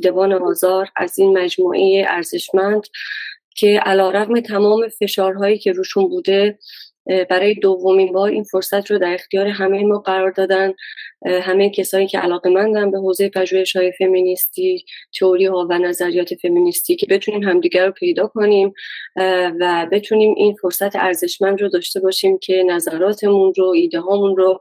دیدبان 0.00 0.32
آزار 0.32 0.88
از 0.96 1.18
این 1.18 1.38
مجموعه 1.38 2.04
ارزشمند 2.08 2.82
که 3.56 3.80
علا 3.84 4.10
رقم 4.10 4.40
تمام 4.40 4.88
فشارهایی 4.88 5.58
که 5.58 5.72
روشون 5.72 6.08
بوده 6.08 6.58
برای 7.30 7.54
دومین 7.54 8.12
بار 8.12 8.30
این 8.30 8.44
فرصت 8.44 8.90
رو 8.90 8.98
در 8.98 9.14
اختیار 9.14 9.46
همه 9.46 9.82
ما 9.82 9.98
قرار 9.98 10.30
دادن. 10.30 10.74
همه 11.26 11.70
کسایی 11.70 12.06
که 12.06 12.18
علاقه 12.18 12.50
مندن 12.50 12.90
به 12.90 12.98
حوزه 12.98 13.28
پژوهش‌های 13.28 13.92
فمینیستی 13.92 14.84
تئوری 15.18 15.46
ها 15.46 15.66
و 15.70 15.78
نظریات 15.78 16.34
فمینیستی 16.34 16.96
که 16.96 17.06
بتونیم 17.10 17.42
همدیگر 17.42 17.86
رو 17.86 17.92
پیدا 17.92 18.26
کنیم 18.26 18.74
و 19.60 19.86
بتونیم 19.92 20.34
این 20.36 20.54
فرصت 20.54 20.96
ارزشمند 20.96 21.62
رو 21.62 21.68
داشته 21.68 22.00
باشیم 22.00 22.38
که 22.38 22.62
نظراتمون 22.66 23.52
رو 23.56 23.66
ایده 23.66 24.00
هامون 24.00 24.36
رو 24.36 24.60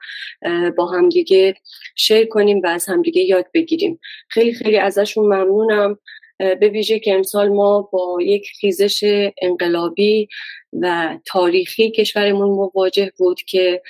با 0.77 0.85
همدیگه 0.85 1.53
شیر 1.95 2.25
کنیم 2.25 2.61
و 2.63 2.67
از 2.67 2.85
همدیگه 2.85 3.21
یاد 3.21 3.45
بگیریم. 3.53 3.99
خیلی 4.29 4.53
خیلی 4.53 4.77
ازشون 4.77 5.25
ممنونم. 5.25 5.97
به 6.37 6.69
ویژه 6.69 6.99
که 6.99 7.13
امسال 7.13 7.49
ما 7.49 7.89
با 7.93 8.17
یک 8.21 8.47
خیزش 8.59 9.29
انقلابی 9.41 10.27
و 10.81 11.17
تاریخی 11.25 11.91
کشورمون 11.91 12.49
مواجه 12.49 13.11
بود 13.17 13.41
که 13.41 13.81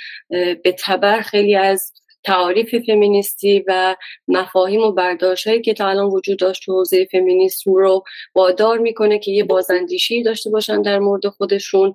به 0.63 0.75
تبر 0.79 1.21
خیلی 1.21 1.55
از 1.55 1.93
تعاریف 2.25 2.75
فمینیستی 2.75 3.63
و 3.67 3.95
مفاهیم 4.27 4.81
و 4.81 4.91
برداشت 4.91 5.61
که 5.61 5.73
تا 5.73 5.89
الان 5.89 6.05
وجود 6.05 6.39
داشت 6.39 6.63
تو 6.65 6.73
حوزه 6.73 7.05
فمینیسم 7.11 7.73
رو 7.73 8.03
وادار 8.35 8.77
می‌کنه 8.77 9.19
که 9.19 9.31
یه 9.31 9.43
بازندیشی 9.43 10.23
داشته 10.23 10.49
باشن 10.49 10.81
در 10.81 10.99
مورد 10.99 11.27
خودشون 11.27 11.93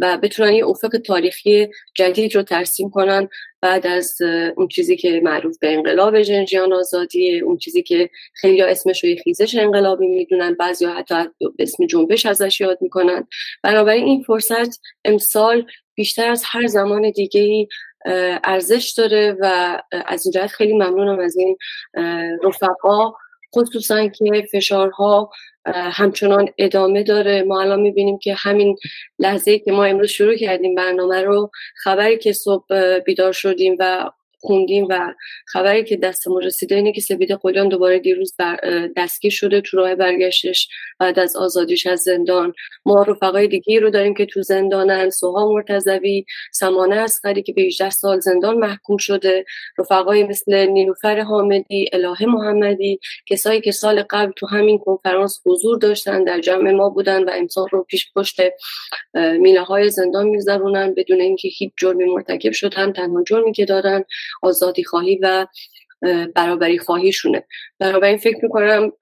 و 0.00 0.18
بتونن 0.22 0.52
یه 0.52 0.66
افق 0.66 0.98
تاریخی 1.06 1.68
جدید 1.94 2.34
رو 2.34 2.42
ترسیم 2.42 2.90
کنن. 2.90 3.28
بعد 3.60 3.86
از 3.86 4.18
اون 4.56 4.68
چیزی 4.68 4.96
که 4.96 5.20
معروف 5.24 5.58
به 5.58 5.72
انقلاب 5.72 6.22
جنجیان 6.22 6.72
آزادی 6.72 7.40
اون 7.40 7.56
چیزی 7.56 7.82
که 7.82 8.10
خیلی 8.34 8.62
اسمش 8.62 9.04
رو 9.04 9.10
خیزش 9.24 9.54
انقلابی 9.54 10.06
می‌دونن 10.06 10.54
بعضی 10.54 10.86
حتی 10.86 11.14
اسم 11.58 11.86
جنبش 11.86 12.26
ازش 12.26 12.60
یاد 12.60 12.78
می‌کنن. 12.80 13.26
بنابراین 13.62 14.04
این 14.04 14.22
فرصت 14.22 14.80
امسال 15.04 15.66
بیشتر 15.94 16.30
از 16.30 16.42
هر 16.46 16.66
زمان 16.66 17.10
دیگه 17.10 17.40
ای 17.40 17.68
ارزش 18.44 18.94
داره 18.96 19.36
و 19.40 19.76
از 20.06 20.26
این 20.26 20.32
جهت 20.32 20.50
خیلی 20.50 20.72
ممنونم 20.72 21.18
از 21.18 21.36
این 21.36 21.56
رفقا 22.44 23.12
خصوصا 23.56 24.08
که 24.08 24.46
فشارها 24.52 25.30
همچنان 25.74 26.48
ادامه 26.58 27.02
داره. 27.02 27.42
ما 27.42 27.60
الان 27.60 27.80
می‌بینیم 27.80 28.18
که 28.18 28.34
همین 28.34 28.76
لحظه 29.18 29.58
که 29.58 29.72
ما 29.72 29.84
امروز 29.84 30.10
شروع 30.10 30.36
کردیم 30.36 30.74
برنامه 30.74 31.22
رو 31.22 31.50
خبری 31.76 32.18
که 32.18 32.32
صبح 32.32 32.98
بیدار 32.98 33.32
شدیم 33.32 33.76
و 33.78 34.10
خوندیم 34.40 34.86
و 34.90 35.14
خبری 35.46 35.84
که 35.84 35.96
دستمون 35.96 36.42
رسیده 36.42 36.74
اینه 36.74 36.92
که 36.92 37.00
سپید 37.00 37.32
قلیان 37.32 37.68
دوباره 37.68 37.98
دیروز 37.98 38.34
دستگیر 38.96 39.30
شده 39.30 39.60
تو 39.60 39.76
راه 39.76 39.94
برگشتش 39.94 40.68
بعد 40.98 41.18
از 41.18 41.36
آزادیش 41.36 41.86
از 41.86 42.00
زندان. 42.00 42.52
ما 42.86 43.02
رفقای 43.02 43.48
دیگه 43.48 43.80
رو 43.80 43.90
داریم 43.90 44.14
که 44.14 44.26
تو 44.26 44.42
زندانن. 44.42 45.10
سوها 45.10 45.52
مرتضوی 45.52 46.24
سمانه 46.52 46.96
اسقری 46.96 47.42
که 47.42 47.52
به 47.52 47.62
18 47.62 47.90
سال 47.90 48.20
زندان 48.20 48.56
محکوم 48.58 48.96
شده. 48.96 49.44
رفقای 49.78 50.24
مثل 50.24 50.66
نیلوفر 50.66 51.20
حامدی 51.20 51.90
الهه 51.92 52.24
محمدی 52.26 53.00
کسایی 53.26 53.60
که 53.60 53.72
سال 53.72 54.02
قبل 54.10 54.32
تو 54.36 54.46
همین 54.46 54.78
کنفرانس 54.78 55.40
حضور 55.46 55.78
داشتن 55.78 56.24
در 56.24 56.40
جمع 56.40 56.72
ما 56.72 56.88
بودن 56.88 57.24
و 57.24 57.30
امسال 57.34 57.66
رو 57.72 57.82
پیش 57.82 58.12
پشت 58.16 58.40
میله 59.14 59.62
های 59.62 59.90
زندان 59.90 60.26
میگذرونن. 60.26 60.94
بدون 60.94 61.20
اینکه 61.20 61.48
هیچ 61.48 61.72
جرمی 61.76 62.04
مرتکب 62.04 62.52
شدن 62.52 62.92
تنها 62.92 63.22
جرمی 63.22 63.52
که 63.52 63.64
دارن 63.64 64.04
آزادی 64.42 64.84
خواهی 64.84 65.18
و 65.22 65.46
برابری 66.34 66.78
خواهیشونه. 66.78 67.44
بنابراین 67.78 68.16
فکر 68.16 68.36
می‌کنم 68.42 68.92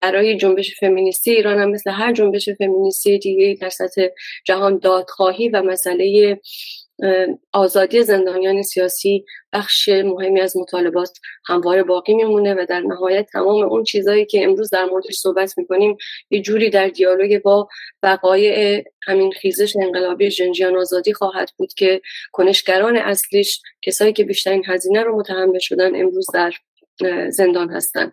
برای 0.00 0.36
جنبش 0.36 0.80
فمینیستی 0.80 1.30
ایران 1.30 1.58
هم 1.58 1.70
مثل 1.70 1.90
هر 1.90 2.12
جنبش 2.12 2.48
فمینیستی 2.48 3.18
دیگه 3.18 3.58
در 3.60 3.68
سطح 3.68 4.06
جهان 4.44 4.78
دادخواهی 4.78 5.48
و 5.48 5.62
مسئله 5.62 6.40
آزادی 7.52 8.02
زندانیان 8.02 8.62
سیاسی 8.62 9.24
بخش 9.52 9.88
مهمی 9.88 10.40
از 10.40 10.56
مطالبات 10.56 11.18
همواره 11.46 11.82
باقی 11.82 12.14
میمونه 12.14 12.54
و 12.54 12.66
در 12.68 12.80
نهایت 12.80 13.28
تمام 13.32 13.62
اون 13.62 13.84
چیزهایی 13.84 14.26
که 14.26 14.44
امروز 14.44 14.70
در 14.70 14.84
موردش 14.84 15.14
صحبت 15.14 15.58
می‌کنیم 15.58 15.96
یه 16.30 16.40
جوری 16.40 16.70
در 16.70 16.88
دیالوگ 16.88 17.42
با 17.42 17.68
وقایع 18.02 18.84
همین 19.06 19.32
خیزش 19.32 19.76
انقلابی 19.76 20.30
جنجیان 20.30 20.76
آزادی 20.76 21.12
خواهد 21.12 21.50
بود 21.56 21.74
که 21.74 22.00
کنشگران 22.32 22.96
اصلیش 22.96 23.62
کسایی 23.82 24.12
که 24.12 24.24
بیشترین 24.24 24.62
هزینه 24.66 25.02
رو 25.02 25.18
متحمل 25.18 25.58
شدن 25.58 26.00
امروز 26.00 26.26
در 26.34 26.52
زندان 27.30 27.70
هستن. 27.70 28.12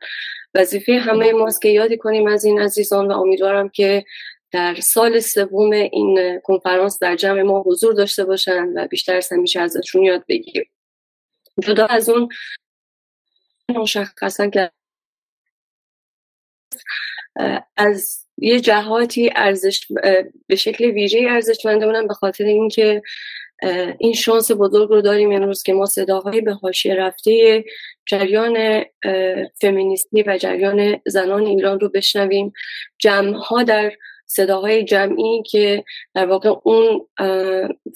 وظیفه 0.55 0.93
همه 0.93 1.31
ماست 1.31 1.61
که 1.61 1.69
یادی 1.69 1.97
کنیم 1.97 2.27
از 2.27 2.45
این 2.45 2.59
عزیزان 2.59 3.07
و 3.07 3.11
امیدوارم 3.11 3.69
که 3.69 4.05
در 4.51 4.75
سال 4.75 5.19
سوم 5.19 5.71
این 5.71 6.41
کنفرانس 6.43 6.99
در 6.99 7.15
جمع 7.15 7.41
ما 7.41 7.63
حضور 7.65 7.93
داشته 7.93 8.25
باشن 8.25 8.67
و 8.75 8.87
بیشتر 8.87 9.15
از 9.15 9.31
همیشه 9.31 9.61
ازشون 9.61 10.03
یاد 10.03 10.23
بگیریم. 10.27 10.69
جدا 11.63 11.85
از 11.85 12.09
اون 12.09 12.29
مشخصا 13.69 14.47
که 14.47 14.71
از 17.77 18.25
یه 18.37 18.59
جهاتی 18.59 19.31
ارزش 19.35 19.87
به 20.47 20.55
شکل 20.55 20.85
ویژه 20.85 21.41
اونم 21.65 22.07
به 22.07 22.13
خاطر 22.13 22.43
اینکه 22.43 23.01
این 23.99 24.13
شانس 24.13 24.51
بزرگ 24.51 24.89
رو 24.89 25.01
داریم 25.01 25.31
امروز 25.31 25.63
که 25.63 25.73
ما 25.73 25.85
صداهایی 25.85 26.41
به 26.41 26.53
حاشیه 26.53 26.95
رفته 26.95 27.63
جریان 28.05 28.85
فمینیستی 29.61 30.23
و 30.23 30.37
جریان 30.37 31.01
زنان 31.05 31.45
ایران 31.45 31.79
رو 31.79 31.89
بشنویم. 31.89 32.53
جمع 32.99 33.63
در 33.63 33.93
صداهای 34.25 34.83
جمعی 34.83 35.43
که 35.43 35.83
در 36.13 36.25
واقع 36.25 36.53
اون 36.63 37.07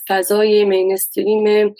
فضای 0.08 0.64
مینستریم 0.64 1.74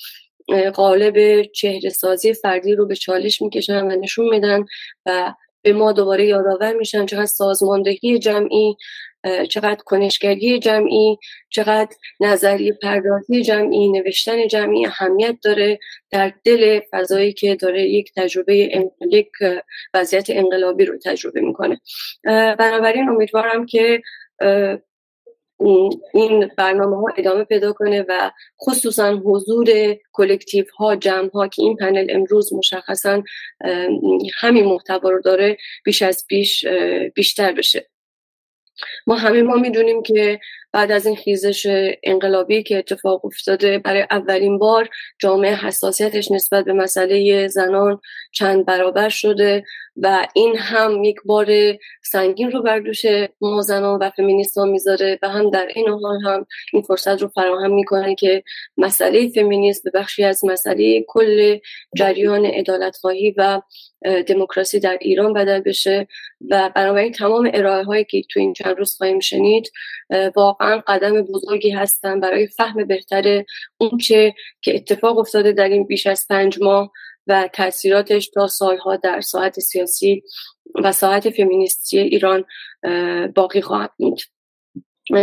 قالب 0.75 1.43
چهره 1.43 1.91
سازی 1.91 2.35
فردی 2.35 2.75
رو 2.75 2.87
به 2.87 2.97
چالش 2.97 3.43
می‌کشن 3.43 3.87
و 3.87 3.97
نشون 3.97 4.29
میدن 4.29 4.65
و 5.07 5.35
به 5.63 5.73
ما 5.73 5.93
دوباره 5.93 6.27
یادآور 6.27 6.73
میشن 6.73 7.07
چقدر 7.07 7.27
سازماندهی 7.27 8.19
جمعی 8.19 8.77
چقدر 9.49 9.81
کنشگری 9.87 10.59
جمعی 10.59 11.19
چقدر 11.51 11.97
نظریه 12.21 12.73
پردازی 12.73 13.43
جمعی 13.43 13.89
نوشتن 13.89 14.49
جمعی 14.49 14.87
اهمیت 14.87 15.37
داره 15.45 15.79
در 16.11 16.33
دل 16.45 16.81
فضایی 16.91 17.33
که 17.33 17.55
داره 17.55 17.83
یک 17.83 18.13
تجربه 18.17 18.57
یک 19.11 19.29
وضعیت 19.95 20.31
انقلابی 20.31 20.85
رو 20.85 20.99
تجربه 21.05 21.41
می‌کنه. 21.41 21.81
بنابراین 22.59 23.09
امیدوارم 23.09 23.67
که 23.67 24.03
این 26.15 26.51
برنامه 26.57 26.97
ها 26.97 27.07
ادامه 27.17 27.45
پیدا 27.45 27.73
کنه 27.73 28.05
و 28.09 28.31
خصوصا 28.61 29.15
حضور 29.25 29.97
کلکتیو 30.13 30.65
ها 30.79 30.97
جمع 30.97 31.31
ها 31.35 31.49
که 31.49 31.63
این 31.63 31.77
پنل 31.77 32.07
امروز 32.11 32.53
مشخصا 32.55 33.23
همین 34.41 34.65
محتوا 34.65 35.11
رو 35.11 35.21
داره 35.21 35.57
بیش 35.85 36.03
از 36.03 36.25
بیش 36.29 36.65
بیشتر 37.15 37.53
بشه. 37.53 37.89
ما 39.07 39.15
همه 39.15 39.43
ما 39.43 39.57
می‌دونیم 39.57 40.03
که 40.03 40.41
بعد 40.73 40.91
از 40.91 41.07
این 41.07 41.17
خیزش 41.17 41.67
انقلابی 42.03 42.63
که 42.63 42.79
اتفاق 42.79 43.25
افتاده 43.25 43.79
برای 43.79 44.07
اولین 44.11 44.59
بار 44.59 44.89
جامعه 45.19 45.55
حساسیتش 45.55 46.31
نسبت 46.31 46.65
به 46.65 46.73
مسئله 46.73 47.49
زنان 47.49 48.01
چند 48.33 48.67
برابر 48.67 49.09
شده 49.09 49.65
و 49.97 50.27
این 50.35 50.57
هم 50.57 51.05
یک 51.05 51.17
بار 51.25 51.47
سنگین 52.03 52.51
رو 52.51 52.63
بر 52.63 52.79
دوش 52.79 53.03
ما 53.41 53.63
زنان 53.63 53.99
و 54.03 54.11
فمینیست 54.11 54.59
می‌ذاره 54.59 55.19
و 55.23 55.29
هم 55.29 55.51
در 55.51 55.69
این 55.75 55.89
حال 55.89 56.21
هم 56.25 56.47
این 56.73 56.83
فرصت 56.83 57.23
رو 57.23 57.29
فراهم 57.29 57.75
می‌کنه 57.75 58.15
که 58.15 58.43
مسئله 58.77 59.29
فمینیست 59.29 59.85
به 59.85 59.91
بخشی 59.95 60.25
از 60.25 60.45
مسئله 60.45 61.05
کل 61.09 61.59
جریان 61.97 62.47
عدالت 62.47 62.97
خواهی 62.97 63.35
و 63.37 63.63
دموکراسی 64.27 64.81
در 64.81 64.99
ایران 65.01 65.33
بدل 65.33 65.61
بشه. 65.61 66.07
و 66.51 66.71
بنابراین 66.75 67.13
تمام 67.13 67.51
ارائه 67.55 67.85
هایی 67.85 68.05
که 68.05 68.23
تو 68.31 68.41
این 68.41 68.53
چند 68.53 68.79
روز 68.79 68.95
خواهیم 68.95 69.21
شنید 69.21 69.73
واقعا 70.37 70.60
قدم 70.61 71.23
بزرگی 71.23 71.71
هستن 71.71 72.21
برای 72.21 72.47
فهم 72.47 72.85
بهتر 72.85 73.45
اون 73.79 73.99
چه 73.99 74.35
که 74.61 74.75
اتفاق 74.75 75.19
افتاده 75.19 75.53
در 75.53 75.69
این 75.69 75.87
بیش 75.87 76.07
از 76.07 76.27
پنج 76.31 76.59
ماه 76.63 76.93
و 77.27 77.49
تاثیراتش 77.53 78.29
تا 78.29 78.47
سالها 78.47 78.97
در 78.97 79.21
ساعت 79.21 79.61
سیاسی 79.61 80.23
و 80.75 80.93
ساعت 80.93 81.31
فمینیستی 81.31 81.99
ایران 81.99 82.45
باقی 83.35 83.61
خواهد 83.61 83.91
بود. 83.99 84.21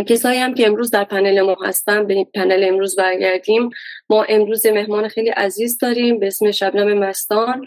کسایی 0.07 0.39
هم 0.39 0.53
که 0.53 0.67
امروز 0.67 0.91
در 0.91 1.03
پنل 1.03 1.41
ما 1.41 1.55
هستن 1.65 2.07
به 2.07 2.27
پنل 2.33 2.65
امروز 2.67 2.95
برگردیم. 2.95 3.69
ما 4.09 4.23
امروز 4.23 4.65
مهمان 4.65 5.07
خیلی 5.07 5.29
عزیز 5.29 5.77
داریم 5.77 6.19
به 6.19 6.27
اسم 6.27 6.51
شبنم 6.51 6.97
مستان. 6.97 7.65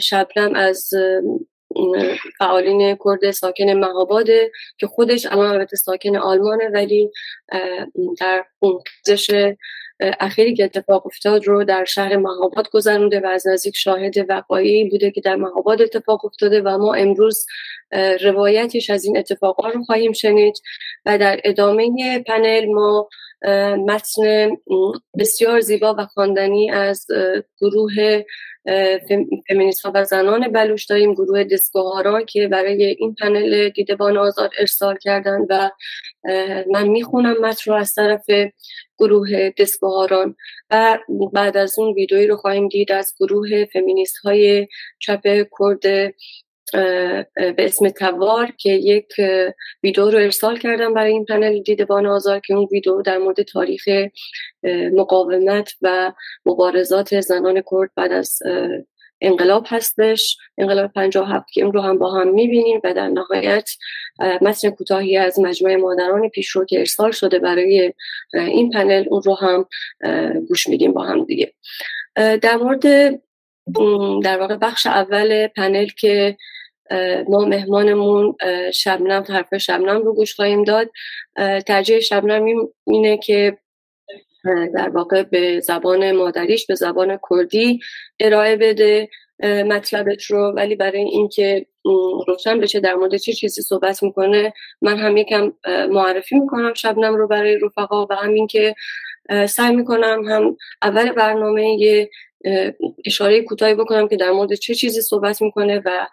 شبنم 0.00 0.54
از 0.54 0.90
فعالین 2.38 2.98
کرد 3.04 3.30
ساکن 3.30 3.70
مهاباده 3.70 4.50
که 4.78 4.86
خودش 4.86 5.26
الان 5.26 5.46
البته 5.46 5.76
ساکن 5.76 6.16
آلمانه 6.16 6.68
ولی 6.68 7.10
در 8.20 8.44
پونکزش 8.60 9.54
اخیری 10.00 10.54
که 10.54 10.64
اتفاق 10.64 11.06
افتاد 11.06 11.46
رو 11.46 11.64
در 11.64 11.84
شهر 11.84 12.16
مهاباد 12.16 12.70
گذرونده 12.70 13.20
و 13.20 13.26
از 13.26 13.46
نزدیک 13.46 13.76
شاهد 13.76 14.30
وقایی 14.30 14.88
بوده 14.90 15.10
که 15.10 15.20
در 15.20 15.36
مهاباد 15.36 15.82
اتفاق 15.82 16.24
افتاده 16.24 16.60
و 16.60 16.78
ما 16.78 16.94
امروز 16.94 17.46
روایتش 18.20 18.90
از 18.90 19.04
این 19.04 19.18
اتفاقات 19.18 19.74
رو 19.74 19.84
خواهیم 19.84 20.12
شنید 20.12 20.54
و 21.06 21.18
در 21.18 21.40
ادامه 21.44 22.18
پنل 22.26 22.66
ما 22.66 23.08
متن 23.86 24.56
بسیار 25.18 25.60
زیبا 25.60 25.94
و 25.98 26.06
خواندنی 26.06 26.70
از 26.70 27.06
گروه 27.60 28.22
فمینیست 29.48 29.82
ها 29.84 29.92
و 29.94 30.04
زنان 30.04 30.52
بلوش 30.52 30.84
داریم 30.84 31.14
گروه 31.14 31.44
دسکوهارا 31.44 32.22
که 32.22 32.48
برای 32.48 32.84
این 32.84 33.14
پنل 33.14 33.68
دیدبان 33.68 34.18
آزاد 34.18 34.50
ارسال 34.58 34.96
کردن 35.02 35.46
و 35.50 35.70
من 36.70 36.88
می‌خونم 36.88 37.40
متن 37.40 37.70
رو 37.70 37.76
از 37.76 37.94
طرف 37.94 38.24
گروه 38.98 39.50
دسکوهاران 39.58 40.36
و 40.70 40.98
بعد 41.32 41.56
از 41.56 41.78
اون 41.78 41.94
ویدئویی 41.94 42.26
رو 42.26 42.36
خواهیم 42.36 42.68
دید 42.68 42.92
از 42.92 43.14
گروه 43.20 43.64
فمینیست 43.64 44.16
های 44.16 44.68
چپ 44.98 45.22
کرد 45.24 46.14
به 47.34 47.56
اسم 47.58 47.88
توار 47.88 48.52
که 48.58 48.70
یک 48.70 49.06
ویدیو 49.82 50.10
رو 50.10 50.18
ارسال 50.18 50.58
کردم 50.58 50.94
برای 50.94 51.12
این 51.12 51.24
پنل 51.24 51.62
دیدبان 51.62 52.06
آزار 52.06 52.40
که 52.40 52.54
اون 52.54 52.68
ویدیو 52.72 53.02
در 53.02 53.18
مورد 53.18 53.42
تاریخ 53.42 53.88
مقاومت 54.92 55.72
و 55.82 56.12
مبارزات 56.46 57.20
زنان 57.20 57.62
کرد 57.70 57.90
بعد 57.96 58.12
از 58.12 58.38
انقلاب 59.20 59.64
هستش. 59.68 60.36
انقلاب 60.58 60.92
57 60.92 61.46
که 61.52 61.62
اون 61.62 61.72
رو 61.72 61.80
هم 61.80 61.98
با 61.98 62.10
هم 62.10 62.28
می‌بینیم 62.28 62.80
و 62.84 62.94
در 62.94 63.08
نهایت 63.08 63.70
متن 64.18 64.70
کوتاهی 64.70 65.16
از 65.16 65.38
مجموعه 65.38 65.76
مادران 65.76 66.28
پیشرو 66.28 66.64
که 66.64 66.78
ارسال 66.78 67.10
شده 67.10 67.38
برای 67.38 67.92
این 68.34 68.70
پنل 68.70 69.04
اون 69.10 69.22
رو 69.22 69.34
هم 69.34 69.66
گوش 70.48 70.68
میدیم 70.68 70.92
با 70.92 71.02
هم 71.02 71.24
دیگه. 71.24 71.52
در 72.16 72.56
مورد 72.56 72.84
در 74.24 74.40
واقع 74.40 74.56
بخش 74.56 74.86
اول 74.86 75.46
پنل 75.46 75.86
که 75.86 76.36
ما 77.28 77.44
مهمانمون 77.44 78.36
شبنم 78.74 79.24
حرف 79.28 79.56
شبنم 79.56 80.02
رو 80.02 80.14
گوش 80.14 80.34
خواهیم 80.34 80.64
داد. 80.64 80.90
ترجیح 81.66 82.00
شبنم 82.00 82.44
اینه 82.86 83.18
که 83.18 83.58
در 84.74 84.88
واقع 84.88 85.22
به 85.22 85.60
زبان 85.60 86.12
مادریش 86.12 86.66
به 86.66 86.74
زبان 86.74 87.18
کردی 87.30 87.80
ارائه 88.20 88.56
بده 88.56 89.08
مطلبش 89.42 90.30
رو. 90.30 90.52
ولی 90.56 90.76
برای 90.76 91.00
اینکه 91.00 91.66
روشن 92.26 92.60
بشه 92.60 92.80
در 92.80 92.94
مورد 92.94 93.16
چه 93.16 93.32
چیزی 93.32 93.62
صحبت 93.62 94.02
می‌کنه 94.02 94.52
من 94.82 94.98
هم 94.98 95.16
یکم 95.16 95.52
معرفی 95.90 96.38
می‌کنم 96.38 96.74
شبنم 96.74 97.14
رو 97.14 97.28
برای 97.28 97.58
رفقا 97.58 98.06
و 98.06 98.12
همین 98.14 98.46
که 98.46 98.74
سعی 99.48 99.76
می‌کنم 99.76 100.24
هم 100.28 100.56
اول 100.82 101.12
برنامه 101.12 101.76
یه 101.80 102.10
اشاره 103.04 103.42
کوتاهی 103.42 103.74
بکنم 103.74 104.08
که 104.08 104.16
در 104.16 104.30
مورد 104.30 104.54
چه 104.54 104.74
چیزی 104.74 105.00
صحبت 105.00 105.42
می‌کنه 105.42 105.82
و 105.84 106.06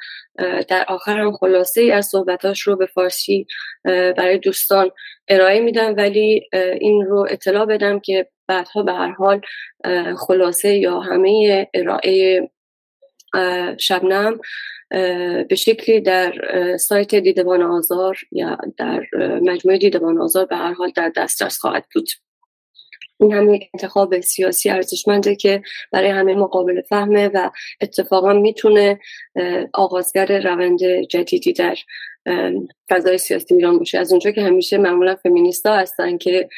در 0.67 0.85
آخر 0.87 1.19
هم 1.19 1.31
خلاصه 1.31 1.81
ای 1.81 1.91
از 1.91 2.05
صحبتاش 2.05 2.61
رو 2.61 2.75
به 2.75 2.85
فارسی 2.85 3.47
برای 3.85 4.37
دوستان 4.37 4.91
ارائه 5.27 5.59
میدم. 5.59 5.95
ولی 5.97 6.49
این 6.79 7.05
رو 7.05 7.27
اطلاع 7.29 7.65
بدم 7.65 7.99
که 7.99 8.27
بعدها 8.47 8.83
به 8.83 8.93
هر 8.93 9.11
حال 9.11 9.41
خلاصه 10.17 10.73
یا 10.73 10.99
همه 10.99 11.67
ارائه 11.73 12.49
شبنم 13.77 14.39
به 15.49 15.55
شکلی 15.55 16.01
در 16.01 16.33
سایت 16.77 17.15
دیدبان 17.15 17.61
آزار 17.61 18.17
یا 18.31 18.57
در 18.77 19.03
مجموعه 19.41 19.77
دیدبان 19.77 20.21
آزار 20.21 20.45
به 20.45 20.55
هر 20.55 20.73
حال 20.73 20.91
در 20.95 21.11
دسترس 21.15 21.57
خواهد 21.57 21.85
بود. 21.93 22.09
این 23.19 23.33
هم 23.33 23.53
یک 23.53 23.69
انتخاب 23.73 24.19
سیاسی 24.19 24.69
ارزشمنده 24.69 25.35
که 25.35 25.61
برای 25.91 26.09
همه 26.09 26.35
مقابل 26.35 26.81
فهمه 26.81 27.27
و 27.27 27.49
اتفاقا 27.81 28.33
می‌تونه 28.33 28.99
آغازگر 29.73 30.41
روند 30.41 30.79
جدیدی 31.09 31.53
در 31.53 31.75
فضای 32.89 33.17
سیاسی 33.17 33.55
ایران 33.55 33.77
باشه. 33.77 33.99
از 33.99 34.11
اونجا 34.11 34.31
که 34.31 34.41
همیشه 34.41 34.77
معمولا 34.77 35.15
فمینیستا 35.15 35.75
هستن 35.75 36.17
که 36.17 36.49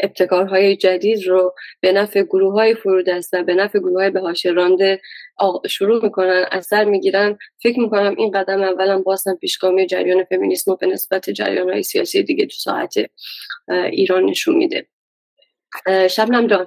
ابتکارهای 0.00 0.76
جدید 0.76 1.26
رو 1.26 1.54
به 1.80 1.92
نفع 1.92 2.22
گروه 2.22 2.52
های 2.52 2.74
فرودست 2.74 3.34
و 3.34 3.42
به 3.42 3.54
نفع 3.54 3.78
گروه 3.78 4.02
های 4.02 4.10
به 4.10 4.34
رانده 4.54 5.00
شروع 5.68 6.04
می‌کنن 6.04 6.44
اثر 6.52 6.84
می‌گیرن. 6.84 7.38
فکر 7.62 7.80
می‌کنم 7.80 8.14
این 8.18 8.30
قدم 8.30 8.62
اولا 8.62 9.02
بازم 9.02 9.34
پیشگامی 9.40 9.86
جریان 9.86 10.24
فمینیسم 10.24 10.76
به 10.80 10.86
نسبت 10.86 11.30
جریان 11.30 11.70
های 11.70 11.82
سیاسی 11.82 12.22
دیگه 12.22 12.46
تو 12.46 12.56
ساعت 12.56 12.94
ایران 13.68 14.24
نشون 14.24 14.56
میده. 14.56 14.86
شبنم 16.10 16.46
جان. 16.46 16.66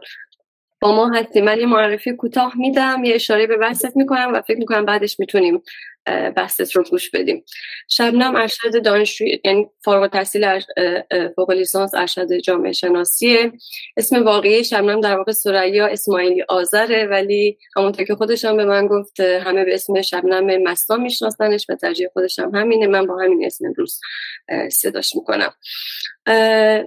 با 0.81 0.95
ما 0.95 1.09
هستی. 1.09 1.41
من 1.41 1.59
یه 1.59 1.65
معرفی 1.65 2.15
کوتاه 2.15 2.57
میدم 2.57 3.03
یه 3.03 3.15
اشاره 3.15 3.47
به 3.47 3.57
بحثت 3.57 3.97
می‌کنم 3.97 4.31
و 4.33 4.41
فکر 4.41 4.57
می‌کنم 4.57 4.85
بعدش 4.85 5.19
می‌تونیم 5.19 5.61
بحثت 6.05 6.75
رو 6.75 6.83
گوش 6.83 7.09
بدیم. 7.09 7.45
شبنم 7.89 8.35
ارشد 8.35 8.83
دانشجوی 8.83 9.39
یعنی 9.45 9.67
فارغ 9.83 10.01
التحصیل 10.01 10.59
فوق 11.35 11.51
لیسانس 11.51 11.95
ارشد 11.95 12.37
جامعه 12.37 12.71
شناسیه. 12.71 13.51
اسم 13.97 14.25
واقعی 14.25 14.63
شبنم 14.63 15.01
در 15.01 15.17
واقع 15.17 15.31
سریا 15.31 15.87
اسماعیلی 15.87 16.43
آذره 16.49 17.05
ولی 17.05 17.57
همونطور 17.75 18.05
که 18.05 18.15
خودشم 18.15 18.57
به 18.57 18.65
من 18.65 18.87
گفت 18.87 19.19
همه 19.19 19.65
به 19.65 19.73
اسم 19.73 20.01
شبنم 20.01 20.63
مستا 20.63 20.97
میشناسنش 20.97 21.65
و 21.69 21.75
ترجیح 21.75 22.07
خودشم 22.13 22.51
همینه. 22.55 22.87
من 22.87 23.07
با 23.07 23.17
همین 23.17 23.45
اسم 23.45 23.65
امروز 23.65 23.99
صداش 24.71 25.15
می‌کنم. 25.15 25.53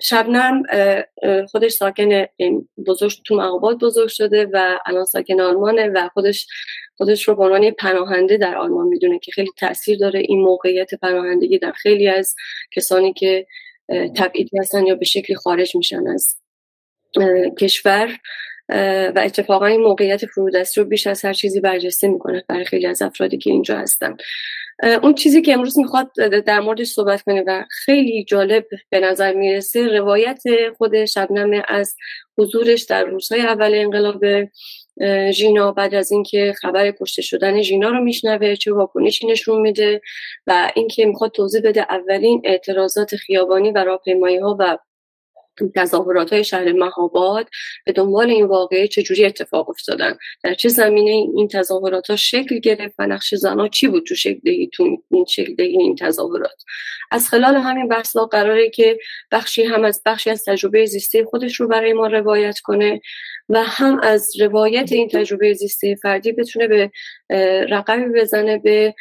شبنم 0.02 0.62
خودش 1.50 1.72
ساکن 1.72 2.26
بزرگ 2.86 3.12
تو 3.26 3.36
مقابات 3.36 3.78
بزرگ 3.78 4.08
شده 4.08 4.48
و 4.52 4.78
الان 4.86 5.04
ساکن 5.04 5.40
آلمانه 5.40 5.88
و 5.88 6.08
خودش 6.14 6.46
خودش 6.96 7.28
رو 7.28 7.34
به 7.34 7.44
عنوان 7.44 7.70
پناهنده 7.70 8.36
در 8.36 8.56
آلمان 8.56 8.86
می‌دونه 8.86 9.18
که 9.18 9.32
خیلی 9.32 9.50
تاثیر 9.58 9.98
داره. 9.98 10.20
این 10.20 10.40
موقعیت 10.40 10.94
پناهندگی 10.94 11.58
در 11.58 11.72
خیلی 11.72 12.08
از 12.08 12.34
کسانی 12.76 13.12
که 13.12 13.46
تبعیدی 14.16 14.58
هستن 14.58 14.86
یا 14.86 14.94
به 14.94 15.04
شکلی 15.04 15.36
خارج 15.36 15.76
میشن 15.76 16.06
از 16.06 16.36
کشور 17.58 18.18
و 19.14 19.20
اتفاقا 19.24 19.66
این 19.66 19.80
موقعیت 19.80 20.26
فرودستی 20.26 20.80
رو 20.80 20.86
بیش 20.86 21.06
از 21.06 21.24
هر 21.24 21.32
چیزی 21.32 21.60
برجسته 21.60 22.08
می‌کنه 22.08 22.44
برای 22.48 22.64
خیلی 22.64 22.86
از 22.86 23.02
افرادی 23.02 23.38
که 23.38 23.50
اینجا 23.50 23.78
هستن. 23.78 24.16
اون 25.02 25.14
چیزی 25.14 25.42
که 25.42 25.52
امروز 25.52 25.78
می‌خواد 25.78 26.10
در 26.46 26.60
موردش 26.60 26.86
صحبت 26.86 27.22
کنه 27.22 27.44
و 27.46 27.64
خیلی 27.70 28.24
جالب 28.24 28.66
به 28.90 29.00
نظر 29.00 29.32
می‌رسه 29.32 29.86
روایت 29.86 30.42
خود 30.78 31.04
شبنمه 31.04 31.62
از 31.68 31.96
حضورش 32.38 32.82
در 32.82 33.04
روزهای 33.04 33.40
اول 33.40 33.74
انقلاب 33.74 34.24
ژینا 35.30 35.72
بعد 35.72 35.94
از 35.94 36.12
اینکه 36.12 36.54
خبر 36.60 36.90
کشته 36.90 37.22
شدن 37.22 37.62
ژینا 37.62 37.90
رو 37.90 38.04
میشنوه 38.04 38.56
چه 38.56 38.72
واکنشی 38.72 39.26
نشون 39.26 39.60
میده 39.60 40.00
و 40.46 40.72
اینکه 40.76 41.06
می‌خواد 41.06 41.30
توضیح 41.30 41.60
بده 41.64 41.86
اولین 41.90 42.42
اعتراضات 42.44 43.16
خیابانی 43.16 43.70
و 43.70 43.78
راهپیمایی 43.78 44.38
ها 44.38 44.56
و 44.58 44.78
تظاهرات 45.76 46.32
های 46.32 46.44
شهر 46.44 46.72
مهاباد 46.72 47.48
به 47.86 47.92
دنبال 47.92 48.30
این 48.30 48.46
واقعه 48.46 48.88
چجوری 48.88 49.24
اتفاق 49.24 49.70
افتادن؟ 49.70 50.16
در 50.44 50.54
چه 50.54 50.68
زمینه 50.68 51.10
این 51.10 51.48
تظاهرات 51.48 52.10
ها 52.10 52.16
شکل 52.16 52.58
گرفت 52.58 52.94
و 52.98 53.06
نقش 53.06 53.34
زنها 53.34 53.68
چی 53.68 53.88
بود 53.88 54.06
تو 54.06 54.14
شکل 54.14 54.40
دهی 54.44 54.70
تو 54.72 54.98
این 55.10 55.24
شکل 55.24 55.54
این 55.58 55.96
تظاهرات؟ 55.96 56.62
از 57.10 57.28
خلال 57.28 57.56
همین 57.56 57.88
بحث 57.88 58.16
قراره 58.16 58.70
که 58.70 58.98
بخشی 59.30 59.62
هم 59.62 59.84
از 59.84 60.02
بخشی 60.06 60.30
از 60.30 60.44
تجربه 60.44 60.86
زیسته 60.86 61.24
خودش 61.24 61.60
رو 61.60 61.68
برای 61.68 61.92
ما 61.92 62.06
روایت 62.06 62.58
کنه. 62.58 63.00
و 63.52 63.62
هم 63.62 64.00
از 64.02 64.40
روایت 64.40 64.92
این 64.92 65.08
تجربه 65.08 65.52
زیسته 65.52 65.94
فردی 65.94 66.32
بتونه 66.32 66.68
به 66.68 66.90
رقمی 67.70 68.20
بزنه 68.20 68.58
به 68.58 68.94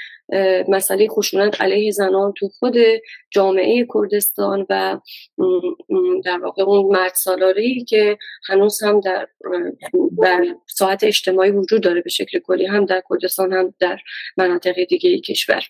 مسئله 0.68 1.08
خشونت 1.08 1.62
علیه 1.62 1.92
زنان 1.92 2.34
تو 2.38 2.50
خود 2.50 2.76
جامعه 3.30 3.88
کردستان 3.94 4.66
و 4.70 5.00
در 6.26 6.40
واقع 6.40 6.64
اون 6.64 6.98
مرد 6.98 7.14
سالاری 7.16 7.86
که 7.86 8.18
هنوز 8.48 8.84
هم 8.84 9.00
در, 9.00 9.28
در 10.22 10.46
ساعت 10.68 11.04
اجتماعی 11.04 11.52
وجود 11.52 11.84
داره 11.84 12.02
به 12.02 12.10
شکل 12.10 12.40
کلی 12.40 12.66
هم 12.66 12.86
در 12.86 13.04
کردستان 13.10 13.54
هم 13.54 13.74
در 13.80 14.00
مناطق 14.38 14.84
دیگه 14.90 15.20
کشور. 15.20 15.64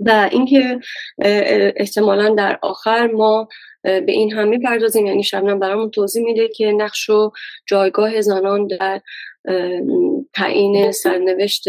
و 0.00 0.28
اینکه 0.32 0.80
احتمالا 1.76 2.34
در 2.34 2.58
آخر 2.62 3.06
ما 3.06 3.48
به 3.82 4.12
این 4.12 4.32
هم 4.32 4.48
می‌پردازیم. 4.48 5.06
یعنی 5.06 5.22
شبنم 5.22 5.58
برامون 5.58 5.90
توضیح 5.90 6.24
میده 6.24 6.48
که 6.48 6.72
نقش 6.72 7.10
و 7.10 7.30
جایگاه 7.66 8.20
زنان 8.20 8.66
در 8.66 9.00
تعیین 10.34 10.92
سرنوشت 10.92 11.64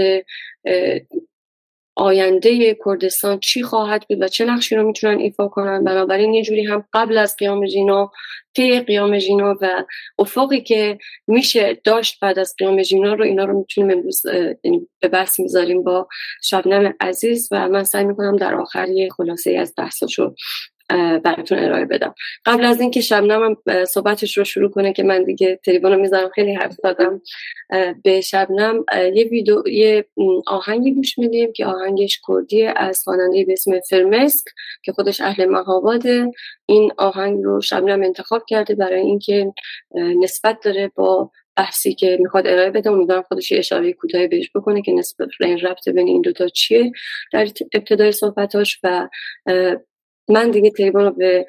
آینده 1.95 2.77
کردستان 2.85 3.39
چی 3.39 3.63
خواهد 3.63 4.05
بود 4.09 4.21
و 4.21 4.27
چه 4.27 4.45
نقشی 4.45 4.75
رو 4.75 4.83
می‌تونن 4.83 5.19
ایفا 5.19 5.47
کنن. 5.47 5.83
بنابراین 5.83 6.33
یه 6.33 6.43
جوری 6.43 6.63
هم 6.63 6.85
قبل 6.93 7.17
از 7.17 7.35
قیام 7.35 7.67
جینا 7.67 8.11
طی 8.55 8.79
قیام 8.79 9.17
جینا 9.17 9.57
و 9.61 9.83
افقی 10.19 10.61
که 10.61 10.97
میشه 11.27 11.81
داشت 11.83 12.19
بعد 12.19 12.39
از 12.39 12.55
قیام 12.57 12.81
جینا 12.81 13.13
رو 13.13 13.23
اینا 13.23 13.45
رو 13.45 13.57
می‌تونیم 13.57 13.97
امروز 13.97 14.21
یعنی 14.63 14.87
به 14.99 15.07
بحث 15.07 15.39
می‌ذاریم 15.39 15.83
با 15.83 16.07
شبنم 16.43 16.93
عزیز 16.99 17.49
و 17.51 17.69
من 17.69 17.83
سعی 17.83 18.05
می‌کنم 18.05 18.35
در 18.35 18.55
آخر 18.55 18.89
یه 18.89 19.09
خلاصه 19.09 19.51
از 19.51 19.73
بحثاشو 19.77 20.35
براتون 21.23 21.59
ارائه 21.59 21.85
بدم. 21.85 22.13
قبل 22.45 22.65
از 22.65 22.81
اینکه 22.81 23.01
شبنم 23.01 23.57
صحبتش 23.87 24.37
رو 24.37 24.43
شروع 24.43 24.69
کنه 24.69 24.93
که 24.93 25.03
من 25.03 25.23
دیگه 25.23 25.59
تریبون 25.65 25.91
رو 25.91 26.01
می‌ذارم 26.01 26.29
خیلی 26.29 26.53
حرف 26.53 26.73
زدم 26.83 27.21
به 28.03 28.21
شبنم. 28.21 28.85
یه 29.13 29.23
ویدیو 29.31 29.67
یه 29.67 30.05
آهنگی 30.47 30.93
گوش 30.93 31.17
میدیم 31.17 31.53
که 31.53 31.65
آهنگش 31.65 32.21
کردیه 32.27 32.73
از 32.75 33.03
خواننده 33.03 33.45
به 33.45 33.53
اسم 33.53 33.79
فرمسک 33.79 34.45
که 34.83 34.91
خودش 34.91 35.21
اهل 35.21 35.45
مهاباده. 35.45 36.31
این 36.65 36.91
آهنگ 36.97 37.43
رو 37.43 37.61
شبنم 37.61 38.03
انتخاب 38.03 38.43
کرده 38.47 38.75
برای 38.75 39.01
اینکه 39.01 39.53
نسبت 39.95 40.57
داره 40.63 40.91
با 40.95 41.31
بحثی 41.57 41.95
که 41.95 42.17
می‌خواد 42.19 42.47
ارائه 42.47 42.71
بده. 42.71 42.91
امیدوارم 42.91 43.21
خودش 43.21 43.51
یه 43.51 43.57
اشاره 43.57 43.93
کوتاهی 43.93 44.27
بهش 44.27 44.51
بکنه 44.55 44.81
که 44.81 44.91
نسبت 44.91 45.27
این 45.41 45.59
ربط 45.59 45.89
بین 45.89 46.07
این 46.07 46.21
دوتا 46.21 46.47
چیه. 46.47 46.91
در 47.33 47.47
ابتدای 47.73 48.11
صحبتاش 48.11 48.79
و 48.83 49.07
من 50.29 50.51
دیگه 50.51 50.69
تریبون 50.69 51.03
رو 51.03 51.11
به 51.11 51.45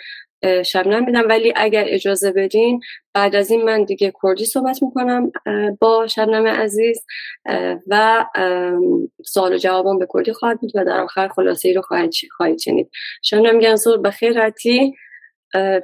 شبنم 0.65 1.05
میدم 1.05 1.29
ولی 1.29 1.53
اگر 1.57 1.85
اجازه 1.89 2.33
بدین 2.33 2.81
بعد 3.15 3.37
از 3.37 3.51
این 3.51 3.63
من 3.63 3.85
دیگه 3.85 4.13
کردی 4.23 4.45
صحبت 4.45 4.83
می‌کنم 4.83 5.33
با 5.81 6.07
شبنم 6.07 6.47
عزیز. 6.47 7.07
و 7.87 8.25
سوال 9.25 9.55
و 9.55 9.59
جوابم 9.59 9.99
به 9.99 10.07
کردی 10.15 10.33
خواهد 10.33 10.61
بود 10.61 10.73
و 10.75 10.85
در 10.85 11.01
آخر 11.01 11.29
خلاصه 11.29 11.69
ای 11.69 11.75
رو 11.75 11.83
خواهید, 11.83 12.13
خواهید 12.37 12.59
شنید. 12.59 12.91
شبنم 13.23 13.59
گنزور 13.59 13.99
بخیر 13.99 14.45
رتی 14.45 14.95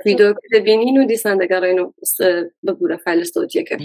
ویدیو 0.06 0.32
که 0.32 0.38
ببینین 0.52 0.99
و 0.99 1.06
دیسندگرها 1.06 1.66
اینو 1.66 1.92
بگوره 2.66 2.96
فایل 2.96 3.25
صوتیه 3.25 3.64
که. 3.64 3.76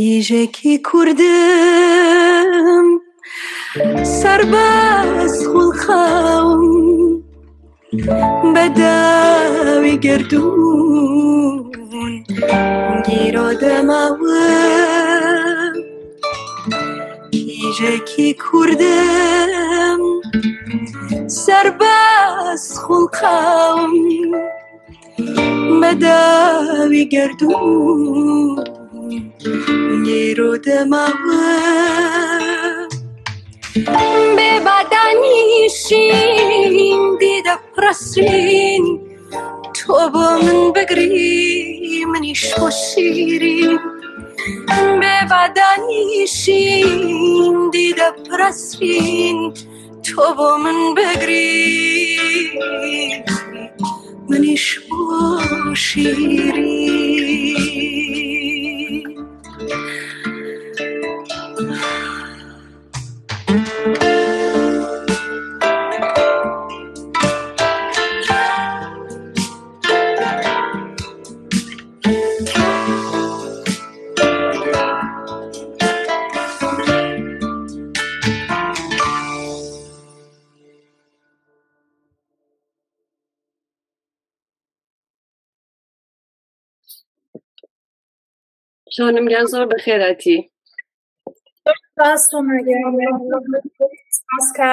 کیژێکی 0.00 0.74
کوردم 0.88 2.86
سەرباز 4.18 5.36
خوڵخاوم 5.50 6.62
بەداوی 8.54 9.96
گردون. 10.04 12.12
گیرۆ 13.06 13.48
دەماوە 13.62 14.44
کیژێکی 17.34 18.28
کوردم 18.44 20.00
سەرباز 21.42 22.64
خوڵخاوم 22.82 23.94
بەداوی 25.80 27.04
گیرۆ 30.06 30.52
دەماوە 30.64 31.42
بێبادانیشین 34.36 37.00
دیدە 37.20 37.54
پرەسرین 37.72 38.84
تۆ 39.76 39.98
بۆ 40.12 40.26
من 40.44 40.60
بگری 40.74 42.04
منیش 42.12 42.42
بۆ 42.58 42.68
شیرین 42.84 43.72
بێبادانیشین 45.00 46.88
دیدە 47.74 48.08
پرەسرین 48.26 49.38
تۆ 50.06 50.26
بۆ 50.36 50.50
من 50.62 50.78
بگری 50.96 51.52
منیش 54.30 54.66
بۆ 54.88 55.02
شیرین 55.86 57.67
جانم 88.98 89.28
گنزار 89.28 89.66
به 89.66 89.76
خیرتی 89.78 90.50
سپاس 91.92 92.30
تو 92.30 92.38
سپاس 94.10 94.46
کە 94.56 94.70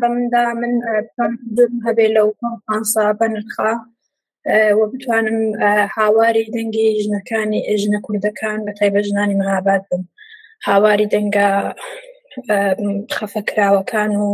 بەم 0.00 0.12
مندا 0.12 0.44
من 0.60 0.72
هەبێ 1.86 2.06
لەو 2.16 2.28
کۆنفانسا 2.40 3.04
بەنرخا 3.20 3.72
و 4.78 4.86
بتوانم 4.92 5.38
هاواری 5.96 6.50
دەنگی 6.54 6.88
ژنەکانی 7.04 7.60
ژنە 7.82 8.00
کوردەکان 8.06 8.58
بە 8.66 8.72
تایبە 8.78 9.00
ژنانی 9.06 9.38
مەهاباد 9.40 9.82
بم. 9.88 10.02
هاواری 10.68 11.10
دەنگە 11.14 11.50
خەفەکراوەکان 13.16 14.10
و 14.22 14.26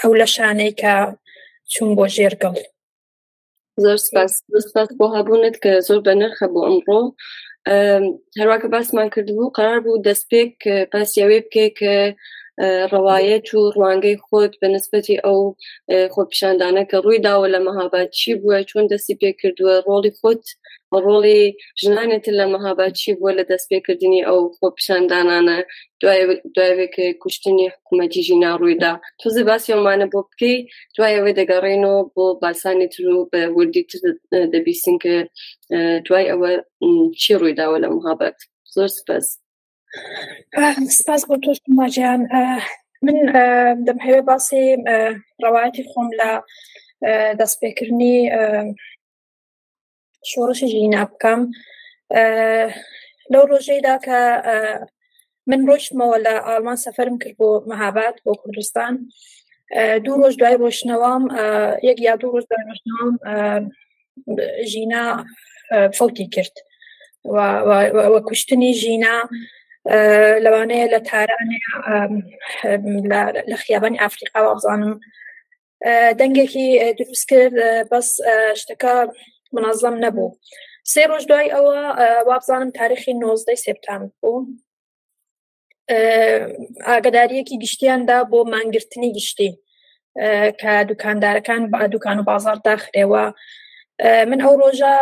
ئەو 0.00 0.12
لە 0.20 0.26
شانەی 0.34 0.72
کە 0.80 0.94
چوون 1.72 1.90
بۆ 1.96 2.06
ژێرگەڵ 2.16 2.56
زۆر 3.82 3.96
سپاس. 4.06 4.32
بۆ 4.98 5.06
هەبوونت 5.16 5.56
کە 5.64 5.72
زۆر 5.86 6.00
بە 6.06 6.12
نرخە 6.20 6.46
بۆ 6.54 6.60
ئەمڕۆ. 6.66 7.00
هەروواکە 8.38 8.68
باسمان 8.74 9.08
کردبوو. 9.14 9.54
قرار 9.56 9.78
بوو 9.84 10.02
دەستپێک 10.06 10.54
پاسیاوێ 10.92 11.38
بکێ 11.44 11.66
کە 11.80 11.94
ڕواایەت 12.92 13.46
و 13.54 13.60
ڕوانگەی 13.76 14.20
خۆت 14.26 14.52
بە 14.60 14.66
نسبەتی 14.74 15.22
ئەو 15.24 15.40
خۆپیشاندانە 16.14 16.82
کە 16.90 16.96
ڕووی 17.04 17.24
داوە 17.26 17.46
لە 17.54 17.60
مەهابات 17.66 18.08
چی 18.18 18.30
بووە 18.40 18.58
چۆن 18.70 18.84
دەستی 18.92 19.18
پێ 19.20 19.30
کردووە 19.40 19.74
ڕۆڵی 19.86 20.12
خۆت 20.18 20.44
ڕۆڵی 21.04 21.42
ژنانێت 21.82 22.26
لە 22.38 22.44
مەهابات 22.52 22.92
چی 23.00 23.10
بووە 23.18 23.32
لە 23.38 23.44
دەست 23.50 23.66
پێکردنی 23.70 24.26
ئەو 24.28 24.40
خۆپیشاندانانە 24.58 25.58
دوایەوێکە 26.00 27.06
کوشتنی 27.22 27.72
حکوومەتیژی 27.74 28.40
ناڕوویدا 28.44 28.92
توزی 29.20 29.42
باسی 29.48 29.74
ئەومانە 29.74 30.06
بۆ 30.12 30.20
بکەی 30.28 30.58
دوایەوەی 30.96 31.36
دەگەڕێنەوە 31.40 32.00
بۆ 32.14 32.24
باسانی 32.42 32.88
تر 32.92 33.04
و 33.08 33.28
بە 33.32 33.40
وردی 33.56 33.84
تر 33.90 34.00
دەبیستین 34.52 34.96
کە 35.04 35.14
دوای 36.06 36.30
ئەوە 36.30 36.50
چی 37.20 37.32
ڕوویداوە 37.40 37.78
لە 37.84 37.88
مهابەت 37.96 38.36
زۆر 38.74 38.90
سپەس 38.98 39.26
سپاس 40.98 41.22
بۆ 41.28 41.34
تۆ 41.42 41.50
ماجیان 41.80 42.20
من 43.04 43.18
دەمهوێ 43.86 44.20
باسی 44.28 44.64
ڕەوایەتی 45.42 45.84
خۆم 45.90 46.08
لە 46.20 46.30
دەستپێکردنی 47.40 48.16
شۆڕشی 50.30 50.66
ژینا 50.72 51.02
بکەم 51.10 51.40
لەو 53.32 53.44
ڕۆژەیدا 53.50 53.96
کە 54.06 54.20
من 55.50 55.60
ڕۆشتمەوە 55.68 56.16
لە 56.26 56.34
ئالمان 56.46 56.78
سەفرم 56.84 57.16
کرد 57.22 57.36
بۆ 57.40 57.48
مەهابات 57.70 58.16
بۆ 58.24 58.32
کوردستان. 58.42 58.92
دوو 60.04 60.20
ڕۆژ 60.22 60.34
دوای 60.40 60.56
ڕۆشنەوەم 60.62 61.22
یەک 61.88 61.98
یا 62.06 62.14
دوو 62.20 62.32
ڕۆژ 62.34 62.44
دوای 62.50 62.64
ڕۆشنەوەم 62.70 63.12
ژینا 64.70 65.04
فوتی 65.96 66.26
کرد. 66.34 66.56
وە 68.12 68.20
کوشتنی 68.28 68.72
ژینا 68.82 69.16
لەوانەیە 70.44 70.86
لە 70.94 71.00
تارانەیە 71.08 71.70
لە 73.50 73.56
خیابانی 73.64 74.00
ئافریقا 74.02 74.40
وابزانم 74.46 74.92
دەنگێکی 76.18 76.68
دروست 76.98 77.24
کرد 77.30 77.54
بەس 77.90 78.08
شتەکە 78.60 78.94
منەظەم 79.56 79.96
نەبوو 80.04 80.36
سێ 80.92 81.02
ڕۆژ 81.10 81.24
دوای 81.30 81.52
ئەوە 81.54 81.78
وابزانم 82.28 82.70
تاریخی 82.78 83.12
نۆزدەی 83.22 83.58
سپتام 83.64 84.02
بوو. 84.20 84.46
ئاگداریەکی 86.88 87.60
گشتیاندا 87.64 88.18
بۆ 88.30 88.38
مانگرتنی 88.52 89.10
گشتی. 89.16 89.50
کە 90.60 90.72
دوکاندارەکان 90.90 91.62
بە 91.72 91.78
دوکان 91.94 92.18
و 92.18 92.28
بازار 92.30 92.58
داخرێەوە 92.68 93.24
من 94.30 94.40
ئەو 94.44 94.54
ڕۆژە 94.62 94.94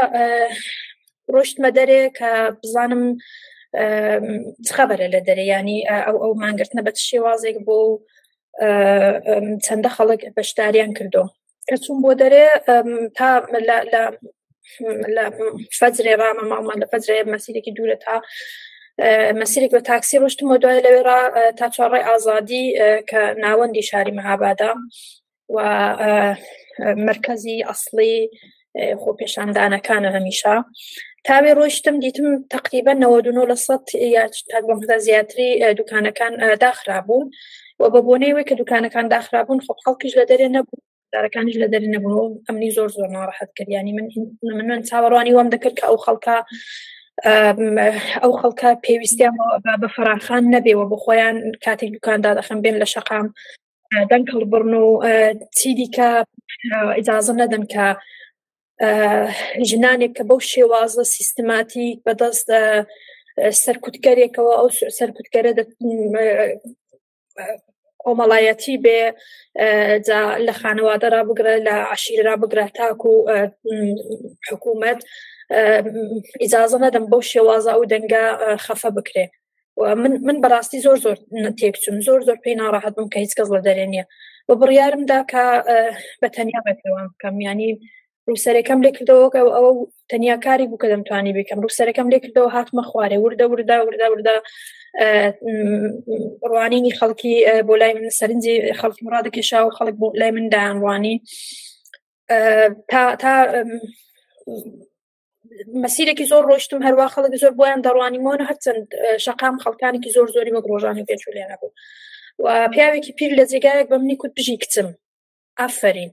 ڕۆشتمە 1.35 1.71
دەرێ 1.78 2.02
کە 2.18 2.30
بزانم 2.62 3.04
خبرە 4.76 5.06
لە 5.14 5.21
دەرە 5.28 5.44
ینی 5.52 5.78
ئەو 6.06 6.16
ئەو 6.23 6.32
مانگرتنە 6.42 6.82
بە 6.87 6.92
شێوازێک 7.09 7.56
بۆ 7.66 7.78
چەندە 9.64 9.90
خەڵک 9.97 10.23
بەشداریان 10.37 10.92
کردو. 10.99 11.25
کە 11.68 11.76
چوون 11.82 11.99
بۆ 12.04 12.12
دەرێ؟ 12.23 12.47
تا 13.18 13.28
لە 15.16 15.25
فەجرێ 15.78 16.14
ڕامە 16.21 16.45
ماڵمان 16.50 16.78
لە 16.83 16.87
فەجرێ 16.92 17.19
مەسیرێکی 17.35 17.73
دوورە 17.76 17.97
تا 18.04 18.14
مەسیرێک 19.40 19.71
بە 19.76 19.83
تاکسی 19.90 20.21
ڕشتمە 20.23 20.57
دوای 20.62 20.83
لەوێرا 20.87 21.21
تا 21.59 21.66
چاڕای 21.75 22.07
ئازادی 22.09 22.64
کە 23.11 23.21
ناوەندی 23.45 23.83
شاری 23.90 24.16
مەهابادا 24.19 24.73
و 25.54 25.59
مرکزی 27.09 27.57
ئەسلی 27.69 28.16
خۆپێشاندانەکانە 29.02 30.09
هەمیشە. 30.16 30.54
تاوێ 31.28 31.52
ڕۆیشتم 31.59 31.97
دیتم 32.02 32.28
تقریبا 32.57 32.92
99 32.92 33.47
لە 33.50 33.57
سە 33.66 33.76
یا 34.16 34.25
بۆمدا 34.69 34.97
زیاتری 35.07 35.75
دوکانەکان 35.78 36.33
داخرابوون 36.64 37.31
و 37.81 37.85
بە 37.92 38.00
بۆنەوەی 38.07 38.45
کە 38.49 38.54
دوکانەکان 38.61 39.07
داخرابوون 39.14 39.61
خۆ 39.64 39.73
خەڵکیش 39.85 40.12
لە 40.21 40.25
دەرێ 40.31 40.49
نەبوو. 40.57 40.91
دارەکانیش 41.14 41.57
لە 41.62 41.69
دەری 41.73 41.88
نەبوون 41.95 42.33
ئەمنی 42.47 42.71
زۆر 42.76 42.88
زۆر 42.97 43.09
ناڕەحەت 43.16 43.50
کردیانی 43.59 43.92
من 43.99 44.07
من 44.42 44.66
من 44.71 44.81
چاوەڕوانی 44.88 45.35
وام 45.35 45.49
دەکرد 45.54 45.75
کە 45.78 45.85
ئەو 45.88 45.99
خەڵکە 46.04 46.37
ئەو 48.23 48.33
خەڵکە 48.40 48.71
پێویستیان 48.85 49.35
بە 49.83 49.88
فراخان 49.95 50.45
نەبێەوە 50.54 50.85
بۆ 50.90 50.97
خۆیان 51.04 51.37
کاتێک 51.64 51.90
دوکاندا 51.95 52.31
دەخم 52.38 52.59
بێن 52.64 52.76
لە 52.83 52.87
شقام 52.95 53.26
دەنگ 54.11 54.26
هەڵبڕن 54.35 54.73
و 54.83 54.87
چی 55.57 55.71
دیکە؟ 55.78 56.11
ئیجازە 56.97 57.33
نەدەن 57.40 57.64
کە 57.73 57.87
ژنانێک 59.69 60.12
کە 60.16 60.23
بەو 60.28 60.40
شێوازە 60.52 61.04
سیستماتی 61.16 61.88
بەدەست 62.04 62.49
سەرکوتگەرێکەوە 63.62 64.54
ئەو 64.59 64.69
سەرکوتگەرە 64.99 65.52
کۆمەڵایەتی 68.04 68.76
بێ 68.85 69.00
لە 70.47 70.52
خانەوادەرا 70.61 71.21
بگرە 71.28 71.54
لە 71.66 71.75
عشیررا 71.92 72.35
بگرە 72.42 72.64
تاکو 72.78 73.14
و 73.26 73.30
حکوومەت 74.49 75.00
ئیجازە 76.42 76.78
نەدەم 76.85 77.04
بەو 77.11 77.23
شێوازە 77.32 77.73
و 77.76 77.88
دەنگە 77.92 78.25
خەفە 78.64 78.90
بکرێ. 78.97 79.26
من 80.02 80.12
من 80.26 80.37
بەڕاستی 80.42 80.78
زۆر 80.87 80.99
زۆر 81.04 81.16
تێکچوم 81.61 81.97
زۆر 82.06 82.21
زۆر 82.28 82.38
پێی 82.44 82.56
ناڕاحت 82.61 82.94
بم 82.97 83.09
کە 83.12 83.18
هیچ 83.25 83.32
کەس 83.38 83.49
لە 83.54 83.61
دەرێنە 83.66 84.04
بە 84.49 84.54
بڕیارمدا 84.61 85.21
کە 85.32 85.44
بە 86.21 86.28
تەنیا 86.37 86.61
بەکەوە 86.66 87.02
بکەم 87.12 87.37
ینی 87.47 87.71
ڕووسەرەکەم 88.29 88.79
لێ 88.85 88.91
کردەوە 88.97 89.26
ئەو 89.57 89.69
تەنیا 90.11 90.37
کاری 90.47 90.67
بوو 90.71 90.81
کە 90.83 90.88
دەمتوانی 90.93 91.33
بکەم 91.38 91.59
ڕووسەرەکەم 91.64 92.09
لێ 92.12 92.19
کردەوە 92.25 92.49
هاتمە 92.57 92.83
خوارێ. 92.91 93.17
وردە 93.25 93.45
وردە 93.52 93.76
وردە 93.87 94.07
وردە 94.12 94.35
ڕوانینی 96.50 96.97
خەڵکی 96.99 97.35
بۆ 97.69 97.75
لای 97.81 97.93
من 97.97 98.11
سەرنجی 98.19 98.57
خەڵکی 98.81 99.05
ڕادەکێشا 99.14 99.59
و 99.62 99.75
خەڵک 99.76 99.97
بۆ 100.00 100.09
لای 100.21 100.31
من 100.37 100.47
دایانڕوانی 100.55 101.17
تا 102.91 103.02
تا 103.23 103.33
مەسیرێکی 105.83 106.25
زۆر 106.33 106.43
ڕۆشتم 106.50 106.81
هەروە 106.87 107.07
خەڵک 107.14 107.35
زۆر 107.43 107.52
بۆیان 107.59 107.81
دەڕوانیمۆنە 107.87 108.45
هەرچەند 108.50 108.87
شقام 109.25 109.57
خەڵکانێکی 109.64 110.14
زۆر 110.17 110.29
زۆری 110.35 110.55
وەک 110.55 110.67
ڕۆژانی 110.73 111.07
پێچ 111.09 111.23
لێنە 111.37 111.57
بوو 111.61 111.71
پیاوێکی 112.75 113.12
پیر 113.19 113.33
لە 113.38 113.45
جێگایەک 113.50 113.87
بە 113.91 113.97
منی 114.02 114.17
کوت 114.21 114.33
بژی 114.37 114.57
کچم. 114.62 114.88
ئافرین. 115.59 116.12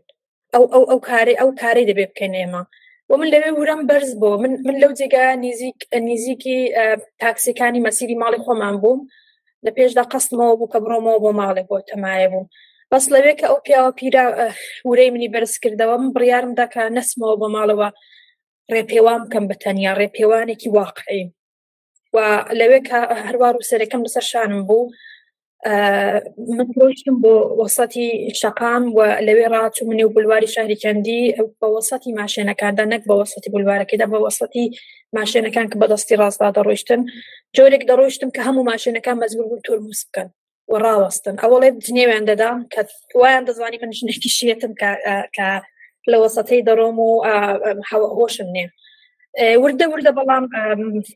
ئەو 0.54 0.64
ئەو 0.74 0.84
ئەو 0.90 1.00
کاری 1.10 1.36
ئەو 1.40 1.50
کاری 1.62 1.88
دەبێ 1.90 2.06
بکەین 2.12 2.34
ئێمە. 2.40 2.64
و 3.10 3.12
من 3.20 3.28
لەوێ 3.34 3.52
ورم 3.60 3.82
بەرز 3.90 4.12
بۆ. 4.22 4.32
من 4.44 4.52
من 4.68 4.76
لەو 4.82 4.92
جێگا 5.00 5.24
نزیک 5.46 5.80
نزیکی 6.10 6.60
تاکسیەکانی 7.24 7.84
مەسیری 7.88 8.20
ماڵی 8.22 8.40
خۆمان 8.46 8.76
بووم. 8.82 9.00
لە 9.66 9.72
پێشدا 9.78 10.04
قستمەوە 10.14 10.56
بوو 10.60 10.72
کە 10.74 10.80
بڕۆمەوە 10.84 11.20
بۆ 11.24 11.32
ماڵێک 11.40 11.68
بۆ 11.72 11.78
تەمایە 11.90 12.28
بووم. 12.32 12.48
بەس 12.92 13.06
لەوێ 13.14 13.34
کە 13.40 13.46
ئەو 13.50 13.60
پیاوە 13.66 13.92
پیرە 14.00 14.26
ورەی 14.90 15.10
منی 15.14 15.30
بەرز 15.34 15.54
کردەوە 15.64 15.96
من 16.02 16.12
بڕیارم 16.16 16.52
داکە 16.60 16.84
نسمەوە 16.98 17.36
بۆ 17.42 17.48
ماڵەوە 17.56 17.90
ڕێپێوان 18.74 19.20
بکەم 19.26 19.46
بە 19.50 19.56
تەنیا 19.64 19.92
ڕێپێوانێکی 20.00 20.70
واقعی. 20.80 21.24
و 22.16 22.18
لەوێ 22.60 22.80
کە 22.90 23.00
هەروار 23.26 23.56
و 23.56 23.68
سەرەکەم 23.70 24.02
لەسەر 24.06 24.26
شانم 24.32 24.62
بوو 24.68 24.92
من 25.66 26.68
ڕۆشتم 26.80 27.16
بۆ 27.24 27.34
وەسەتی 27.60 28.34
شقام 28.42 28.84
و 28.96 29.00
لەوێ 29.28 29.48
ڕاچوو 29.54 29.88
منی 29.88 30.04
و 30.04 30.10
بلواری 30.10 30.48
شاری 30.48 30.76
کەندی 30.84 31.36
بە 31.60 31.68
وەسەتی 31.76 32.16
ماشێنەکاندا 32.20 32.84
نەک 32.94 33.04
بە 33.10 33.16
وەسەتی 33.22 33.50
بلوارەکەدا 33.54 34.06
بە 34.14 34.20
وەسەتی 34.26 34.66
ماشێنەکان 35.18 35.68
کە 35.72 35.78
بەدەستی 35.82 36.20
ڕاستدا 36.22 36.50
دەڕۆشتن 36.58 37.02
جۆرێک 37.56 37.84
دەڕۆشتم 37.90 38.30
کە 38.36 38.42
هەموو 38.48 38.70
ماشێنەکان 38.72 39.18
مەزبور 39.22 39.46
بوون 39.50 39.62
تۆرموس 39.68 40.02
بکەن 40.08 40.28
و 40.72 40.76
ڕاوەستن. 40.84 41.36
ئەوڵێ 41.44 41.70
جنێویان 41.86 42.26
دەدام 42.32 42.60
کە 42.74 42.82
وایان 43.22 43.44
دەزانی 43.50 43.80
من 43.82 43.92
ژنێکی 43.98 44.30
شێتم 44.38 44.74
کە 45.36 45.50
لە 46.12 46.18
وەسەتەی 46.24 46.66
دەڕۆم 46.68 46.98
و 47.06 47.10
هۆشم 48.20 48.50
نییە 48.56 48.70
وردە 49.64 49.86
وردە 49.92 50.12
بەڵام 50.18 50.46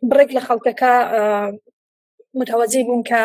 بڕێک 0.10 0.32
لە 0.38 0.41
خەڵکەکە 0.47 0.93
متەوەجی 2.39 2.84
بوون 2.88 3.03
کە 3.10 3.21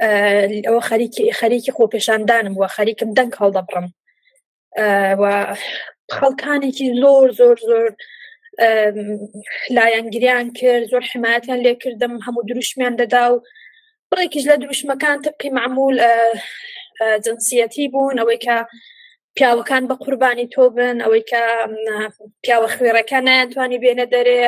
ئەوە 0.00 0.82
خەریکی 0.88 1.32
خەریکی 1.40 1.74
خۆپێشاندانم 1.76 2.54
وە 2.60 2.68
خەریکم 2.76 3.10
دەنگ 3.18 3.32
هەڵدەبڕم 3.40 3.86
خەڵکانێکی 6.16 6.86
زۆر 7.02 7.28
زۆر 7.38 7.56
زۆر 7.68 7.90
لایەنگریان 9.76 10.46
کرد 10.58 10.84
زۆر 10.92 11.04
حمایەتیان 11.12 11.60
لێ 11.64 11.74
کردم 11.82 12.12
هەموو 12.26 12.46
دروشمیان 12.48 12.94
دەدا 13.00 13.24
و 13.32 13.42
بڕێکیش 14.10 14.44
لە 14.50 14.56
دروشمەکان 14.62 15.16
تبقی 15.24 15.50
معمول 15.58 15.96
جنسیەتی 17.24 17.88
بوون 17.92 18.16
ئەوەی 18.20 18.40
کە 18.44 18.56
پیاوەکان 19.36 19.82
بە 19.90 19.94
قوربانی 20.04 20.46
تۆ 20.54 20.64
بن 20.76 20.96
ئەوەی 21.04 21.24
کە 21.30 21.42
پیاوە 22.44 22.68
خوێڕەکە 22.74 23.18
ناتوانانی 23.28 23.82
بێنە 23.84 24.06
دەرێ 24.14 24.38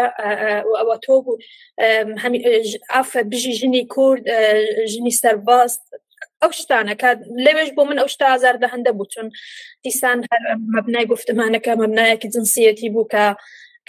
ئەوە 0.81 0.97
تۆ 1.05 1.15
بوو. 1.25 1.39
ئافە 2.95 3.21
بژی 3.31 3.53
ژنی 3.59 3.85
کورد 3.95 4.25
ژنی 4.93 5.13
سەرباست 5.23 5.83
ئەو 6.43 6.51
شتانە 6.61 6.95
کە 7.01 7.11
لەوێش 7.45 7.71
بۆ 7.77 7.83
من 7.89 7.99
ئەو 8.01 8.09
شتا 8.15 8.27
ئازار 8.33 8.57
دەهندە 8.65 8.91
بوو. 8.97 9.13
چون 9.15 9.27
دیسان 9.85 10.19
مەبنای 10.75 11.07
گفتمانەکە 11.13 11.73
مەبنایەکی 11.83 12.33
جنسیەتی 12.35 12.89
بوو 12.95 13.11
کە 13.15 13.27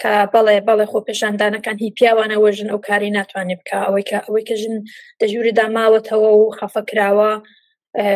کە 0.02 0.12
بەڵێ 0.32 0.56
بەڵێ 0.68 0.86
خۆ 0.90 0.98
پێشاندانەکان 1.08 1.76
هی 1.82 1.94
پیاوانەوە 1.98 2.50
ژن 2.56 2.68
ئەو 2.72 2.80
کاری 2.88 3.14
ناتوانێت 3.18 3.60
بکە 3.60 3.78
ئەوەی 3.86 4.04
کە 4.10 4.18
ئەوەی 4.26 4.44
کە 4.48 4.54
ژن 4.60 4.76
دەژووری 5.20 5.56
داماوەتەوە 5.58 6.30
و 6.40 6.54
خەفە 6.58 6.82
کراوە. 6.90 7.32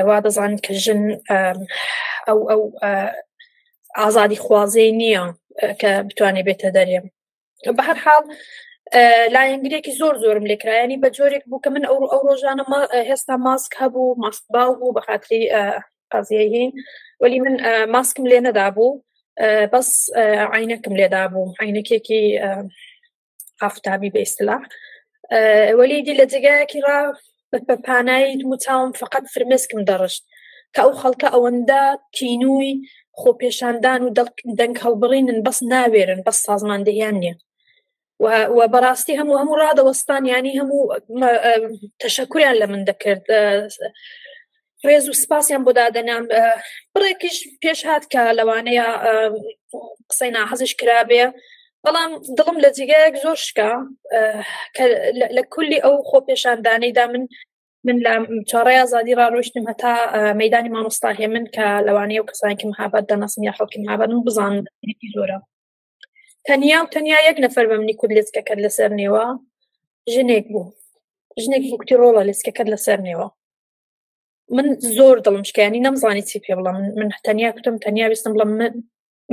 وا 0.08 0.16
دەزان 0.26 0.52
کە 0.64 0.72
ژن 0.84 1.02
ئەو 2.28 2.38
ئەو 2.50 2.62
ئازادی 3.98 4.42
خوازەی 4.44 4.92
نییە 5.00 5.24
کە 5.80 5.90
بتوانێت 6.08 6.46
بێتە 6.48 6.70
دەرێم. 6.76 7.06
بە 7.76 7.82
هەر 7.88 7.98
حاڵ 8.04 8.24
لایەنگرێکی 9.34 9.92
زۆر 10.00 10.14
زۆرم 10.22 10.46
لێکرایانی 10.50 11.00
بە 11.02 11.08
جۆرێک 11.16 11.44
بوو 11.48 11.62
کە 11.64 11.70
من 11.74 11.84
ئەو 11.88 11.98
ئەو 12.12 12.22
ڕۆژانە 12.28 12.64
هێستا 13.10 13.34
ماسک 13.46 13.72
هەبوو 13.80 14.16
ماستباو 14.24 14.78
بوو 14.80 14.94
بە 14.96 15.00
خااتری 15.06 15.42
قازیهین 16.12 16.70
وەلی 17.22 17.38
من 17.44 17.54
ماسکم 17.94 18.24
لێ 18.30 18.40
نەدا 18.46 18.68
بوو 18.76 19.00
بەس 19.72 19.90
عینەکەم 20.54 20.94
لێدا 21.00 21.24
بوو 21.32 21.54
عینەکێکی 21.62 22.22
ئافتابی 23.62 24.10
بەیستلا 24.16 24.58
وەلی 25.78 26.02
دی 26.06 26.14
لە 26.20 26.26
جگایەکی 26.32 26.80
ڕ 26.86 26.88
بە 27.52 27.76
پانایی 27.86 28.44
موچاوم 28.50 28.92
فقط 29.02 29.24
فرمسکم 29.34 29.80
دەڕشت. 29.90 30.22
کە 30.74 30.80
ئەو 30.84 30.92
خەڵکە 31.00 31.28
ئەوەندە 31.34 31.82
تینووی 32.16 32.72
خۆپێشاندان 33.20 34.00
و 34.02 34.14
دەنگ 34.58 34.76
هەڵبڕینن 34.84 35.38
بەس 35.46 35.58
ناوێرن 35.72 36.20
بەس 36.26 36.38
سازماندەیان 36.46 37.16
نییە 37.22 37.36
و 38.56 38.60
بەڕاستی 38.72 39.18
هەموو 39.20 39.40
هەموو 39.40 39.60
ڕادەوەستان 39.62 40.22
ینی 40.32 40.58
هەموو 40.60 40.82
تەشەکوریان 42.02 42.56
لە 42.60 42.66
من 42.72 42.82
دەکرد. 42.88 43.24
ڕێز 44.86 45.04
و 45.08 45.12
سپاسیان 45.22 45.62
بۆ 45.66 45.72
دادەنام. 45.78 46.24
بڕێکیش 46.94 47.38
پێش 47.62 47.80
هات 47.88 48.04
کە 48.12 48.22
لەوانەیە 48.38 48.86
قسەی 50.10 50.30
ناحەزش 50.36 50.72
کرابێ. 50.80 51.24
بەڵام 51.84 52.10
دڵم 52.38 52.56
لە 52.64 52.70
جیگایەک 52.76 53.14
زۆر 53.24 53.38
شکا 53.46 53.70
لە 55.36 55.42
کولی 55.52 55.78
ئەو 55.84 55.94
خۆپێشاندانەیدا 56.10 57.04
من 57.12 57.24
من 57.86 57.96
لە 58.04 58.12
چاڕێ 58.50 58.74
ئازادی 58.80 59.18
ڕاڕۆشتم 59.20 59.64
هەتا 59.70 59.92
مەدانی 60.40 60.72
مامۆستاهێ 60.74 61.26
من 61.34 61.44
کە 61.54 61.66
لەوانەیە 61.86 62.20
و 62.20 62.28
کەسانکی 62.30 62.70
محابەت 62.72 63.04
دەناسم 63.10 63.42
یا 63.48 63.52
خەڵکی 63.58 63.78
محابەت 63.84 64.08
من 64.12 64.22
بزان 64.28 64.54
زۆرە. 65.14 65.38
تەنیا 66.48 66.78
و 66.82 66.90
تەنیا 66.94 67.18
یەک 67.28 67.36
نەفەر 67.44 67.64
بەم 67.70 67.82
نی 67.88 67.94
کورد 68.00 68.12
لێسکەکەت 68.16 68.58
لەسەر 68.64 68.90
نێوە 69.00 69.24
ژنێک 70.12 70.46
بوو. 70.52 70.72
ژنێک 71.42 71.62
وکتی 71.72 71.94
ڕۆڵە 72.00 72.22
لێسکەکەت 72.28 72.68
لەسەر 72.74 72.98
نێوە. 73.06 73.26
من 74.56 74.66
زۆر 74.96 75.16
دڵم 75.24 75.42
شکیانی 75.48 75.84
نەمزانی 75.86 76.24
چی 76.28 76.38
پێ 76.44 76.52
بڵم. 76.58 76.76
من 76.98 77.08
تەنیا 77.26 77.50
کوتم 77.54 77.76
تەنیا 77.84 78.06
ویستم 78.08 78.32
بڵم 78.34 78.50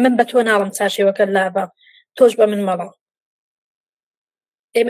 من 0.03 0.13
بە 0.17 0.23
تۆ 0.29 0.37
ناڵم 0.47 0.69
چاشێوەکە 0.77 1.25
لابە. 1.35 1.65
تۆش 2.17 2.33
بە 2.39 2.45
من 2.51 2.61
مەڵە 2.69 2.87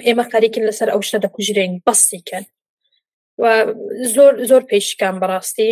ئێمە 0.08 0.26
قاریکن 0.32 0.64
لەسەر 0.70 0.90
ئەو 0.92 1.02
شتە 1.08 1.18
دەکوژرێن 1.26 1.74
بەستیکەن 1.86 2.46
و 3.42 3.44
زۆر 4.16 4.34
زۆر 4.50 4.64
پێشکان 4.72 5.16
بەڕاستی. 5.22 5.72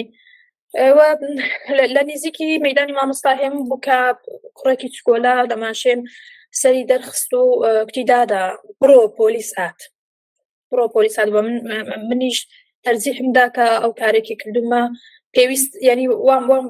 لە 1.95 2.01
نزیکی 2.11 2.49
مەدانی 2.65 2.97
مامۆستاهێم 2.99 3.55
بووکە 3.69 3.99
کوڕێکی 4.57 4.89
چکۆلا 4.95 5.35
دەماشێن 5.51 5.99
سەری 6.61 6.87
دەرخست 6.91 7.31
و 7.33 7.43
کتیدادا 7.89 8.43
بڕۆ 8.79 8.99
پۆلیس 9.17 9.49
هات. 9.59 9.79
بڕۆ 10.69 10.85
پۆلیسات 10.95 11.27
بە 11.33 11.41
من 11.47 11.57
منیش 12.09 12.39
تەرزیحمدا 12.85 13.45
کە 13.55 13.65
ئەو 13.81 13.91
کارێکی 14.01 14.35
کردومە. 14.41 14.83
پێویست 15.35 15.71
ینی 15.87 16.07
وام 16.27 16.43
وام 16.49 16.65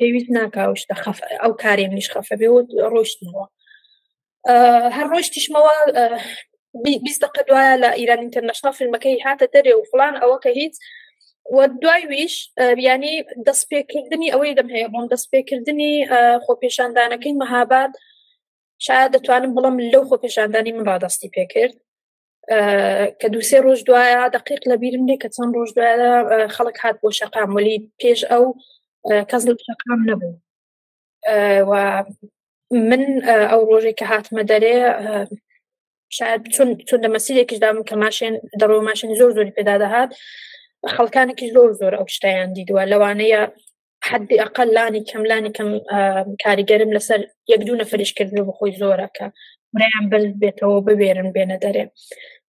پێویست 0.00 0.30
ناکاوشتە 0.38 0.94
خەف 1.02 1.18
ئەو 1.42 1.52
کارێ 1.62 1.84
منیش 1.90 2.08
خەفە 2.14 2.34
بێ 2.40 2.48
ڕۆشتنەوە. 2.92 3.44
هەر 4.96 5.06
ڕۆشتیشمەوە 5.12 5.74
بیست 7.04 7.20
دقه 7.24 7.42
دوایە 7.48 7.74
لە 7.82 7.90
ئیران 7.98 8.20
ئینتەرنشنال 8.24 8.74
فیلمەکەی 8.78 9.22
هاتە 9.26 9.46
دەرێ 9.54 9.72
و 9.74 9.88
فلان 9.90 10.14
ئەوە 10.22 10.38
کە 10.44 10.50
هیچ. 10.60 10.74
وە 11.56 11.64
دوای 11.82 12.06
ویش 12.12 12.34
ینی 12.86 13.14
دەستپێکردنی 13.46 14.32
ئەوەی 14.32 14.56
دەم 14.58 14.68
هەیە 14.74 14.88
بۆم 14.92 15.06
دەستپێکردنی 15.12 15.92
خۆپێشاندانەکەی 16.44 17.38
مەهاباد 17.40 17.92
شاید 18.86 19.10
دەتوانم 19.16 19.52
بڵم 19.56 19.76
لەو 19.92 20.04
خۆپێشاندانی 20.10 20.72
من 20.76 20.84
ڕادستی 20.90 21.30
پێکرد. 21.36 21.76
کە 23.20 23.26
دووسێ 23.34 23.58
ڕۆژ 23.66 23.80
دوایە 23.88 24.22
دقیق 24.36 24.62
لە 24.70 24.76
بیرم 24.82 25.04
لێ 25.08 25.16
کە 25.22 25.28
چەند 25.34 25.52
ڕۆژ 25.56 25.70
دوایە 25.76 26.10
خەڵک 26.54 26.76
هات 26.82 26.96
بۆ 27.02 27.08
شەقام 27.18 27.50
ولی 27.56 27.76
پێش 28.00 28.20
ئەو 28.30 28.44
کەس 29.30 29.42
شەقام 29.66 30.00
نەبوو. 30.08 30.34
من 32.70 33.02
ئەو 33.50 33.60
ڕۆژێک 33.70 33.96
کە 34.00 34.06
هاتمە 34.12 34.42
دەرێ 34.52 34.76
شاید 36.16 36.42
چون 36.54 36.68
چون 36.88 37.00
لە 37.04 37.08
مەسیرێکیشدام 37.14 37.76
کە 37.88 37.94
ماشێن 38.04 38.34
دەڕۆ 38.60 38.78
ماشین 38.88 39.10
زۆر 39.20 39.30
زۆری 39.36 39.56
پێدا 39.58 39.74
دەهات 39.82 40.10
خەڵکانێکی 40.94 41.52
زۆر 41.54 41.70
زۆر 41.80 41.92
ئەو 41.98 42.06
شتیان 42.16 42.50
دیدووە. 42.56 42.82
لەوانەیە 42.92 43.42
حدی 44.08 44.36
ئەقل 44.42 44.68
لانی 44.76 45.02
کەملانی 45.10 45.50
کەم 45.56 45.70
کاریگەرم 46.44 46.90
لەسەر 46.96 47.20
یەک 47.52 47.60
دوو 47.66 47.80
نەفرشکردن 47.82 48.38
بە 48.48 48.52
خۆی 48.58 48.78
زۆرەکە 48.80 49.26
مریان 49.74 50.04
بل 50.12 50.24
بێتەوە 50.42 50.78
ببێرن 50.86 51.28
بێنە 51.36 51.56
دەرێ. 51.64 51.84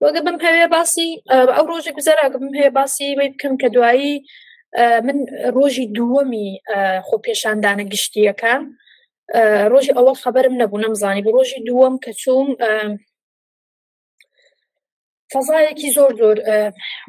وەگە 0.04 0.22
بم 0.26 0.38
هەوێ 0.46 0.66
باسی 0.76 1.10
ئەو 1.56 1.66
ڕۆژێک 1.72 1.96
گوزەرا 1.98 2.26
بم 2.34 2.54
هەیە 2.60 2.72
باسی 2.78 3.08
وی 3.18 3.30
بکەم 3.34 3.54
کە 3.62 3.68
دوایی 3.76 4.16
من 5.08 5.18
ڕۆژی 5.56 5.86
دووەمی 5.98 6.50
خۆ 7.08 7.16
پێشاندانە 7.26 7.84
گشتیەکان. 7.94 8.62
ڕۆژی 9.72 9.96
ئەوە 9.98 10.14
خەبرم 10.24 10.54
نەبوو 10.62 10.82
نەمزانی 10.84 11.24
بە 11.26 11.32
ڕۆژی 11.36 11.66
دووەم 11.68 11.96
کە 12.04 12.12
چوم 12.22 12.48
فەزایەکی 15.34 15.90
زۆر 15.98 16.12
زۆر 16.22 16.38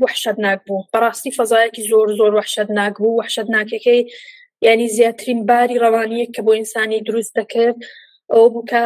وحشت 0.03 0.37
ناک 0.45 0.61
بوو. 0.67 0.87
بەڕاستی 0.93 1.31
فەزایەکی 1.39 1.83
زۆر 1.91 2.09
زۆر 2.19 2.33
وحشت 2.39 2.69
ناک 2.79 2.95
بوو. 3.01 3.19
وحشت 3.21 3.49
ناکەکەی 3.57 4.01
ینی 4.67 4.89
زیاترین 4.97 5.41
باری 5.49 5.81
ڕەوانیە 5.83 6.27
کە 6.35 6.41
بۆ 6.47 6.53
ئینسانی 6.59 7.01
دروست 7.09 7.33
دەکرد. 7.39 7.77
ئەو 8.33 8.45
بووکە 8.55 8.83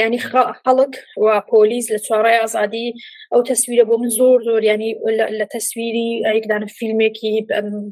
ینی 0.00 0.20
خەڵک 0.64 0.94
و 1.24 1.26
پۆلیس 1.50 1.86
لە 1.94 1.98
چوارڕای 2.06 2.40
ئازادی 2.42 2.86
ئەو 3.32 3.40
تەسویرە 3.50 3.84
بۆ 3.88 3.94
من 4.02 4.10
زۆر 4.18 4.38
زۆر 4.48 4.62
ینی 4.70 4.90
لە 5.38 5.46
تەسویری 5.54 6.08
ئەیکدان 6.28 6.64
فیلمێکی 6.78 7.32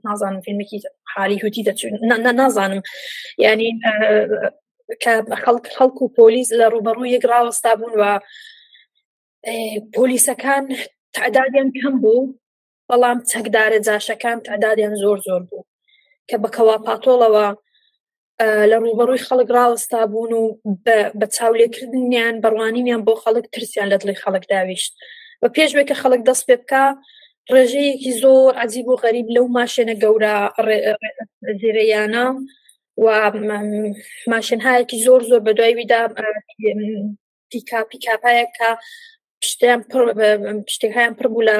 نازانم 0.07 0.41
فیلمێکی 0.47 0.79
حالی 1.13 1.39
هوتی 1.43 1.63
دەچون 1.69 1.93
نازانم. 2.41 2.83
ینی 3.45 3.71
خەڵک 5.45 5.67
خەڵک 5.77 5.99
و 6.03 6.13
پۆلیس 6.19 6.49
لە 6.59 6.67
ڕوبەڕوو 6.73 7.13
یەک 7.15 7.25
ڕاوەستا 7.31 7.73
بوون 7.79 7.95
و 8.01 8.05
پۆلیسەکان 9.95 10.65
تعدادیان 11.17 11.69
کەم 11.79 11.95
بوو 12.03 12.35
بەڵام 12.89 13.19
چەکدارە 13.31 13.79
جاشەکان 13.87 14.39
تعدادیان 14.49 14.95
زۆر 15.03 15.19
زۆر 15.27 15.43
بوو. 15.49 15.67
کە 16.29 16.37
بەکەوا 16.43 16.77
پاتۆڵەوە 16.87 17.47
لە 18.70 18.76
ڕوبەڕووی 18.85 19.24
خەڵک 19.26 19.48
ڕاوەستا 19.57 20.00
بوون 20.12 20.33
و 20.40 20.44
بە 21.20 21.26
چاولێکردنیان 21.37 22.35
بەڕوانینیان 22.42 23.03
بۆ 23.07 23.14
خەڵک 23.22 23.46
ترسیان 23.55 23.88
لە 23.92 23.96
دڵی 24.00 24.20
خەڵک 24.22 24.44
داویشت. 24.53 24.92
بە 25.40 25.48
پێشبێک 25.57 25.87
کە 25.90 25.96
خەڵک 26.03 26.22
دەست 26.29 26.44
پێ 26.48 26.57
بکە 26.61 26.85
ڕێژەیەکی 27.55 28.12
زۆر 28.22 28.53
عجیب 28.62 28.87
و 28.88 29.00
غەریب 29.03 29.29
لەو 29.37 29.46
ماشێنە 29.57 29.94
گەورە 30.03 30.37
زیرەیانە 31.61 32.26
و 33.05 33.07
ماشنهایەکی 34.33 35.03
زۆر 35.07 35.20
زۆر 35.31 35.40
بە 35.46 35.53
دوایویدا 35.59 36.00
پیکا 37.50 37.81
پیکاپایەکە 37.90 38.70
شتیان 39.48 39.81
شتێکیان 40.74 41.12
پڕ 41.18 41.26
بوو 41.33 41.46
لە 41.48 41.57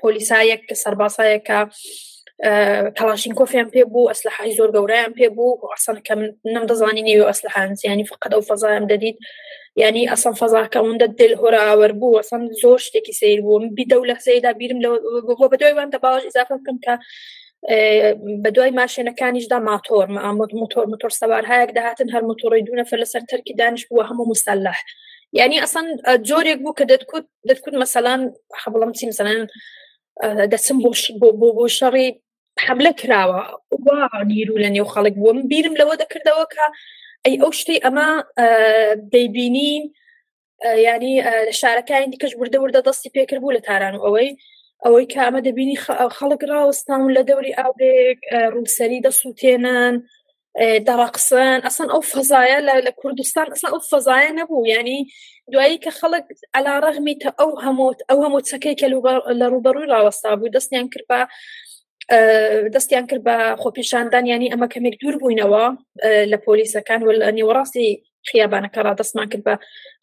پۆلیسایەک 0.00 0.62
کە 0.68 0.74
سەرباسایەکە. 0.82 1.60
کەلاشین 2.98 3.34
کۆفیان 3.34 3.68
پێ 3.74 3.82
بوو 3.92 4.10
ئەسلحای 4.10 4.56
زۆر 4.58 4.70
گەورەیان 4.76 5.12
پێ 5.18 5.28
بوو 5.36 5.58
ئەسانکە 5.74 6.14
نم 6.54 6.64
دەزانی 6.70 7.02
نێوی 7.08 7.28
ئەسلحان 7.30 7.74
زیانی 7.80 8.04
فقط 8.04 8.30
ئەو 8.34 8.42
فەزایم 8.50 8.84
دەدیت 8.92 9.16
ینی 9.82 10.04
ئەسان 10.12 10.34
فەزاکە 10.40 10.76
ئەوەندە 10.78 11.06
دل 11.20 11.32
هۆرە 11.40 11.60
ئاوەر 11.66 11.92
بوو 12.00 12.18
ئەسان 12.20 12.42
زۆر 12.62 12.78
شتێکی 12.86 13.12
سیر 13.20 13.40
بوو 13.46 13.58
بی 13.76 13.84
دەو 13.92 14.02
لە 14.10 14.16
سەیدا 14.26 14.52
بیرم 14.60 14.78
بۆ 15.38 15.44
بە 15.52 15.56
دوایوان 15.60 15.88
دە 15.94 15.98
باش 16.04 16.22
ئزافە 16.28 16.54
بکەم 16.60 16.78
کە 16.84 16.94
بە 18.42 18.50
دوای 18.56 18.72
ماشێنەکانیشدا 18.80 19.58
ماتۆر 19.68 20.06
ئامۆ 20.24 20.44
موتۆر 20.60 20.84
موتۆر 20.92 21.12
سەوار 21.20 21.44
هەیەک 21.52 21.70
داهاتن 21.76 22.08
هەر 22.14 22.22
موتۆڕی 22.30 22.62
دوو 22.66 22.78
نەفر 22.80 22.98
لەسەر 23.02 23.22
تەرکی 23.30 23.54
دانیش 23.60 23.84
بووە 23.88 24.04
هەموو 24.10 24.30
مسلح. 24.32 24.78
یعنی 25.38 25.56
ئەسان 25.64 25.86
جۆرێک 26.28 26.58
بوو 26.62 26.76
کە 26.78 26.84
دەتکوت 26.92 27.26
دەتکوت 27.48 27.74
مەسەلان 27.82 28.20
حبڵم 28.62 28.90
چی 28.98 29.04
مثلەن 29.10 29.40
بۆ 31.20 31.28
بۆ 31.40 31.48
بۆ 31.56 31.64
شەڕی 31.78 32.08
حملە 32.66 32.92
کراوە. 33.00 33.42
وا 33.86 34.00
نیرو 34.30 34.56
لە 34.64 34.68
نێو 34.74 34.86
خەڵک 34.94 35.14
بووە. 35.20 35.32
من 35.36 35.46
بیرم 35.52 35.74
لەوە 35.80 35.94
دەکردەوە 36.02 36.44
کە 36.54 36.66
ئەی 37.24 37.36
ئەو 37.42 37.52
شتەی 37.60 37.80
ئەمە 37.84 38.08
دەیبینین 39.12 39.84
ینی 40.86 41.14
لە 41.48 41.54
شارەکانی 41.60 42.10
دیکەش 42.12 42.32
بردە 42.40 42.58
وردە 42.60 42.80
دەستی 42.88 43.10
پێکرد 43.16 43.40
بوو 43.42 43.56
لە 43.56 43.62
تاران 43.68 43.94
و 43.96 44.04
ئەوەی. 44.06 44.30
ئەوەی 44.84 45.06
کە 45.12 45.20
ئەمە 45.26 45.40
دەبینی 45.46 45.76
خەڵک 46.16 46.42
ڕاوەستان 46.50 47.00
لە 47.16 47.22
دەوری 47.28 47.56
ئاورێک 47.58 48.20
ڕووسری 48.54 49.04
دەسووتێنن 49.06 49.94
دەڕقسن 50.88 51.58
ئەسان 51.66 51.88
ئەو 51.94 52.02
فەزایە 52.12 52.58
لە 52.86 52.92
کوردستان 53.00 53.46
ئەسان 53.54 53.70
ئەو 53.74 53.82
فەزایە 53.90 54.30
نەبوو. 54.38 54.68
ینی 54.74 55.00
دوایی 55.52 55.78
کە 55.84 55.90
خەڵک 55.98 56.26
ئەلا 56.54 56.74
ڕغمیتە 56.84 57.30
ئەو 57.38 57.50
هەمووت 57.64 57.98
ئەو 58.08 58.18
هەموو 58.24 58.46
چەکەی 58.50 58.74
کە 58.80 58.86
لە 59.40 59.46
ڕوبەڕووی 59.52 59.90
ڕاوەستا 59.92 60.30
بوو 60.38 60.54
دەستیان 60.56 60.86
کرد 60.92 61.06
بە 61.10 61.20
دەستیان 62.74 63.06
کرد 63.10 63.22
بە 63.28 63.36
خۆپیشاندان 63.62 64.24
ینی 64.32 64.50
ئەمە 64.52 64.68
کەمێک 64.72 64.94
دوور 65.00 65.16
بووینەوە 65.22 65.64
لە 66.32 66.38
پۆلیسەکان 66.44 67.00
و 67.02 67.12
لە 67.20 67.28
نیوەڕاستی 67.36 67.88
خیابانەکە 68.28 68.80
ڕادەستمان 68.86 69.28
کرد 69.32 69.44
بە 69.48 69.54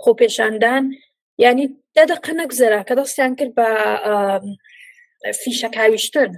خۆپێشاندان 0.03 0.83
ینی 1.43 1.67
دەدەقە 1.97 2.31
نەگزرا 2.41 2.81
کە 2.87 2.93
دەستیان 2.99 3.33
کرد 3.39 3.51
بە 3.59 3.69
فیشەکاویشتن 5.41 6.31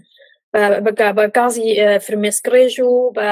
بە 1.17 1.25
گازی 1.37 1.69
فرمێسکڕێژ 2.05 2.75
و 2.79 2.93
بە 3.17 3.27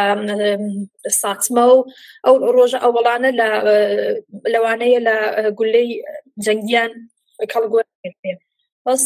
ساتمە 1.22 1.66
و 1.74 1.78
ئەو 2.26 2.36
ڕۆژە 2.56 2.80
ئەوڵانە 2.84 3.32
لەوانەیە 4.54 5.00
لە 5.08 5.16
گولەی 5.60 5.90
جەنگیان 6.46 6.92
کەڵگوە 7.52 7.82
بەس 8.86 9.04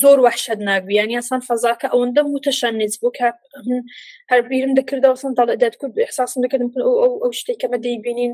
زۆر 0.00 0.18
وحشت 0.26 0.58
ناگویان 0.68 1.10
یاسان 1.16 1.40
فەزاکە 1.48 1.86
ئەوەندە 1.92 2.22
متەشاننیز 2.34 2.94
بوو 3.00 3.16
کە 3.18 3.28
هەربیرم 4.30 4.72
دەکردەوە 4.78 5.16
سن 5.22 5.32
دەتکرد 5.64 5.94
احساسم 6.06 6.40
دەکردم 6.44 6.68
ئەو 7.22 7.30
شتێک 7.38 7.58
کەمە 7.62 7.78
دەیبینین 7.86 8.32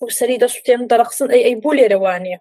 و 0.00 0.08
سەری 0.18 0.38
دەسوتێن 0.44 0.82
دەرەخسن 0.90 1.28
ئەی 1.32 1.42
ئەی 1.46 1.56
بۆ 1.62 1.70
لێرەوانێ. 1.78 2.36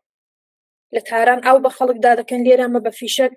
لە 0.95 1.01
تاران 1.09 1.39
ئەو 1.47 1.57
بە 1.63 1.69
خەڵکدا 1.77 2.11
دەکەن 2.19 2.41
لێرەمە 2.47 2.79
بە 2.85 2.91
فیشک 2.99 3.35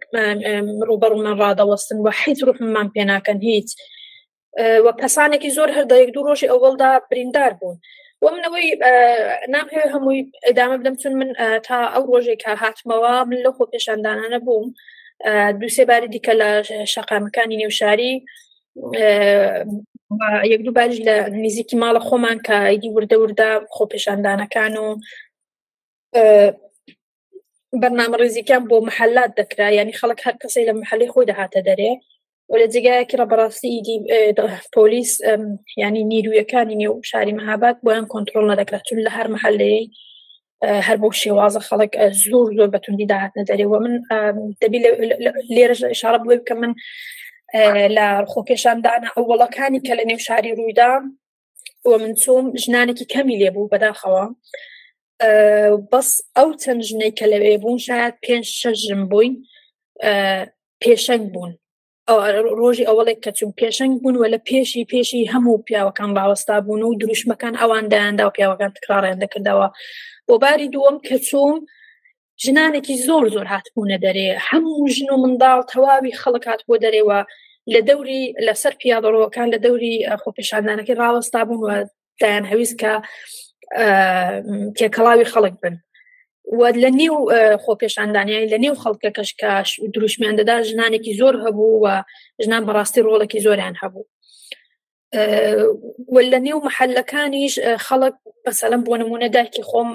ڕوبەڕمان 0.88 1.36
ڕادەوەستن 1.42 1.98
و 2.04 2.08
حیت 2.18 2.38
ڕوحمان 2.46 2.88
پێناکەن 2.94 3.38
هیچ. 3.48 3.68
وە 4.84 4.92
کەسانێکی 5.00 5.54
زۆر 5.56 5.70
هەردەیەک 5.76 6.10
دوو 6.14 6.26
ڕۆژی 6.28 6.50
ئەوڵدا 6.52 6.90
بریندار 7.10 7.52
بوون. 7.58 7.76
وە 8.22 8.30
منەوەی 8.36 8.68
نامهێ 9.54 9.82
هەمووی 9.94 10.20
ئەدامە 10.46 10.76
بدەم 10.80 10.96
چون 11.02 11.12
من 11.20 11.30
تا 11.66 11.76
ئەو 11.94 12.04
ڕۆژێک 12.12 12.38
کا 12.44 12.52
هاتمەوە 12.62 13.14
من 13.30 13.38
لە 13.44 13.50
خۆ 13.56 13.64
پێشاندانانە 13.72 14.38
بووم. 14.46 14.66
دووسێ 15.60 15.84
باری 15.90 16.12
دیکە 16.14 16.32
لە 16.40 16.50
شەقامەکانی 16.92 17.60
نێوشاری. 17.62 18.12
یەک 20.52 20.60
دوو 20.64 20.76
باش 20.78 20.94
لە 21.08 21.16
نزیکی 21.44 21.76
ماڵە 21.82 22.00
خۆمان 22.08 22.38
کە 22.46 22.56
ئەیدی 22.68 22.92
وردە 22.94 23.16
وردە 23.22 23.50
خۆ 23.74 23.84
پێشاندانەکان 23.92 24.74
و 24.82 24.86
بەرنامە 27.82 28.16
ڕێزیکان 28.22 28.62
بۆ 28.70 28.76
محلات 28.88 29.30
دەکرا. 29.40 29.68
ینی 29.78 29.98
خەڵک 30.00 30.20
هەر 30.26 30.36
کەسی 30.42 30.66
لە 30.68 30.72
محلی 30.80 31.08
خۆی 31.12 31.28
دەهاتە 31.30 31.60
دەرێ. 31.68 31.90
و 32.50 32.54
لە 32.60 32.66
جگایەکی 32.74 33.18
ڕەبڕاستی 33.20 33.68
ئیدی 33.74 33.96
پۆلیس 34.74 35.12
ینی 35.82 36.02
نیرویەکانی 36.12 36.76
نێو 36.82 36.94
شاری 37.10 37.36
مەهابات 37.38 37.76
بۆیان 37.84 38.06
کۆنتترۆل 38.12 38.46
نەدەکرات. 38.52 38.82
چون 38.88 38.98
لە 39.06 39.10
هەر 39.16 39.28
محلەیە 39.34 39.82
هەر 40.86 40.96
بۆ 41.02 41.08
شێوازە 41.22 41.60
خەڵک 41.68 41.92
زۆر 42.24 42.46
زۆر 42.58 42.68
بەتوندی 42.74 43.06
داهاتنە 43.12 43.42
دەرێەوە 43.50 43.78
من 43.84 43.94
دەبی 44.62 44.78
لێرە 45.54 45.76
شارە 46.00 46.18
بڵێ 46.22 46.36
کە 46.48 46.54
من 46.60 46.72
لە 47.96 48.06
خۆکێشاندانە 48.32 49.08
ئەوڵەکانی 49.16 49.80
کە 49.86 49.92
لە 49.98 50.04
نێو 50.10 50.20
شاری 50.26 50.56
ڕوویدا 50.58 50.92
وە 51.88 51.96
من 52.02 52.12
چۆم 52.22 52.46
ژنانێکی 52.62 53.06
کەمی 53.12 53.38
لێبوو 53.40 53.70
بەداخەوە. 53.72 54.24
بەس 55.90 56.10
ئەو 56.36 56.48
چەند 56.62 56.80
ژنەی 56.88 57.12
کە 57.18 57.26
لەوێ 57.32 57.54
بوون 57.62 57.78
شاید 57.86 58.14
پێنج 58.24 58.46
شەژم 58.60 59.02
بووین 59.10 59.34
پێشنگ 60.82 61.24
بوون. 61.32 61.52
ڕۆژی 62.08 62.88
ئەوڵێک 62.88 63.18
کە 63.24 63.30
چون 63.38 63.50
پێشنگ 63.60 63.92
بوون 64.02 64.16
وە 64.18 64.28
لە 64.34 64.38
پێشی 64.48 64.86
پێشی 64.92 65.28
هەموو 65.32 65.62
پیاوەکان 65.66 66.10
باوەستا 66.16 66.56
بوون 66.66 66.82
و 66.82 66.98
دروشمەکان 67.00 67.54
ئەوان 67.60 67.84
دایاندا 67.92 68.24
و 68.26 68.34
پیاوەکان 68.36 68.70
تکراڕیان 68.76 69.18
دەکردەوە 69.24 69.68
بۆ 70.26 70.34
باری 70.42 70.72
دووەم 70.74 70.96
کە 71.06 71.16
چوم 71.28 71.56
ژنانێکی 72.44 72.96
زۆر 73.06 73.24
زۆر 73.34 73.46
هاتبوونە 73.52 73.98
دەرێ. 74.04 74.28
هەموو 74.48 74.90
ژن 74.94 75.08
و 75.10 75.20
منداڵ 75.22 75.60
تەواوی 75.72 76.18
خەڵک 76.20 76.44
هات 76.48 76.62
بۆ 76.68 76.74
دەرێەوە 76.84 77.20
لە 77.72 77.80
دەوری 77.88 78.22
لەسەر 78.46 78.74
پیادەڕەوەکان 78.80 79.48
لە 79.54 79.58
دەوری 79.64 79.96
خۆپێشاندانەکەی 80.22 80.98
ڕاوەستا 81.00 81.40
بوون 81.48 81.60
و 81.64 81.70
دایان 82.20 82.44
هەویست 82.50 82.76
کە 82.82 82.92
تێکەڵاوی 84.76 85.30
خەڵک 85.32 85.56
بن. 85.62 85.74
لە 86.82 86.90
نێو 87.00 87.16
خۆپێشاندانیایی 87.64 88.50
لە 88.52 88.58
نێو 88.64 88.74
خەڵکە 88.82 89.10
کەشکاش 89.16 89.68
دروشمیان 89.94 90.34
دەدا 90.40 90.56
ژنانێکی 90.68 91.16
زۆر 91.20 91.34
هەبوو 91.44 91.80
و 91.84 91.86
ژنان 92.44 92.62
بەڕاستی 92.68 93.04
ڕۆڵێکی 93.06 93.42
زۆریان 93.46 93.74
هەبوو. 93.82 94.06
لە 96.32 96.38
نێو 96.46 96.58
محلەکانیش 96.68 97.54
خەڵک 97.86 98.14
بەسەلم 98.44 98.82
بۆ 98.86 98.94
نمونە 99.02 99.28
دایکی 99.36 99.62
خۆم 99.68 99.88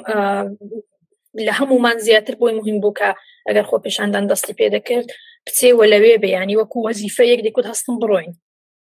لە 1.45 1.53
هەمومان 1.59 1.97
زیاتر 2.05 2.35
بۆی 2.39 2.53
مهم 2.59 2.77
بوو 2.81 2.97
کە 2.99 3.09
ئەگەر 3.47 3.65
خۆپێشاندان 3.69 4.25
دەستی 4.31 4.53
پێ 4.59 4.67
دەکرد 4.75 5.07
بچێوە 5.45 5.85
لەوێ 5.93 6.15
بەیانی 6.23 6.55
وەکو 6.59 6.83
وەزیفە 6.87 7.23
یەک 7.31 7.41
دەکوت 7.47 7.65
هەستم 7.71 7.95
بڕۆین. 8.01 8.33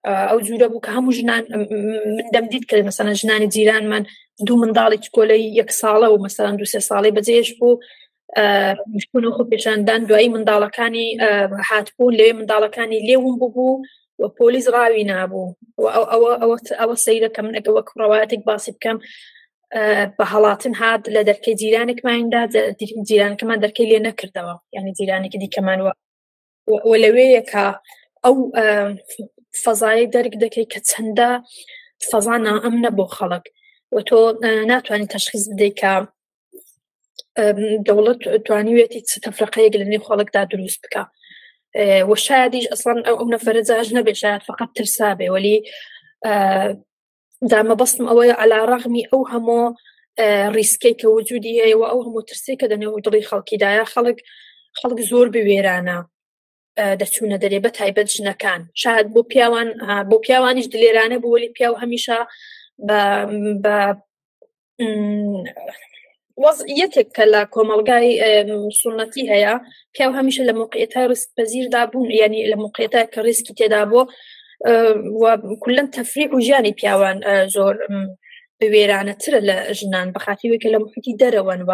ئەو 0.05 0.39
جوورە 0.47 0.67
بوو 0.71 0.83
کە 0.85 0.91
هەموو 0.95 1.15
ژنان 1.17 1.43
من 2.17 2.27
دەمدیت 2.35 2.65
کرد 2.69 2.87
مەسەنە 2.89 3.13
ژنانی 3.21 3.47
جیرانمان 3.55 4.03
دوو 4.47 4.61
منداڵێکی 4.61 5.09
کۆلەی 5.15 5.43
یەک 5.59 5.69
ساڵە 5.81 6.07
و 6.09 6.23
مەسەران 6.25 6.55
دو 6.59 6.65
سێ 6.73 6.79
ساڵی 6.89 7.11
بەجێش 7.17 7.49
بوو. 7.59 7.79
مشکون 8.95 9.23
خۆ 9.35 9.43
پێشاندان 9.51 10.01
دوایی 10.09 10.33
منداڵەکانی 10.35 11.07
هاتبوو 11.69 12.15
لێ 12.17 12.27
منداڵەکانی 12.39 12.99
لێوم 13.07 13.35
ببوو 13.41 13.81
و 14.19 14.23
پۆلیس 14.37 14.65
ڕاوی 14.73 15.05
نابوو. 15.11 15.55
ئەوە 16.81 16.95
سەیرەکە 17.05 17.39
من 17.45 17.53
ئەگە 17.57 17.71
وەک 17.77 17.89
ڕەواتێک 17.99 18.41
باسی 18.47 18.71
بکەم 18.75 18.97
بە 20.17 20.25
هەڵاتن 20.33 20.73
هات 20.81 21.03
لە 21.15 21.21
دەرکەی 21.29 21.55
جیرانێکماندا 21.61 22.41
جیرانەکەمان 23.09 23.59
دەرکەی 23.63 23.89
لێ 23.91 23.99
نەکردەوە. 24.07 24.55
یعنی 24.75 24.91
جیرانێکی 24.97 25.41
دیکەمانوە 25.43 25.91
لەوەیەکە 27.03 27.65
ئەو 28.23 28.35
فەزایە 29.63 30.05
دەرگ 30.15 30.33
دەکەی 30.43 30.67
کە 30.73 30.79
چەندە 30.89 31.29
فەزانە 32.09 32.51
ئەم 32.63 32.75
نەبوو 32.85 33.13
خەڵک. 33.17 33.45
و 33.95 33.99
تۆ 34.09 34.19
ناتوانانی 34.71 35.11
تەشخیز 35.15 35.43
بدەیت 35.51 35.75
کە 35.81 35.93
دەوڵەت 37.87 38.19
توانیوێتی 38.47 39.01
چ 39.09 39.11
تەفرقەیەک 39.25 39.73
لە 39.81 39.85
نێو 39.91 40.05
خەڵکدا 40.07 40.41
دروست 40.51 40.81
بکە. 40.83 41.03
و 42.09 42.15
شایدیش 42.25 42.65
ئەسڵان 42.71 42.99
ئەو 43.07 43.15
ئەو 43.19 43.27
نەفرە 43.33 43.61
جاژ 43.69 43.87
نەبێ 43.97 44.13
شاید 44.21 44.41
فقط 44.49 44.69
ترسابێ 44.77 45.27
ولی 45.35 45.57
دامە 47.51 47.75
بەستم 47.81 48.05
ئەوەیە 48.09 48.35
علا 48.41 48.59
ڕغمی 48.71 49.03
ئەو 49.11 49.21
هەموو 49.31 49.75
ریسکەی 50.57 50.95
کە 50.99 51.07
وجودی 51.15 51.61
هەیە 51.63 51.75
و 51.77 51.83
ئەو 51.91 51.99
هەموو 52.05 52.27
ترسی 52.29 52.55
کە 52.59 52.65
دەنێ 52.71 52.87
و 52.89 53.01
دڵی 53.05 53.27
خەڵکیدایە 53.29 53.85
خەڵک 53.93 54.19
خەڵک 54.79 54.99
زۆر 55.09 55.27
بوێرانە. 55.33 55.97
دەچوونە 57.01 57.37
دەرێ 57.43 57.59
بە 57.65 57.69
تایبەت 57.77 58.07
ژنەکان. 58.15 58.61
شاید 58.81 59.07
بۆ 59.13 59.21
پیاوان 59.31 59.67
بۆ 60.09 60.17
پیاوانیش 60.25 60.67
دلێرانە 60.73 61.17
بۆ 61.23 61.27
وەلی 61.33 61.49
پیا 61.57 61.69
و 61.71 61.79
هەمیشە 61.83 62.19
بە 63.63 63.77
وەزیەتێک 66.43 67.09
کە 67.15 67.25
لە 67.33 67.41
کۆمەلگای 67.55 68.09
سنەتی 68.81 69.23
هەیە 69.31 69.53
پیا 69.95 70.07
هەمیشە 70.17 70.43
لە 70.49 70.53
موقعێتای 70.61 71.07
ڕست 71.11 71.29
پەزیردا 71.37 71.83
بوون 71.91 72.09
ینی 72.19 72.47
لە 72.51 72.57
موقعێتە 72.63 73.01
کە 73.13 73.19
ڕێسکی 73.25 73.53
تێدا 73.59 73.83
بۆ 73.91 74.01
کلەن 75.63 75.87
تەفریق 75.97 76.31
و 76.33 76.43
ژیانی 76.45 76.73
پیاوان 76.79 77.17
زۆر 77.55 77.75
بوێرانەترە 78.59 79.39
لە 79.49 79.57
ژنان 79.79 80.07
بەخاتیوەکە 80.15 80.67
لە 80.73 80.79
محیتی 80.83 81.17
دەرەوەن 81.21 81.61
و 81.69 81.71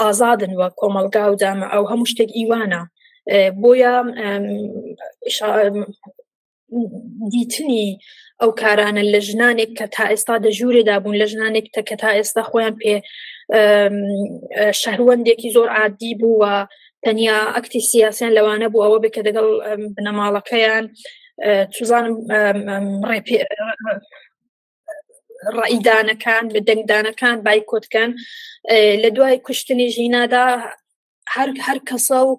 ئازادن 0.00 0.52
وە 0.60 0.68
کۆمەلگا 0.80 1.24
و 1.28 1.38
دامە 1.42 1.66
ئەو 1.72 1.84
هەموو 1.90 2.10
شتێک 2.12 2.30
ئیوانە. 2.38 2.82
بۆیە 3.62 3.94
دیتنی 7.32 7.86
ئەو 8.40 8.50
کارانە 8.62 9.02
لە 9.12 9.20
ژنانێک 9.28 9.70
کە 9.78 9.86
تا 9.94 10.04
ئێستا 10.12 10.34
دەژورێدا 10.46 10.96
بوون 11.02 11.16
لە 11.22 11.26
ژنانێک 11.32 11.66
کە 11.88 11.96
تا 12.02 12.10
ئێستا 12.18 12.42
خۆیان 12.50 12.74
پێ 12.80 12.94
شەهروەندێکی 14.80 15.52
زۆر 15.56 15.68
عادی 15.78 16.12
بوو 16.20 16.40
و 16.42 16.44
تەنیا 17.04 17.38
ئەکتی 17.54 17.80
سیاسیان 17.90 18.32
لەوانە 18.38 18.68
بوو 18.72 18.84
ئەوە 18.84 18.98
بکە 19.04 19.20
دەگەڵ 19.28 19.48
بنەماڵەکەیان 19.96 20.84
توزانم 21.74 22.14
ڕائیدانەکان 25.56 26.44
بە 26.54 26.60
دەنگدانەکان 26.68 27.36
بایکۆتکەن 27.46 28.10
لە 29.02 29.08
دوای 29.16 29.38
کوشتنی 29.46 29.88
ژینادا 29.96 30.46
هەر 31.34 31.48
هەر 31.66 31.78
کەسە 31.88 32.18
و 32.28 32.30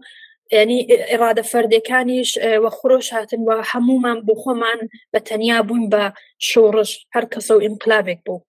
ینی 0.58 0.80
ئێرادە 1.12 1.44
فەردەکانیش 1.52 2.32
وە 2.64 2.72
خۆش 2.78 3.08
هاتن 3.16 3.42
و 3.48 3.52
هەمومان 3.72 4.18
بۆ 4.28 4.34
خۆمان 4.42 4.80
بە 5.14 5.20
تەنیا 5.28 5.60
بوون 5.68 5.84
بە 5.94 6.04
شۆڕش 6.50 6.92
هەر 7.16 7.26
کەسە 7.34 7.52
و 7.56 7.64
ئینقلابێک 7.66 8.20
بوو. 8.26 8.46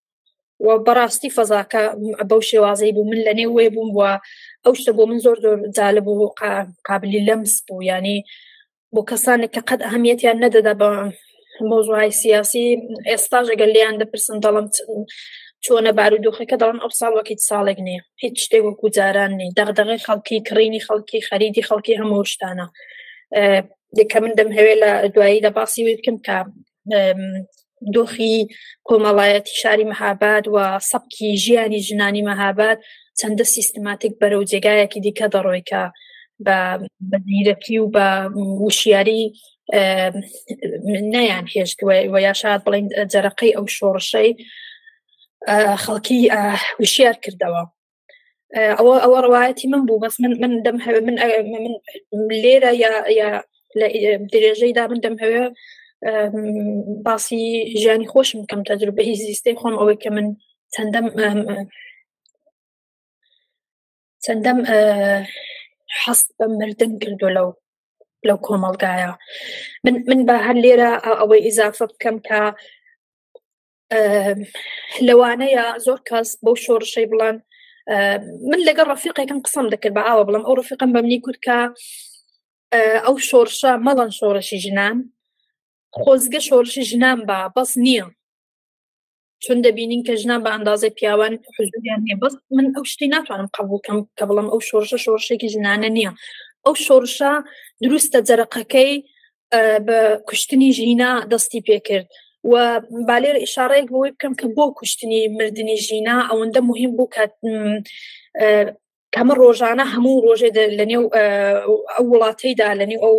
و 0.64 0.68
بەڕاستی 0.86 1.34
فەزاکە 1.36 1.82
بەو 2.30 2.40
شێوازەی 2.50 2.92
بوو 2.96 3.10
من 3.10 3.20
لەنێ 3.26 3.46
وێ 3.54 3.66
بووم 3.74 3.90
وە 3.98 4.12
ئەو 4.64 4.74
شتە 4.78 4.92
بۆ 4.96 5.02
من 5.10 5.18
زۆر 5.24 5.38
زۆر 5.44 5.58
جالە 5.76 6.00
بوو 6.06 6.34
قابلی 6.88 7.20
لەمس 7.28 7.54
بوو. 7.66 7.86
ینی 7.90 8.18
بۆ 8.94 9.00
کەسانێک 9.10 9.50
کە 9.54 9.62
قەت 9.68 9.80
ئەهمیەتیان 9.86 10.38
نەدەدا 10.44 10.74
بە 10.80 10.90
مۆزوهای 11.70 12.10
سیاسی 12.22 12.66
ئێستاژ 13.10 13.46
ئەگەر 13.52 13.70
لیان 13.74 13.96
دەپرسن 14.00 14.36
دەڵم 14.44 14.66
چۆنە 15.64 15.92
بارودۆخەکە 15.98 16.56
دەڵم 16.62 16.78
ئەو 16.82 16.92
ساڵ 17.00 17.12
وەکیت 17.18 17.40
ساڵێک 17.50 17.78
نییە. 17.86 18.02
هیچ 18.22 18.36
شتێک 18.44 18.62
وەکو 18.64 18.86
جاران 18.96 19.32
نی. 19.40 19.48
دەغدەغی 19.58 20.04
خەڵکی 20.06 20.44
کڕینی 20.48 20.84
خەڵکی 20.86 21.24
خەریدی 21.28 21.66
خەڵکی 21.68 21.98
هەموو 22.00 22.30
شتانە. 22.32 22.66
دێکە 23.96 24.18
من 24.22 24.32
دەم 24.38 24.50
هەوێ 24.56 24.74
لە 24.82 24.90
دوایی 25.14 25.44
لە 25.46 25.50
باسی 25.56 25.82
وی 25.84 25.96
بکەم 25.98 26.16
کە 26.26 26.36
دۆخی 27.94 28.36
کۆمەڵایەتی 28.88 29.54
شاری 29.62 29.90
مەهاباد 29.92 30.44
و 30.54 30.56
سەبکی 30.90 31.28
ژیانی 31.44 31.80
ژنانی 31.88 32.22
مەهاباد 32.30 32.78
چەندە 33.18 33.44
سیستماتیک 33.56 34.12
بەرەو 34.20 34.48
جێگایەکی 34.50 35.02
دیکە 35.04 35.26
دەڕۆیکە 35.34 35.84
بە 36.46 36.58
بەزیرەکی 37.10 37.78
و 37.78 37.86
بە 37.94 38.06
وشیاری 38.64 39.24
نەیان 41.14 41.46
هێشتوە 41.54 41.96
و 42.12 42.14
یا 42.26 42.32
شاد 42.40 42.60
بڵین 42.66 42.86
جەرەقەی 43.12 43.56
ئەو 43.56 43.66
شۆڕشەی 43.76 44.30
خەڵکی 45.84 46.18
وشیار 46.80 47.16
کردەوە. 47.24 47.62
ئەوە 48.78 48.94
ئەوە 49.04 49.18
ڕواەتی 49.26 49.66
من 49.72 49.82
بوو 49.86 50.02
بەس 50.02 50.14
من 50.22 50.32
من 50.42 50.52
دەم 50.64 50.76
من 51.52 51.74
لێرە 52.42 52.72
یا 53.20 53.30
درێژەیدا 54.32 54.84
من 54.90 55.00
دەم 55.04 55.16
هەوێ 55.22 55.44
باسی 57.06 57.42
ژیانی 57.80 58.10
خۆشم 58.12 58.40
کەم 58.50 58.60
تەجربەی 58.68 59.20
زیستەی 59.26 59.58
خۆم 59.60 59.74
ئەوەی 59.80 59.98
کە 60.02 60.10
من 60.16 60.26
چەندەم 60.74 61.06
چەندەم 64.24 64.58
حەست 66.00 66.28
بە 66.38 66.46
مردن 66.58 66.92
کردو 67.02 67.28
لەو 67.36 67.48
لەو 68.28 68.38
کۆمەڵگایە. 68.46 69.12
من 69.84 69.94
من 70.08 70.20
بە 70.28 70.36
هەر 70.46 70.56
لێرە 70.64 70.90
ئەوەی 71.20 71.44
ئیزافە 71.46 71.84
بکەم 71.92 72.16
کە 72.26 72.40
لەوانەیە 75.06 75.64
زۆر 75.84 76.00
کەس 76.08 76.28
بەو 76.44 76.56
شۆڕشەی 76.64 77.10
بڵان 77.12 77.36
من 78.50 78.60
لەگەڵ 78.68 78.86
ڕفیقێکم 78.94 79.38
قسم 79.46 79.66
دەکرد 79.72 79.94
بە 79.96 80.02
ئاوە 80.06 80.24
بڵم. 80.28 80.44
ئەو 80.46 80.54
ڕفیقم 80.60 80.90
بەمنی 80.94 81.20
کورد 81.24 81.40
کە 81.46 81.58
ئەو 83.06 83.16
شۆڕشە 83.28 83.72
مەڵەن 83.86 84.10
شۆڕشی 84.18 84.58
ژنان. 84.64 84.96
خۆزگە 86.00 86.40
شۆڕشی 86.48 86.82
ژنان 86.90 87.18
بە 87.28 87.38
بەس 87.54 87.72
نییە. 87.84 88.06
چون 89.44 89.58
دەبینین 89.66 90.02
کە 90.06 90.14
ژنا 90.20 90.36
بە 90.44 90.50
ئەندازای 90.54 90.96
پیاوان 90.98 91.32
حزوریان 91.56 92.00
نیە 92.06 92.16
بەس 92.22 92.34
من 92.56 92.66
ئەو 92.76 92.84
شتی 92.92 93.08
ناتوانم 93.14 93.48
قبولکەم 93.56 93.98
کە 94.18 94.24
بڵم 94.28 94.48
ئەو 94.52 94.60
شۆڕشە 94.68 94.98
شۆڕشێکی 95.04 95.48
ژنانە 95.54 95.88
نییە. 95.96 96.12
ئەو 96.64 96.74
شۆڕشە 96.84 97.32
دروستە 97.82 98.18
جەرەقەکەی 98.28 98.94
بە 99.86 99.98
کوشتنی 100.28 100.70
ژینا 100.78 101.10
دەستی 101.30 101.60
پێکرد 101.68 102.08
و 102.44 102.80
بالێر 103.08 103.36
ئشارەیەک 103.44 103.88
بۆی 103.94 104.12
بکەم 104.14 104.34
کە 104.40 104.46
بۆ 104.56 104.66
کوشتنی 104.78 105.28
مردنی 105.38 105.76
ژینا 105.86 106.16
ئەوەندە 106.28 106.60
مهم 106.70 106.92
بوو 106.96 107.12
کە 107.14 107.24
کەمە 109.14 109.34
ڕۆژانە 109.42 109.84
هەموو 109.92 110.22
ڕۆژێ 110.26 110.50
لە 110.78 110.84
نێو 110.90 111.04
ئەو 111.94 112.04
وڵاتەیدا 112.12 112.68
لە 112.80 112.86
نێو 112.90 113.00
ئەو 113.04 113.16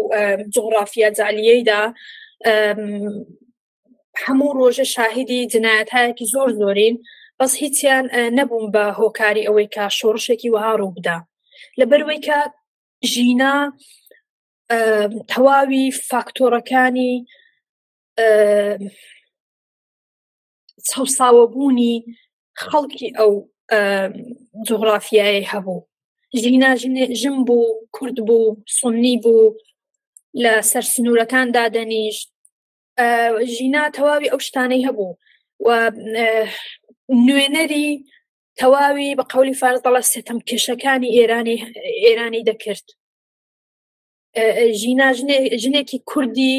جغرافیا 0.56 1.10
جالیەیدا 1.18 1.82
هەموو 4.24 4.56
ڕۆژە 4.60 4.86
شاهدی 4.96 5.50
جنایەتایەکی 5.54 6.30
زۆر 6.34 6.50
زۆرین. 6.60 6.96
بەس 7.42 7.54
هیچیان 7.64 8.06
نەبووم 8.38 8.66
بە 8.76 8.86
هۆکاری 9.00 9.48
ئەوەی 9.48 9.68
کا 9.76 9.86
شۆڕشێکی 10.00 10.50
وها 10.54 10.74
ڕوو 10.80 10.96
بدا 10.98 11.18
لەبەروەی 11.80 12.22
کە 12.28 12.40
ژینا 13.12 13.56
تەواوی 15.32 15.86
فاکتۆرەکانی 16.10 17.14
چاوساوەبوونی 20.88 21.96
خەڵکی 22.64 23.10
ئەو 23.18 23.32
جغرافیایی 24.68 25.50
هەبوو. 25.52 25.88
ژینا 26.42 26.72
ژم 27.22 27.38
بوو 27.48 27.88
کورد 27.96 28.18
بوو 28.28 28.58
سنی 28.78 29.16
بوو 29.24 29.56
لە 30.44 30.54
سەر 30.72 30.86
سنوورەکان 30.94 31.48
دادەنیشت. 31.58 32.28
ژینا 33.56 33.84
تەواوی 33.98 34.32
ئەو 34.32 34.40
شتانەی 34.48 34.86
هەبوو 34.88 35.18
و 35.66 35.70
نوێنەری 37.28 37.90
تەواوی 38.60 39.16
بە 39.20 39.24
قولی 39.32 39.60
فارزدەڵە 39.62 40.02
سێتەم 40.12 40.40
کێشەکانی 40.50 41.14
ئێرانی 41.18 41.58
ئێرانی 42.04 42.44
دەکرد. 42.50 42.88
ژینا 44.82 45.10
ژنێکی 45.62 46.00
کوردی 46.10 46.58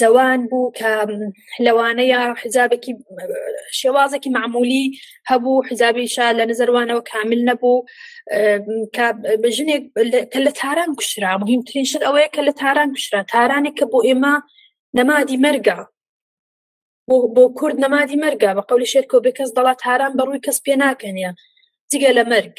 جوان 0.00 0.40
بوو 0.50 0.72
کە 0.78 0.92
لەوانەیە 1.66 2.22
حزابێکی 2.42 2.92
شێوازێکی 3.80 4.30
معمولی 4.38 4.84
هەبوو 5.30 5.64
حزابیشا 5.68 6.26
لە 6.38 6.44
نظروانەوە 6.50 7.02
کامل 7.10 7.40
نەبوو. 7.50 7.84
ژنێک 9.56 9.82
کە 10.32 10.38
لە 10.46 10.52
تاران 10.60 10.90
کوشرا 10.98 11.32
مهمترین 11.42 11.84
شت 11.90 12.02
ئەوەیە 12.06 12.28
کە 12.34 12.42
لە 12.48 12.52
تاران 12.60 12.88
کوشرا. 12.94 13.20
تارانێک 13.34 13.74
کە 13.78 13.86
بۆ 13.92 13.98
ئێمە 14.06 14.34
نەمادی 14.98 15.38
مەرگە 15.44 15.78
بۆ 17.34 17.44
کورد 17.58 17.76
نەمادی 17.84 18.16
مەرگە 18.24 18.50
بە 18.56 18.62
قولی 18.68 18.90
شێرکۆ 18.92 19.18
بێ 19.24 19.32
کەس 19.38 19.50
دەڵات 19.56 19.78
تاران 19.84 20.12
بەڕووی 20.18 20.44
کەس 20.46 20.58
پێ 20.64 20.74
ناکەنە 20.82 21.30
جگە 21.90 22.10
لە 22.18 22.24
مەرگ. 22.32 22.56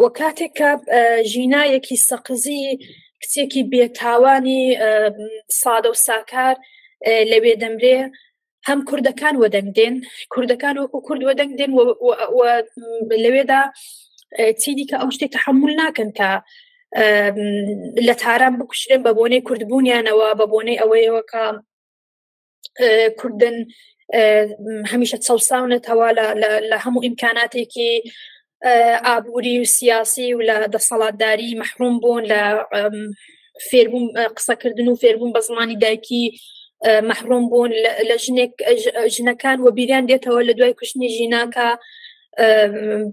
وە 0.00 0.08
کاتێک 0.18 0.52
کە 0.58 0.70
ژینایەکی 1.32 1.96
سەقزی 2.08 2.62
کچێکی 3.24 3.62
بێتاوانی 3.72 4.64
سادە 5.60 5.88
و 5.90 5.96
ساکار 6.06 6.56
لەوێ 7.30 7.54
دەمرێ. 7.62 7.98
هەم 8.68 8.80
کوردەکان 8.88 9.34
وەدەنگدێن 9.42 9.94
کوردەکان 10.32 10.74
وەکو 10.78 10.98
کورد 11.06 11.22
وەدەنگدێن 11.28 11.70
لەوێدا 13.24 13.62
چیدی 14.60 14.88
کە 14.90 14.96
ئەو 15.00 15.10
شتێک 15.14 15.30
تحمل 15.36 15.72
ناکەن 15.80 16.10
کە 16.18 16.30
لە 18.06 18.14
تاران 18.22 18.54
بکوشرێن 18.60 19.00
بە 19.06 19.12
بۆنەی 19.18 19.44
کوردبوونیانەوە 19.48 20.28
بە 20.38 20.46
بۆنەی 20.52 20.80
ئەوەیەوە 20.80 21.22
کە 21.32 21.44
کوردن 23.20 23.56
هەمیشە 24.90 25.18
چەساونەتەوە 25.26 26.08
لە 26.70 26.76
هەموو 26.84 27.04
ئیمکاناتێکی 27.06 27.92
ئابووری 29.06 29.60
و 29.60 29.64
سیاسی 29.64 30.34
و 30.34 30.40
لە 30.48 30.56
دەسەڵاتداری 30.74 31.58
مەحروم 31.62 31.94
بوون 32.02 32.24
لە 32.32 32.42
فێربوون 33.70 34.06
قسەکردن 34.36 34.88
و 34.88 34.96
فێربوون 35.02 35.32
بە 35.32 35.40
زمانی 35.48 35.76
دایکی 35.76 36.24
مەحروم 37.10 37.44
بوون. 37.50 37.72
لە 38.08 38.16
ژنێک 38.24 38.52
ژنەکان 39.14 39.58
و 39.60 39.70
بیریان 39.70 40.04
دێتەوە 40.10 40.40
لە 40.48 40.52
دوای 40.58 40.74
کوشتنی 40.78 41.14
ژیناکە. 41.16 41.70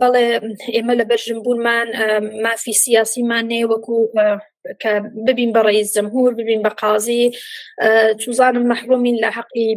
بەڵێ 0.01 0.27
ئێمە 0.75 0.93
لە 0.99 1.05
بەرژمبوونمان 1.09 1.87
مافی 2.43 2.73
سیاسیمان 2.83 3.45
نێ 3.51 3.61
وەکو 3.71 3.97
کە 4.81 4.91
ببین 5.27 5.51
بە 5.55 5.61
ڕێز 5.67 5.89
جمهور 5.97 6.33
ببین 6.39 6.61
بە 6.65 6.71
قازی 6.81 7.23
چوزانم 8.21 8.65
مەحرومین 8.71 9.17
لە 9.23 9.29
حەقی 9.37 9.69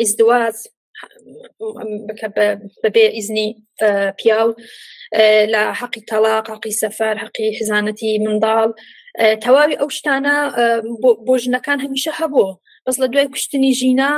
ئیزدواز. 0.00 0.56
بەبێ 2.82 3.04
ئیزنی 3.16 3.48
پیاو 4.18 4.48
لە 5.52 5.62
حەقی 5.80 6.02
تەلاق 6.10 6.44
حقی 6.54 6.72
سەفەر 6.82 7.14
حقی 7.24 7.48
حزانەتی 7.58 8.12
منداڵ. 8.24 8.70
تەواوی 9.44 9.80
ئەو 9.80 9.90
شتانە 9.96 10.36
بۆ 11.26 11.34
ژنەکان 11.42 11.78
هەمیشە 11.84 12.12
هەبوو. 12.20 12.50
بەس 12.84 12.96
لە 13.02 13.06
دوای 13.12 13.28
کوشتنی 13.32 13.72
ژینا 13.80 14.12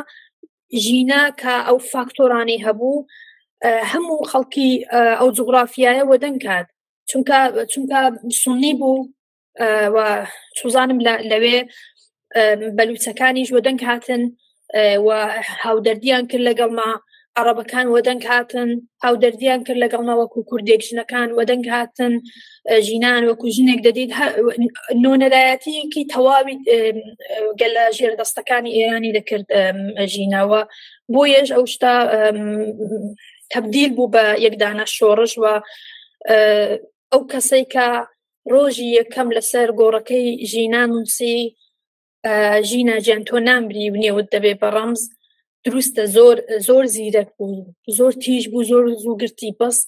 ژینا 0.84 1.22
کە 1.40 1.54
ئەو 1.66 1.78
فاکتۆرانی 1.92 2.62
هەبوو 2.66 3.06
هەموو 3.92 4.26
خەڵکی 4.30 4.70
ئەو 5.20 5.28
جوغرافیایە 5.36 6.04
وەدەنگ 6.10 6.38
کات 6.46 6.66
چونکە 7.10 7.38
چونکە 7.72 8.00
سنی 8.42 8.74
بوو 8.80 9.08
چوزانم 10.58 10.98
لەوێ 11.30 11.58
بەلوچەکانیش 12.76 13.48
وەدەنگ 13.56 13.80
هاتن. 13.88 14.22
هاودەردیان 15.64 16.24
کرد 16.30 16.46
لەگەڵما 16.48 16.90
عربەکان 17.40 17.86
وەدەنگ 17.94 18.22
هاتن. 18.30 18.68
هاودەردیان 19.04 19.60
کرد 19.66 19.82
لەگەڵما 19.84 20.14
وەکو 20.20 20.40
کوردێک 20.50 20.80
ژنەکان 20.88 21.28
وەدەنگ 21.38 21.66
هاتن. 21.74 22.12
ژینان 22.86 23.22
وەکو 23.30 23.46
ژنێک 23.56 23.80
دەدیت 23.86 24.10
نۆنەدایەتیەکی 25.04 26.08
تەواوی 26.12 26.56
گەلە 27.60 27.84
ژێر 27.96 28.14
دەستەکانی 28.20 28.74
ئێرانی 28.76 29.14
دەکرد 29.18 29.46
ژینەوە. 30.12 30.62
بۆ 31.12 31.22
یەش 31.34 31.48
ئەو 31.56 31.64
شتا 31.72 31.94
تبدیل 33.54 33.90
بوو 33.96 34.12
بە 34.14 34.24
یەکدانە 34.46 34.86
شۆڕش 34.96 35.32
و 35.42 35.44
ئەو 37.12 37.22
کەسەی 37.32 37.64
کە 37.74 37.88
ڕۆژی 38.52 38.94
یەکەم 38.98 39.28
لەسەر 39.36 39.68
گۆڕەکەی 39.80 40.28
ژینان 40.50 40.88
نووسی 40.94 41.38
ژینە 42.68 42.96
گیان 43.04 43.22
تۆ 43.28 43.36
نامبری 43.48 43.90
و 43.90 44.00
نێوت 44.02 44.26
دەبێ 44.34 44.52
بە 44.60 44.68
ڕەمز. 44.76 45.02
دروستە 45.64 46.04
زۆر 46.16 46.36
زۆر 46.68 46.84
زیرەک 46.94 47.30
بوو 47.36 47.74
زۆر 47.98 48.12
تیژ 48.22 48.44
بوو 48.52 48.68
زۆر 48.70 48.84
زووگرتی 49.02 49.50
بەس 49.60 49.78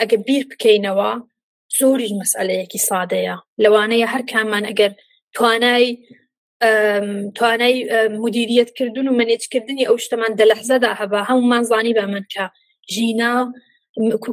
ئەگە 0.00 0.18
بیر 0.26 0.44
بکەینەوە 0.50 1.10
زۆریش 1.78 2.12
مەسئلەیەکی 2.20 2.84
سادەیە. 2.88 3.36
لەوانەیە 3.62 4.06
هەر 4.14 4.22
کامان 4.32 4.64
ئەگەر 4.70 4.92
توانای 5.36 5.88
توانای 7.38 7.76
مدیریتکردن 8.24 9.06
و 9.08 9.16
منێجکردنی 9.20 9.88
ئەو 9.88 9.96
شتەمان 10.04 10.32
دەلەحزەدا 10.40 10.90
هەبا 11.00 11.20
هەمومان 11.30 11.62
زانی 11.70 11.94
بە 11.98 12.04
من 12.12 12.24
کە 12.32 12.44
ژینا 12.94 13.32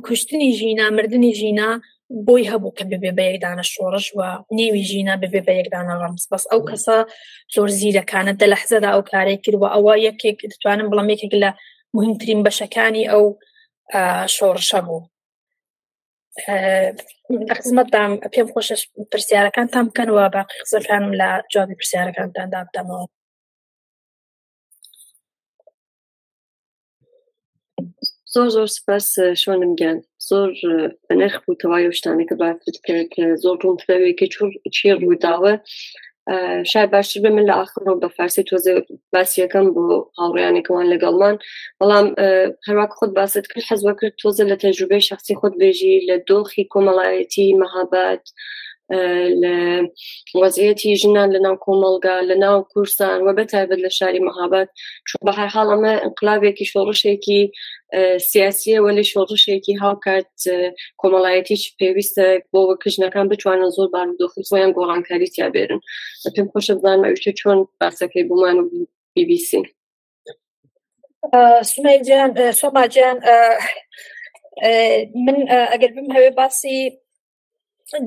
کوشتنی 0.07 0.49
ژینا 0.59 0.85
مردنی 0.97 1.33
ژینا 1.39 1.69
بۆی 2.27 2.43
هەبوو 2.51 2.75
کە 2.77 2.83
ببێ 2.91 3.11
بە 3.17 3.23
یەکدانە 3.29 3.63
شۆڕش 3.73 4.07
وە 4.17 4.29
نێوی 4.57 4.83
ژینە 4.89 5.15
ببێ 5.23 5.41
بە 5.47 5.53
یەکدانە 5.59 5.93
ڕەمز. 6.01 6.23
بەس 6.31 6.43
ئەو 6.51 6.61
کەسە 6.69 6.97
زۆر 7.53 7.69
زیرەکانە 7.79 8.33
دە 8.39 8.45
لەحزەدا 8.53 8.89
ئەو 8.93 9.03
کارێک 9.11 9.39
کردوە 9.45 9.67
ئەوە 9.75 9.93
یەکێک 10.07 10.37
دەتوانم 10.51 10.87
بڵام 10.91 11.07
یەکێک 11.13 11.33
لە 11.43 11.49
مهمترین 11.95 12.39
بەشەکانی 12.45 13.09
ئەو 13.11 13.25
شۆڕشە 14.35 14.79
بوو. 14.85 15.01
خزمەتدام 17.57 18.11
پێم 18.33 18.47
خۆشە 18.53 18.75
پرسیارەکان 19.11 19.67
تام 19.73 19.85
بکەنەوە 19.89 20.25
باقی 20.35 20.59
قسەکانم 20.63 21.11
لە 21.21 21.29
جوابی 21.51 21.79
پرسیارەکانتاندا 21.79 22.59
بدەمەوە 22.67 23.05
زۆر 28.33 28.47
زۆر 28.55 28.67
سپاس 28.77 29.07
شۆنم 29.41 29.71
گیان 29.79 29.97
زۆر 30.29 30.49
بەنرخ 31.07 31.35
بوو 31.43 31.59
تەواای 31.61 31.95
شتانێکە 31.99 32.35
بافت 32.41 32.75
کرد 32.85 33.07
کە 33.13 33.23
زۆر 33.43 33.55
ڕوونتەوەیەکی 33.63 34.27
چی 34.75 34.87
ڕووداوە 35.01 35.53
شاید 36.71 36.91
باشتر 36.91 37.19
بێ 37.23 37.29
من 37.35 37.45
لە 37.49 37.53
ئاخرەوە 37.59 37.99
بە 38.01 38.09
فارسی 38.17 38.43
تۆزە 38.49 38.73
باسیەکەم 39.13 39.67
بۆ 39.75 39.85
هاوڕیانێکەوان 40.19 40.87
لەگەڵمان. 40.93 41.35
بەڵام 41.79 42.07
هەروواک 42.67 42.91
خۆت 42.97 43.11
باست 43.17 43.45
کرد 43.51 43.67
حەزوە 43.69 43.93
کرد 43.99 44.13
تۆزە 44.21 44.43
لە 44.51 44.55
تەجروبەی 44.63 45.07
شخصی 45.09 45.37
خۆت 45.39 45.53
بێژی 45.61 45.95
لە 46.09 46.15
دۆخی 46.29 46.69
کۆمەڵایەتی 46.73 47.47
مەهابەت 47.61 48.25
لە 49.43 49.55
وەزیەتی 50.41 50.97
ژنان 51.01 51.29
لە 51.35 51.39
ناو 51.45 51.55
کۆمەلگا 51.65 52.15
لە 52.29 52.35
ناو 52.43 52.57
کورسان 52.71 53.17
وە 53.25 53.33
بەتایبەت 53.39 53.79
لە 53.85 53.91
شاری 53.97 54.25
مەهابەت 54.27 54.69
چون 55.07 55.21
بە 55.27 55.31
هەر 55.39 55.49
حاڵ 55.55 55.67
ئەمە 55.73 55.93
انقلابێکی 56.07 56.69
شۆڕشێکی 56.71 57.41
سیاسیە 58.31 58.77
وەلی 58.85 59.09
شۆڕشێکی 59.11 59.73
هاوکات 59.83 60.31
کۆمەڵایەتی 61.01 61.57
پێویستە 61.79 62.25
بۆ 62.51 62.61
کژنەکان 62.83 63.25
بتوانن 63.31 63.69
زۆر 63.77 63.87
بارودۆخۆیان 63.95 64.71
گۆڕانکاری 64.77 65.31
تیا 65.33 65.47
بێرن. 65.55 65.81
پێم 66.35 66.47
خۆشە 66.51 66.73
بزانمە 66.77 67.07
ئەوشتە 67.07 67.31
چۆن 67.39 67.59
باسەکەی 67.79 68.23
بمان 68.29 68.57
و 68.59 68.65
BBC 69.15 69.51
سومەجان 71.71 72.29
سۆماجان 72.61 73.17
من 75.25 75.37
ئەگەر 75.71 75.91
بم 75.95 76.07
هەوێ 76.15 76.31
باسی 76.39 76.77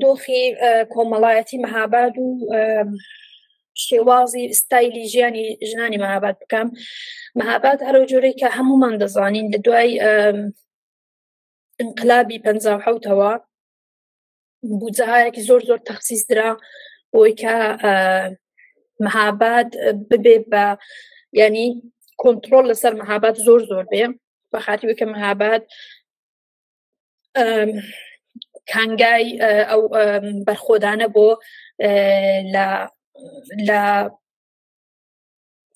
دۆخی 0.04 0.42
کۆمەڵایەتی 0.94 1.62
مەهاباد 1.64 2.14
و 2.18 2.28
شێوازی 3.74 4.44
ستایلی 4.60 5.08
ژیانی 5.12 5.58
ژنانی 5.70 5.98
مەهاباد 6.04 6.36
بکەم. 6.42 6.68
مەهاباد 7.38 7.78
هەرو 7.86 8.08
جۆرەی 8.10 8.38
کە 8.40 8.48
هەمومان 8.56 8.94
دەزانین 9.02 9.46
لە 9.52 9.58
دوای 9.66 9.92
انقلابی 11.82 12.38
پ 12.44 12.46
حوتەوە 12.84 13.32
بودجهایەکی 14.80 15.46
زۆر 15.48 15.62
زۆر 15.68 15.80
تەخصیص 15.88 16.22
درا 16.30 16.50
بۆی 17.12 17.34
کە 17.40 17.56
مەهاباد 19.04 19.68
ببێ 20.10 20.36
بە 20.52 20.64
ینی 21.40 21.68
کۆنتترۆل 22.22 22.64
لەسەر 22.70 22.92
مەهابات 23.00 23.36
زۆر 23.46 23.60
زۆر 23.70 23.84
بێ. 23.92 24.04
بە 24.52 24.58
خاتی 24.64 24.86
وکە 24.88 25.06
مەهابات 25.14 25.64
کانگای 28.72 29.26
ئەو 29.70 29.82
بەرخۆدانە 30.46 31.06
بۆ 31.14 31.28
لە 33.68 33.82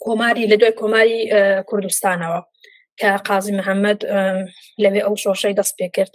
کۆماری 0.04 0.48
لە 0.50 0.56
دوای 0.60 0.78
کۆماری 0.80 1.20
کوردستانەوە 1.68 2.40
کە 3.00 3.10
قازی 3.28 3.52
محەممەد 3.58 4.00
لەوێ 4.82 5.00
ئەو 5.06 5.14
شۆشەی 5.24 5.54
دەست 5.58 5.74
پێ 5.78 5.88
کرد. 5.96 6.12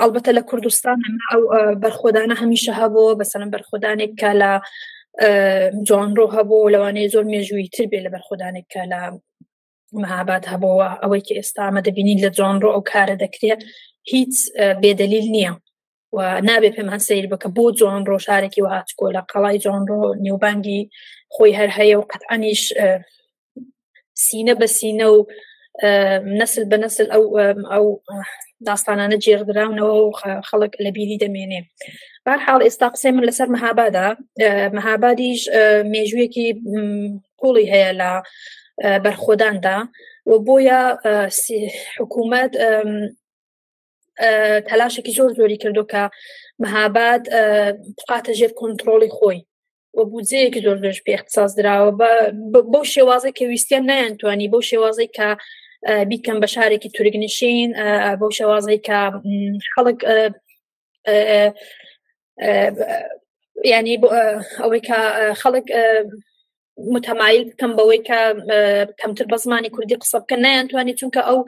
ئەلبەتە 0.00 0.30
لە 0.38 0.42
کوردستان 0.50 0.98
ئەو 1.30 1.42
بەرخۆدانە 1.82 2.34
هەمیشە 2.42 2.72
هەبوو 2.80 3.16
بەسەرم 3.20 3.50
بەرخۆدانێک 3.54 4.12
کە 4.20 4.30
لە 4.40 4.52
جوانڕۆ 5.88 6.26
هەبوو 6.36 6.70
لەوانەیە 6.74 7.12
زۆر 7.14 7.24
مێژووی 7.32 7.72
تر 7.74 7.86
بێ 7.90 7.98
لە 8.06 8.10
بەرخۆدانێک 8.14 8.66
کە 8.72 8.82
لە 8.92 9.00
مەهابات 10.02 10.44
هەبەوە 10.52 10.88
ئەوەی 11.02 11.22
کە 11.26 11.32
ئێستا 11.38 11.62
ئەمە 11.66 11.80
دەبینین 11.86 12.18
لە 12.24 12.30
جوانڕۆ 12.36 12.68
ئەو 12.74 12.82
کارە 12.92 13.16
دەکرێت 13.24 13.60
هیچ 14.12 14.34
بێدەلیل 14.82 15.26
نییە 15.36 15.52
و 16.16 16.18
نابێ 16.48 16.70
پێمان 16.76 17.00
سیر 17.06 17.26
بکە. 17.32 17.48
بۆ 17.56 17.64
جوان 17.78 18.02
ڕۆژارێکی 18.10 18.64
وهاتکۆ 18.64 19.06
لە 19.16 19.22
قەڵای 19.30 19.60
جوانڕۆ 19.64 20.00
نێوبانگی 20.24 20.80
خۆی 21.34 21.56
هەر 21.58 21.70
هەیە 21.78 21.96
و 21.98 22.08
قەتعانیش 22.10 22.62
سینە 24.24 24.54
بە 24.60 24.66
سینە 24.78 25.06
و 25.14 25.18
نسل 26.40 26.64
بە 26.70 26.76
نسل 26.84 27.06
ئەو 27.14 27.24
ئەو 27.72 27.86
داستانانە 28.68 29.16
جێردراونەوە 29.24 29.96
و 30.04 30.12
خەڵک 30.48 30.72
لە 30.84 30.90
بیری 30.96 31.20
دەمێنێ. 31.22 31.60
بارحاڵ 32.26 32.60
ئێستا 32.66 32.88
قسەی 32.94 33.12
من 33.16 33.24
لەسەر 33.28 33.48
مەهابادا 33.54 34.08
مەهابادیش 34.76 35.42
مێژوویەکی 35.92 36.48
قوڵی 37.40 37.66
هەیە 37.72 37.92
لە 38.00 38.10
بەرخۆداندا 39.04 39.78
و 40.30 40.32
بۆیە 40.46 40.82
حکوومەت 41.98 42.52
تەلاشێکی 44.68 45.16
زۆر 45.18 45.30
زۆری 45.38 45.58
کردو 45.62 45.84
کە 45.92 46.02
مەهاباد 46.62 47.22
بقاتە 47.98 48.32
ژێر 48.38 48.52
کۆنتترۆلی 48.60 49.14
خۆی 49.16 49.40
و 49.96 50.00
بودجەیەکی 50.10 50.64
زۆر 50.66 50.78
زۆر 50.84 50.96
پێ 51.06 51.12
اختصاص 51.14 51.50
درراوە 51.58 51.92
بۆ 52.72 52.80
شێوازە 52.94 53.30
کە 53.36 53.44
ویستیان 53.52 53.84
نیانتوانی 53.90 54.50
بۆ 54.52 54.60
شێوازی 54.70 55.08
کە 55.16 55.28
بیکەم 56.10 56.38
بە 56.42 56.48
شارێکی 56.54 56.90
تورگنشین 56.96 57.70
بۆ 58.20 58.28
شێوازی 58.38 58.78
کە 58.86 59.00
خەڵک 59.74 60.00
ینی 63.72 63.96
ئەوەی 64.62 64.82
کە 64.88 64.98
خەڵک 65.40 65.66
متەمایل 66.94 67.42
بکەم 67.50 67.72
بەوەی 67.78 68.02
کە 68.08 68.20
کەمتر 69.00 69.26
بە 69.32 69.36
زمانی 69.44 69.70
کوردی 69.74 70.00
قسە 70.02 70.18
بکە 70.22 70.36
نیانتوانی 70.44 70.98
چونکە 71.00 71.20
ئەو 71.28 71.38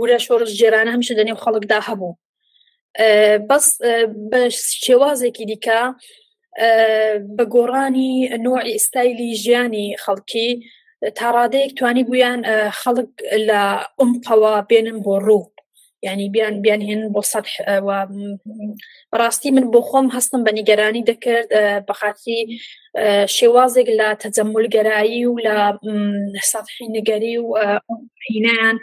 ورە 0.00 0.18
شۆڕش 0.26 0.50
جێرانە 0.60 0.90
هەمیشە 0.94 1.14
دەنێو 1.18 1.42
خەڵکدا 1.44 1.78
هەبوو. 1.88 2.18
بەس 3.48 3.66
بە 4.30 4.40
شێوازێکی 4.84 5.44
دیکە 5.50 5.80
بە 7.36 7.44
گۆڕانی 7.54 8.12
نوعی 8.44 8.76
ئستایلی 8.78 9.30
ژیانی 9.42 9.86
خەڵکی 10.04 10.48
تاڕادەیەک 11.18 11.72
توانی 11.78 12.04
بوویان 12.08 12.40
خەڵک 12.80 13.10
لە 13.48 13.62
ئەمقەوە 13.98 14.52
بێنن 14.70 14.98
بۆ 15.04 15.14
ڕوو. 15.26 15.54
ینی 16.04 16.28
بیان 16.34 16.54
بیان 16.62 16.80
هێن 16.88 17.02
بۆ 17.14 17.22
سەد 17.32 17.46
ڕاستی 19.20 19.50
من 19.56 19.66
بۆ 19.72 19.80
خۆم 19.88 20.06
هەستم 20.16 20.40
بە 20.46 20.52
نیگەرانی 20.58 21.06
دەکرد 21.10 21.48
بەخاتی 21.88 22.40
شێوازێک 23.36 23.88
لە 23.98 24.08
تەجەمولگەرایی 24.22 25.24
و 25.30 25.34
لە 25.46 26.42
سەحی 26.52 26.86
نگەری 26.96 27.36
و 27.46 27.48
هینیان 28.28 28.76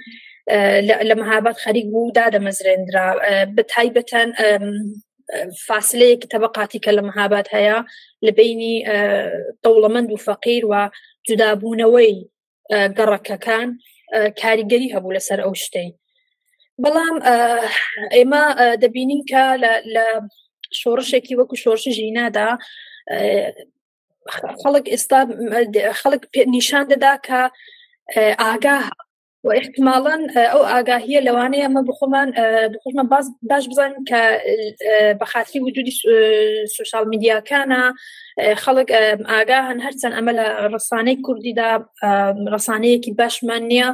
لە 1.09 1.15
مەهابەت 1.21 1.57
خەریک 1.63 1.85
بوو 1.93 2.13
دادەمەزرێنرا. 2.17 3.07
بە 3.55 3.63
تایبەتەن 3.73 4.29
فاصلەیەکی 5.67 6.31
تەبقاتی 6.33 6.79
کە 6.85 6.91
لە 6.97 7.01
مەهابات 7.07 7.47
هەیە 7.55 7.77
لە 8.25 8.31
بینی 8.39 8.77
دەوڵەمەند 9.63 10.09
و 10.11 10.23
فەقیر 10.27 10.63
و 10.65 10.73
جودابوونەوەی 11.27 12.15
گەڕەکەکان 12.97 13.67
کاریگەری 14.41 14.93
هەبوو 14.95 15.15
لەسەر 15.17 15.39
ئەو 15.43 15.53
شتەی. 15.63 15.89
بەڵام 16.83 17.17
ئێمە 18.15 18.43
دەبینین 18.83 19.21
کە 19.31 19.43
لە 19.95 20.05
شۆڕشێکی 20.79 21.37
وەکو 21.39 21.55
شۆرشی 21.63 21.95
ژینادا 21.97 22.49
خەڵک 24.61 24.85
ئێستا 24.93 25.19
خەڵک 25.99 26.23
نیشان 26.55 26.85
دەدا 26.91 27.13
کە 27.27 27.41
ئاگا 28.41 28.77
و 29.43 29.49
احتماڵان 29.59 30.21
ئەو 30.51 30.61
ئاگاهیە 30.71 31.19
لەوانەیە 31.27 31.65
ئەمە 31.65 31.81
بخۆمان 31.89 32.29
بخۆمان 32.73 33.07
باش 33.51 33.63
بزانین 33.71 34.03
کە 34.09 34.21
بەخاتری 35.21 35.59
وجودی 35.65 35.93
سوشال 36.75 37.05
میدیاکانە 37.13 37.81
خەڵک 38.63 38.89
ئاگاهن 39.31 39.79
هەرچەند 39.85 40.13
ئەمە 40.17 40.33
لە 40.39 40.45
ڕسانەی 40.73 41.21
کوردیدا 41.25 41.69
ڕسانەیەکی 42.53 43.11
باشمان 43.21 43.63
نییە 43.71 43.89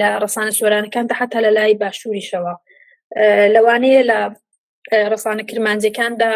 لە 0.00 0.08
ڕسانە 0.22 0.52
سۆرانەکاندا 0.58 1.14
حتا 1.20 1.38
لە 1.46 1.50
لای 1.56 1.78
باشووریشەوە. 1.82 2.54
لەوانەیە 3.54 4.02
لە 4.10 4.20
ڕسانە 5.12 5.42
کرمانجەکاندا 5.50 6.30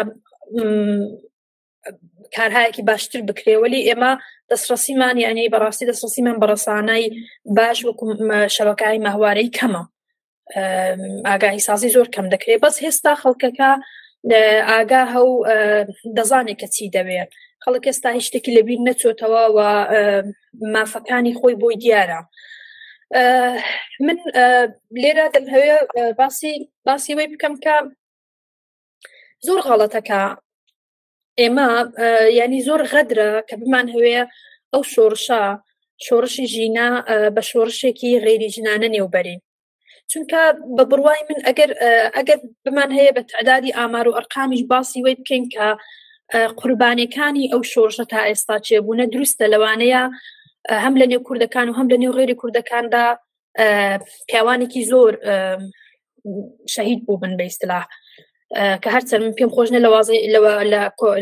کارهایەکی 2.35 2.83
باشتر 2.89 3.21
بکرێوەلی 3.29 3.85
ئێمە 3.87 4.11
دەستڕسیمان 4.51 5.15
یعنی 5.25 5.51
بەڕاستی 5.53 5.89
دەستڕسیمان 5.89 6.37
بەڕسانای 6.41 7.05
باش 7.57 7.77
وەکو 7.85 8.05
شەوەکانی 8.55 9.03
ماهوارەی 9.05 9.53
کەمە. 9.57 9.83
ئاگاهی 11.29 11.59
سازی 11.67 11.89
زۆر 11.95 12.07
کەم 12.15 12.25
دەکرێت 12.33 12.59
بەس 12.65 12.75
هێستا 12.85 13.13
خەڵکەکە 13.21 13.71
ئاگا 14.69 15.03
هەو 15.13 15.29
دەزانێت 16.17 16.57
کە 16.61 16.67
چی 16.75 16.85
دەوێت. 16.95 17.29
خەڵک 17.63 17.83
ئێستا 17.89 18.09
هیچ 18.17 18.25
شتێکی 18.29 18.55
لەبییر 18.57 18.81
نەچۆتەوە 18.87 19.43
و 19.55 19.59
مافەکانی 20.75 21.37
خۆی 21.39 21.55
بۆی 21.61 21.79
دیارە. 21.83 22.21
من 24.05 24.17
لێرە 25.01 25.25
دەمهوێ 25.35 25.77
باسی 26.19 26.53
باسی 26.87 27.13
وی 27.17 27.27
بکەم 27.33 27.55
کە 27.63 27.75
زۆر 29.45 29.59
غاڵەتەکە 29.67 30.21
ئێمە 31.39 31.69
ینی 32.39 32.61
زۆر 32.67 32.81
غەدرە 32.91 33.29
کە 33.47 33.55
بمان 33.61 33.87
هەوێ 33.93 34.19
ئەو 34.73 34.81
شۆڕشا 34.93 35.43
شۆڕشی 36.05 36.45
ژینا 36.53 36.89
بە 37.35 37.41
شۆڕشێکی 37.49 38.21
غێری 38.25 38.49
ژنانە 38.55 38.87
نێوبەرین. 38.95 39.41
چونکە 40.11 40.41
بە 40.75 40.83
بڕوای 40.91 41.21
من 41.29 41.39
ئەگەر 41.47 41.71
ئەگەر 42.17 42.39
بمان 42.65 42.89
هەیە 42.97 43.11
بە 43.17 43.21
تعدادی 43.31 43.75
ئامار 43.77 44.05
و 44.07 44.15
ئەرقامیش 44.17 44.61
باسی 44.71 44.99
وی 45.03 45.15
بکەین 45.19 45.45
کە 45.53 45.67
قوربانەکانی 46.59 47.49
ئەو 47.51 47.61
شۆڕشە 47.71 48.05
تا 48.11 48.19
ئێستا 48.29 48.55
چێبوونە 48.67 49.05
دروستە 49.13 49.45
لەوانەیە 49.53 50.03
هەم 50.83 50.95
لە 51.01 51.05
نێو 51.11 51.25
کوردەکان 51.27 51.67
و 51.69 51.77
هەم 51.79 51.87
لە 51.93 51.97
نێو 52.01 52.15
غێری 52.17 52.39
کوردەکاندا 52.41 53.05
پیاوانێکی 54.29 54.83
زۆر 54.91 55.13
شەهید 56.73 56.99
بوو 57.05 57.17
بن 57.21 57.33
بە 57.37 57.43
ئیسلاح 57.47 57.85
کە 58.83 58.89
هەرچەند 58.95 59.21
من 59.23 59.33
پێم 59.39 59.51
خۆشنە 59.55 59.79
لە 59.85 59.89
وازی 59.93 60.19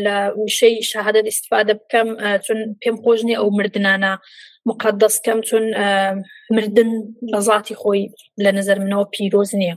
لە 0.06 0.16
وشەی 0.40 0.82
شاهدت 0.90 1.26
استفادە 1.32 1.74
بکەم 1.80 2.08
چون 2.44 2.58
پێم 2.82 2.96
خۆشنی 3.04 3.38
ئەو 3.40 3.48
مردانە 3.58 4.12
مقدەستکەم 4.70 5.38
چون 5.48 5.64
مردن 6.56 6.90
لە 7.32 7.38
ذاتی 7.48 7.74
خۆی 7.74 8.10
لە 8.44 8.50
نظر 8.58 8.76
منەوە 8.84 9.06
پیرۆز 9.14 9.50
نییە 9.60 9.76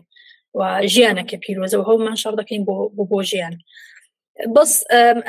و 0.58 0.62
ژیانەکە 0.94 1.38
پیرۆزە 1.44 1.76
و 1.78 1.88
هەومان 1.90 2.16
شەڕ 2.22 2.34
دەکەین 2.42 2.64
بۆ 2.68 3.06
بۆ 3.12 3.20
ژیان. 3.30 3.56
بەس 4.56 4.72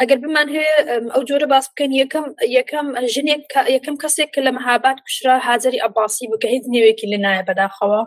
ئەگەر 0.01 0.19
بمان 0.23 0.49
هەیە 0.57 0.75
ئەو 1.15 1.23
جۆرە 1.29 1.47
باس 1.53 1.67
بکەن 1.71 1.91
یەکەم 2.03 2.27
یەکەم 2.59 2.87
ژنێک 3.15 3.43
یەکەم 3.77 3.97
کەسێک 4.03 4.31
کە 4.35 4.41
لە 4.47 4.51
مەهابات 4.57 4.99
کوشرا 5.05 5.35
حاضری 5.49 5.83
ئەباسی 5.85 6.27
بکە 6.33 6.49
هیچ 6.55 6.65
نوێکی 6.75 7.11
لە 7.13 7.19
نایە 7.25 7.43
بەداخەوە. 7.49 8.03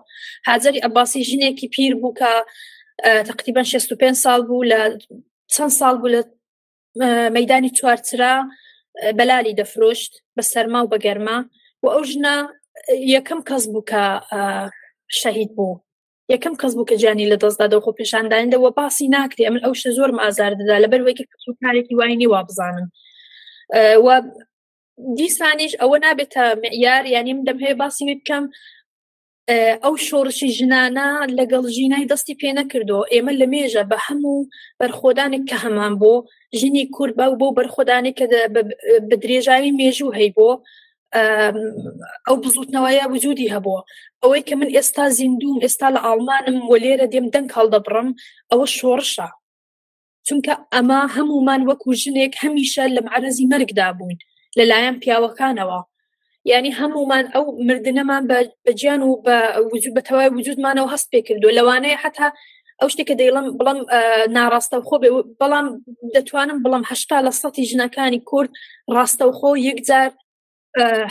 حاضری 0.48 0.80
ئەباسی 0.86 1.26
ژنێکی 1.30 1.68
پیر 1.76 1.94
بوو 2.02 2.14
کە 3.04 3.24
تقریبان 3.24 3.64
65 3.64 4.14
سال 4.14 4.42
بوو 4.48 4.66
لە 4.66 5.00
چەند 5.54 5.70
سال 5.70 5.98
بوو 5.98 6.10
لە 6.16 6.22
مەدانی 7.36 7.70
چوارچرا 7.70 8.34
بەلالی 9.18 9.56
دەفرۆشت 9.60 10.12
بە 10.36 10.44
سەرما 10.52 10.80
و 10.84 10.90
بەگەرما 10.94 11.38
و 11.84 11.88
ئەو 11.94 12.04
ژنە 12.04 12.36
یەکەم 13.16 13.40
کەس 13.50 13.64
بوو 13.68 13.84
کە 13.92 14.04
شەهید 15.08 15.52
بوو. 15.56 15.82
یەکەم 16.34 16.56
کەس 16.62 16.74
بوو 16.76 16.90
کە 16.90 16.96
جانی 17.04 17.30
لە 17.32 17.38
دەستدا 17.44 17.78
خۆ 17.84 17.92
پێشاندانەوە 18.00 18.70
باسی 18.80 19.08
ناکرێ. 19.16 19.44
ئەمن 19.46 19.62
ئەو 19.66 19.74
شە 19.82 19.90
زۆر 19.98 20.10
ئازار 20.24 20.54
دەدا. 20.60 20.76
لە 20.84 20.88
بەروەیکە 20.92 21.24
کارێکی 21.64 21.96
وای 21.96 22.28
وا 22.32 22.42
بزانم 22.50 22.88
و 24.06 24.08
دیسانیش 25.18 25.74
ئەوە 25.82 25.98
نابێتە 26.06 26.46
معیار 26.64 27.06
ینیم 27.16 27.40
دەم 27.48 27.58
هەیە 27.64 27.76
باسی 27.82 28.16
بکەم. 28.20 28.44
ئەو 29.84 29.96
شۆڕشی 30.08 30.50
ژنانە 30.58 31.08
لەگەڵ 31.38 31.64
ژینای 31.76 32.10
دەستی 32.12 32.36
پێ 32.42 32.50
نەکردو 32.60 33.00
ئێمە 33.12 33.34
لە 33.40 33.46
مێژە 33.54 33.84
بە 33.92 33.98
هەموو 34.06 34.48
بەرخۆدانێک 34.80 35.44
کە 35.50 35.58
هەمان 35.64 35.94
بۆ 36.02 36.14
ژنی 36.60 36.86
کورد 36.96 37.14
بە 37.20 37.26
بۆ 37.40 37.48
بەرخۆدانی 37.58 38.14
کە 38.18 38.26
بە 39.10 39.16
درێژاوی 39.24 39.76
مێژوو 39.80 40.16
هەی 40.18 40.30
بۆ 40.38 40.50
ئەو 42.28 42.36
بزوتنەوەیە 42.44 43.06
وجودی 43.14 43.52
هەبووە. 43.54 43.82
ئەوەی 44.22 44.44
کە 44.48 44.54
من 44.60 44.70
ئێستا 44.76 45.06
زیندوم 45.18 45.58
ئێستا 45.64 45.88
لە 45.96 46.00
ئاڵمانم 46.06 46.58
وە 46.70 46.78
لێرە 46.84 47.08
دێم 47.14 47.28
دەنگ 47.34 47.50
هەڵدەبڕم 47.58 48.10
ئەوە 48.52 48.68
شۆڕشە. 48.78 49.28
چونکە 50.28 50.54
ئەمە 50.74 51.00
هەمومان 51.16 51.62
وەکو 51.70 51.90
ژنێک 52.02 52.34
هەمیشە 52.44 52.84
لە 52.96 53.02
معرەزی 53.08 53.50
مەرگدا 53.52 53.88
بووین 53.98 54.20
لەلایەن 54.58 54.96
پیاوەکانەوە. 55.02 55.80
ینی 56.52 56.72
هەمومان 56.80 57.26
ئەو 57.34 57.46
مردنەمان 57.68 58.24
بەجیان 58.66 59.02
و 59.04 59.12
بە 59.26 59.38
وجود 59.74 59.94
بەتەوای 59.98 60.30
وجودمانەوە 60.38 60.92
هەست 60.94 61.08
پێ 61.12 61.20
کردو 61.28 61.56
لەوانەیە 61.58 62.02
حتا 62.04 62.28
ئەو 62.80 62.90
شتێکە 62.94 63.16
دەیڵم 63.22 63.46
بڵم 63.60 63.80
ناڕاستە 64.38 64.78
خۆ 64.88 64.96
بەڵام 65.40 65.68
دەتوانم 66.16 66.60
بڵم 66.64 66.84
هشتا 66.90 67.18
لە 67.28 67.32
سەتی 67.42 67.68
ژنەکانی 67.70 68.22
کورد 68.30 68.52
ڕاستە 68.96 69.24
و 69.28 69.34
خۆ 69.40 69.50
یەکجار 69.70 70.12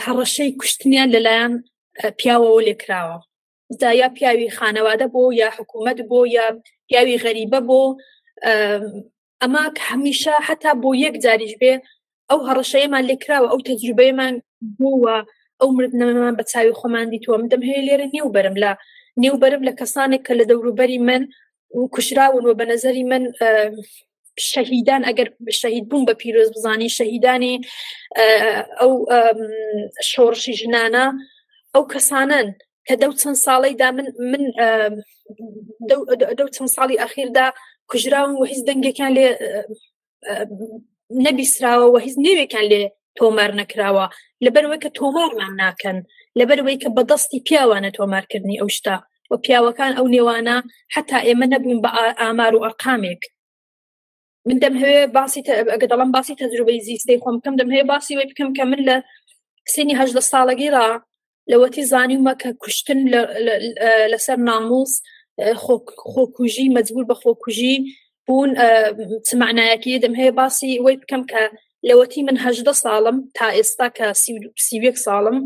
هەڕەشەی 0.05 0.55
کوشتنیان 0.59 1.09
لەلایەن 1.15 1.53
پیاوەوە 2.19 2.61
لێکراوە 2.67 3.17
دا 3.81 3.89
یا 4.01 4.07
پیاوی 4.17 4.49
خانەوادە 4.57 5.07
بۆ 5.13 5.23
یا 5.41 5.49
حکوومەت 5.57 5.99
بۆ 6.09 6.19
یا 6.37 6.45
پیاوی 6.87 7.21
غەریبە 7.23 7.59
بۆ 7.69 7.81
ئەما 9.41 9.63
هەمیشە 9.89 10.35
حتا 10.47 10.71
بۆ 10.81 10.89
یەک 11.05 11.15
جاریش 11.25 11.53
بێ 11.61 11.73
ئەو 12.29 12.39
هەڕەشەیەمان 12.47 13.03
لێکراوە 13.09 13.47
ئەو 13.51 13.59
تەجروبەیەمان 13.67 14.35
بووە 14.77 15.15
ئەو 15.59 15.69
مردنەمان 15.77 16.33
بە 16.39 16.43
چاوی 16.51 16.77
خۆمان 16.79 17.05
دیتووە 17.13 17.37
من 17.39 17.49
دەم 17.53 17.61
هەیە 17.69 17.81
لێرە 17.87 18.07
نێو 18.15 18.29
بەرم 18.35 18.55
لە 18.63 18.71
نێو 19.23 19.35
بەرم 19.41 19.61
لە 19.67 19.73
کەسانێک 19.79 20.21
کە 20.27 20.33
لە 20.39 20.45
دەوروبەری 20.49 20.99
من 21.09 21.21
کوشراون 21.93 22.45
و 22.45 22.57
بە 22.59 22.65
نظری 22.71 23.03
من 23.11 23.23
شەهیدان 24.51 25.01
ئەگەر 25.07 25.27
شەهید 25.61 25.85
بووم 25.89 26.03
بە 26.07 26.13
پیرۆز 26.21 26.49
بزانی 26.55 26.89
شەهیدانی 26.97 27.55
ئەو 28.79 28.91
شۆڕشی 30.11 30.53
ژنانە 30.59 31.05
ئەو 31.73 31.83
کەسانن 31.93 32.47
کە 32.87 32.93
دە 33.01 33.07
چەند 33.21 33.37
ساڵیدا 33.45 33.89
من 33.97 34.07
من 34.31 34.43
دە 36.37 36.43
چەند 36.55 36.71
ساڵی 36.75 37.01
ئەخیردا 37.01 37.47
کوژراون 37.89 38.35
و 38.37 38.43
هیچ 38.51 38.61
دەنگێکیان 38.67 39.11
لێ 39.17 39.27
نەبیسراوە 41.25 41.87
و 41.89 41.97
هیچ 42.05 42.15
نێوێکیان 42.25 42.65
لێ 42.71 42.83
تۆمار 43.17 43.51
نەکراوە. 43.59 44.05
لەبەرەوەی 44.45 44.81
کە 44.83 44.89
تۆمارمان 44.97 45.53
ناکەن 45.61 45.97
لەبەرەوەی 46.39 46.81
کە 46.83 46.89
بەدەستی 46.97 47.43
پیاوانە 47.47 47.89
تۆمارکردنی 47.97 48.59
ئەو 48.61 48.69
شتا. 48.77 48.97
و 49.31 49.37
پیاوەکان 49.45 49.93
ئەو 49.97 50.07
نێوانە 50.15 50.57
حتا 50.95 51.17
ئێمە 51.27 51.45
نەبووین 51.53 51.79
بە 51.83 51.89
ئامار 52.21 52.53
و 52.55 52.63
ئەرقامێک. 52.65 53.21
من 54.47 54.57
دەم 54.63 54.75
هەیە 54.83 55.03
باسی 55.17 55.41
ئەگە 55.73 55.87
دەڵم 55.91 56.09
باسی 56.15 56.35
تەجروبەی 56.41 56.81
زیستەی 56.87 57.19
خۆم. 57.23 57.35
بکەم 57.39 57.55
دەم 57.59 57.69
هەیە 57.73 57.85
باسی 57.91 58.13
وی 58.15 58.27
بکەم 58.31 58.49
کە 58.57 58.63
من 58.71 58.81
لە 58.89 58.95
سینی 59.73 59.95
هەژدە 59.99 60.21
ساڵەگیرا 60.31 60.87
لەوەتی 61.51 61.83
زانیمە 61.91 62.33
کە 62.41 62.49
کوشتن 62.61 62.99
لەسەر 64.11 64.37
ناموس 64.49 64.93
خۆکوژی 66.13 66.67
مەجبور 66.75 67.05
بە 67.09 67.15
خۆکوژی 67.21 67.75
بوون 68.25 68.51
چمعنایەکی 69.27 70.01
دەم 70.03 70.13
هەیە 70.19 70.33
باسی 70.39 70.71
وی 70.83 70.97
بکەم 71.01 71.23
کە 71.31 71.43
لەوەتی 71.87 72.21
من 72.27 72.37
هەژدە 72.45 72.73
ساڵم 72.83 73.17
تا 73.37 73.47
ئێستا 73.57 73.87
کە 73.97 74.07
سیوێک 74.65 74.97
ساڵم 75.05 75.37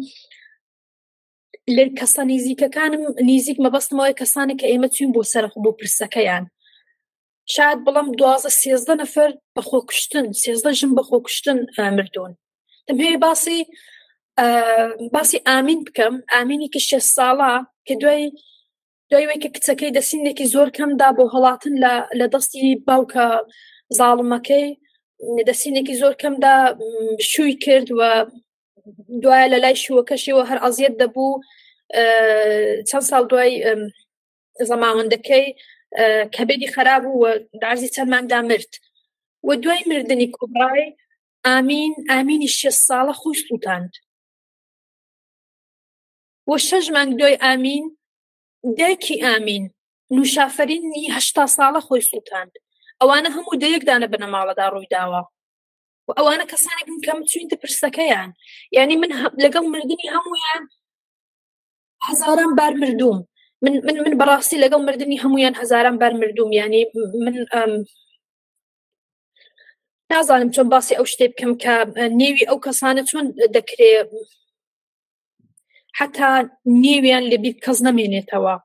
لە 1.75 1.84
کەسە 1.99 2.21
نزیکەکانم 2.31 3.03
نزیک 3.29 3.57
مەبەستمەوەی 3.65 4.17
کەسانی 4.21 4.59
کە 4.59 4.65
ئێمە 4.71 4.89
چوین 4.95 5.11
بۆ 5.15 5.21
سەرخ 5.34 5.53
بۆ 5.63 5.71
پرسەکەیان. 5.79 6.43
شاید 7.53 7.79
بڵم 7.86 8.07
دوازە 8.19 8.49
سێزدە 8.61 8.93
نەفر 9.01 9.29
بەخۆ 9.55 9.79
کوشتن 9.89 10.25
سێزدە 10.41 10.71
ژم 10.79 10.91
بەخۆ 10.97 11.17
کوشتن 11.25 11.57
مردون 11.97 12.31
دەم 12.88 12.97
هەیە 13.03 13.17
باسی 13.25 13.59
باسی 15.13 15.38
ئامین 15.47 15.79
بکەم. 15.88 16.13
ئامینی 16.34 16.69
کە 16.73 16.79
شێ 16.88 16.99
ساڵە 17.15 17.53
کە 17.88 17.93
دوای 18.01 18.23
دوایوەی 19.09 19.41
کە 19.43 19.49
کچەکەی 19.55 19.95
دەسینێکی 19.97 20.51
زۆر 20.53 20.69
کەمدا 20.77 21.09
بۆ 21.17 21.23
هەڵاتن 21.34 21.73
لە 22.19 22.25
دەستی 22.34 22.81
باوکە 22.88 23.27
زاڵمەکەی. 23.97 24.67
دەسینێکی 25.49 25.99
زۆر 26.01 26.13
کەمدا 26.21 26.55
شووی 27.32 27.55
کرد 27.65 27.88
و 27.97 28.01
دوایە 29.24 29.47
لە 29.53 29.57
لای 29.63 29.76
شووەکەشیەوە 29.84 30.43
هەر 30.49 30.59
ئازیەت 30.63 30.95
دەبوو. 31.01 31.41
چەند 32.89 33.05
ساڵ 33.09 33.24
دوای 33.32 33.53
زەماوەندەکەی 34.69 35.47
کەبێدی 36.36 36.71
خراپ 36.76 37.03
و 37.05 37.24
دازی 37.63 37.89
چەند 37.95 38.09
مانگدا 38.13 38.41
مرد. 38.49 38.71
و 39.47 39.49
دوای 39.63 39.84
مردنی 39.91 40.28
کوبڕای 40.36 40.86
ئامین 41.45 41.93
ئامینی 42.09 42.49
شێ 42.59 42.71
ساڵە 42.88 43.13
خۆش 43.21 43.39
سووتاند. 43.47 43.93
وە 46.49 46.57
شەژ 46.67 46.86
مانگ 46.95 47.11
دوای 47.19 47.38
ئامین 47.45 47.86
دایکی 48.80 49.15
ئامین 49.26 49.63
نوشافرینی 50.15 51.03
هشتا 51.15 51.45
ساڵە 51.57 51.82
خۆی 51.88 52.03
سووتاند. 52.11 52.53
ئەوانە 53.04 53.30
هەموو 53.36 53.60
دەیەکدانە 53.64 54.08
بنەماڵەدا 54.14 54.66
ڕوویداوە. 54.74 55.22
و 56.08 56.12
ئەوانە 56.18 56.45
کەسانێک 56.51 56.88
من 56.91 56.99
کەم 57.06 57.20
چوینتە 57.30 57.56
پرسەکەیان 57.64 58.30
یعنی 58.78 58.95
من 59.01 59.12
لەگەڵ 59.43 59.66
مردنی 59.74 60.08
هەمویان 60.16 60.64
هزاران 62.08 62.51
بار 62.60 62.74
مردوم 62.84 63.18
من 63.64 63.74
من 63.86 63.95
من 64.06 64.14
بەڕاستی 64.20 64.62
لەگەڵ 64.64 64.82
مردنی 64.88 65.22
هەمویان 65.24 65.54
هزاران 65.62 65.97
بار 66.01 66.14
مردوم 66.22 66.51
ینی 66.60 66.84
من 67.26 67.36
نازانم 70.12 70.49
چۆن 70.56 70.68
باسی 70.74 70.95
ئەو 70.97 71.06
شتێ 71.12 71.26
بکەم 71.32 71.54
کە 71.64 71.74
نێوی 72.20 72.47
ئەو 72.49 72.60
کەسانە 72.66 73.04
چۆن 73.10 73.26
دەکرێت 73.56 74.08
حتا 75.99 76.30
نێویان 76.84 77.24
لەبییر 77.32 77.56
کەس 77.66 77.80
نامێنێتەوە 77.86 78.56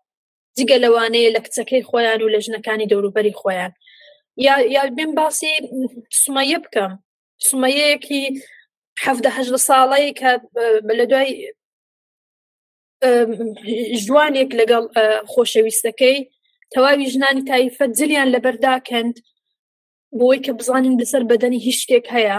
جگە 0.59 0.76
لەوانەیە 0.84 1.30
لە 1.36 1.41
کچەکەی 1.45 1.86
خۆیان 1.89 2.20
و 2.22 2.32
لە 2.34 2.39
ژنەکانی 2.45 2.91
دەوروبەری 2.91 3.39
خۆیان. 3.41 3.72
یا 4.45 4.82
بێن 4.97 5.11
باسی 5.18 5.53
سومایە 6.22 6.59
بکەم. 6.64 6.93
سومەیەکی 7.47 8.24
هەهدە 9.05 9.30
ساڵی 9.68 10.09
کە 10.20 10.30
لە 10.99 11.05
دوای 11.11 11.32
جوانێک 14.05 14.51
لەگەڵ 14.61 14.84
خۆشەویستەکەی. 15.32 16.18
تەواوی 16.72 17.11
ژنانی 17.12 17.47
تایفەت 17.51 17.91
جلیان 17.99 18.28
لەبەرداکەند 18.34 19.16
بۆی 20.18 20.43
کە 20.45 20.53
بزانین 20.59 20.95
لەسەر 21.01 21.22
بەدەنی 21.30 21.64
هیچ 21.66 21.78
شتێک 21.84 22.07
هەیە. 22.16 22.39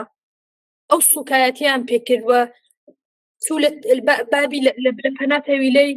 ئەو 0.90 1.00
سوکایەتیان 1.12 1.82
پێکردوە 1.90 2.42
بابی 4.32 4.60
لە 4.86 4.92
پەناتەویلەی 5.18 5.92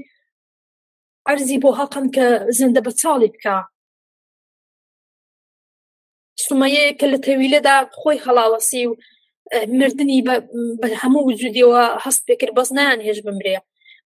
ئەرزی 1.27 1.59
بۆ 1.63 1.71
هەقم 1.81 2.07
کە 2.17 2.27
زەندە 2.59 2.81
بە 2.87 2.93
چاڵی 3.01 3.31
بکە. 3.35 3.57
سومەیە 6.45 6.85
کە 6.99 7.07
لە 7.13 7.19
تەویلەدا 7.27 7.77
خۆی 8.01 8.23
هەڵاوەسی 8.27 8.83
و 8.89 8.93
مردنی 9.81 10.21
بە 10.81 10.89
هەموو 11.03 11.27
وجودیەوە 11.29 11.83
هەست 12.05 12.23
پێکرد 12.29 12.55
بەس 12.59 12.71
نان 12.79 12.99
هێش 13.07 13.19
بمرێ. 13.27 13.57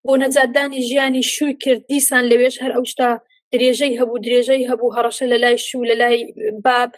بۆ 0.06 0.12
نەجاددانی 0.22 0.80
ژیانی 0.88 1.22
شووی 1.34 1.54
کرد 1.62 1.86
دیسان 1.90 2.24
لەوێش 2.30 2.56
هەر 2.62 2.72
ئەوشتا 2.76 3.10
درێژەی 3.52 3.98
هەبوو 4.00 4.22
درێژەی 4.26 4.68
هەبوو 4.70 4.94
هەڕەشە 4.96 5.24
لە 5.32 5.38
لای 5.42 5.58
شوو 5.66 5.88
لە 5.90 5.96
لای 6.02 6.18
باب. 6.66 6.90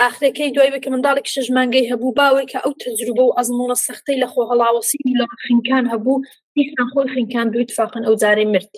ئاخرەکەی 0.00 0.52
دوای 0.54 0.72
بکە 0.74 0.88
منداڵێک 0.92 1.26
شەژمانگەی 1.34 1.88
هەبوو 1.90 2.16
باوەی 2.18 2.46
کە 2.52 2.58
ئەو 2.64 2.72
تەجروبە 2.82 3.24
و 3.26 3.36
ئەزمونە 3.36 3.76
سەختەی 3.86 4.20
لە 4.22 4.28
خۆ 4.32 4.42
هەڵاوەسی 4.50 4.98
لە 5.20 5.26
خینکان 5.44 5.84
هەبوو 5.92 6.22
دیسان 6.54 6.86
خۆی 6.92 7.08
خینکان 7.14 7.46
دویت 7.52 7.70
فاقن 7.78 8.02
ئەو 8.06 8.14
جارەی 8.22 8.48
مرد. 8.54 8.72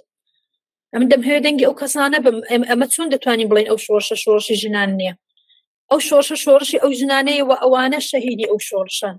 ئەم 0.95 1.05
دەم 1.11 1.23
هەیە 1.29 1.41
دەنگی 1.47 1.67
ئەو 1.69 1.77
کەسانە 1.81 2.19
بم 2.25 2.39
ئەمە 2.71 2.87
چۆن 2.95 3.09
دەتوانین 3.15 3.49
بڵین 3.51 3.69
ئەو 3.71 3.79
شۆرشە 3.85 4.17
شۆڕشی 4.23 4.57
ژنان 4.63 4.91
نییە؟ 4.99 5.15
ئەو 5.91 5.99
شۆرشە 6.09 6.37
شۆڕشی 6.45 6.83
ئەو 6.83 6.93
ژنانەیە 6.99 7.45
و 7.49 7.53
ئەوانە 7.63 8.01
شەهیدی 8.11 8.51
ئەو 8.51 8.59
شۆڕشان 8.69 9.17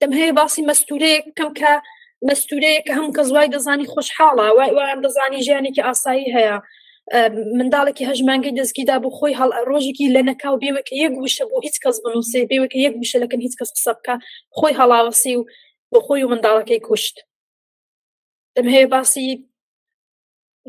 دەم 0.00 0.12
هەیە 0.18 0.32
باسی 0.38 0.62
مەستورەیە 0.70 1.18
کەم 1.38 1.50
کە 1.58 1.72
مەستورەیە 2.28 2.80
کە 2.86 2.92
هەم 2.98 3.08
کە 3.16 3.22
زوای 3.28 3.48
دەزانی 3.54 3.90
خۆشحاڵە 3.92 4.46
وای 4.56 4.72
وایان 4.76 5.00
دەزانی 5.06 5.44
ژیانێکی 5.46 5.82
ئاسایی 5.86 6.32
هەیە. 6.36 6.56
منداڵێکی 7.58 8.04
هەژمانگەی 8.10 8.56
دەستگیدا 8.58 8.96
بۆ 9.02 9.10
خۆی 9.18 9.34
هەڵ 9.40 9.50
ڕۆژێکی 9.68 10.12
لە 10.14 10.22
نەکاو 10.28 10.60
بێوەکە 10.62 10.94
یەک 11.04 11.14
وشە 11.22 11.44
بۆ 11.50 11.56
هیچ 11.66 11.76
کەس 11.84 11.96
بنووسێ 12.04 12.40
بێوەکە 12.50 12.78
یەک 12.86 12.94
وشە 13.00 13.18
لەکەن 13.22 13.40
هیچ 13.46 13.54
کەس 13.58 13.70
قسە 13.76 13.92
بکە 13.98 14.14
خۆی 14.56 14.74
هەڵاوەسی 14.80 15.34
و 15.38 15.42
بۆ 15.90 15.98
خۆی 16.06 16.22
و 16.24 16.30
منداڵەکەی 16.32 16.80
کوشت. 16.86 17.16
دەم 18.54 18.66
هەیە 18.74 18.86
باسی 18.94 19.26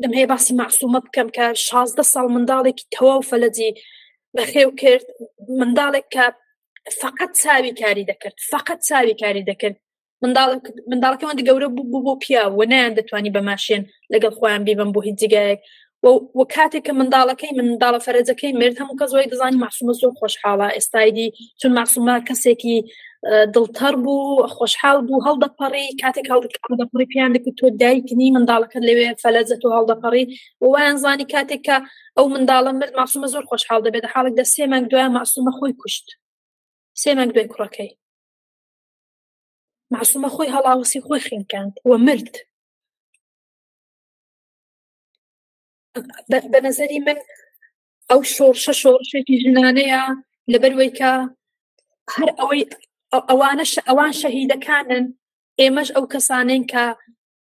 دەم 0.02 0.12
هەیە 0.18 0.28
باسی 0.32 0.52
معسومە 0.60 1.00
بکەم 1.06 1.28
کە 1.36 1.46
شازدە 1.66 2.04
ساڵ 2.12 2.26
منداڵێکی 2.34 2.84
تەواو 2.94 3.26
فەلەجی 3.30 3.70
بەخێو 4.36 4.70
کرد. 4.80 5.06
منداڵێک 5.60 6.06
کە 6.14 6.26
فقط 7.02 7.30
چاوی 7.42 7.72
کاری 7.80 8.04
دەکرد 8.10 8.36
فقط 8.52 8.78
چاوی 8.88 9.14
کاری 9.22 9.44
دەکرد. 9.50 9.76
منداڵەکەمان 10.90 11.38
گەورە 11.48 11.68
بوو 11.76 12.04
بۆ 12.06 12.14
پیا 12.24 12.42
و 12.58 12.62
نیان 12.72 12.92
دەتوانی 12.98 13.34
بەماشێن 13.36 13.82
لەگەڵ 14.12 14.32
خۆیان 14.38 14.62
بیبم 14.66 14.90
بۆ 14.94 15.00
هیچ 15.06 15.16
جگایەک. 15.22 15.60
و 16.38 16.42
کاتێک 16.54 16.82
کە 16.86 16.92
منداڵەکەی 17.00 17.56
منداڵە 17.58 18.00
فەرەجەکەی 18.06 18.52
مرد 18.60 18.76
هەموو 18.80 18.98
کە 19.00 19.06
زۆی 19.12 19.30
دەزانی 19.32 19.62
ماسومە 19.64 19.92
زۆر 20.00 20.12
خۆشحاڵە. 20.20 20.68
ئێستایدی 20.76 21.28
چون 21.60 21.72
ماسومە 21.78 22.14
کەسێکی 22.28 22.76
دڵتەر 23.24 23.94
بوو 24.04 24.46
خۆشحاڵ 24.56 24.98
بوو 25.06 25.24
هەڵدەپەڕی 25.26 25.86
کاتێک 26.02 26.26
هەڵدەپڕی 26.32 27.06
پیان 27.12 27.30
دەکە 27.36 27.50
تۆ 27.58 27.66
دایکنی 27.82 28.34
منداڵەکە 28.36 28.78
لەوێ 28.88 29.08
فەلەزە 29.22 29.56
و 29.64 29.74
هەڵدەپەڕی 29.76 30.24
ویان 30.62 30.96
زانی 31.04 31.26
کاتێک 31.34 31.60
کە 31.66 31.76
ئەو 32.16 32.26
منداڵە 32.34 32.70
مرد 32.80 32.92
ماسومە 33.00 33.28
زۆر 33.32 33.44
خۆشحاڵ 33.50 33.80
دەبێت 33.86 34.04
حاڵک 34.12 34.34
دە 34.38 34.44
سێ 34.52 34.64
مانگ 34.72 34.86
دوای 34.90 35.08
ماسومە 35.16 35.52
خۆی 35.58 35.74
کوشت. 35.80 36.06
سێ 37.02 37.10
مانگ 37.16 37.30
دوای 37.34 37.48
کوڕەکەی. 37.52 37.90
معسومە 39.94 40.28
خۆی 40.34 40.52
هەڵاوەسی 40.54 41.00
خۆی 41.06 41.24
خینکاند 41.28 41.74
وە 41.88 41.96
مرد. 42.06 42.34
بە 46.52 46.58
نظری 46.66 46.98
من 47.06 47.18
ئەو 48.10 48.20
شۆڕشە 48.34 48.72
شۆڕشێکی 48.82 49.40
ژنانەیە 49.42 50.02
لەبەروەیکە 50.52 51.12
هەر 52.14 52.30
ئەوەی 52.38 52.64
ئەوانە 53.30 53.64
ئەوان 53.88 54.12
شەهیدەکانن. 54.20 55.04
ئێمەش 55.60 55.88
ئەو 55.96 56.04
کەسانین 56.12 56.64
کە 56.72 56.84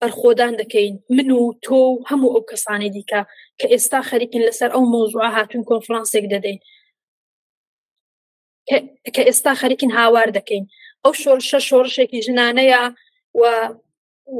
بەرخۆدان 0.00 0.52
دەکەین. 0.60 0.94
من 1.16 1.28
و 1.30 1.40
تۆ 1.64 1.80
هەموو 2.10 2.34
ئەو 2.34 2.42
کەسانی 2.50 2.90
دیکە 2.96 3.20
کە 3.58 3.66
ئێستا 3.72 4.00
خەریکن 4.08 4.42
لەسەر 4.48 4.70
ئەو 4.74 4.84
مۆزوع 4.92 5.28
هاتون 5.36 5.62
کۆنفرانسێک 5.70 6.24
دەدەین. 6.34 6.60
کە 9.14 9.22
ئێستا 9.28 9.52
خەریکن 9.60 9.90
هاوار 9.98 10.28
دەکەین. 10.38 10.64
ئەو 11.04 11.12
شۆڕشە 11.22 11.60
شۆڕشێکی 11.68 12.24
ژنانەیە 12.26 12.82
و 13.40 13.42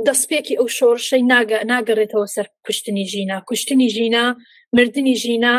دەستپێکی 0.06 0.58
ئەو 0.58 0.68
شۆڕشەی 0.78 1.22
ناگەڕێتەوە 1.70 2.26
سەر 2.34 2.46
کوشتنی 2.66 3.04
ژینا. 3.12 3.38
کوشتنی 3.48 3.88
ژینا 3.96 4.24
مردنی 4.76 5.16
ژینا 5.22 5.54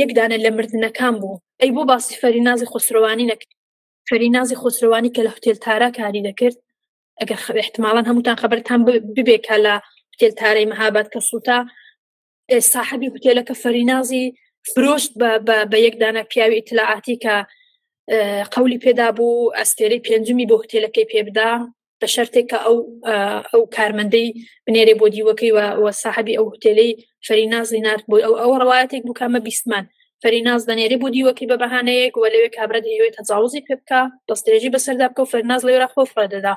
یەکدانە 0.00 0.36
لە 0.44 0.50
مردنەکان 0.56 1.14
بوو. 1.20 1.42
ئەی 1.60 1.70
بۆ 1.76 1.82
باسی 1.90 2.14
فەری 2.22 2.42
نازی 2.48 2.70
خسرۆوانی 2.72 3.30
نەکرد. 3.32 3.52
فەری 4.08 4.28
نازی 4.36 4.56
خسرۆوانی 4.62 5.10
کە 5.14 5.20
لە 5.26 5.30
هوتێل 5.34 5.58
تارا 5.66 5.88
کاری 5.98 6.22
دەکرد 6.28 6.56
ئەگەر 7.20 7.40
احتمالان 7.64 8.04
هەمووتان 8.10 8.36
خبرتان 8.42 8.80
ببێکە 9.16 9.56
لە 9.66 9.74
هوتێل 10.12 10.32
تارەی 10.40 10.70
مەهابەت 10.72 11.08
کە 11.14 11.20
سووتا 11.28 11.58
ساحبی 12.72 13.12
هوتێلەکە 13.14 13.54
فەرینازی 13.62 14.24
فرۆشت 14.70 15.12
بە 15.70 15.78
یەکدانە 15.86 16.22
پیاوی 16.30 16.58
ئیتلاعاتی 16.60 17.16
کە 17.24 17.36
قولی 18.54 18.78
پێدا 18.84 19.08
بوو 19.16 19.52
ئەستێرەی 19.58 20.04
پێنجمی 20.06 20.48
بۆ 20.50 20.56
هتێلەکەی 20.62 21.10
پێبدا 21.12 21.50
بە 22.00 22.06
شەرتێککە 22.14 22.58
ئەو 22.66 22.76
ئەو 23.52 23.62
کارمەندەی 23.76 24.28
بنێرێ 24.66 24.94
بۆ 25.00 25.06
دیوەکەی 25.14 25.52
و 25.82 25.92
ساحبی 26.02 26.38
ئەو 26.38 26.46
هتێلەی 26.54 26.92
فەرینازی 27.26 27.80
نرد 27.86 28.04
بۆ 28.10 28.16
ئەو 28.24 28.34
ئەو 28.40 28.52
ڕواەتێک 28.62 29.02
بکەمە 29.08 29.40
بیستمان. 29.46 29.84
فەریناز 30.22 30.62
دەنێری 30.70 31.00
بۆ 31.02 31.08
دیوەکەی 31.14 31.50
بە 31.50 31.56
بەهانەیەک 31.62 32.14
وە 32.16 32.28
لەوێ 32.34 32.50
کابرا 32.56 32.80
دەیەوێت 32.86 33.14
تەجاوزی 33.18 33.64
پێ 33.66 33.74
بکە 33.80 34.00
دەستێژی 34.28 34.72
بەسەردا 34.74 35.06
بکە 35.10 35.20
و 35.22 35.30
فەرناز 35.32 35.62
لەوێرا 35.66 35.88
خۆفرە 35.94 36.26
دەدا 36.34 36.54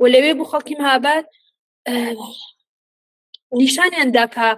و 0.00 0.04
لەوێ 0.14 0.32
بوو 0.36 0.50
خەڵکی 0.52 0.78
مهابات 0.80 1.26
نیشانیاندا 3.60 4.24
کە 4.34 4.48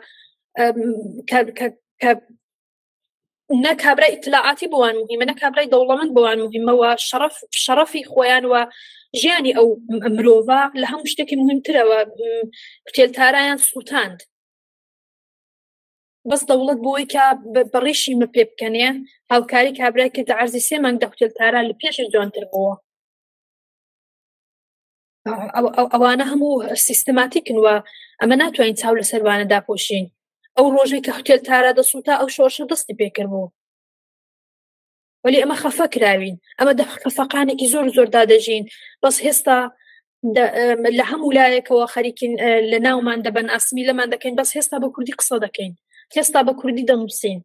نە 3.64 3.72
کابرای 3.82 4.10
ئیتلاعاتی 4.14 4.66
بوان 4.72 4.94
مهمە 5.02 5.24
نە 5.30 5.34
کابرای 5.40 5.70
دەوڵەمەند 5.72 6.12
بوان 6.16 6.38
مهمەوە 6.46 6.90
شرف 7.08 7.34
شرفی 7.64 8.02
خۆیان 8.12 8.44
وە 8.52 8.62
ژیانی 9.20 9.56
ئەو 9.58 9.68
مرۆڤ 10.16 10.48
لە 10.80 10.86
هەموو 10.90 11.10
شتێکی 11.12 11.36
مهمترەوە 11.42 11.98
کوتێلتارایان 12.86 13.58
سووتاند. 13.68 14.18
بەس 16.28 16.42
دەوڵەت 16.48 16.78
بۆی 16.86 17.06
کە 17.12 17.24
بەڕیشی 17.72 18.18
مە 18.20 18.26
پێ 18.34 18.42
بکەنێ 18.50 18.88
هاوکاری 19.32 19.76
کابرای 19.78 20.10
کە 20.14 20.22
عرزی 20.40 20.62
سێ 20.68 20.76
مانگ 20.82 20.98
دەکوتێلتارا 21.02 21.60
لە 21.68 21.74
پێش 21.80 21.96
جوانتر 22.12 22.44
بووە 22.52 22.74
ئەوانە 25.94 26.24
هەموو 26.32 26.76
سیستماتیکن 26.88 27.56
وە 27.64 27.74
ئەمە 28.20 28.36
ناتوانین 28.42 28.76
چاو 28.80 28.98
لە 29.00 29.04
سەروانە 29.10 29.46
داپۆشین 29.52 30.06
ئەو 30.56 30.66
ڕۆژێک 30.74 31.02
کە 31.06 31.12
هوتێل 31.16 31.40
تارە 31.48 31.70
دەسووتا 31.78 32.14
ئەو 32.20 32.28
شۆشە 32.36 32.64
دەستی 32.70 32.98
پێکرد 33.00 33.30
بوو. 33.32 33.52
ولی 35.24 35.42
ئەمە 35.42 35.56
خەفە 35.62 35.86
کراوین. 35.94 36.36
ئەمە 36.58 36.72
خەفەقانێکی 37.02 37.70
زۆر 37.72 37.86
زۆر 37.96 38.08
دادەژین. 38.16 38.64
بەس 39.02 39.16
هێستا 39.26 39.58
لە 40.98 41.04
هەموو 41.10 41.34
لایەکەوە 41.38 41.86
خەریکین 41.94 42.32
لە 42.70 42.78
ناومان 42.86 43.18
دەبەن 43.26 43.46
ئاسمی 43.52 43.86
لەمان 43.88 44.08
دەکەین 44.14 44.34
بەس 44.40 44.50
هێستا 44.56 44.76
بە 44.82 44.88
کوردی 44.94 45.18
قسە 45.20 45.36
دەکەین. 45.46 45.72
هێستا 46.16 46.40
بە 46.46 46.52
کوردی 46.60 46.88
دەنووسین. 46.90 47.40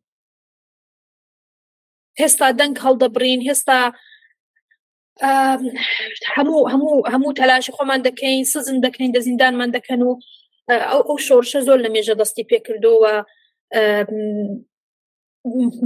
هێستا 2.22 2.48
دەنگ 2.60 2.76
هەڵدەبرین 2.86 3.42
هێستا 3.50 3.80
هەموو 6.36 6.62
هەموو 6.74 7.06
هەموو 7.14 7.38
تەلاشی 7.40 7.76
خۆمان 7.78 8.02
دەکەین 8.08 8.44
سزن 8.54 8.78
دەکەین 8.86 9.12
دەزیندانمان 9.16 9.70
دەکەن 9.78 10.02
و 10.08 10.12
ئەو 10.70 11.02
ئەو 11.08 11.18
شۆرشە 11.28 11.60
زۆر 11.68 11.80
لە 11.86 11.90
مێژە 11.96 12.16
دەستی 12.22 12.48
پێکردەوە 12.52 13.14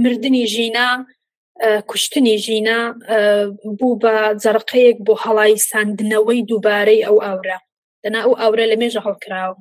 مردنی 0.04 0.46
ژینا 0.54 0.88
کوشتنی 1.90 2.36
ژینا 2.44 2.78
بوو 3.78 4.00
بە 4.02 4.14
جەرقەیەک 4.42 4.98
بۆ 5.06 5.14
هەڵی 5.24 5.56
ساندنەوەی 5.70 6.46
دووبارەی 6.48 7.04
ئەو 7.06 7.16
ئاورە. 7.24 7.58
دەنا 8.02 8.20
ئەو 8.24 8.34
ئاورە 8.40 8.64
لە 8.70 8.76
مێژە 8.80 9.00
هەڵکراوە. 9.06 9.56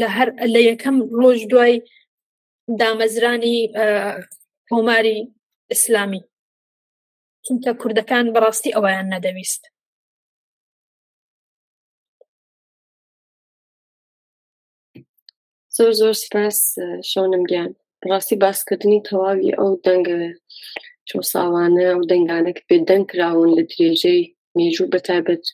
لە 0.00 0.08
هەر 0.16 0.28
لە 0.54 0.60
یەکەم 0.70 0.96
ڕۆژ 1.20 1.40
دوای 1.52 1.74
دامەزرانی 2.80 3.58
کۆماری 4.68 5.18
ئیسلامی. 5.70 6.22
چونکە 7.44 7.70
کوردەکان 7.80 8.26
بەڕاستی 8.34 8.74
ئەویان 8.76 9.06
نەدەویست. 9.14 9.62
زۆر 15.76 15.92
زۆر 16.00 16.14
سپاس 16.24 16.58
شۆنم 17.10 17.44
گیان. 17.50 17.72
ڕاستی 18.10 18.36
باسکردنی 18.42 19.04
تەواوی 19.08 19.56
ئەو 19.58 19.70
دەنگە 19.86 20.18
چۆ 21.08 21.18
ساوانە 21.32 21.88
و 21.98 22.02
دەنگانێک 22.10 22.58
پێ 22.66 22.76
دەنگ 22.88 23.04
کراون 23.10 23.50
لە 23.56 23.62
درێژەی 23.70 24.22
مێژوو 24.58 24.92
بەتابەت 24.94 25.44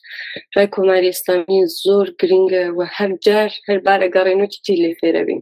ڕای 0.55 0.67
کۆماری 0.75 1.13
ئسلامی 1.13 1.59
زۆر 1.83 2.07
گرنگە 2.19 2.65
و 2.77 2.79
هەرجار 2.97 3.49
هەربارە 3.67 4.07
گەڕێنوتی 4.15 4.79
لێ 4.81 4.91
فێرەبین 4.99 5.41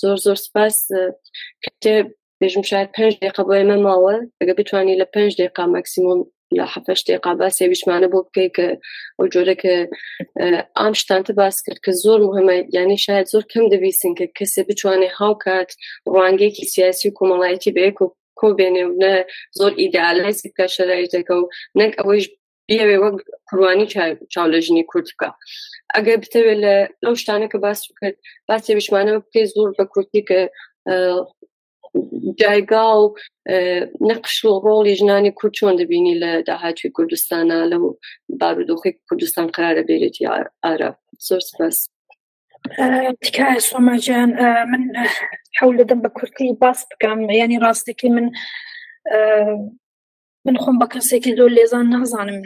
زۆر 0.00 0.16
زۆر 0.24 0.38
سپاس 0.46 0.76
کتێ 1.64 1.96
بێژم 2.40 2.64
شاید 2.70 2.94
پێنج 2.96 3.14
دقیقە 3.16 3.42
بۆ 3.46 3.54
ئێمە 3.58 3.76
ماوە 3.86 4.16
ئەگە 4.38 4.54
بتوانانی 4.58 5.00
لە 5.02 5.06
پێنج 5.14 5.32
دقیقا 5.40 5.64
مەکسیموم 5.76 6.20
لە 6.56 6.64
حفش 6.72 7.00
دقیقا 7.08 7.32
باسی 7.40 7.68
ویشمانە 7.72 8.08
بۆ 8.12 8.20
بکەی 8.26 8.50
کە 8.56 8.66
ئەو 9.18 9.26
جۆرەکە 9.32 9.74
ئام 10.78 10.94
شتانتە 11.00 11.32
باس 11.40 11.56
کرد 11.64 11.80
کە 11.84 11.92
زۆر 12.04 12.18
مهمە. 12.28 12.56
ینی 12.76 12.98
شاید 13.06 13.26
زۆر 13.32 13.44
کەم 13.52 13.64
دەبیستن 13.72 14.12
کە 14.18 14.26
کەسێ 14.38 14.62
بتوانێ 14.68 15.08
هاوکات 15.18 15.70
ڕوانگەیەکی 16.12 16.70
سیاسی 16.74 17.08
و 17.08 17.16
کۆمەڵایەتی 17.18 17.74
بەیەک 17.76 17.98
و 18.00 18.12
کۆبێنێ 18.40 18.82
و 18.86 18.92
نە 19.02 19.14
زۆر 19.58 19.72
ئیدالایزی 19.80 20.48
بکە 20.50 20.66
شەرایتەکە 20.76 21.34
و 21.40 21.50
نەک 21.80 21.92
ئەوەیش 21.98 22.26
بیاوێ 22.68 22.96
وەک 23.04 23.16
قڕوانی 23.48 23.86
چاولەژنی 24.32 24.84
کورد 24.90 25.08
بکە. 25.12 25.28
ئەگە 25.94 26.14
بتەوێت 26.22 26.58
لە 26.64 26.74
لەو 27.04 27.14
شتانە 27.20 27.46
کە 27.52 27.58
باس 27.64 27.80
کرد 28.00 28.16
باسی 28.48 28.76
ویشمانە 28.78 29.12
بکەی 29.24 29.50
زۆر 29.54 29.70
بە 29.78 29.84
کورتی 29.92 30.22
کە 30.28 30.40
جایگا 32.40 32.86
و 33.00 33.14
نەقش 34.08 34.36
و 34.44 34.60
ڕۆڵی 34.64 34.94
ژنانی 35.00 35.32
کورد 35.38 35.54
چۆن 35.58 35.74
دەبینی 35.80 36.14
لە 36.22 36.30
داهاتوی 36.48 36.94
کوردستانە 36.96 37.58
لەو 37.72 37.84
بارودۆخی 38.40 38.92
کوردستان 39.08 39.46
قرارە 39.54 39.82
بێرێتی 39.88 40.24
ئارا 40.64 40.90
زۆر 41.26 41.42
سپاس. 41.50 41.78
تکایە 43.24 43.60
سۆماجان 43.70 44.30
من 44.70 44.82
حول 45.58 45.74
دەدەم 45.80 46.00
بە 46.04 46.10
کورتی 46.18 46.52
باس 46.62 46.80
بکەم 46.90 47.18
ینی 47.40 47.58
ڕاستێکی 47.64 48.08
من 48.16 48.26
من 50.48 50.56
خۆم 50.62 50.76
بە 50.80 50.86
کەسێکی 50.94 51.36
زۆر 51.38 51.50
لێزان 51.58 51.86
نازانم 51.94 52.40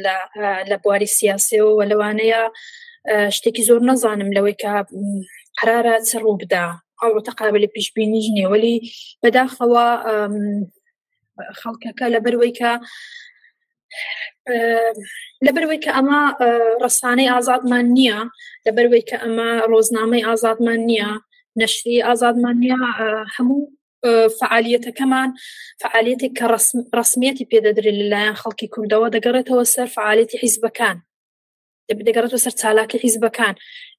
لە 0.71 0.77
بواری 0.83 1.15
سیاسیەوە 1.19 1.85
لەوانەیە 1.91 2.43
شتێکی 3.37 3.67
زۆر 3.69 3.81
نەزانم 3.91 4.31
لەوەی 4.37 4.57
کە 4.63 4.73
قرارە 5.59 5.95
چڕوو 6.09 6.41
بدا 6.43 6.67
ئەوڕۆتە 7.01 7.33
قابل 7.39 7.65
پیشببینیش 7.75 8.27
نیێوەلی 8.37 8.77
بەداخەوە 9.23 9.87
خەڵکەکە 11.61 12.07
لە 12.15 12.21
بەروەی 12.25 12.53
کە 12.59 12.73
لە 15.45 15.51
بەروەی 15.55 15.81
کە 15.85 15.91
ئەمە 15.97 16.21
ڕسانەی 16.83 17.33
ئازادمان 17.35 17.87
نییە 17.97 18.19
لە 18.67 18.71
بەروەی 18.77 19.05
کە 19.09 19.17
ئەمە 19.23 19.49
ڕۆزنامەی 19.71 20.27
ئازادمان 20.29 20.81
نییە 20.91 21.11
نەشری 21.61 22.05
ئازادمان 22.07 22.57
نییە 22.63 22.81
هەموو 23.35 23.63
فعالیەتەکەمان 24.39 25.31
فعالیەتی 25.83 26.29
کە 26.39 26.47
ڕسمیەتی 26.99 27.49
پێدەدرێت 27.51 27.97
لەلایەن 28.01 28.37
خەڵکی 28.43 28.69
کوردەوە 28.75 29.09
دەگەڕێتەوە 29.15 29.65
سەر 29.75 29.89
فعالیەتی 29.97 30.41
حیزبەکان. 30.43 30.97
دەگەڕێتەوە 32.09 32.41
سەر 32.45 32.55
چالاکی 32.61 32.99
حیزبەکان. 33.05 33.55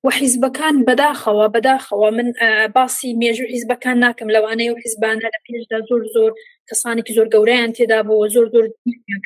و 0.06 0.10
حیزبەکان 0.20 0.76
بەداخەوە 0.88 1.45
بەداخەوە. 1.56 2.10
من 2.18 2.28
باسی 2.76 3.10
مێژوو 3.22 3.51
حیزبەکان 3.54 3.97
ناکەم 4.06 4.30
لەوانەیە 4.36 4.72
و 4.74 4.82
حیزبانە 4.84 5.28
لە 5.34 5.39
پێشدا 5.45 5.80
زۆر 5.89 6.04
زۆر 6.16 6.32
کەسانێکی 6.70 7.16
زۆر 7.18 7.28
گەوریان 7.34 7.72
تێدا 7.78 7.99
بووە 8.08 8.28
زۆر 8.36 8.47
زۆر 8.54 8.66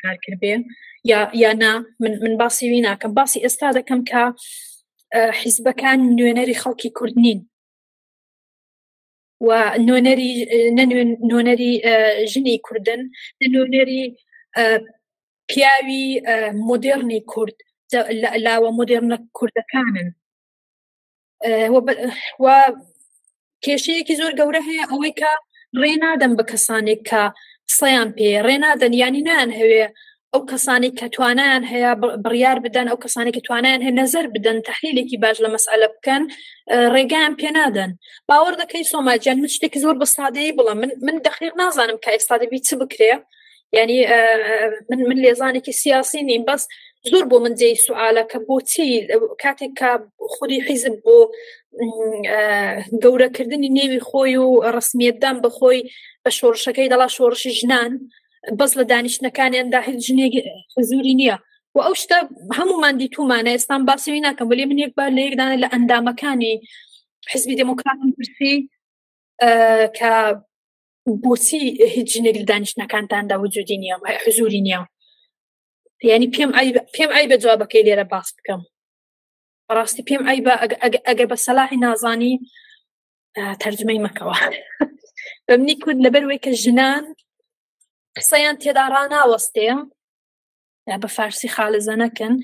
کارکردێ 0.02 0.54
یا 1.10 1.20
یانا 1.42 1.74
من 2.02 2.12
من 2.22 2.34
باسی 2.40 2.66
وی 2.70 2.80
ناکەم. 2.88 3.12
باسی 3.18 3.38
ئێستا 3.44 3.68
دەکەم 3.78 4.00
کە 4.10 4.22
حیزبەکان 5.40 5.98
نوێنەری 6.18 6.60
خەڵکی 6.62 6.90
کوردنین 6.98 7.40
و 9.46 9.50
نوێنەری 9.86 10.32
نوێنەری 11.30 11.72
ژنی 12.30 12.58
کوردن 12.66 13.00
نوێنەری 13.54 14.02
پیاوی 15.50 16.06
مدررنی 16.68 17.20
کورد 17.32 17.56
لاوە 18.46 18.70
مدررنە 18.78 19.18
کوردەکانن. 19.38 20.08
و 22.44 22.46
کێشەیەکی 23.64 24.18
زۆر 24.20 24.32
گەورە 24.40 24.60
هەیە 24.68 24.84
ئەوەی 24.90 25.14
کە 25.20 25.32
ڕێنادەم 25.82 26.32
بە 26.38 26.44
کەسانێک 26.50 27.00
کە 27.10 27.22
قسەیان 27.68 28.08
پێ 28.16 28.28
ڕێنادەن 28.46 28.92
ینی 29.02 29.22
نان 29.28 29.50
هەوێ 29.58 29.84
ئەو 30.34 30.42
کەسانی 30.50 30.90
کە 30.98 31.06
توانیان 31.14 31.62
هەیە 31.72 31.92
بڕیار 32.24 32.58
بدەن 32.66 32.86
ئەو 32.90 32.98
کەسانی 33.04 33.32
کە 33.36 33.40
توانیان 33.46 33.80
هەیە 33.84 33.98
نەزەر 34.00 34.26
بدەن 34.34 34.56
تحلیلێکی 34.68 35.16
باش 35.24 35.36
لە 35.44 35.48
مەسئلە 35.54 35.88
بکەن 35.94 36.22
ڕێگایان 36.94 37.34
پێنادەن 37.40 37.90
باوەڕ 38.28 38.54
دەکەی 38.62 38.84
سۆماجیان 38.92 39.36
من 39.42 39.50
شتێکی 39.54 39.78
زۆر 39.84 39.96
بە 40.00 40.06
سادەیە 40.16 40.52
بڵم. 40.58 40.78
من 41.06 41.16
دەخیر 41.26 41.52
نازانم 41.60 41.98
کە 42.04 42.10
ئێستا 42.14 42.36
دەبی 42.42 42.58
چ 42.66 42.70
بکرێ. 42.80 43.12
ینی 43.78 44.00
من 44.90 45.00
من 45.08 45.18
لێزانێکی 45.24 45.72
سیاسی 45.82 46.20
نیم. 46.28 46.42
بەس 46.48 46.62
زۆر 47.10 47.24
بۆ 47.30 47.36
من 47.44 47.54
جێی 47.60 47.76
سوالە 47.86 48.24
کە 48.30 48.38
بۆچی 48.48 48.88
کاتێک 49.42 49.72
کە 49.80 49.90
خودی 50.34 50.60
حیزب 50.66 50.94
بۆ 51.04 51.16
گەورەکردنی 53.02 53.70
نێوی 53.76 54.00
خۆی 54.08 54.36
و 54.44 54.48
ڕسمیەتدان 54.74 55.36
بەخۆی 55.44 55.80
بە 56.22 56.30
شۆڕشەکەی 56.38 56.90
دەڵا 56.92 57.08
شۆڕشی 57.16 57.52
ژنان. 57.58 57.92
بەس 58.58 58.72
لە 58.78 58.84
دانیشتەکانیاندا 58.92 59.80
هیچ 59.88 60.00
ژنێکی 60.08 60.40
زوری 60.88 61.14
نییە 61.20 61.36
و 61.74 61.78
ئەو 61.86 61.94
شتە 62.02 62.18
هەمومان 62.58 62.94
دیتومانە 63.00 63.50
ئێستان 63.54 63.80
باسیوی 63.88 64.24
ناکەم 64.26 64.46
بەێ 64.50 64.64
من 64.70 64.78
یەکبار 64.84 65.10
لە 65.16 65.22
یەکدانە 65.26 65.56
لە 65.62 65.68
ئەندامەکانی 65.72 66.54
حزبی 67.32 67.54
دموکراتم 67.62 68.10
پرسی 68.16 68.54
کە 69.98 70.12
بۆچی 71.24 71.60
هیچ 71.96 72.08
ژنێک 72.14 72.36
لە 72.40 72.44
دانیشتەکانتاندا 72.50 73.36
وجودی 73.42 73.78
نییە 73.82 73.96
حزوری 74.24 74.60
نییە 74.66 74.80
ینی 76.10 76.28
پێم 76.34 76.50
پێم 76.94 77.10
ئای 77.14 77.26
بە 77.30 77.36
جوابەکەی 77.42 77.84
لێرە 77.86 78.06
باس 78.12 78.28
بکەم 78.36 78.60
ڕاستی 79.76 80.02
پێم 80.08 80.22
ئای 80.28 80.40
بە 80.46 80.54
ئەگەر 81.08 81.26
بە 81.32 81.36
سەلاحی 81.46 81.78
نازانی 81.84 82.34
تەرجمەی 83.62 84.00
مەکەوە 84.06 84.36
بەمنی 85.46 85.76
کورد 85.82 85.98
لەبەروەی 86.04 86.40
کە 86.44 86.50
ژنان 86.62 87.04
قسەیان 88.18 88.56
تێدا 88.62 88.84
ڕناوەستێ 88.94 89.68
بە 91.02 91.08
فارسی 91.16 91.48
خاڵزە 91.54 91.94
نەکەن. 92.04 92.34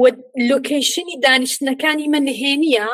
و 0.00 0.04
لۆکیشنی 0.48 1.16
دانیشتنەکانی 1.24 2.06
من 2.14 2.22
نهێنیە 2.28 2.88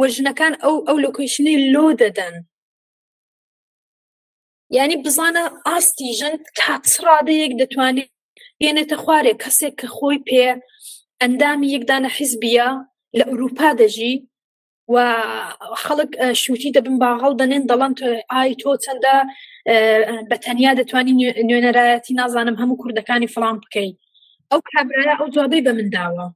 وەژنەکان 0.00 0.54
ئەو 0.62 0.76
ئەو 0.86 0.96
لۆکیشنی 1.04 1.56
لۆ 1.72 1.86
دەدەن. 2.02 2.36
ینی 4.76 4.96
بزانە 5.04 5.44
ئاستی 5.66 6.10
ژن 6.18 6.34
کاتڕادەیەک 6.60 7.52
دەتوانێت 7.60 8.10
هێنێتە 8.62 8.96
خوارێک. 9.02 9.38
کەسێک 9.44 9.74
کە 9.80 9.88
خۆی 9.96 10.20
پێ 10.28 10.46
ئەندامی 11.20 11.72
یەکدانە 11.74 12.10
حیزبیە 12.16 12.68
لە 13.18 13.24
ئەوروپا 13.28 13.70
دەژی 13.80 14.14
و 14.92 14.96
خەڵک 15.82 16.12
شووتی 16.42 16.74
دەبن 16.76 16.96
باغڵ 17.02 17.32
دەنێن 17.40 17.64
دەڵند 17.70 17.98
ئای 18.32 18.52
تۆ 18.60 18.70
چەندە 18.84 19.16
بە 20.30 20.36
تەنیا 20.44 20.72
دەتوانانی 20.80 21.14
نوێنەرایەتی 21.48 22.18
نازانم 22.20 22.56
هەموو 22.60 22.80
کوردەکانی 22.82 23.32
فلان 23.34 23.56
بکەیت 23.62 23.96
ئەو 24.50 24.60
کابراە 24.70 25.14
ئەو 25.20 25.28
جوابەی 25.34 25.64
بە 25.66 25.72
من 25.78 25.88
داوە. 25.96 26.26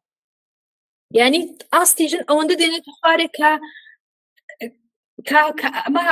ینی 1.20 1.40
ئاستیژن 1.74 2.22
ئەوەندە 2.28 2.54
دێنێت 2.60 2.86
خوارێکە 2.96 3.50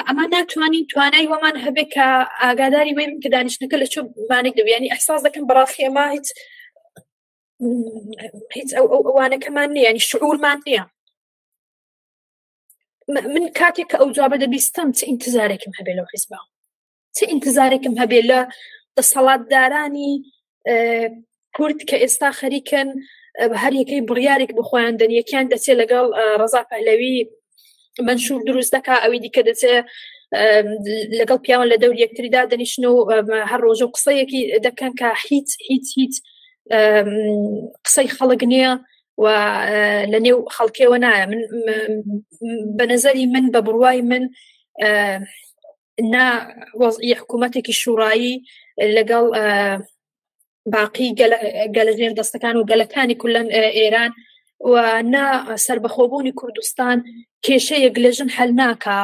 ئەمە 0.08 0.24
ناتوانین 0.34 0.86
توانای 0.90 1.30
وەمان 1.32 1.56
هەبێت 1.64 1.88
کە 1.94 2.06
ئاگاداری 2.42 2.96
وێن 2.96 3.12
کە 3.22 3.28
دانیشتەکە 3.34 3.76
لە 3.82 3.86
چۆ 3.92 4.00
بانێک 4.30 4.54
دەبیانی 4.58 4.92
ئەحساس 4.92 5.20
دەکەم 5.26 5.44
بەڕاستی 5.48 5.86
ئەمە 5.86 6.04
هیچ 6.14 6.28
هیچ 8.56 8.70
ئەوانەکەمان 8.76 9.68
نییە. 9.76 9.90
ینی 9.90 10.02
شعورمان 10.10 10.58
نییە. 10.66 10.84
من 13.34 13.44
کاتێک 13.60 13.88
کە 13.90 13.96
ئەو 14.00 14.08
جوابە 14.16 14.36
دەبیستم 14.42 14.88
چه 14.96 15.04
ئینتزارێکم 15.10 15.72
هەبێ 15.78 15.92
لەو 15.98 16.06
حیزبا 16.12 16.38
چه 17.16 17.24
ئینتزارێکم 17.30 17.94
هەبێ 18.02 18.20
لە 18.30 18.40
دەسەڵاتدارانی 18.96 20.12
کورد 21.56 21.78
کە 21.88 21.96
ئێستا 22.02 22.28
خەریکن 22.40 22.88
هەر 23.62 23.72
یەکەی 23.80 24.06
بڕیارێک 24.08 24.52
بخۆیان 24.58 24.94
دەنیەکیان 25.02 25.46
دەچێت 25.52 25.76
لەگەڵ 25.82 26.06
ڕزا 26.40 26.62
پەلەوی 26.70 27.18
منشور 28.08 28.40
دروست 28.48 28.72
دەکا 28.76 28.94
ئەوی 29.02 29.22
دیکە 29.24 29.42
دەچێت 29.48 29.84
لەگەڵ 31.20 31.38
پیاوان 31.44 31.68
لە 31.72 31.76
دەور 31.82 31.96
یەکتریدا 32.04 32.42
دەنیشن 32.52 32.84
و 32.84 32.96
هەر 33.50 33.60
ڕۆژە 33.66 33.84
و 33.86 33.94
قسەیەکی 33.96 34.40
دەکەن 34.66 34.92
کە 35.00 35.08
هیچ 35.28 35.50
هیچ 35.68 35.86
هیچ 35.98 36.14
قسەی 37.84 38.08
خەڵک 38.16 38.42
نییە 38.52 38.72
و 39.22 39.26
لە 40.12 40.18
نێو 40.24 40.38
خەڵکێوە 40.54 40.98
نایە. 41.04 41.26
من 41.30 41.42
بە 42.78 42.84
نظری 42.92 43.26
من 43.34 43.44
بە 43.54 43.60
بڕوای 43.66 44.00
من 44.10 44.22
نا 45.98 46.26
وەزئی 46.80 47.18
حکوومەتێکی 47.20 47.74
شوڕایی 47.82 48.42
لەگەڵ 48.96 49.26
باقی 50.74 51.08
گەلە 51.76 51.92
ژێر 51.98 52.12
دەستەکان 52.20 52.54
و 52.56 52.66
گەلەکانی 52.70 53.20
کولەن 53.22 53.48
ئێران 53.78 54.12
و 54.60 54.74
نا 55.14 55.56
سربەخۆبوونی 55.64 56.32
کوردستان 56.40 56.96
کێشەیەک 57.46 57.94
لەژن 58.04 58.28
هەل 58.36 58.50
ناکە 58.60 59.00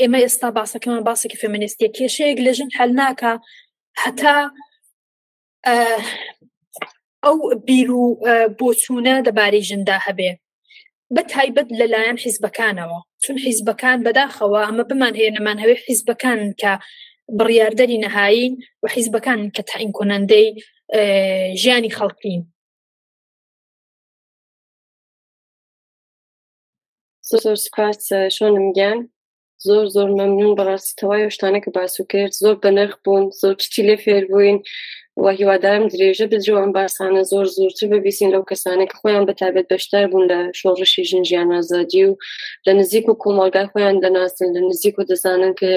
ئێمە 0.00 0.18
ئێستا 0.24 0.48
باسەکەمان 0.56 1.02
باسێکی 1.08 1.40
فێمەنیستیە 1.42 1.88
کێشەیەک 1.96 2.38
لەژن 2.46 2.70
هەل 2.78 2.90
ناکە 3.00 3.32
هەتا 4.02 4.36
ئەو 7.24 7.38
بیر 7.66 7.90
و 7.90 8.04
بۆچوونە 8.58 9.14
دەبارەی 9.26 9.66
ژندا 9.68 9.98
هەبێ. 10.06 10.30
بە 11.14 11.22
تایبەت 11.32 11.68
لەلایەن 11.80 12.18
حیزبەکانەوە. 12.24 13.00
چون 13.26 13.36
حیزبەکان 13.46 13.98
بەداخەوە 14.06 14.60
ئەمە 14.66 14.84
بمان 14.90 15.14
هەیە 15.18 15.34
نەمان 15.36 15.58
هەوێ 15.62 15.76
حیزبەکان 15.86 16.40
کە 16.60 16.72
بڕیاردەری 17.38 18.02
نەهاین 18.04 18.52
و 18.82 18.86
حیزبەکان 18.94 19.40
کە 19.54 19.62
تاین 19.70 19.90
کنەندەی 19.98 20.48
ژیانی 21.62 21.94
خەڵکین 21.98 22.42
زۆر 27.30 27.56
سپاس 27.66 28.00
شۆنم 28.36 28.66
گیان 28.76 28.98
زۆر 29.66 29.86
زۆر 29.94 30.08
مەمنون 30.18 30.52
بەڕاستی 30.58 30.96
تەوای 31.00 31.30
شتانەکە 31.34 31.70
باسو 31.76 32.02
کرد 32.12 32.32
زۆر 32.42 32.56
بە 32.62 32.70
نرخ 32.76 32.96
بوون 33.04 33.24
زۆر 33.40 33.54
چی 33.72 33.82
لێ 33.86 33.96
فێر 34.04 34.24
بووین. 34.30 34.58
و 35.24 35.26
هیوادارم 35.38 35.84
درێژە 35.92 36.26
بجوان 36.32 36.70
باسانە 36.76 37.22
زۆر 37.30 37.46
زۆرتر 37.56 37.86
ببیسین 37.92 38.30
لەو 38.34 38.44
کەسانێک 38.50 38.92
خۆیان 38.98 39.24
بەتابێت 39.28 39.66
بەشتر 39.72 40.04
بوون 40.10 40.24
لە 40.32 40.38
شۆڕشی 40.58 41.04
ژن 41.10 41.24
ژیان 41.28 41.48
ئازادی 41.52 42.04
و 42.04 42.16
لە 42.66 42.72
نزیک 42.78 43.04
و 43.08 43.18
کۆمەلگای 43.22 43.70
خۆیان 43.72 43.96
دەناسن 44.04 44.48
لە 44.56 44.60
نزیک 44.68 44.94
و 44.98 45.06
دەزانن 45.10 45.52
کە 45.60 45.70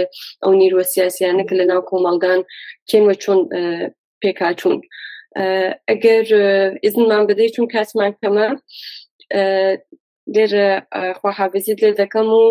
ئەو 0.43 0.51
نیروە 0.61 0.83
سیاسیانە 0.93 1.43
کە 1.47 1.53
لە 1.59 1.65
ناو 1.71 1.81
کۆمەلگان 1.89 2.41
کێنوە 2.89 3.15
چۆن 3.23 3.39
پێکاتون 4.21 4.77
ئەگەر 5.89 6.25
ئیزنمان 6.83 7.23
بدەیت 7.29 7.51
چون 7.55 7.67
کاتمان 7.73 8.11
کەمە 8.21 8.47
لێرە 10.35 10.67
خواحافزیت 11.19 11.77
لێ 11.83 11.91
دەکەم 12.01 12.27
و 12.41 12.43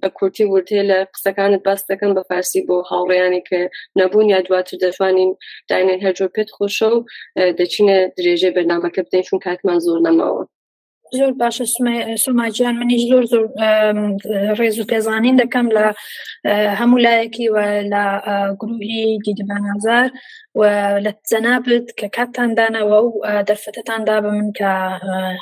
بە 0.00 0.08
کورتی 0.18 0.44
ورتێ 0.52 0.80
لە 0.90 0.98
قسەکانت 1.14 1.62
باس 1.66 1.80
دەکەم 1.90 2.10
بە 2.16 2.22
فارسی 2.28 2.60
بۆ 2.68 2.76
هاوڕێیانی 2.90 3.42
کە 3.48 3.60
نەبوون 3.98 4.26
یا 4.34 4.40
دواتر 4.46 4.76
دەتوانین 4.84 5.30
داینێن 5.70 6.00
هەرجۆ 6.04 6.26
پێت 6.34 6.48
خۆشە 6.56 6.88
و 6.94 6.98
دەچینە 7.58 7.98
درێژێ 8.16 8.50
بەنامەکە 8.56 9.00
بدەین 9.06 9.24
چون 9.28 9.38
کاتمان 9.46 9.78
زۆر 9.86 9.98
نەماوە. 10.06 10.44
زۆر 11.18 11.32
باشە 11.42 11.64
سوماجیان 12.24 12.74
منیش 12.80 13.02
زۆر 13.10 13.24
زۆر 13.32 13.46
ڕێز 14.58 14.76
و 14.78 14.88
پێزانین 14.92 15.36
دەکەم 15.42 15.66
لە 15.76 15.86
هەموو 16.80 17.02
لایەکی 17.06 17.46
و 17.54 17.58
لە 17.92 18.04
گروهی 18.60 19.18
دیدبانازار 19.24 20.08
و 20.58 20.62
لە 21.04 21.12
جەنابێت 21.30 21.86
کە 21.98 22.06
کاتتاندانەوە 22.16 22.98
و 23.06 23.12
دەرفەتتاندا 23.48 24.16
بە 24.24 24.30
من 24.36 24.48
کە 24.58 24.72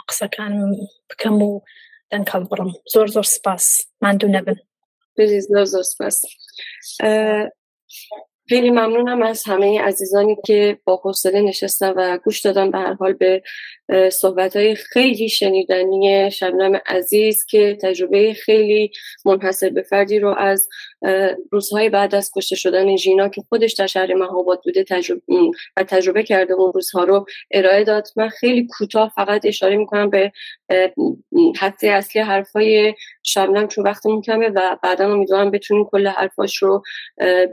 قسەکان 0.09 0.55
بکەم 1.09 1.39
و 1.49 1.51
دن 2.11 2.25
کلبرم 2.25 2.71
زور 2.93 3.07
زور 3.07 3.23
سپاس. 3.23 3.67
من 4.03 4.17
دونه 4.17 4.41
بن 4.43 4.59
بریز 5.17 5.47
زور 5.49 5.65
زور 5.65 5.83
سپاس 5.83 6.25
خیلی 8.51 8.71
ممنونم 8.71 9.23
از 9.23 9.43
همه 9.47 9.81
عزیزانی 9.81 10.37
که 10.47 10.79
با 10.85 10.97
حوصله 10.97 11.41
نشستن 11.41 11.91
و 11.97 12.19
گوش 12.25 12.41
دادن. 12.41 12.71
به 12.71 12.79
هر 12.79 12.95
حال 12.95 13.13
به 13.13 13.43
صحبت 14.13 14.57
های 14.57 14.75
خیلی 14.75 15.29
شنیدنی 15.29 16.31
شبنم 16.31 16.81
عزیز 16.87 17.45
که 17.45 17.79
تجربه 17.83 18.35
خیلی 18.35 18.91
منحصر 19.25 19.71
به 19.71 19.83
فردی 19.83 20.19
رو 20.19 20.35
از 20.39 20.69
روزهای 21.53 21.89
بعد 21.89 22.15
از 22.15 22.31
کشته 22.37 22.57
شدن 22.57 22.97
ژینا 22.97 23.29
که 23.29 23.43
خودش 23.49 23.73
در 23.73 23.87
شهر 23.87 24.15
مهاباد 24.15 24.61
بوده 24.65 24.85
تجربه 24.85 25.23
و 25.77 25.85
تجربه 25.85 26.23
کرده 26.23 26.55
اون 26.55 26.73
روزها 26.73 27.05
رو 27.05 27.27
ارائه 27.51 27.85
داد. 27.85 28.09
من 28.17 28.29
خیلی 28.29 28.67
کوتاه 28.79 29.13
فقط 29.17 29.47
اشاره 29.47 29.77
می‌کنم 29.77 30.11
به 30.11 30.33
حتی 31.61 31.89
اصلی 31.89 32.23
حرفای 32.23 32.95
شبنم 33.23 33.69
چون 33.69 33.85
وقتمون 33.85 34.23
کمه 34.23 34.49
و 34.49 34.77
بعدا 34.83 35.13
امیدوارم 35.13 35.51
بتونیم 35.51 35.85
کل 35.85 36.07
حرفاش 36.07 36.57
رو 36.57 36.83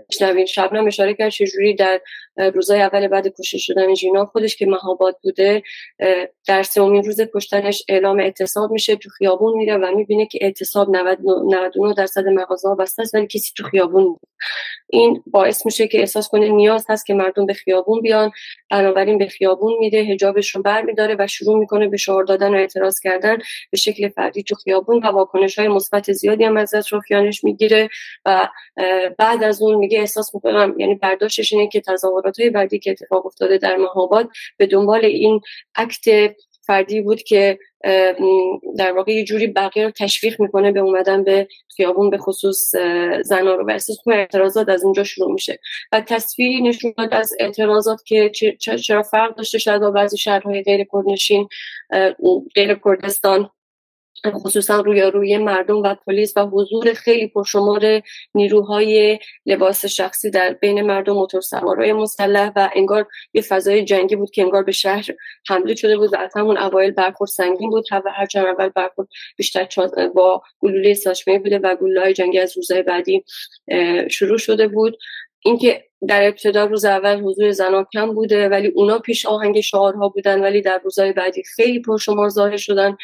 بشنویم. 0.09 0.45
شبنم 0.45 0.87
اشاره 0.87 1.13
کرد 1.13 1.29
چجوری 1.29 1.75
در 1.75 2.01
روزهای 2.37 2.81
اول 2.81 3.07
بعد 3.07 3.27
کشته 3.27 3.57
شدن 3.57 3.93
ژینا 3.93 4.25
خودش 4.25 4.55
که 4.55 4.65
مهاباد 4.65 5.17
بوده 5.23 5.63
در 6.47 6.63
سومین 6.63 7.03
روز 7.03 7.21
کشتنش 7.33 7.83
اعلام 7.89 8.19
اعتصاب 8.19 8.71
میشه 8.71 8.95
تو 8.95 9.09
خیابون 9.09 9.57
میره 9.57 9.77
و 9.77 9.91
می‌بینه 9.95 10.25
که 10.25 10.39
اعتصاب 10.41 10.89
99 10.89 11.93
درصد 11.93 12.27
مغازه 12.27 12.75
بسته 12.79 13.01
است 13.01 13.15
ولی 13.15 13.27
کسی 13.27 13.51
تو 13.57 13.63
خیابون 13.63 14.17
این 14.89 15.23
باعث 15.27 15.65
میشه 15.65 15.87
که 15.87 15.99
احساس 15.99 16.29
کنه 16.29 16.49
نیاز 16.49 16.85
هست 16.89 17.05
که 17.05 17.13
مردم 17.13 17.45
به 17.45 17.53
خیابون 17.53 18.01
بیان 18.01 18.31
بنابراین 18.69 19.17
به 19.17 19.27
خیابون 19.27 19.73
میده 19.79 20.03
حجابش 20.03 20.55
رو 20.55 20.61
بر 20.61 20.81
میداره 20.81 21.15
و 21.19 21.27
شروع 21.27 21.59
می‌کنه 21.59 21.87
به 21.87 21.97
شعار 21.97 22.23
دادن 22.23 22.53
و 22.53 22.57
اعتراض 22.57 22.99
کردن 22.99 23.37
به 23.71 23.77
شکل 23.77 24.09
فردی 24.09 24.43
تو 24.43 24.55
خیابون 24.55 24.99
و 25.03 25.07
واکنش 25.07 25.59
های 25.59 25.67
مثبت 25.67 26.11
زیادی 26.11 26.43
هم 26.43 26.57
از 26.57 26.73
اطرافیانش 26.73 27.43
می‌گیره 27.43 27.89
و 28.25 28.49
بعد 29.17 29.43
از 29.43 29.61
اون 29.61 29.75
میگه 29.75 29.99
احساس 29.99 30.35
می‌کنم 30.35 30.75
یعنی 30.79 30.95
برداشتش 30.95 31.53
اینه 31.53 31.67
که 31.67 31.81
تظاهرات 32.27 32.39
های 32.39 32.49
بعدی 32.49 32.79
که 32.79 32.91
اتفاق 32.91 33.25
افتاده 33.25 33.57
در 33.57 33.77
مهاباد 33.77 34.29
به 34.57 34.67
دنبال 34.67 35.05
این 35.05 35.41
اکت 35.75 36.35
فردی 36.65 37.01
بود 37.01 37.21
که 37.21 37.59
در 38.77 38.91
واقع 38.91 39.11
یه 39.11 39.23
جوری 39.23 39.47
بقیه 39.47 39.85
رو 39.85 39.91
تشویق 39.91 40.41
می‌کنه 40.41 40.71
به 40.71 40.79
اومدن 40.79 41.23
به 41.23 41.47
خیابون 41.75 42.09
به 42.09 42.17
خصوص 42.17 42.71
زنا 43.21 43.55
رو. 43.55 43.65
و 43.65 44.11
اعتراضات 44.11 44.69
از 44.69 44.83
اونجا 44.83 45.03
شروع 45.03 45.31
میشه. 45.31 45.59
و 45.91 46.01
تصویری 46.01 46.61
نشون 46.61 46.93
داد 46.97 47.13
از 47.13 47.33
اعتراضات 47.39 48.03
که 48.05 48.31
چرا 48.59 49.03
فرق 49.03 49.35
داشته. 49.35 49.57
شاید 49.57 49.81
با 49.81 49.91
بعضی 49.91 50.17
شهرهای 50.17 50.63
غیر 50.63 50.85
کردنشین 50.93 51.47
غیر 52.55 52.79
کردستان 52.85 53.49
خصوصا 54.25 54.79
روی 54.79 55.37
مردم 55.37 55.77
و 55.77 55.95
پلیس 56.07 56.37
و 56.37 56.41
حضور 56.41 56.93
خیلی 56.93 57.27
پرشمار 57.27 58.01
نیروهای 58.35 59.19
لباس 59.45 59.85
شخصی 59.85 60.29
در 60.29 60.53
بین 60.53 60.81
مردم 60.81 61.13
موتور 61.13 61.41
سوارای 61.41 61.93
مسلح 61.93 62.51
و 62.55 62.69
انگار 62.75 63.07
یه 63.33 63.41
فضای 63.41 63.83
جنگی 63.83 64.15
بود 64.15 64.31
که 64.31 64.41
انگار 64.41 64.63
به 64.63 64.71
شهر 64.71 65.05
حمله 65.47 65.75
شده 65.75 65.97
بود 65.97 66.13
و 66.13 66.17
از 66.17 66.31
همون 66.35 66.57
اوایل 66.57 66.91
برخورد 66.91 67.29
سنگین 67.29 67.69
بود. 67.69 67.85
و 67.91 68.11
هر 68.15 68.25
چند 68.25 68.45
اول 68.45 68.69
برخورد 68.69 69.07
بیشتر 69.37 69.67
با 70.15 70.41
گلوله 70.59 70.93
ساشمه 70.93 71.39
بوده 71.39 71.59
و 71.59 71.75
گلوله 71.75 72.13
جنگی 72.13 72.39
از 72.39 72.57
روزهای 72.57 72.83
بعدی 72.83 73.23
شروع 74.11 74.37
شده 74.37 74.67
بود. 74.67 74.97
اینکه 75.45 75.87
در 76.07 76.27
ابتدا 76.27 76.65
روز 76.65 76.85
اول 76.85 77.21
حضور 77.21 77.51
زنان 77.51 77.85
کم 77.93 78.13
بوده 78.13 78.49
ولی 78.49 78.67
اونا 78.67 78.99
پیش 78.99 79.25
آهنگ 79.25 79.61
شعارها 79.61 80.09
بودن 80.09 80.41
ولی 80.41 80.61
در 80.61 80.81
روزهای 80.83 81.13
بعدی 81.13 81.43
خیلی 81.43 81.81
پرشمار 81.81 82.29
ظاهر 82.29 82.57
شدن. 82.57 82.97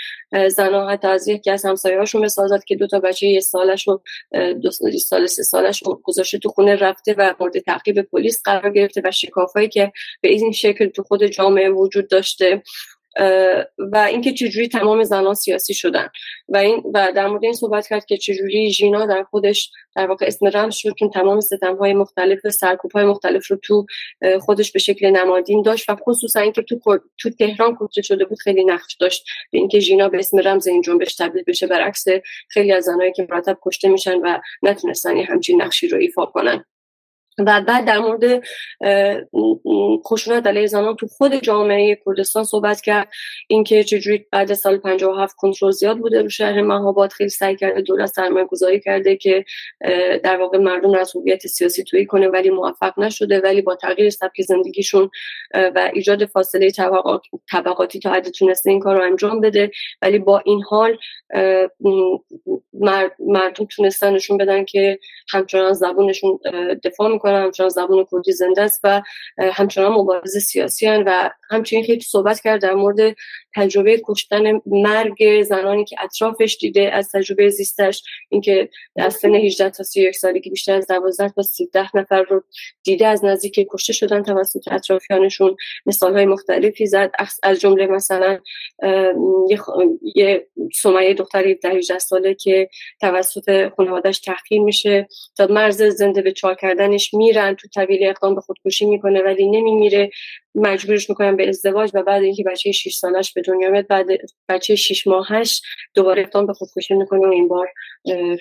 زنان 0.49 0.89
حتی 0.89 1.07
از 1.07 1.27
یکی 1.27 1.51
از 1.51 1.65
همسایه‌هاشون 1.65 2.25
مثال 2.25 2.59
که 2.67 2.75
دو 2.75 2.87
تا 2.87 2.99
بچه 2.99 3.27
یه 3.27 3.39
سالش 3.39 3.87
رو 3.87 4.01
دو 4.63 4.71
سال 4.99 5.25
سه 5.25 5.43
سالش 5.43 5.83
گذاشته 6.03 6.37
تو 6.37 6.49
خونه 6.49 6.75
رفته 6.75 7.15
و 7.17 7.33
مورد 7.39 7.59
تعقیب 7.59 8.01
پلیس 8.01 8.41
قرار 8.45 8.69
گرفته 8.71 9.01
و 9.05 9.11
شکافایی 9.11 9.69
که 9.69 9.91
به 10.21 10.29
این 10.29 10.51
شکل 10.51 10.87
تو 10.87 11.03
خود 11.03 11.25
جامعه 11.25 11.69
وجود 11.69 12.07
داشته. 12.09 12.63
و 13.77 13.97
اینکه 13.97 14.33
چجوری 14.33 14.67
تمام 14.67 15.03
زنان 15.03 15.33
سیاسی 15.33 15.73
شدن. 15.73 16.07
و 16.49 16.57
این 16.57 16.83
و 16.93 17.11
در 17.15 17.27
مورد 17.27 17.43
این 17.43 17.53
صحبت 17.53 17.87
کرد 17.87 18.05
که 18.05 18.17
چجوری 18.17 18.71
ژینا 18.71 19.05
در 19.05 19.23
خودش 19.23 19.71
در 19.95 20.07
واقع 20.07 20.25
اسم 20.25 20.47
رمز 20.47 20.75
شد 20.75 20.93
چون 20.99 21.09
تمام 21.09 21.39
ستم 21.39 21.75
های 21.75 21.93
مختلف 21.93 22.49
سرکوب 22.49 22.91
های 22.91 23.05
مختلف 23.05 23.47
رو 23.51 23.57
تو 23.63 23.85
خودش 24.41 24.71
به 24.71 24.79
شکل 24.79 25.09
نمادین 25.09 25.61
داشت. 25.61 25.89
و 25.89 25.95
خصوصا 25.95 26.39
اینکه 26.39 26.61
تو 26.61 26.99
تو 27.17 27.29
تهران 27.29 27.77
کشته 27.79 28.01
شده 28.01 28.25
بود 28.25 28.39
خیلی 28.39 28.65
نقش 28.65 28.95
داشت 28.95 29.25
به 29.51 29.57
اینکه 29.57 29.79
ژینا 29.79 30.09
به 30.09 30.17
اسم 30.17 30.37
رمز 30.37 30.67
این 30.67 30.81
جنبش 30.81 31.15
تبدیل 31.15 31.43
بشه. 31.47 31.67
برعکس 31.67 32.05
خیلی 32.49 32.71
از 32.71 32.83
زنایی 32.83 33.13
که 33.13 33.27
مرتب 33.29 33.57
کشته 33.61 33.89
میشن 33.89 34.17
و 34.17 34.39
نتونستن 34.63 35.17
همچین 35.17 35.61
نقشی 35.61 35.87
رو 35.87 35.97
ایفا 35.97 36.25
کنن. 36.25 36.65
و 37.39 37.61
بعد 37.61 37.85
در 37.85 37.99
مورد 37.99 38.43
خشونت 40.07 40.47
علیه 40.47 40.67
زنان 40.67 40.95
تو 40.95 41.07
خود 41.07 41.35
جامعه 41.35 42.01
کردستان 42.05 42.43
صحبت 42.43 42.81
کرد. 42.81 43.07
اینکه 43.47 43.83
چجوری 43.83 44.25
بعد 44.31 44.53
سال 44.53 44.77
57 44.77 45.35
کنترل 45.37 45.71
زیاد 45.71 45.97
بوده 45.97 46.21
رو 46.21 46.29
شهر 46.29 46.61
مهاباد 46.61 47.11
خیلی 47.11 47.29
سعی 47.29 47.55
کرده 47.55 47.81
دولت 47.81 48.09
سرمایه 48.09 48.45
گذاری 48.45 48.79
کرده 48.79 49.15
که 49.15 49.45
در 50.23 50.37
واقع 50.37 50.57
مردم 50.57 50.95
از 50.95 51.15
هویت 51.15 51.47
سیاسی 51.47 51.83
تویی 51.83 52.05
کنه 52.05 52.27
ولی 52.27 52.49
موفق 52.49 52.99
نشده 52.99 53.39
ولی 53.39 53.61
با 53.61 53.75
تغییر 53.75 54.09
سبک 54.09 54.41
زندگیشون 54.41 55.09
و 55.53 55.91
ایجاد 55.93 56.25
فاصله 56.25 56.71
طبقاتی 57.51 57.99
تا 57.99 58.11
حد 58.11 58.29
تونسته 58.29 58.69
این 58.69 58.79
کار 58.79 58.97
رو 58.97 59.03
انجام 59.03 59.41
بده. 59.41 59.71
ولی 60.01 60.19
با 60.19 60.41
این 60.45 60.63
حال 60.63 60.97
مردم 63.19 63.65
تونستن 63.65 64.13
نشون 64.13 64.37
بدن 64.37 64.65
که 64.65 64.99
همچنان 65.29 65.73
زبونشون 65.73 66.39
دفاع 66.83 67.09
می‌کنن 67.23 67.43
همچنان 67.43 67.69
زبون 67.69 68.05
کردی 68.11 68.31
زنده 68.31 68.61
است 68.61 68.79
و 68.83 69.01
همچنان 69.37 69.91
مبارز 69.91 70.37
سیاسی 70.37 70.87
هن 70.87 71.03
و 71.07 71.29
همچنین 71.49 71.83
خیلی 71.83 72.01
صحبت 72.01 72.41
کرد 72.41 72.61
در 72.61 72.73
مورد 72.73 73.15
تجربه 73.55 74.01
کشتن 74.05 74.61
مرگ 74.65 75.43
زنانی 75.43 75.85
که 75.85 75.95
اطرافش 76.03 76.57
دیده 76.61 76.91
از 76.91 77.09
تجربه 77.11 77.49
زیستش 77.49 78.03
اینکه 78.29 78.69
از 78.95 79.13
سن 79.13 79.35
18 79.35 79.69
تا 79.69 79.83
31 79.83 80.15
سالگی 80.15 80.49
بیشتر 80.49 80.75
از 80.75 80.87
12 80.87 81.29
تا 81.29 81.41
13 81.41 81.97
نفر 81.97 82.21
رو 82.21 82.43
دیده 82.83 83.07
از 83.07 83.25
نزدیک 83.25 83.67
کشته 83.69 83.93
شدن 83.93 84.23
توسط 84.23 84.71
اطرافیانشون. 84.71 85.55
مثال 85.85 86.13
های 86.13 86.25
مختلفی 86.25 86.85
زد. 86.85 87.11
از 87.43 87.59
جمله 87.59 87.87
مثلا 87.87 88.39
یه 90.15 90.47
سمیه 90.73 91.13
دختری 91.13 91.59
18 91.65 91.99
ساله 91.99 92.33
که 92.33 92.69
توسط 93.01 93.69
خانوادش 93.77 94.19
تحقیر 94.19 94.61
میشه. 94.61 95.07
تا 95.37 95.47
مرز 95.47 95.81
زنده 95.81 96.21
به 96.21 96.31
چال 96.31 96.55
کردنش 96.55 97.13
میرن 97.13 97.55
تو 97.55 97.67
طویل 97.67 98.07
اقدام 98.07 98.35
به 98.35 98.41
خودکشی 98.41 98.85
می‌کنه 98.85 99.21
ولی 99.21 99.49
نمیمیره. 99.49 100.09
مجبورش 100.55 101.09
می‌کنن 101.09 101.35
به 101.35 101.49
ازدواج 101.49 101.91
و 101.93 102.03
بعد 102.03 102.23
اینکه 102.23 102.43
بچه 102.43 102.71
6 102.71 102.95
سالش 102.95 103.33
به 103.33 103.41
دنیا 103.41 103.69
میاد 103.69 103.87
بعد 103.87 104.05
بچه 104.49 104.75
6 104.75 105.07
ماهش 105.07 105.61
دوباره 105.93 106.21
اقدام 106.21 106.45
به 106.45 106.53
خودکشی 106.53 106.93
می‌کنه 106.93 107.27
و 107.27 107.31
این 107.31 107.47
بار 107.47 107.67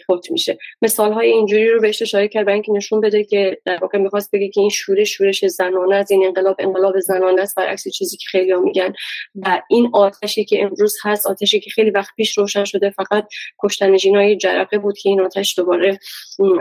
فوت 0.07 0.31
میشه. 0.31 0.59
مثال 0.83 1.13
های 1.13 1.31
اینجوری 1.31 1.69
رو 1.69 1.81
بهش 1.81 2.03
اشاره 2.03 2.29
کرد 2.29 2.47
برای 2.47 2.55
اینکه 2.55 2.73
نشون 2.73 3.01
بده 3.01 3.25
که 3.25 3.59
در 3.65 3.79
واقع 3.83 3.99
می‌خواست 3.99 4.31
بگه 4.33 4.49
که 4.49 4.61
این 4.61 4.71
شورش 4.71 5.17
شورش 5.17 5.45
زنانه 5.47 5.97
از 5.97 6.11
این 6.11 6.27
انقلاب 6.27 6.57
انقلاب 6.59 7.01
زنانه 7.01 7.43
است 7.43 7.57
برعکس 7.57 7.89
چیزی 7.89 8.17
که 8.17 8.27
خیلی 8.29 8.53
میگن. 8.55 8.93
و 9.35 9.63
این 9.71 9.91
آتشی 9.93 10.45
که 10.45 10.63
امروز 10.63 10.97
هست 11.03 11.27
آتشی 11.27 11.61
که 11.61 11.71
خیلی 11.71 11.91
وقت 11.91 12.11
پیش 12.17 12.39
روشن 12.39 12.65
شده 12.65 12.91
فقط 12.91 13.29
کشتن 13.63 13.97
جینای 13.97 14.37
جرقه 14.37 14.79
بود 14.79 14.99
که 14.99 15.09
این 15.09 15.21
آتش 15.21 15.59
دوباره 15.59 15.99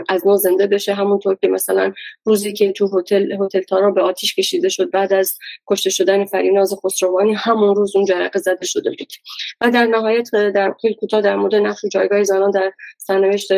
از 0.08 0.26
نو 0.26 0.36
زنده 0.36 0.66
بشه. 0.66 0.94
همونطور 0.94 1.36
که 1.42 1.48
مثلا 1.48 1.92
روزی 2.24 2.52
که 2.52 2.72
تو 2.72 2.98
هتل 2.98 3.32
هتل 3.32 3.60
تارا 3.60 3.90
به 3.90 4.02
آتیش 4.02 4.34
کشیده 4.34 4.68
شد 4.68 4.90
بعد 4.90 5.12
از 5.12 5.38
کشته 5.66 5.90
شدن 5.90 6.24
فریناز 6.24 6.74
خسروانی 6.84 7.32
همون 7.34 7.74
روز 7.74 7.96
اون 7.96 8.04
جرقه 8.04 8.38
زده 8.38 8.66
شده 8.66 8.90
بود. 8.90 9.12
و 9.60 9.70
در 9.70 9.86
نهایت 9.86 10.30
در 10.32 10.74
خیلی 10.80 10.94
کوتاه 10.94 11.20
در 11.20 11.36
مورد 11.36 11.54
نقش 11.54 11.84
و 11.84 11.88
جایگاه 11.88 12.22
زنان 12.22 12.50
در 12.50 12.72
سرنوشت 12.98 13.48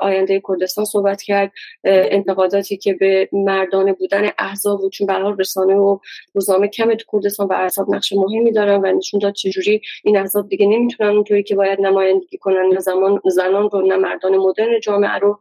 آینده 0.00 0.42
کردستان 0.48 0.84
صحبت 0.84 1.22
کرد. 1.22 1.52
انتقاداتی 1.84 2.76
که 2.76 2.94
به 2.94 3.28
مردانه 3.32 3.92
بودن 3.92 4.30
احزاب 4.38 4.80
بود. 4.80 4.92
چون 4.92 5.06
به 5.06 5.14
رسانه 5.38 5.74
و 5.74 5.98
روزنامه 6.34 6.68
کم 6.68 6.94
تو 6.94 7.04
کردستان 7.12 7.46
و 7.46 7.52
احزاب 7.52 7.94
نقش 7.94 8.12
مهمی 8.12 8.52
دارن 8.52 8.80
و 8.80 8.92
نشون 8.92 9.20
داد 9.20 9.34
چجوری 9.34 9.82
این 10.04 10.16
احزاب 10.16 10.48
دیگه 10.48 10.66
نمی‌تونن 10.66 11.10
اونطوری 11.10 11.42
که 11.42 11.54
باید 11.54 11.80
نمایندگی 11.80 12.38
کنن. 12.38 12.70
نه 12.72 12.80
زمان 12.80 13.20
زنان 13.24 13.70
رو 13.70 13.86
نه 13.86 13.96
مردان 13.96 14.36
مدرن 14.36 14.80
جامعه 14.80 15.18
رو. 15.18 15.38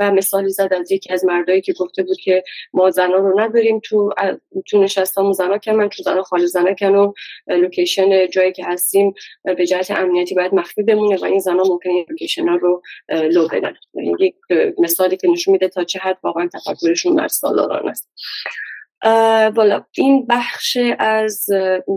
و 0.00 0.12
مثالی 0.12 0.50
زد 0.50 0.74
از 0.80 0.92
یکی 0.92 1.12
از 1.12 1.24
مردایی 1.24 1.60
که 1.60 1.72
گفته 1.72 2.02
بود 2.02 2.16
که 2.16 2.44
ما 2.72 2.90
زنان 2.90 3.22
رو 3.22 3.40
نداریم 3.40 3.80
تو 3.84 4.10
تو 4.66 4.78
نشستامون 5.08 5.32
زنا 5.32 5.58
کن 5.58 5.88
تو 5.88 6.02
زنا 6.02 6.22
خالی 6.22 6.46
زنا 6.46 6.74
کن 6.74 7.12
لوکیشن 7.46 8.28
جایی 8.28 8.52
که 8.52 8.64
هستیم 8.64 9.14
به 9.44 9.66
جهت 9.66 9.90
امنیتی 9.90 10.34
باید 10.34 10.54
مخفی 10.54 10.82
بمونه 10.82 11.16
و 11.16 11.24
این 11.24 11.38
زنا 11.38 11.62
ممکنه 11.66 12.06
لوکیشن 12.08 12.48
ها 12.48 12.56
رو 12.56 12.82
لو 13.08 13.48
بدن. 13.48 13.74
یک 14.20 14.34
مثالی 14.78 15.16
که 15.16 15.28
نشون 15.28 15.52
میده 15.52 15.68
تا 15.68 15.84
چه 15.84 15.98
حد 15.98 16.18
واقعا 16.22 16.48
تفکرشون 16.54 17.16
بر 17.16 17.28
سالاران 17.28 17.88
است. 17.88 18.08
بالا 19.56 19.84
این 19.96 20.26
بخش 20.26 20.78
از 20.98 21.46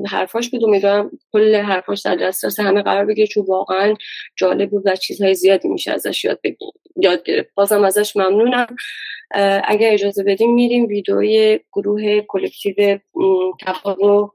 حرفاش 0.10 0.50
بود. 0.50 0.64
امیدوارم 0.64 1.12
کل 1.34 1.56
حرفاش 1.56 2.02
در 2.02 2.16
دسترس 2.16 2.60
همه 2.60 2.82
قرار 2.82 3.06
بگیره 3.06 3.28
چون 3.28 3.46
واقعا 3.48 3.96
جالب 4.38 4.70
بود 4.70 4.84
و 4.86 4.96
چیزهای 4.96 5.36
زیادی 5.36 5.68
میشه 5.68 5.92
ازش 5.92 6.24
یاد 6.24 6.40
بگیم 6.44 6.72
یاد 6.96 7.24
گرفت. 7.24 7.50
بازم 7.56 7.84
ازش 7.84 8.16
ممنونم. 8.16 8.76
اگر 9.64 9.94
اجازه 9.94 10.24
بدیم 10.24 10.54
میریم 10.54 10.86
ویدئوی 10.86 11.60
گروه 11.74 12.22
collective 12.22 13.00
تبار 13.66 13.94
رو 13.94 14.34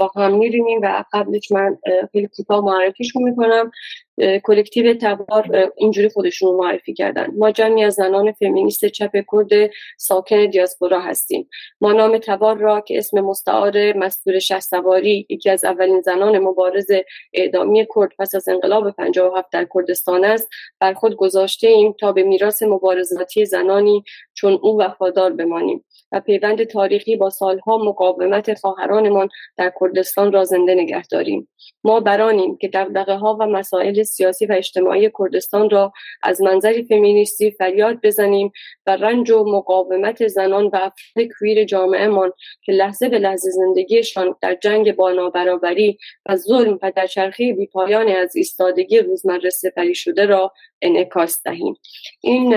با 0.00 0.10
هم 0.16 0.38
می‌بینیم 0.38 0.80
و 0.82 1.04
قبلش 1.12 1.52
من 1.52 1.78
خیلی 2.12 2.28
کوتاه 2.36 2.64
معرفیشون 2.64 3.22
می‌کنم. 3.22 3.70
collective 4.18 4.94
تبار 4.94 5.72
اینجوری 5.76 6.08
خودشون 6.08 6.48
رو 6.48 6.58
معرفی 6.58 6.94
کردن. 6.94 7.26
ما 7.36 7.50
جمعی 7.50 7.84
از 7.84 7.94
زنان 7.94 8.32
فمینیست 8.32 8.84
چپ 8.84 9.12
کرد 9.32 9.70
ساکن 9.98 10.46
دیاسپورا 10.46 11.00
هستیم. 11.00 11.48
ما 11.80 11.92
نام 11.92 12.18
تبار 12.18 12.56
را 12.56 12.80
که 12.80 12.98
اسم 12.98 13.20
مستعار 13.20 13.92
مستور 13.92 14.38
شه 14.38 14.60
سواری 14.60 15.26
یکی 15.28 15.50
از 15.50 15.64
اولین 15.64 16.00
زنان 16.00 16.38
مبارز 16.38 16.90
اعدامی 17.32 17.86
کرد 17.94 18.10
پس 18.18 18.34
از 18.34 18.48
انقلاب 18.48 18.90
57 18.90 19.48
در 19.52 19.66
کردستان 19.74 20.24
است 20.24 20.48
بر 20.80 20.92
خود 20.94 21.16
گذاشته 21.16 21.68
ایم 21.68 21.92
تا 22.00 22.12
به 22.12 22.22
میراث 22.22 22.62
مبارزاتی 22.62 23.44
زنانی 23.44 24.04
چون 24.34 24.58
او 24.62 24.80
وفادار 24.80 25.32
بمانیم 25.32 25.84
و 26.12 26.20
پیوند 26.20 26.64
تاریخی 26.64 27.16
با 27.16 27.30
سالها 27.30 27.78
مقاومت 27.78 28.54
خواهرانمان 28.54 29.28
در 29.56 29.72
کردستان 29.80 30.32
را 30.32 30.44
زنده 30.44 30.74
نگه 30.74 31.02
داریم. 31.02 31.48
ما 31.84 32.00
برانیم 32.00 32.56
که 32.56 32.68
دغدغه 32.68 33.14
ها 33.14 33.36
و 33.40 33.46
مسائل 33.46 34.02
سیاسی 34.04 34.46
و 34.46 34.52
اجتماعی 34.52 35.10
کردستان 35.18 35.70
را 35.70 35.92
از 36.22 36.42
منظری 36.42 36.84
فمینیستی 36.84 37.50
فریاد 37.50 37.98
بزنیم 38.02 38.52
و 38.86 38.96
رنج 38.96 39.30
و 39.30 39.44
مقاومت 39.44 40.26
زنان 40.26 40.66
و 40.66 40.76
افراد 40.76 41.28
کویر 41.38 41.64
جامعهمان 41.64 42.32
که 42.62 42.72
لحظه 42.72 43.08
به 43.08 43.18
لحظه 43.18 43.50
زندگیشان 43.50 44.34
در 44.40 44.54
جنگ 44.54 44.96
با 44.96 45.12
نابرابری 45.12 45.98
و 46.28 46.36
ظلم 46.36 46.78
و 46.82 46.92
در 46.96 47.06
چرخه 47.06 47.52
بیپایان 47.52 48.08
از 48.08 48.36
ایستادگی 48.36 48.98
روزمره 48.98 49.50
سپری 49.50 49.94
شده 49.94 50.26
را 50.26 50.52
انعکاس 50.82 51.42
دهیم. 51.42 51.74
این 52.20 52.54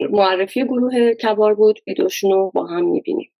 معرفی 0.00 0.64
گروه 0.64 1.14
کبار 1.14 1.54
بود. 1.54 1.78
ویدوشون 1.86 2.32
رو 2.32 2.50
با 2.54 2.66
هم 2.66 2.84
می‌بینیم. 2.84 3.30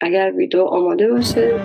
اگر 0.00 0.32
ویدیو 0.36 0.64
آماده 0.64 1.08
باشه 1.12 1.60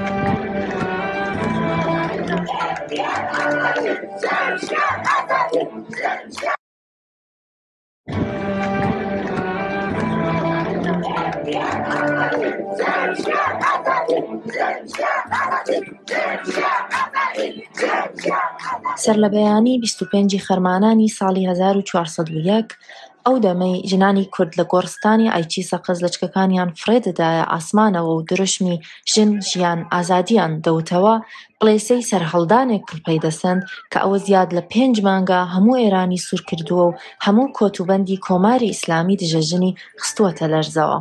سەر 19.04 19.18
لە 19.24 19.30
بەیانی 19.36 19.80
25 19.80 20.38
خەرمانانی 20.38 21.10
ساڵی 21.18 21.44
1940 21.48 22.78
ئەو 23.26 23.38
دەمەی 23.46 23.84
ژنانی 23.90 24.26
کورد 24.34 24.52
لە 24.60 24.66
گۆڕستانی 24.72 25.32
ئایچی 25.34 25.68
سەقز 25.72 25.98
لەچکەکانیان 26.04 26.70
فرێدەدایە 26.82 27.46
ئاسمانەوە 27.54 28.12
و 28.16 28.26
درشمی 28.30 28.82
ژن 29.12 29.32
ژیان 29.50 29.80
ئازادیان 29.94 30.54
دەوتەوە 30.66 31.16
بڵێسەی 31.60 32.08
سەرهەڵدانێک 32.10 32.84
پڵپەیدەسەند 32.90 33.62
کە 33.92 33.98
ئەوە 34.04 34.18
زیاد 34.26 34.50
لە 34.58 34.64
پێنج 34.72 34.96
مانگە 35.08 35.40
هەموو 35.54 35.82
ئێرانی 35.82 36.24
سوور 36.26 36.42
کردووە 36.50 36.86
و 36.88 36.96
هەموو 37.26 37.54
کۆتوبەندی 37.58 38.22
کۆماری 38.28 38.72
ئیسلامی 38.72 39.20
دژەژنی 39.22 39.76
خستووەتە 40.02 40.46
لەرزەوە. 40.54 41.00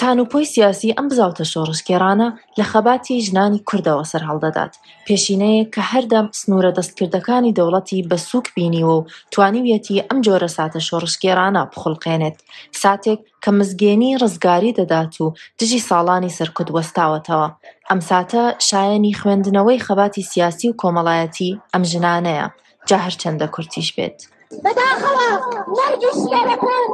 تانوپۆی 0.00 0.44
سیاسی 0.54 0.94
ئەم 0.96 1.06
بزاوتە 1.10 1.44
شۆڕشکێرانە 1.52 2.28
لە 2.58 2.64
خەباتی 2.72 3.22
ژنانی 3.26 3.64
کوردەوە 3.68 4.04
سەر 4.10 4.22
هەڵدەدات. 4.28 4.72
پێشینەیە 5.06 5.64
کە 5.74 5.82
هەردەم 5.92 6.26
سنوورە 6.40 6.70
دەستکردەکانی 6.78 7.56
دەوڵەتی 7.58 8.06
بە 8.10 8.18
سوک 8.28 8.46
بینیوە 8.56 8.94
و 8.98 9.06
توانیویەتی 9.32 10.04
ئەم 10.08 10.18
جۆرە 10.26 10.48
ساتە 10.56 10.80
شۆڕشکێرانە 10.88 11.62
بخڵقێنێت. 11.72 12.36
ساتێک 12.82 13.20
کە 13.42 13.50
مزگێنی 13.58 14.18
ڕزگاری 14.22 14.76
دەدات 14.78 15.14
و 15.22 15.26
دژی 15.58 15.80
ساڵانی 15.88 16.34
سەرکوت 16.38 16.68
وەستاوەتەوە. 16.76 17.48
ئەم 17.90 18.00
ساتە 18.10 18.42
شایەنی 18.68 19.18
خوێندنەوەی 19.20 19.82
خەباتی 19.86 20.28
سیاسی 20.32 20.66
و 20.68 20.78
کۆمەڵایەتی 20.82 21.50
ئەم 21.72 21.84
ژنانەیە. 21.90 22.46
جا 22.88 22.98
هەر 23.04 23.14
چەندە 23.20 23.46
کورتیش 23.54 23.88
بێت. 23.96 24.18
بەداخەوە 24.64 25.28
مەرگی 25.76 26.12
شێرەکان 26.20 26.84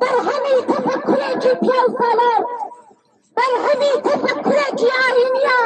مەرگی 0.00 0.22
ژینەکان 0.26 0.42
بەرهەمی 0.42 0.58
تەفەکرێکی 0.70 1.52
پێو 1.62 1.86
ساڵات 1.98 2.44
بەرهەمی 3.36 3.94
تەفەکرێکی 4.06 4.90
ئاینیە 4.98 5.60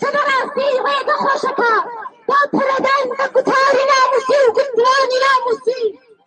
کە 0.00 0.08
بەڕاستی 0.14 0.80
ڕێگە 0.84 1.16
خۆشەکە 1.22 1.74
بۆ 2.28 2.38
پەرەدان 2.54 3.04
بە 3.18 3.26
گوتاری 3.34 3.84
ناموسی 3.90 4.38
و 4.44 4.52
گوندوانی 4.56 5.18
ناموسی. 5.24 5.82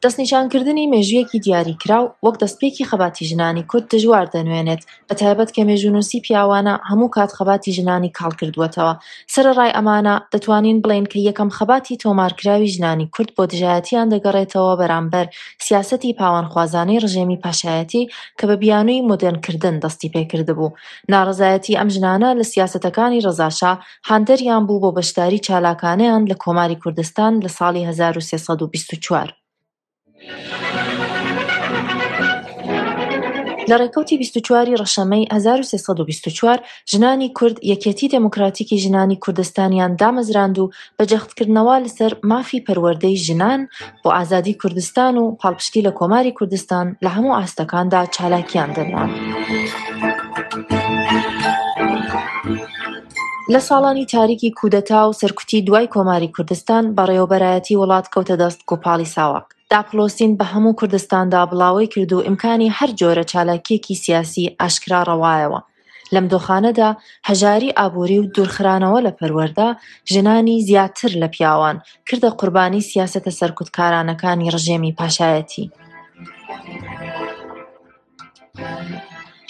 دەستنیشانکردنی 0.06 0.92
مێژویەکی 0.94 1.40
دیاریکراو 1.46 2.12
وەک 2.26 2.36
دەستپێکی 2.44 2.88
خەباتی 2.90 3.28
ژنانی 3.30 3.64
کورد 3.70 3.86
دژوار 3.94 4.26
دەنوێنێت 4.34 4.82
بە 5.08 5.14
تایبەت 5.20 5.50
کە 5.56 5.62
مێژونوسی 5.70 6.24
پیاوانە 6.26 6.76
هەموو 6.90 7.14
کات 7.16 7.32
خەباتی 7.38 7.76
ژنانی 7.78 8.14
کاڵ 8.18 8.34
کردووەتەوە. 8.40 8.94
سرە 9.34 9.52
ڕای 9.58 9.76
ئەمانە 9.78 10.16
دەتوانین 10.34 10.78
بڵێن 10.84 11.06
کە 11.12 11.20
یەکەم 11.28 11.50
خەباتی 11.58 12.00
تۆمارکراوی 12.04 12.74
ژنانی 12.76 13.10
کورد 13.14 13.32
بۆ 13.36 13.44
دژایەتیان 13.52 14.08
دەگەڕێتەوە 14.14 14.74
بەرامبەر. 14.82 15.26
سیاسەتی 15.66 16.18
پاوانخوازانەی 16.20 17.02
ڕژێمی 17.04 17.42
پاشایەتی 17.44 18.04
کە 18.38 18.46
بە 18.50 18.56
بیانووی 18.64 19.06
مدرنکردن 19.10 19.76
دەستی 19.84 20.12
پێکرد 20.16 20.50
بوو 20.58 20.76
ناڕزایەتی 21.14 21.78
ئەم 21.80 21.90
ژنانە 21.96 22.30
لە 22.40 22.46
سیاستەکانی 22.52 23.24
ڕزاشا 23.26 23.74
هاندەریان 24.10 24.64
بوو 24.68 24.82
بۆ 24.84 24.90
بەشداری 24.98 25.44
چالاکانیان 25.48 26.22
لە 26.32 26.36
کۆماری 26.44 26.80
کوردستان 26.84 27.34
لە 27.44 27.50
ساڵی 27.58 27.82
1324. 27.90 29.45
لە 33.70 33.76
ڕێکەوتی 33.82 34.18
24 34.18 34.76
ڕەشەمەی 34.82 35.28
1324 35.32 36.60
ژنانی 36.92 37.30
کورد 37.30 37.58
یەکێتی 37.64 38.08
دموکراتیکی 38.16 38.78
ژنانی 38.78 39.16
کوردستانیان 39.16 39.98
دامەزراند 40.02 40.58
و 40.60 40.72
بەجەختکردنەوە 40.98 41.76
لەسەر 41.86 42.12
مافی 42.24 42.64
پەروەردەی 42.68 43.16
ژنان 43.26 43.68
بۆ 44.04 44.10
ئازادی 44.18 44.54
کوردستان 44.54 45.18
و 45.18 45.38
پاڵپشتی 45.42 45.82
لە 45.88 45.92
کۆماری 46.00 46.32
کوردستان 46.38 46.98
لە 47.04 47.10
هەموو 47.16 47.38
ئاستەکاندا 47.40 48.02
چالاکیان 48.16 48.70
دەنوان. 48.78 49.10
لە 53.54 53.60
ساڵانی 53.68 54.06
تاریکی 54.14 54.54
کودەتا 54.60 55.02
و 55.08 55.14
سەرکوتی 55.22 55.62
دوای 55.68 55.88
کۆماری 55.96 56.34
کوردستان 56.36 56.84
بە 56.96 57.04
ڕێوەبەرایەتی 57.10 57.80
وڵات 57.82 58.06
کەوتە 58.14 58.36
دەست 58.42 58.60
گۆپاڵی 58.70 59.10
ساواک. 59.16 59.55
داپلۆسین 59.74 60.32
بە 60.40 60.46
هەموو 60.54 60.78
کوردستاندا 60.80 61.42
بڵاوی 61.52 61.88
کرد 61.94 62.12
و 62.14 62.26
ئیمکانی 62.28 62.70
هەر 62.78 62.90
جۆرە 63.00 63.24
چالاکیەکی 63.32 63.96
سیاسی 64.04 64.56
ئاشکرا 64.60 65.02
ڕەوایەوە. 65.10 65.60
لەم 66.14 66.26
دۆخانەدا 66.34 66.90
هەژاری 67.30 67.76
ئابووری 67.78 68.20
و 68.20 68.30
دوورخرانەوە 68.36 69.00
لە 69.06 69.12
پەروەەردا 69.20 69.70
ژنانی 70.12 70.64
زیاتر 70.68 71.12
لە 71.22 71.28
پیاوان 71.36 71.78
کردە 72.08 72.30
قوربانی 72.40 72.88
سیاسەتە 72.92 73.32
سەرکوتکارانەکانی 73.40 74.52
ڕژێمی 74.56 74.96
پاشایەتی. 75.00 75.66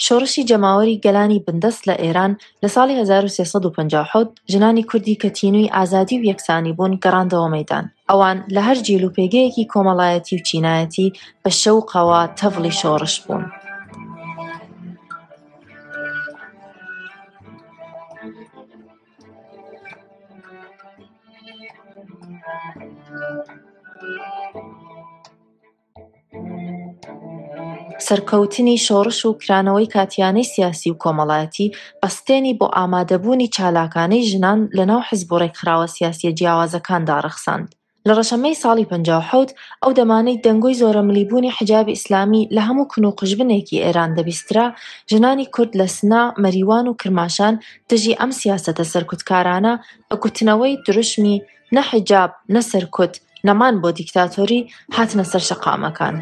شۆڕشی 0.04 0.46
جەماوەری 0.50 1.00
گەلانی 1.04 1.44
بندەست 1.46 1.82
لە 1.88 1.94
ئێران 2.02 2.32
لە 2.62 2.68
ساڵی 2.74 2.94
1350 3.00 4.34
ژنانی 4.52 4.82
کوردی 4.90 5.18
کە 5.22 5.28
تینووی 5.38 5.72
ئازادی 5.76 6.18
و 6.18 6.24
یەکسانی 6.30 6.72
بوون 6.76 6.92
گەڕاندەوە 7.04 7.48
مەدان 7.56 7.86
ئەوان 8.08 8.38
لە 8.54 8.60
هەر 8.68 8.78
جیل 8.86 9.04
و 9.04 9.14
پێگەیەکی 9.16 9.68
کۆمەڵایەتی 9.72 10.34
و 10.36 10.44
چینایەتی 10.48 11.08
بە 11.42 11.50
شەوقەوە 11.60 12.20
تەڤڵی 12.38 12.74
شۆڕش 12.80 13.14
بوون. 13.24 13.44
سەرکەوتنی 28.06 28.82
شۆڕش 28.86 29.20
و 29.24 29.38
کرانەوەی 29.42 29.92
کاتیانەی 29.94 30.50
سیاسی 30.54 30.90
و 30.90 31.00
کۆمەڵایەتی 31.02 31.72
بەستێنی 32.02 32.56
بۆ 32.58 32.66
ئامادەبوونی 32.76 33.52
چالاکانەی 33.56 34.26
ژنان 34.30 34.60
لەناو 34.76 35.06
حزب 35.08 35.28
و 35.32 35.40
ڕێکخراوە 35.42 35.86
سیاسیە 35.96 36.30
جیاوازەکاندا 36.38 37.16
ڕەخساند. 37.24 37.70
لە 38.06 38.12
ڕەشەمەی 38.18 38.60
ساڵی 38.62 38.84
1950 38.90 39.54
ئەو 39.82 39.92
دەمانەی 39.98 40.40
دەنگۆی 40.44 40.78
زۆرە 40.80 41.02
ملیبوونی 41.08 41.54
حجابی 41.58 41.92
ئیسلامی 41.96 42.48
لە 42.56 42.62
هەموو 42.68 42.88
کن 42.92 43.04
و 43.04 43.16
قژبنێکی 43.20 43.82
ئێران 43.84 44.10
دەبیسترا 44.18 44.66
ژنانی 45.10 45.46
کورد 45.54 45.72
لە 45.80 45.86
سنا 45.96 46.22
مەریوان 46.42 46.86
و 46.88 46.96
کرماشان 47.00 47.54
دژی 47.90 48.18
ئەم 48.20 48.30
سیاسەتە 48.40 48.84
سەرکوتکارانە 48.92 49.74
بە 50.08 50.16
گوتنەوەی 50.22 50.78
درشمی 50.86 51.36
نەحیجاب 51.76 52.30
نەسەر 52.54 52.84
کوت 52.94 53.14
نەمان 53.46 53.74
بۆ 53.82 53.88
دیکتاتۆری 53.98 54.60
هاتنە 54.96 55.24
سەر 55.30 55.42
شەقامەکان. 55.48 56.14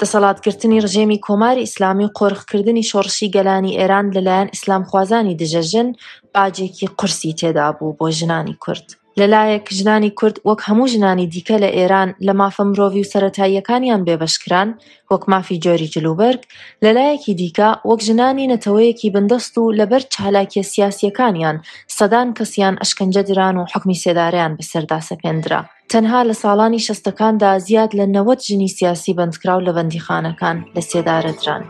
دەسەڵاتگرتنی 0.00 0.82
ڕژێمی 0.84 1.22
کۆماری 1.26 1.64
ئیسلامی 1.66 2.12
قۆرخکردنی 2.18 2.88
شۆڕشی 2.90 3.32
گەلانی 3.36 3.76
ئێران 3.78 4.06
لەلایەن 4.16 4.48
ئیسلام 4.54 4.84
خوازانی 4.90 5.38
دژەژن 5.40 5.88
باجێکی 6.34 6.86
قورسی 6.98 7.36
تێدا 7.38 7.68
بوو 7.76 7.96
بۆ 7.98 8.06
ژنانی 8.18 8.56
کورد. 8.62 8.86
لەلایەک 9.20 9.66
ژنانی 9.78 10.10
کورد 10.18 10.36
وەک 10.48 10.60
هەموو 10.68 10.90
ژنانی 10.94 11.30
دیکە 11.34 11.56
لە 11.64 11.70
ئێران 11.76 12.10
لە 12.26 12.32
مافە 12.40 12.62
مرۆڤی 12.68 13.02
و 13.02 13.10
سەتاییەکانیان 13.12 14.02
بێبشکران 14.06 14.68
وەک 15.10 15.24
مافی 15.32 15.60
جۆری 15.64 15.92
جلوبەرگ 15.94 16.42
لەلایەکی 16.84 17.36
دیکە 17.40 17.70
وەک 17.88 18.00
ژنانی 18.08 18.50
نەتەوەیەکی 18.52 19.12
بندەست 19.14 19.54
و 19.58 19.72
لەبەر 19.78 20.02
چالاکیە 20.14 20.64
سیاسیەکانیان 20.72 21.56
سەدان 21.96 22.28
کەسیان 22.38 22.74
ئەشکەنجە 22.82 23.22
دران 23.28 23.56
و 23.56 23.68
حکمی 23.72 24.00
سێداریان 24.04 24.52
بەسەردا 24.58 24.98
سەپێنرا. 25.08 25.60
تەنها 25.92 26.20
لە 26.28 26.34
ساڵانی 26.42 26.84
شەستەکاندا 26.86 27.52
زیاد 27.66 27.90
لە 27.98 28.04
نەوەت 28.14 28.40
ژنی 28.48 28.74
سیاسی 28.78 29.16
بەندکراو 29.18 29.64
لە 29.66 29.72
بەندیخانەکان 29.76 30.56
لە 30.74 30.82
سێدارە 30.90 31.32
دران. 31.40 31.62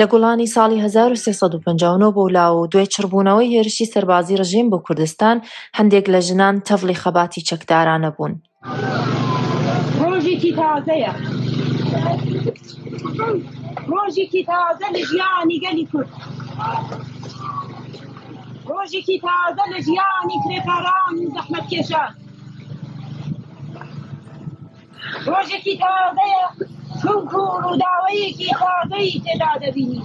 لە 0.00 0.06
گوڵانی 0.12 0.46
ساڵی 0.54 0.78
1350 0.84 2.10
بۆ 2.16 2.24
لاو 2.36 2.66
دوێ 2.72 2.84
چڕبوونەوەی 2.94 3.50
هێرشی 3.54 3.90
سەربازی 3.92 4.38
ڕژیم 4.40 4.66
بۆ 4.72 4.78
کوردستان 4.86 5.36
هەندێک 5.78 6.06
لە 6.14 6.20
ژنان 6.26 6.54
تەڤڵی 6.66 7.00
خەباتی 7.02 7.44
چەکدارانە 7.48 8.10
بوون. 8.16 8.32
ڕۆژێکی 10.00 10.52
تازەیە. 10.60 11.12
ڕۆژێکی 13.90 14.42
تازە 14.50 14.86
لە 14.94 15.00
ژیانی 15.10 15.58
گەلی 15.64 15.84
کورد. 15.90 16.10
ڕۆژێکی 18.68 19.16
تازە 19.26 19.64
لە 19.72 19.78
ژیانی 19.86 20.36
کرێکاران 20.44 21.14
زەحمەت 21.34 21.66
کێشان. 21.70 22.10
ڕۆژێکی 25.28 25.74
تازەیە. 25.82 26.46
چونکو 27.00 27.40
ڕووداوەیەکی 27.62 28.48
تازەی 28.60 29.20
تێدا 29.24 29.52
دەبینی 29.62 30.02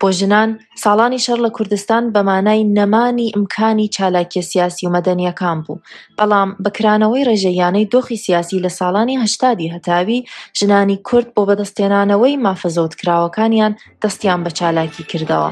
بۆ 0.00 0.08
ژنان 0.18 0.50
ساڵانی 0.84 1.22
شەڕ 1.24 1.38
لە 1.46 1.50
کوردستان 1.56 2.04
بەمانای 2.14 2.68
نەمانی 2.76 3.32
ئیمکانی 3.34 3.92
چالاکیە 3.96 4.42
سیاسی 4.50 4.86
و 4.86 4.94
مەدەنیەکان 4.96 5.58
بوو 5.64 5.82
بەڵام 6.18 6.50
بەکرانەوەی 6.64 7.26
ڕێژەیانەی 7.28 7.90
دۆخی 7.92 8.22
سیاسی 8.26 8.62
لە 8.64 8.70
ساڵانی 8.78 9.20
هەشتادی 9.24 9.72
هەتاوی 9.74 10.24
ژنانی 10.58 11.02
کورد 11.08 11.28
بۆ 11.34 11.42
بەدەستێنانەوەی 11.48 12.40
مافەزۆت 12.46 12.92
کراوەکانیان 13.00 13.72
دەستیان 14.02 14.40
بە 14.44 14.50
چالاکی 14.58 15.04
کردەوە. 15.10 15.50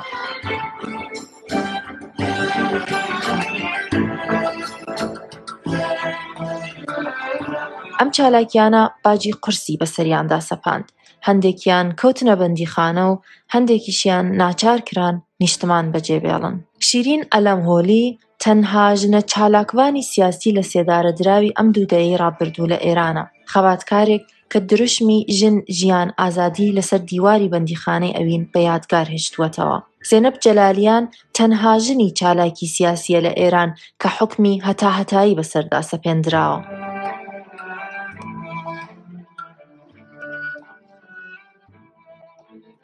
ئەم 7.98 8.08
چالاکیانە 8.16 8.82
باجی 9.04 9.32
قورسی 9.42 9.78
بەسەریاندا 9.80 10.40
سەپاند. 10.48 10.86
هەندێکیان 11.26 11.86
کەوتنە 12.00 12.34
بەندیخانە 12.40 13.04
و 13.10 13.20
هەندێکیشیان 13.54 14.26
ناچار 14.40 14.80
کران 14.88 15.16
نیشتمان 15.42 15.86
بەجێبێڵن 15.92 16.56
شیرین 16.86 17.22
ئەلەم 17.32 17.60
هۆلی 17.68 18.06
تەنها 18.42 18.86
ژنە 19.00 19.20
چالاکوانی 19.32 20.08
سیاسی 20.12 20.50
لە 20.56 20.64
سێدارە 20.72 21.12
دراوی 21.18 21.54
ئەم 21.56 21.68
دوودەیەی 21.74 22.18
ڕابردوو 22.22 22.70
لە 22.72 22.78
ئێرانە. 22.84 23.24
خەباتکارێک 23.52 24.22
کە 24.50 24.58
دروشمی 24.70 25.20
ژن 25.38 25.56
ژیان 25.78 26.08
ئازادی 26.20 26.74
لەسەر 26.76 27.00
دیواری 27.10 27.52
بەندیخانەی 27.52 28.16
ئەوین 28.16 28.44
بە 28.52 28.60
یادگار 28.70 29.06
هێشتووەتەوە. 29.14 29.78
زێنب 30.08 30.34
جەلالیان 30.44 31.04
تەنها 31.36 31.74
ژنی 31.84 32.14
چالاکی 32.18 32.72
سیاسیە 32.76 33.20
لە 33.26 33.32
ئێران 33.40 33.70
کە 34.00 34.08
حکمی 34.16 34.54
هەتا 34.66 34.90
هەتایی 34.98 35.36
بەسەردا 35.38 35.80
سەپێنراوە. 35.90 36.60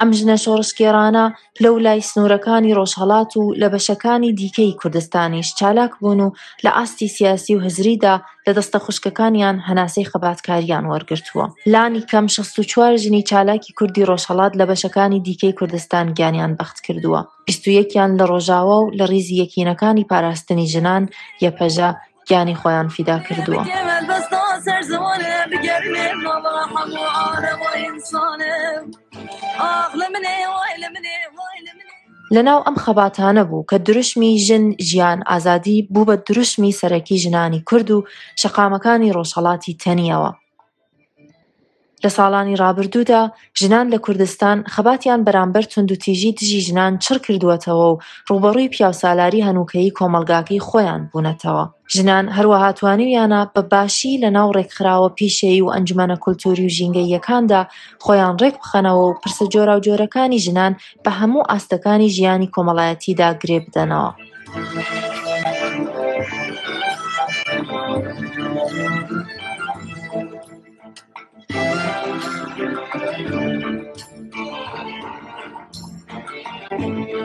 ئەم 0.01 0.11
ژنە 0.19 0.37
شۆڕشکێرانە 0.45 1.25
لەو 1.63 1.75
لای 1.87 2.01
سنوورەکانی 2.09 2.77
ڕۆژهەڵات 2.79 3.31
و 3.37 3.43
لە 3.61 3.69
بەشەکانی 3.73 4.35
دیکەی 4.41 4.77
کوردستانیش 4.81 5.49
چالاک 5.59 5.93
بوون 6.01 6.21
و 6.21 6.35
لە 6.65 6.71
ئاستی 6.77 7.09
سیاسی 7.17 7.53
و 7.55 7.61
هزریدا 7.67 8.15
لە 8.47 8.53
دەستە 8.57 8.79
خوشکەکانیان 8.85 9.57
هەناسەی 9.69 10.09
خەباتکاریان 10.11 10.85
وەرگرتووە. 10.91 11.47
لانی 11.73 12.03
کەم 12.11 12.27
64 12.27 12.97
ژنی 12.97 13.23
چالاکی 13.23 13.73
کوردی 13.79 14.07
ڕۆژهڵات 14.11 14.53
لە 14.61 14.65
بەشەکانی 14.71 15.23
دیکەی 15.27 15.53
کوردستان 15.59 16.07
گیانیان 16.19 16.53
بەخت 16.59 16.79
کردووە. 16.87 17.21
21یان 17.51 18.11
لە 18.19 18.25
ڕۆژاوە 18.31 18.79
و 18.83 18.91
لە 18.99 19.05
ریزی 19.13 19.41
یەکینەکانی 19.43 20.09
پاراستنی 20.11 20.67
ژنان 20.73 21.03
یەپەژە 21.45 21.89
گیانی 22.29 22.57
خۆیان 22.61 22.89
فیدا 22.95 23.19
کردووە. 23.27 23.65
سر 24.65 24.83
زمانه 24.83 25.47
بگرنه 25.51 26.13
ماما 26.25 26.65
همو 26.77 27.05
عالم 27.21 27.61
و 27.63 27.69
انسانه 27.93 28.83
لەناو 32.35 32.61
ئەم 32.67 32.77
خەباتانە 32.85 33.43
بوو 33.51 33.67
کە 33.71 33.77
دروشمی 33.87 34.33
ژن 34.47 34.65
ژیان 34.89 35.19
ئازادی 35.31 35.79
بوو 35.93 36.07
بە 36.09 36.17
دروشمی 36.27 36.77
سەرەکی 36.81 37.21
ژنانی 37.23 37.65
کورد 37.69 37.89
و 37.91 38.07
شەقامەکانی 38.41 39.15
ڕۆژهڵاتی 39.17 39.79
تەنیەوە. 39.83 40.31
لە 42.03 42.11
ساڵانی 42.17 42.59
ڕابردوودا 42.63 43.23
ژنان 43.61 43.87
لە 43.93 43.99
کوردستان 44.05 44.57
خەباتیان 44.75 45.21
بەرامبەر 45.27 45.65
تونندوتیژی 45.73 46.33
دژی 46.39 46.61
ژنان 46.67 46.93
چڕ 47.05 47.19
کردووەتەوە 47.27 47.87
و 47.91 48.01
ڕوبەڕووی 48.29 48.73
پیاوسالاری 48.75 49.45
هەنووکەی 49.49 49.95
کۆمەلگاکەی 49.99 50.65
خۆیان 50.69 51.03
بوونەتەوە. 51.11 51.65
ژنان 51.95 52.27
هەروەها 52.37 52.71
توانیویانە 52.79 53.41
بە 53.55 53.63
باشی 53.73 54.21
لە 54.23 54.31
ناو 54.37 54.55
ڕێکخراوە 54.57 55.09
پیشەی 55.19 55.63
و 55.63 55.73
ئەنجمەنە 55.75 56.17
کولتوری 56.25 56.67
و 56.67 56.75
ژینگەیەکاندا 56.77 57.63
خۆیان 58.05 58.35
ڕێک 58.43 58.57
بخەنەوە 58.63 59.03
و 59.07 59.19
پرسە 59.23 59.45
جۆرا 59.53 59.75
و 59.77 59.85
جۆرەکانی 59.87 60.43
ژنان 60.45 60.73
بە 61.05 61.11
هەموو 61.19 61.49
ئاستەکانی 61.51 62.13
ژیانی 62.17 62.53
کۆمەڵایەتیدا 62.55 63.29
گرێ 63.41 63.59
بدەنەوە. 63.65 64.11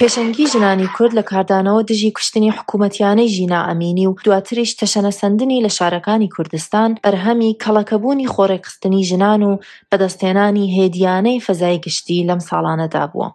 پێشەنگی 0.00 0.46
ژنانی 0.52 0.88
کورد 0.96 1.12
لە 1.18 1.24
کاردانەوە 1.30 1.82
دژی 1.90 2.10
کوشتنی 2.16 2.54
حکوومەتیانەی 2.56 3.32
ژینا 3.34 3.60
ئەمینی 3.68 4.06
و 4.06 4.16
دواتریش 4.24 4.70
تەشەنەسەندنی 4.80 5.64
لە 5.64 5.70
شارەکانی 5.76 6.32
کوردستان 6.34 6.90
ئەرهەمی 7.04 7.56
کەڵەکەبوونی 7.62 8.30
خۆڕێکخستنی 8.34 9.06
ژنان 9.08 9.42
و 9.48 9.52
بەدەستێنانی 9.90 10.72
هێدیانەی 10.76 11.42
فەزای 11.46 11.80
گشتی 11.84 12.26
لەم 12.28 12.40
ساڵانەدا 12.48 13.04
بووە. 13.12 13.28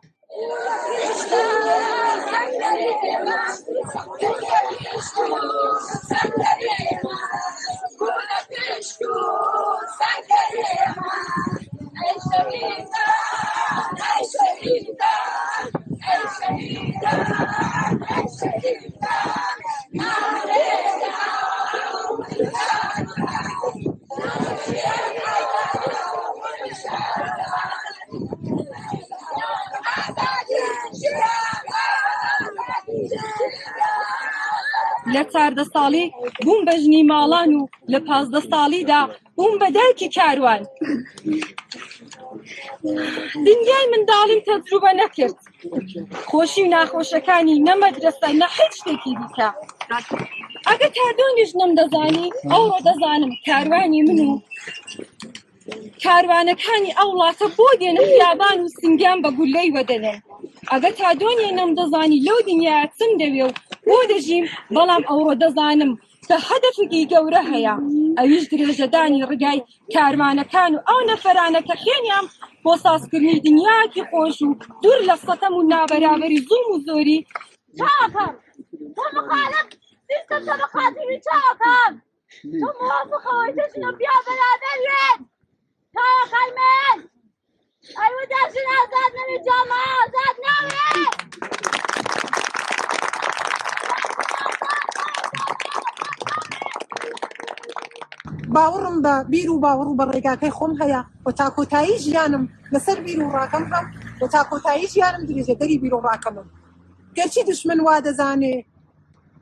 Thank 14.34 15.36
you. 15.36 15.41
لە 35.14 35.24
چاردە 35.34 35.66
ساڵی 35.74 36.06
بووم 36.46 36.60
بە 36.68 36.74
ژنی 36.82 37.04
ماڵان 37.12 37.50
و 37.60 37.62
لە 37.92 38.00
پازدە 38.08 38.42
ساڵیدا 38.52 39.02
بووم 39.38 39.54
بە 39.62 39.68
دایکی 39.76 40.10
کاروان 40.16 40.62
دنیای 43.48 43.86
منداڵیم 43.94 44.42
تەجروبە 44.48 44.92
نەکرد 45.02 45.38
خۆشی 46.30 46.62
و 46.66 46.72
ناخۆشەکانی 46.76 47.56
نەمەدرسە 47.68 48.28
نە 48.42 48.48
هیچ 48.58 48.74
شتێکی 48.80 49.14
دیکە. 49.20 49.50
ئەگە 50.70 50.88
تا 50.96 51.06
دۆنیش 51.20 51.52
نم 51.60 51.72
دەزانی 51.80 52.28
ئەوڕۆ 52.52 52.80
دەزانم 52.88 53.32
کاروانی 53.48 54.02
من 54.08 54.20
و 54.28 54.32
کاروانەکانی 56.04 56.92
ئەو 56.98 57.10
وڵاتە 57.14 57.48
بۆ 57.58 57.68
دێنە 57.80 58.04
یابان 58.24 58.58
و 58.62 58.68
سنگیان 58.80 59.18
بە 59.24 59.30
گولەی 59.38 59.70
وەدەنێن 59.76 60.20
ئەگە 60.72 60.92
تا 61.00 61.10
دۆنیە 61.22 61.52
نەم 61.60 61.72
دەزانی 61.80 62.24
لەو 62.28 62.40
دنیا 62.50 62.78
چم 62.98 63.12
دەوێ 63.22 63.44
و 63.48 63.52
بۆ 63.88 64.00
دەژیم 64.12 64.46
بەڵام 64.76 65.04
ئەوڕۆ 65.10 65.34
دەزانم 65.44 65.92
کە 66.28 66.38
هەدفێکی 66.48 67.10
گەورە 67.12 67.42
هەیە. 67.52 67.76
ئەویش 68.18 68.46
درێژەدانی 68.52 69.26
ڕگای 69.30 69.60
کارمانەکان 69.94 70.72
و 70.74 70.84
ئەو 70.88 71.00
نەفەرانەکە 71.10 71.76
خێنیان 71.84 72.26
بۆ 72.64 72.74
سازکردنی 72.84 73.44
دنیاکی 73.46 74.04
خۆش 74.10 74.38
و 74.48 74.50
دوور 74.82 75.00
لە 75.10 75.16
سەتەم 75.26 75.54
و 75.56 75.68
نابەرابری 75.72 76.40
زوم 76.48 76.66
و 76.74 76.78
زۆری. 76.88 77.20
چاکم 77.78 78.34
تو 78.96 79.04
مخالف 79.18 79.68
سیستم 80.08 80.40
تو 80.46 80.54
بخاطری 80.64 81.22
چاکم 81.28 82.02
تو 82.44 82.68
موافق 82.82 83.24
هایتشون 83.26 83.84
رو 83.84 83.92
بیا 83.98 84.16
برادرین 84.28 85.18
چاکل 85.96 86.50
من 86.58 86.98
ایو 88.04 88.20
درشون 88.32 88.68
آزاد 88.82 89.12
نمی 89.18 89.38
جامعه 89.46 89.88
آزاد 90.04 90.36
نمی 90.46 90.72
باوەڕم 98.56 98.98
بە 99.06 99.14
بیر 99.32 99.50
و 99.52 99.62
باوەڕ 99.66 99.88
و 99.90 99.98
بە 100.00 100.06
ڕێگاکەی 100.12 100.56
خۆم 100.58 100.74
هەیە. 100.82 101.02
بۆ 101.24 101.32
تاکۆتایی 101.40 101.98
ژیانم 102.04 102.44
لەسەر 102.74 102.98
بیر 103.06 103.20
و 103.24 103.32
ڕاکەم 103.36 103.66
هەم 103.72 103.86
بۆ 104.20 104.26
تاکۆتایی 104.36 104.88
ژیانم 104.94 105.24
درێژەدەری 105.28 105.78
بیر 105.82 105.94
و 105.96 106.04
ڕاکەمم. 106.08 106.48
گەرچی 107.18 107.44
دشمن 107.52 107.80
وا 107.86 107.96
دەزانێ 108.08 108.56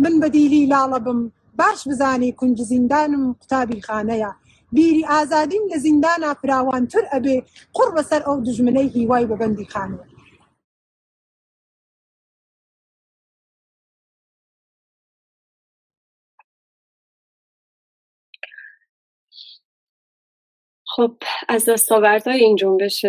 من 0.04 0.14
بەدیلی 0.22 0.70
لاڵە 0.74 1.00
بم 1.06 1.20
باش 1.60 1.80
بزانێ 1.90 2.30
کونج 2.40 2.58
زیندانم 2.72 3.24
قوتابی 3.40 3.80
خانەیە. 3.88 4.32
بیری 4.76 5.04
ئازادیم 5.12 5.64
لە 5.72 5.78
زیندانا 5.86 6.32
فراوانتر 6.42 7.04
ئەبێ 7.14 7.38
قڕ 7.76 7.90
بەسەر 7.98 8.22
ئەو 8.28 8.38
دژمنەی 8.48 8.90
هیوای 8.96 9.26
بەبندی 9.30 9.68
خانەوە 9.74 10.06
خب 20.96 21.16
از 21.48 21.70
دستاوردهای 21.70 22.40
این 22.40 22.56
جنبش 22.56 23.06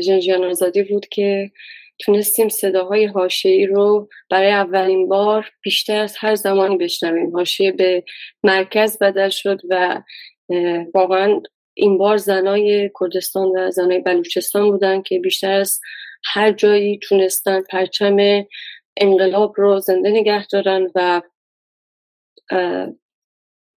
ژنژیان 0.00 0.44
آزادی 0.44 0.82
بود 0.82 1.06
که 1.06 1.50
تونستیم 1.98 2.48
صداهای 2.48 3.04
حاشیه‌ای 3.04 3.66
رو 3.66 4.08
برای 4.30 4.50
اولین 4.50 5.08
بار 5.08 5.50
بیشتر 5.62 6.00
از 6.00 6.16
هر 6.18 6.34
زمانی 6.34 6.76
بشنویم. 6.76 7.36
حاشیه 7.36 7.72
به 7.72 8.04
مرکز 8.44 8.98
بدل 8.98 9.28
شد 9.28 9.60
و 9.70 10.02
واقعا 10.94 11.40
این 11.74 11.98
بار 11.98 12.16
زنای 12.16 12.90
کردستان 13.00 13.48
و 13.48 13.70
زنای 13.70 13.98
بلوچستان 13.98 14.70
بودن 14.70 15.02
که 15.02 15.18
بیشتر 15.18 15.52
از 15.52 15.80
هر 16.24 16.52
جایی 16.52 16.98
تونستن 16.98 17.62
پرچم 17.62 18.16
انقلاب 18.96 19.54
رو 19.56 19.80
زنده 19.80 20.10
نگه 20.10 20.46
دارن 20.46 20.90
و 20.94 21.22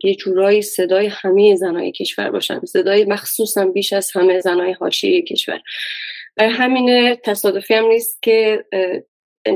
یه 0.03 0.15
جورایی 0.15 0.61
صدای 0.61 1.07
همه 1.07 1.55
زنای 1.55 1.91
کشور 1.91 2.31
باشن. 2.31 2.59
صدای 2.59 3.05
مخصوصا 3.05 3.65
بیش 3.65 3.93
از 3.93 4.11
همه 4.11 4.39
زنای 4.39 4.71
حاشیه 4.71 5.21
کشور. 5.21 5.61
برای 6.35 6.51
همین 6.51 7.15
تصادفی 7.15 7.73
هم 7.73 7.85
نیست 7.85 8.23
که 8.23 8.65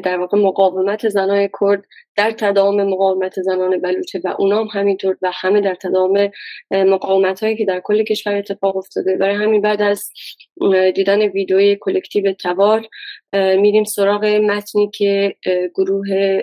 در 0.04 0.20
واقع 0.20 0.38
مقاومت 0.38 1.10
زنای 1.10 1.50
کرد 1.62 1.84
در 2.16 2.32
تداوم 2.32 2.84
مقاومت 2.84 3.42
زنان 3.42 3.82
بلوچه 3.82 4.22
و 4.24 4.36
اونام 4.40 4.68
همینطور 4.68 5.18
و 5.22 5.32
همه 5.34 5.62
در 5.62 5.76
تداوم 5.76 6.32
مقاومت 6.72 7.44
هایی 7.44 7.58
که 7.58 7.66
در 7.66 7.80
کل 7.80 8.04
کشور 8.04 8.36
اتفاق 8.36 8.78
افتاده. 8.78 9.18
برای 9.18 9.36
همین 9.36 9.62
بعد 9.62 9.82
از 9.82 10.12
دیدن 10.96 11.22
ویدیوی 11.22 11.78
کلکتیو 11.82 12.34
توار 12.34 12.86
میریم 13.34 13.84
سراغ 13.84 14.26
متنی 14.26 14.90
که 14.94 15.36
گروه 15.76 16.40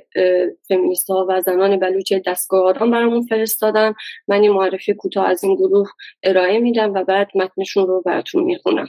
فمینیست 0.69 1.11
ها 1.11 1.27
و 1.29 1.41
زنان 1.41 1.79
بلوچ 1.79 2.13
دستگاهدان 2.27 2.91
برامون 2.91 3.23
فرستادن. 3.23 3.95
من 4.29 4.43
این 4.43 4.53
معرفی 4.53 4.95
کوتاه 4.95 5.29
از 5.29 5.45
این 5.45 5.57
گروه 5.57 5.89
ارائه 6.23 6.59
میدم 6.59 6.93
و 6.93 7.05
بعد 7.05 7.29
متنشون 7.35 7.87
رو 7.87 8.03
براتون 8.07 8.45
می‌خونم. 8.45 8.89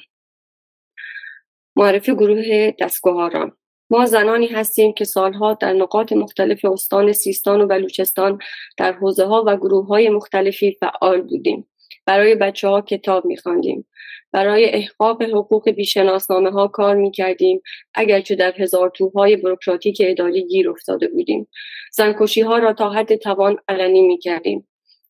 معرفی 1.76 2.14
گروه 2.14 2.72
دستگاهاران 2.80 3.52
ما 3.90 4.06
زنانی 4.06 4.48
هستیم 4.48 4.94
که 4.94 5.06
سالها 5.06 5.54
در 5.54 5.74
نقاط 5.74 6.14
مختلف 6.14 6.66
استان 6.66 7.14
سیستان 7.14 7.62
و 7.62 7.68
بلوچستان 7.68 8.40
در 8.78 8.94
حوزه 8.94 9.26
ها 9.26 9.44
و 9.48 9.58
گروه 9.58 9.88
های 9.88 10.10
مختلفی 10.10 10.78
فعال 10.80 11.22
بودیم. 11.22 11.68
برای 12.06 12.36
بچه 12.36 12.68
ها 12.68 12.82
کتاب 12.82 13.26
می 13.26 13.38
خواندیم. 13.38 13.88
برای 14.32 14.66
احقاق 14.66 15.22
حقوق 15.22 15.70
بیشناسنامه 15.70 16.52
ها 16.52 16.68
کار 16.68 16.96
می 16.96 17.12
کردیم 17.12 17.62
اگرچه 17.94 18.36
در 18.36 18.54
هزار 18.58 18.90
توهای 18.90 19.36
بروکراتیک 19.36 19.98
اداری 20.06 20.48
گیر 20.48 20.70
افتاده 20.70 21.08
بودیم. 21.08 21.48
زنکشی 21.92 22.42
ها 22.42 22.58
را 22.58 22.74
تا 22.74 22.90
حد 22.90 23.16
توان 23.16 23.58
علنی 23.68 24.02
می 24.02 24.18
کردیم. 24.18 24.68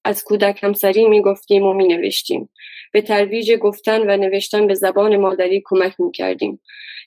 از 0.08 0.24
کودک 0.24 0.64
همسری 0.64 1.06
می 1.06 1.22
گفتیم 1.22 1.64
و 1.64 1.74
می 1.74 1.88
نوشتیم. 1.88 2.50
به 2.94 3.02
ترویج 3.02 3.52
گفتن 3.54 4.02
و 4.02 4.18
نوشتن 4.18 4.68
به 4.68 4.74
زبان 4.74 5.18
مادری 5.18 5.64
کمک 5.66 6.00
می 6.00 6.12
کردیم. 6.12 6.62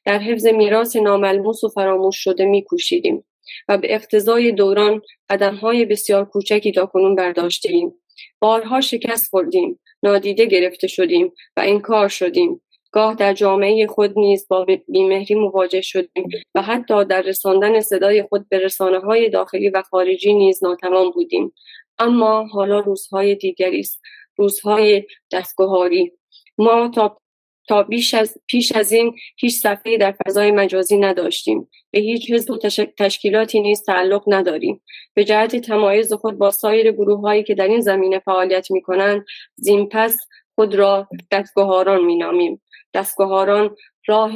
در 0.05 0.19
حفظ 0.19 0.47
میراث 0.47 0.97
ناملموس 0.97 1.65
و 1.65 1.69
فراموش 1.69 2.25
شده 2.25 2.45
می 2.45 2.63
کوشیدیم 2.63 3.25
و 3.69 3.79
به 3.79 3.95
اقتضای 3.95 4.53
دوران 4.53 5.03
قدمهای 5.31 5.85
بسیار 5.85 6.25
کوچکی 6.25 6.73
تا 6.73 6.87
کنون 6.87 7.15
برداشتیم. 7.15 7.93
بارها 8.41 8.81
شکست 8.81 9.31
خوردیم، 9.31 9.81
نادیده 10.03 10.47
گرفته 10.47 10.87
شدیم 10.87 11.33
و 11.57 11.61
انکار 11.65 12.09
شدیم. 12.09 12.61
گاه 12.93 13.15
در 13.15 13.33
جامعه 13.33 13.87
خود 13.87 14.19
نیز 14.19 14.47
با 14.49 14.67
بیمهری 14.89 15.35
مواجه 15.35 15.81
شدیم 15.81 16.29
و 16.55 16.63
حتی 16.63 17.05
در 17.05 17.23
رساندن 17.23 17.81
صدای 17.81 18.23
خود 18.23 18.49
به 18.49 18.59
رسانه 18.59 18.99
های 18.99 19.31
داخلی 19.31 19.71
و 19.71 19.83
خارجی 19.83 20.35
نیز 20.35 20.65
ناتوان 20.65 21.11
بودیم. 21.11 21.53
اما 22.01 22.47
حالا 22.47 22.81
روزهای 22.81 23.35
دیگری 23.35 23.81
است. 23.81 24.01
روزهای 24.37 25.07
دستگاهاری 25.33 26.13
ما 26.59 26.89
تا 26.95 27.21
تا 27.69 27.83
بیش 27.83 28.15
از 28.15 28.39
پیش 28.47 28.73
از 28.73 28.93
این 28.93 29.15
هیچ 29.37 29.61
صفحه 29.63 29.99
در 29.99 30.15
فضای 30.27 30.51
مجازی 30.51 30.97
نداشتیم. 30.97 31.69
به 31.91 32.01
هیچ 32.01 32.31
حزب 32.31 32.51
و 32.51 32.59
تشکیلاتی 32.99 33.61
نیز 33.61 33.83
تعلق 33.83 34.25
نداریم. 34.27 34.83
به 35.15 35.25
جهت 35.25 35.57
تمایز 35.57 36.13
خود 36.13 36.39
با 36.39 36.51
سایر 36.51 36.93
گروه 36.93 37.21
هایی 37.21 37.43
که 37.43 37.55
در 37.55 37.69
این 37.69 37.81
زمینه 37.81 38.19
فعالیت 38.19 38.71
می 38.71 38.83
کنند 38.83 39.25
زین 39.57 39.89
پس 39.89 40.17
خود 40.55 40.75
را 40.75 41.09
دستگاهاران 41.31 42.05
می 42.05 42.17
نامیم 42.17 42.63
دستگاهاران 42.95 43.77
راه 44.07 44.33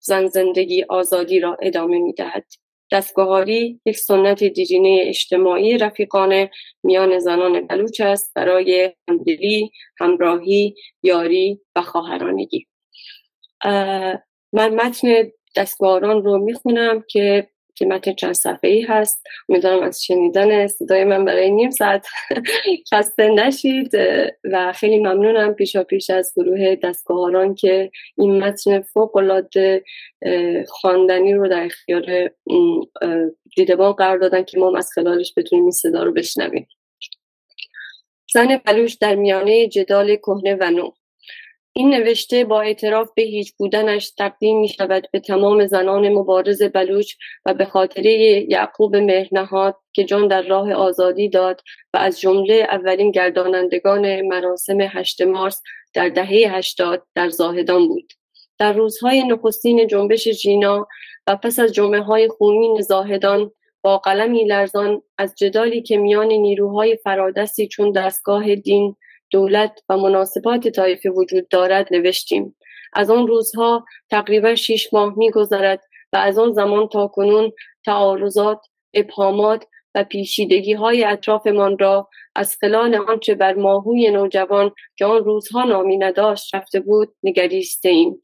زن 0.00 0.26
زندگی 0.26 0.84
آزادی 0.88 1.40
را 1.40 1.56
ادامه 1.62 1.98
می 1.98 2.12
دهد. 2.12 2.44
دستگاهاری 2.92 3.80
یک 3.86 3.96
سنت 3.96 4.44
دیرینه 4.44 5.02
اجتماعی 5.06 5.78
رفیقانه 5.78 6.50
میان 6.82 7.18
زنان 7.18 7.66
بلوچ 7.66 8.00
است 8.00 8.32
برای 8.34 8.92
همدلی، 9.08 9.70
همراهی، 10.00 10.74
یاری 11.02 11.60
و 11.76 11.82
خواهرانگی. 11.82 12.66
من 14.52 14.74
متن 14.74 15.08
دستگاهاران 15.56 16.24
رو 16.24 16.38
می‌خونم 16.38 17.04
که 17.10 17.48
که 17.78 17.86
متن 17.86 18.12
چند 18.12 18.32
صفحه 18.32 18.70
ای 18.70 18.80
هست. 18.80 19.22
امیدوارم 19.48 19.82
از 19.82 20.04
شنیدن 20.04 20.66
صدای 20.66 21.04
من 21.04 21.24
برای 21.24 21.50
نیم 21.50 21.70
ساعت 21.70 22.06
خسته 22.92 23.28
نشید. 23.28 23.90
و 24.44 24.72
خیلی 24.72 24.98
ممنونم 24.98 25.54
پیشا 25.54 25.84
پیش 25.84 26.10
از 26.10 26.32
گروه 26.36 26.76
دستگاهاران 26.82 27.54
که 27.54 27.90
این 28.18 28.44
متن 28.44 28.80
فوق 28.80 29.16
العاده 29.16 29.84
خواندنی 30.68 31.34
رو 31.34 31.48
در 31.48 31.64
اختیار 31.64 32.30
دیدبان 33.56 33.92
قرار 33.92 34.18
دادن 34.18 34.42
که 34.42 34.58
ما 34.58 34.78
از 34.78 34.90
خلالش 34.94 35.32
بتونیم 35.36 35.64
این 35.64 35.72
صدا 35.72 36.02
رو 36.02 36.12
بشنویم. 36.12 36.68
زن 38.32 38.56
بلوش 38.56 38.94
در 38.94 39.14
میانه 39.14 39.68
جدال 39.68 40.16
کهنه 40.16 40.56
و 40.60 40.70
نو. 40.70 40.90
این 41.78 41.90
نوشته 41.90 42.44
با 42.44 42.60
اعتراف 42.60 43.10
به 43.14 43.22
هیچ 43.22 43.54
بودنش 43.56 44.10
تقدیم 44.10 44.60
می 44.60 44.68
شود 44.68 45.08
به 45.12 45.20
تمام 45.20 45.66
زنان 45.66 46.08
مبارز 46.08 46.62
بلوچ 46.62 47.14
و 47.46 47.54
به 47.54 47.64
خاطره 47.64 48.12
یعقوب 48.50 48.96
مهرنهاد 48.96 49.76
که 49.92 50.04
جان 50.04 50.28
در 50.28 50.42
راه 50.42 50.72
آزادی 50.72 51.28
داد 51.28 51.60
و 51.94 51.96
از 51.96 52.20
جمله 52.20 52.54
اولین 52.54 53.10
گردانندگان 53.10 54.20
مراسم 54.20 54.80
هشت 54.80 55.22
مارس 55.22 55.62
در 55.94 56.08
دهه 56.08 56.56
هشتاد 56.56 57.02
در 57.14 57.28
زاهدان 57.28 57.88
بود. 57.88 58.12
در 58.58 58.72
روزهای 58.72 59.22
نخستین 59.22 59.86
جنبش 59.86 60.28
جینا 60.28 60.86
و 61.26 61.36
پس 61.36 61.58
از 61.58 61.72
جمعه 61.72 62.00
های 62.00 62.28
خونین 62.28 62.80
زاهدان 62.80 63.50
با 63.82 63.98
قلمی 63.98 64.44
لرزان 64.44 65.02
از 65.18 65.34
جدالی 65.36 65.82
که 65.82 65.96
میان 65.96 66.28
نیروهای 66.28 66.96
فرادستی 66.96 67.68
چون 67.68 67.92
دستگاه 67.92 68.54
دین 68.54 68.96
دولت 69.30 69.80
و 69.88 69.96
مناسبات 69.96 70.68
طایفه 70.68 71.10
وجود 71.10 71.48
دارد 71.48 71.88
نوشتیم 71.90 72.56
از 72.92 73.10
آن 73.10 73.26
روزها 73.26 73.84
تقریبا 74.10 74.54
شیش 74.54 74.92
ماه 74.92 75.14
میگذرد 75.16 75.80
و 76.12 76.16
از 76.16 76.38
آن 76.38 76.52
زمان 76.52 76.88
تا 76.88 77.06
کنون 77.06 77.52
تعارضات 77.84 78.60
ابهامات 78.94 79.64
و 79.94 80.04
پیشیدگی 80.04 80.72
های 80.72 81.04
اطرافمان 81.04 81.78
را 81.78 82.08
از 82.34 82.56
خلال 82.60 82.94
آنچه 82.94 83.34
بر 83.34 83.54
ماهوی 83.54 84.10
نوجوان 84.10 84.70
که 84.96 85.04
آن 85.04 85.24
روزها 85.24 85.64
نامی 85.64 85.96
نداشت 85.96 86.54
رفته 86.54 86.80
بود 86.80 87.14
نگریسته 87.22 87.88
ایم. 87.88 88.20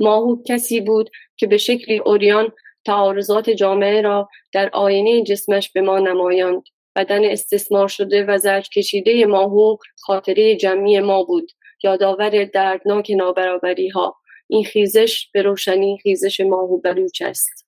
ماهو 0.00 0.42
کسی 0.46 0.80
بود 0.80 1.10
که 1.36 1.46
به 1.46 1.56
شکلی 1.56 1.98
اوریان 1.98 2.52
تعارضات 2.84 3.50
جامعه 3.50 4.00
را 4.00 4.28
در 4.52 4.70
آینه 4.72 5.22
جسمش 5.22 5.72
به 5.72 5.80
ما 5.80 5.98
نمایاند. 5.98 6.62
بدن 6.96 7.24
استثمار 7.24 7.88
شده 7.88 8.24
و 8.24 8.38
زرد 8.38 8.68
کشیده 8.68 9.26
ماهو 9.26 9.76
خاطره 9.96 10.56
جمعی 10.56 11.00
ما 11.00 11.22
بود. 11.22 11.52
یادآور 11.84 12.44
دردناک 12.44 13.10
نابرابری 13.10 13.88
ها. 13.88 14.16
این 14.48 14.64
خیزش 14.64 15.30
به 15.32 15.42
روشنی 15.42 15.98
خیزش 16.02 16.40
ماهو 16.40 16.80
بلوچ 16.80 17.22
است. 17.22 17.66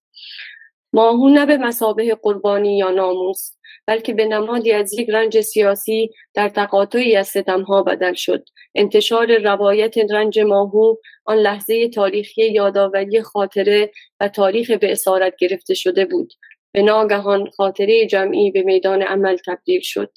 ماهو 0.93 1.29
نه 1.29 1.47
به 1.47 1.57
مسابه 1.57 2.15
قربانی 2.15 2.79
یا 2.79 2.91
ناموس 2.91 3.51
بلکه 3.87 4.15
به 4.15 4.25
نمادی 4.25 4.73
از 4.73 4.99
یک 4.99 5.11
رنج 5.11 5.41
سیاسی 5.41 6.11
در 6.35 6.49
تقاطعی 6.49 7.17
از 7.17 7.29
ستمها 7.29 7.83
بدل 7.83 8.15
شد 8.15 8.45
انتشار 8.75 9.39
روایت 9.39 9.99
رنج 10.11 10.39
ماهو 10.39 10.97
آن 11.25 11.37
لحظه 11.37 11.89
تاریخی 11.89 12.47
یادآوری 12.47 13.23
خاطره 13.23 13.91
و 14.21 14.29
تاریخ 14.29 14.71
به 14.71 14.93
اسارت 14.93 15.35
گرفته 15.39 15.75
شده 15.75 16.05
بود 16.05 16.33
به 16.73 16.83
ناگهان 16.83 17.51
خاطره 17.51 18.07
جمعی 18.07 18.51
به 18.51 18.63
میدان 18.63 19.03
عمل 19.03 19.37
تبدیل 19.47 19.81
شد 19.81 20.11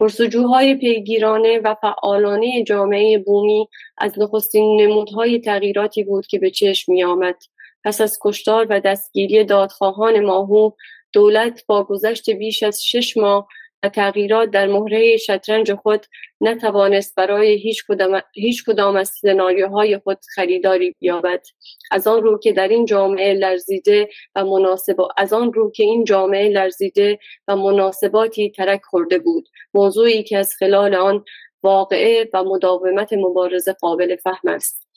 پرسجوهای 0.00 0.74
پیگیرانه 0.74 1.58
و 1.58 1.74
فعالانه 1.74 2.64
جامعه 2.64 3.18
بومی 3.18 3.68
از 3.98 4.18
نخستین 4.18 4.80
نمودهای 4.80 5.40
تغییراتی 5.40 6.04
بود 6.04 6.26
که 6.26 6.38
به 6.38 6.50
چشم 6.50 6.92
می 6.92 7.04
آمد. 7.04 7.36
پس 7.84 8.00
از 8.00 8.18
کشتار 8.22 8.66
و 8.70 8.80
دستگیری 8.80 9.44
دادخواهان 9.44 10.20
ماهو 10.20 10.70
دولت 11.12 11.66
با 11.66 11.84
گذشت 11.84 12.30
بیش 12.30 12.62
از 12.62 12.84
شش 12.84 13.16
ماه 13.16 13.48
و 13.82 13.88
تغییرات 13.88 14.50
در 14.50 14.66
مهره 14.66 15.16
شطرنج 15.16 15.74
خود 15.74 16.06
نتوانست 16.40 17.14
برای 17.14 17.58
هیچ 17.58 17.84
کدام, 17.88 18.20
هیچ 18.34 18.64
کدام 18.64 18.96
از 18.96 19.08
سناریوهای 19.08 19.98
خود 19.98 20.18
خریداری 20.34 20.94
بیابد 20.98 21.42
از 21.90 22.06
آن 22.06 22.22
رو 22.22 22.38
که 22.38 22.52
در 22.52 22.68
این 22.68 22.84
جامعه 22.84 23.34
لرزیده 23.34 24.08
و 24.36 24.44
مناسب 24.44 24.96
از 25.16 25.32
آن 25.32 25.52
رو 25.52 25.70
که 25.70 25.82
این 25.82 26.04
جامعه 26.04 26.48
لرزیده 26.48 27.18
و 27.48 27.56
مناسباتی 27.56 28.50
ترک 28.50 28.80
خورده 28.84 29.18
بود. 29.18 29.48
موضوعی 29.74 30.22
که 30.22 30.38
از 30.38 30.54
خلال 30.58 30.94
آن 30.94 31.24
واقعه 31.62 32.30
و 32.34 32.44
مداومت 32.44 33.12
مبارزه 33.12 33.72
قابل 33.72 34.16
فهم 34.16 34.48
است. 34.48 34.89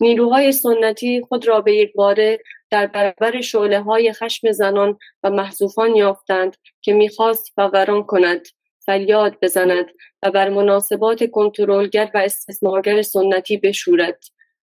نیروهای 0.00 0.52
سنتی 0.52 1.20
خود 1.28 1.48
را 1.48 1.60
به 1.60 1.74
یک 1.74 1.92
باره 1.92 2.38
در 2.70 2.86
برابر 2.86 3.40
شعله 3.40 3.80
های 3.80 4.12
خشم 4.12 4.52
زنان 4.52 4.98
و 5.22 5.30
محذوفان 5.30 5.96
یافتند 5.96 6.56
که 6.82 6.92
می‌خواست 6.92 7.52
فوران 7.54 8.02
کند 8.02 8.48
فریاد 8.86 9.36
بزند 9.42 9.86
و 10.22 10.30
بر 10.30 10.48
مناسبات 10.48 11.30
کنترلگر 11.30 12.10
و 12.14 12.18
استثمارگر 12.18 13.02
سنتی 13.02 13.56
بشورد. 13.56 14.24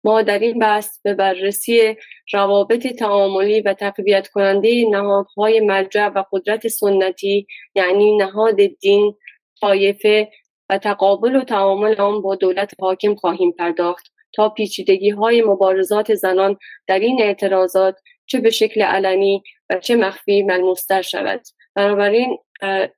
ما 0.03 0.21
در 0.21 0.39
این 0.39 0.59
بحث 0.59 1.01
به 1.03 1.13
بررسی 1.13 1.95
روابط 2.33 2.87
تعاملی 2.87 3.61
و 3.61 3.73
تقویت 3.73 4.27
کننده 4.27 4.85
نهادهای 4.89 5.59
مرجع 5.59 6.07
و 6.07 6.23
قدرت 6.31 6.67
سنتی 6.67 7.47
یعنی 7.75 8.17
نهاد 8.17 8.55
دین، 8.79 9.15
طایفه 9.61 10.31
و 10.69 10.77
تقابل 10.77 11.35
و 11.35 11.43
تعامل 11.43 12.01
آن 12.01 12.21
با 12.21 12.35
دولت 12.35 12.71
حاکم 12.79 13.15
خواهیم 13.15 13.51
پرداخت. 13.51 14.16
تا 14.37 14.49
پیچیدگی 14.49 15.09
های 15.09 15.41
مبارزات 15.41 16.13
زنان 16.13 16.57
در 16.87 16.99
این 16.99 17.21
اعتراضات 17.21 17.95
چه 18.25 18.39
به 18.39 18.49
شکل 18.49 18.81
علنی 18.81 19.43
و 19.69 19.79
چه 19.79 19.95
مخفی 19.95 20.43
ملموستر 20.43 21.01
شود. 21.01 21.41
بنابراین 21.75 22.37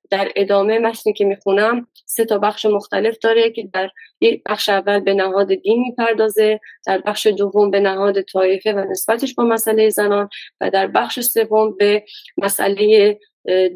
در 0.09 0.31
ادامه 0.35 0.79
متنی 0.79 1.13
که 1.13 1.25
می‌خونم 1.25 1.87
سه 2.05 2.25
تا 2.25 2.37
بخش 2.37 2.65
مختلف 2.65 3.17
داره 3.17 3.51
که 3.51 3.69
در 3.73 3.89
یک 4.21 4.43
بخش 4.49 4.69
اول 4.69 4.99
به 4.99 5.13
نهاد 5.13 5.53
دین 5.53 5.81
می‌پردازه 5.81 6.59
در 6.87 6.97
بخش 6.97 7.27
دوم 7.27 7.71
به 7.71 7.79
نهاد 7.79 8.21
طایفه 8.21 8.73
و 8.73 8.79
نسبتش 8.91 9.33
با 9.33 9.43
مسئله 9.43 9.89
زنان 9.89 10.29
و 10.61 10.69
در 10.69 10.87
بخش 10.87 11.19
سوم 11.19 11.75
به 11.77 12.03
مسئله 12.37 13.19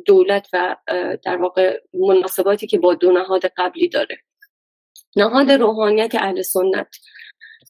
دولت 0.06 0.48
و 0.54 0.76
در 1.24 1.38
واقع 1.38 1.80
مناسباتی 1.94 2.68
که 2.68 2.78
با 2.78 2.94
دو 2.94 3.12
نهاد 3.12 3.46
قبلی 3.58 3.90
داره. 3.90 4.18
نهاد 5.16 5.52
روحانیت 5.52 6.16
اهل 6.16 6.42
سنت. 6.42 6.88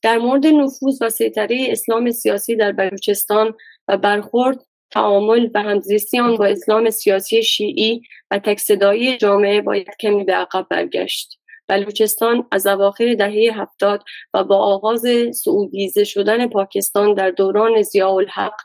در 0.04 0.18
مورد 0.18 0.46
نفوذ 0.46 1.02
و 1.02 1.08
سیطره 1.08 1.66
اسلام 1.70 2.10
سیاسی 2.10 2.56
در 2.56 2.72
بلوچستان 2.72 3.54
و 3.88 3.96
برخورد 3.96 4.58
تعامل 4.90 5.50
و 5.54 5.62
همزیستی 5.62 6.18
آن 6.18 6.36
با 6.36 6.46
اسلام 6.46 6.90
سیاسی 6.90 7.42
شیعی 7.42 8.02
و 8.30 8.38
تکصدایی 8.38 9.16
جامعه 9.16 9.60
باید 9.60 9.88
کمی 10.00 10.24
به 10.24 10.32
عقب 10.32 10.66
برگشت. 10.70 11.38
بلوچستان 11.68 12.46
از 12.52 12.66
اواخر 12.66 13.14
دهه 13.14 13.60
هفتاد 13.60 14.04
و 14.34 14.44
با 14.44 14.56
آغاز 14.56 15.06
سعودیزه 15.34 16.04
شدن 16.04 16.48
پاکستان 16.48 17.14
در 17.14 17.30
دوران 17.30 17.82
ضیاء 17.82 18.14
الحق 18.14 18.56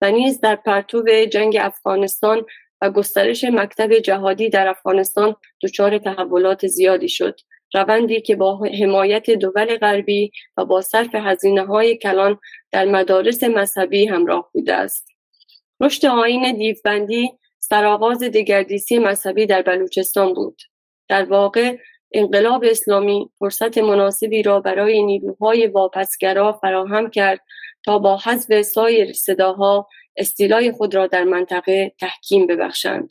و 0.00 0.10
نیز 0.10 0.40
در 0.40 0.56
پرتو 0.56 1.02
جنگ 1.32 1.56
افغانستان 1.60 2.42
و 2.80 2.90
گسترش 2.90 3.44
مکتب 3.44 3.98
جهادی 3.98 4.48
در 4.48 4.68
افغانستان 4.68 5.36
دچار 5.62 5.98
تحولات 5.98 6.66
زیادی 6.66 7.08
شد. 7.08 7.40
روندی 7.74 8.20
که 8.20 8.36
با 8.36 8.60
حمایت 8.80 9.30
دول 9.30 9.76
غربی 9.78 10.30
و 10.56 10.64
با 10.64 10.80
صرف 10.80 11.14
هزینه 11.14 11.66
های 11.66 11.96
کلان 11.96 12.38
در 12.72 12.84
مدارس 12.84 13.42
مذهبی 13.42 14.06
همراه 14.06 14.50
بوده 14.52 14.74
است. 14.74 15.08
رشد 15.80 16.06
آین 16.06 16.56
دیوبندی 16.56 17.32
سرآغاز 17.58 18.18
دگردیسی 18.18 18.98
مذهبی 18.98 19.46
در 19.46 19.62
بلوچستان 19.62 20.34
بود. 20.34 20.62
در 21.08 21.24
واقع 21.24 21.76
انقلاب 22.12 22.64
اسلامی 22.64 23.30
فرصت 23.38 23.78
مناسبی 23.78 24.42
را 24.42 24.60
برای 24.60 25.02
نیروهای 25.02 25.66
واپسگرا 25.66 26.52
فراهم 26.52 27.10
کرد 27.10 27.40
تا 27.84 27.98
با 27.98 28.16
حذف 28.16 28.62
سایر 28.62 29.12
صداها 29.12 29.88
استیلای 30.16 30.72
خود 30.72 30.94
را 30.94 31.06
در 31.06 31.24
منطقه 31.24 31.92
تحکیم 32.00 32.46
ببخشند. 32.46 33.10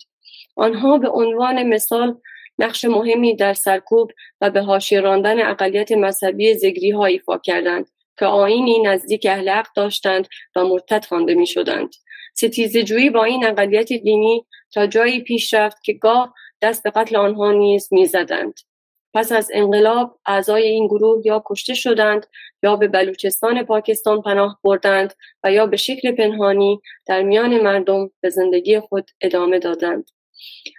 آنها 0.55 0.97
به 0.97 1.09
عنوان 1.09 1.63
مثال 1.63 2.17
نقش 2.59 2.85
مهمی 2.85 3.35
در 3.35 3.53
سرکوب 3.53 4.11
و 4.41 4.49
به 4.49 4.61
حاشیه 4.61 4.99
راندن 4.99 5.49
اقلیت 5.49 5.91
مذهبی 5.91 6.53
زگری 6.53 6.91
ها 6.91 7.05
ایفا 7.05 7.37
کردند 7.37 7.89
که 8.19 8.25
آینی 8.25 8.79
نزدیک 8.79 9.27
اهل 9.29 9.63
داشتند 9.75 10.27
و 10.55 10.63
مرتد 10.63 11.05
خوانده 11.05 11.33
می 11.33 11.47
شدند. 11.47 11.95
ستیزه 12.35 12.83
جویی 12.83 13.09
با 13.09 13.23
این 13.23 13.45
اقلیت 13.45 13.93
دینی 13.93 14.45
تا 14.73 14.87
جایی 14.87 15.19
پیش 15.19 15.53
رفت 15.53 15.83
که 15.83 15.93
گاه 15.93 16.33
دست 16.61 16.83
به 16.83 16.89
قتل 16.89 17.15
آنها 17.15 17.51
نیز 17.51 17.87
می‌زدند. 17.91 18.53
پس 19.13 19.31
از 19.31 19.51
انقلاب 19.53 20.19
اعضای 20.25 20.63
این 20.63 20.87
گروه 20.87 21.21
یا 21.25 21.43
کشته 21.45 21.73
شدند 21.73 22.25
یا 22.63 22.75
به 22.75 22.87
بلوچستان 22.87 23.63
پاکستان 23.63 24.21
پناه 24.21 24.59
بردند 24.63 25.13
و 25.43 25.51
یا 25.51 25.65
به 25.65 25.77
شکل 25.77 26.11
پنهانی 26.11 26.81
در 27.05 27.21
میان 27.21 27.61
مردم 27.61 28.11
به 28.21 28.29
زندگی 28.29 28.79
خود 28.79 29.11
ادامه 29.21 29.59
دادند. 29.59 30.09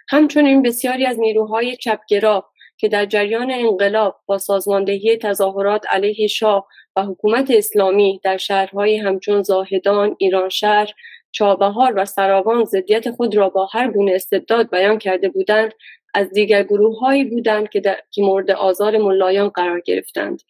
همچنین 0.09 0.61
بسیاری 0.61 1.05
از 1.05 1.19
نیروهای 1.19 1.77
چپگرا 1.77 2.49
که 2.77 2.87
در 2.87 3.05
جریان 3.05 3.51
انقلاب 3.51 4.21
با 4.25 4.37
سازماندهی 4.37 5.17
تظاهرات 5.17 5.85
علیه 5.89 6.27
شاه 6.27 6.67
و 6.95 7.03
حکومت 7.03 7.51
اسلامی 7.51 8.19
در 8.23 8.37
شهرهای 8.37 8.97
همچون 8.97 9.41
زاهدان، 9.41 10.15
ایرانشهر، 10.19 10.93
چابهار 11.31 11.93
و 11.95 12.05
سراوان 12.05 12.65
ضدیت 12.65 13.11
خود 13.11 13.35
را 13.35 13.49
با 13.49 13.65
هر 13.65 13.91
گونه 13.91 14.11
استبداد 14.11 14.69
بیان 14.71 14.97
کرده 14.97 15.29
بودند 15.29 15.73
از 16.13 16.31
دیگر 16.31 16.63
گروه 16.63 16.99
هایی 16.99 17.23
بودند 17.23 17.69
که, 17.69 17.81
که 18.11 18.21
مورد 18.21 18.51
آزار 18.51 18.97
ملایان 18.97 19.49
قرار 19.49 19.81
گرفتند. 19.81 20.41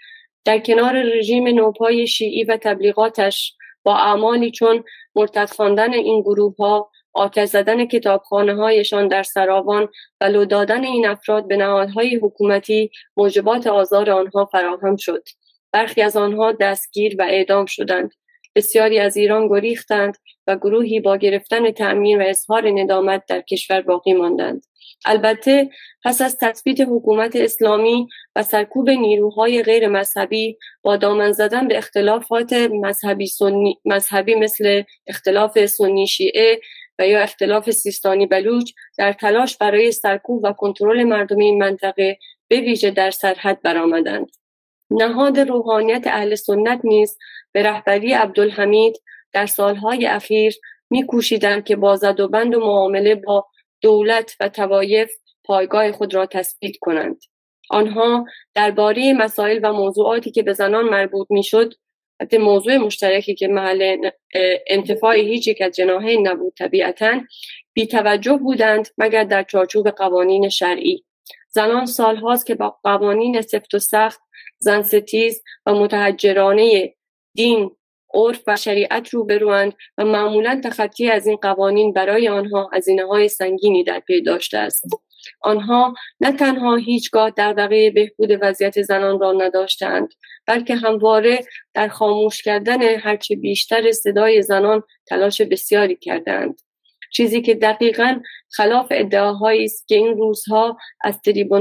در 0.45 0.60
کنار 0.60 1.02
رژیم 1.02 1.48
نوپای 1.48 2.07
شیعی 2.07 2.44
و 2.44 2.57
تبلیغاتش 2.57 3.53
با 3.84 3.95
اعمالی 3.98 4.52
چون 4.52 4.84
مرتد 5.15 5.49
خواندن 5.49 5.94
این 5.94 6.22
گروه 6.22 6.56
ها 6.56 6.91
آتش 7.15 7.47
زدن 7.49 7.85
کتابخانه 7.85 8.55
هایشان 8.55 9.07
در 9.07 9.23
سراوان 9.23 9.87
و 10.21 10.25
لو 10.25 10.45
دادن 10.45 10.83
این 10.83 11.07
افراد 11.07 11.47
به 11.47 11.57
نهادهای 11.57 12.15
حکومتی 12.15 12.91
موجبات 13.17 13.67
آزار 13.67 14.09
آنها 14.11 14.45
فراهم 14.45 14.95
شد. 14.95 15.23
برخی 15.71 16.01
از 16.01 16.17
آنها 16.17 16.51
دستگیر 16.51 17.15
و 17.19 17.25
اعدام 17.29 17.65
شدند. 17.65 18.11
بسیاری 18.55 18.99
از 18.99 19.17
ایران 19.17 19.47
گریختند 19.47 20.17
و 20.47 20.55
گروهی 20.55 20.99
با 20.99 21.17
گرفتن 21.17 21.71
تعمیر 21.71 22.19
و 22.19 22.23
اظهار 22.25 22.79
ندامت 22.79 23.23
در 23.27 23.41
کشور 23.41 23.81
باقی 23.81 24.13
ماندند. 24.13 24.65
البته 25.05 25.69
پس 26.05 26.21
از 26.21 26.37
تثبیت 26.37 26.81
حکومت 26.81 27.35
اسلامی 27.35 28.07
و 28.35 28.43
سرکوب 28.43 28.89
نیروهای 28.89 29.63
غیر 29.63 29.87
مذهبی 29.87 30.57
با 30.81 30.97
دامن 30.97 31.31
زدن 31.31 31.67
به 31.67 31.77
اختلافات 31.77 32.53
مذهبی, 32.53 33.27
سنی، 33.27 33.79
مذهبی 33.85 34.35
مثل 34.35 34.83
اختلاف 35.07 35.65
سنی 35.65 36.07
شیعه 36.07 36.59
و 36.99 37.07
یا 37.07 37.19
اختلاف 37.19 37.72
سیستانی 37.72 38.27
بلوچ 38.27 38.72
در 38.97 39.13
تلاش 39.13 39.57
برای 39.57 39.91
سرکوب 39.91 40.43
و 40.43 40.53
کنترل 40.53 41.03
مردم 41.03 41.38
این 41.38 41.63
منطقه 41.63 42.17
به 42.47 42.59
ویژه 42.59 42.91
در 42.91 43.11
سرحد 43.11 43.61
برآمدند. 43.61 44.31
نهاد 44.91 45.39
روحانیت 45.39 46.07
اهل 46.07 46.35
سنت 46.35 46.80
نیز 46.84 47.17
به 47.51 47.63
رهبری 47.63 48.13
عبدالحمید 48.13 49.01
در 49.34 49.45
سالهای 49.45 50.05
اخیر 50.05 50.55
میکوشیدند 50.89 51.63
که 51.63 51.76
با 51.76 51.95
زد 51.95 52.19
و 52.19 52.27
بند 52.27 52.55
و 52.55 52.59
معامله 52.59 53.15
با 53.15 53.47
دولت 53.81 54.35
و 54.39 54.49
توایف 54.49 55.11
پایگاه 55.43 55.91
خود 55.91 56.15
را 56.15 56.26
تثبیت 56.26 56.76
کنند. 56.81 57.22
آنها 57.69 58.26
درباره 58.53 59.13
مسائل 59.13 59.59
و 59.63 59.73
موضوعاتی 59.73 60.31
که 60.31 60.43
به 60.43 60.53
زنان 60.53 60.85
مربوط 60.85 61.27
می‌شد 61.30 61.73
حتی 62.21 62.37
موضوع 62.37 62.77
مشترکی 62.77 63.35
که 63.35 63.47
محل 63.47 64.09
انتفاع 64.67 65.15
هیچ 65.15 65.47
یک 65.47 65.61
از 65.61 65.75
جناحین 65.75 66.27
نبود 66.27 66.53
طبیعتا 66.57 67.21
بی 67.73 67.87
توجه 67.87 68.37
بودند 68.37 68.87
مگر 68.97 69.23
در 69.23 69.43
چارچوب 69.43 69.89
قوانین 69.89 70.49
شرعی. 70.49 71.03
زنان 71.49 71.85
سالهاست 71.85 72.45
که 72.45 72.55
با 72.55 72.79
قوانین 72.83 73.41
سفت 73.41 73.73
و 73.73 73.79
سخت 73.79 74.19
زن 74.57 74.81
ستیز 74.81 75.43
و 75.65 75.73
متحجرانه 75.73 76.93
دین 77.35 77.71
عرف 78.13 78.43
و 78.47 78.55
شریعت 78.55 79.09
روبروند 79.09 79.73
و 79.97 80.05
معمولا 80.05 80.61
تخطی 80.63 81.09
از 81.09 81.27
این 81.27 81.35
قوانین 81.35 81.93
برای 81.93 82.27
آنها 82.27 82.69
هزینه 82.73 83.05
های 83.05 83.27
سنگینی 83.27 83.83
در 83.83 83.99
پی 83.99 84.21
داشته 84.21 84.57
است. 84.57 84.85
آنها 85.41 85.93
نه 86.19 86.31
تنها 86.31 86.76
هیچگاه 86.76 87.30
دغدغه 87.38 87.89
بهبود 87.89 88.30
وضعیت 88.41 88.81
زنان 88.81 89.19
را 89.19 89.31
نداشتند 89.31 90.14
بلکه 90.45 90.76
همواره 90.76 91.39
در 91.73 91.88
خاموش 91.88 92.41
کردن 92.41 92.81
هرچه 92.99 93.35
بیشتر 93.35 93.91
صدای 93.91 94.41
زنان 94.41 94.84
تلاش 95.07 95.41
بسیاری 95.41 95.95
کردند. 95.95 96.61
چیزی 97.11 97.41
که 97.41 97.56
دقیقا 97.56 98.19
خلاف 98.49 98.88
ادعاهایی 98.91 99.64
است 99.64 99.88
که 99.88 99.95
این 99.95 100.18
روزها 100.18 100.77
از 101.02 101.19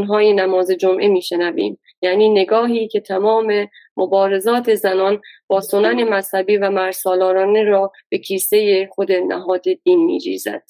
های 0.08 0.32
نماز 0.32 0.70
جمعه 0.70 1.08
میشنویم 1.08 1.78
یعنی 2.02 2.28
نگاهی 2.28 2.88
که 2.88 3.00
تمام 3.00 3.68
مبارزات 3.96 4.74
زنان 4.74 5.20
با 5.46 5.60
سنن 5.60 6.04
مذهبی 6.04 6.56
و 6.56 6.70
مرسالارانه 6.70 7.62
را 7.62 7.92
به 8.08 8.18
کیسه 8.18 8.88
خود 8.92 9.12
نهاد 9.12 9.62
دین 9.84 10.04
میریزد. 10.04 10.62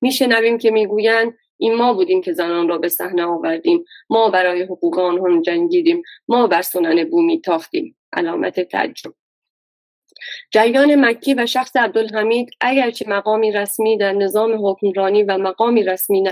میشنویم 0.00 0.58
که 0.58 0.70
می‌گویند 0.70 1.34
این 1.60 1.74
ما 1.74 1.92
بودیم 1.92 2.20
که 2.20 2.32
زنان 2.32 2.68
را 2.68 2.78
به 2.78 2.88
صحنه 2.88 3.24
آوردیم. 3.24 3.84
ما 4.10 4.30
برای 4.30 4.62
حقوق 4.62 4.98
آنها 4.98 5.42
جنگیدیم. 5.42 6.02
ما 6.28 6.46
بر 6.46 6.62
سنن 6.62 7.04
بومی 7.04 7.40
تاختیم. 7.40 7.96
علامت 8.12 8.60
تعجب. 8.60 9.12
جریان 10.50 10.94
مکی 10.94 11.34
و 11.34 11.46
شخص 11.46 11.76
عبدالحمید 11.76 12.50
اگرچه 12.60 13.04
مقامی 13.08 13.52
رسمی 13.52 13.98
در 13.98 14.12
نظام 14.12 14.66
حکمرانی 14.66 15.22
و 15.22 15.38
مقامی 15.38 15.82
رسمی 15.82 16.22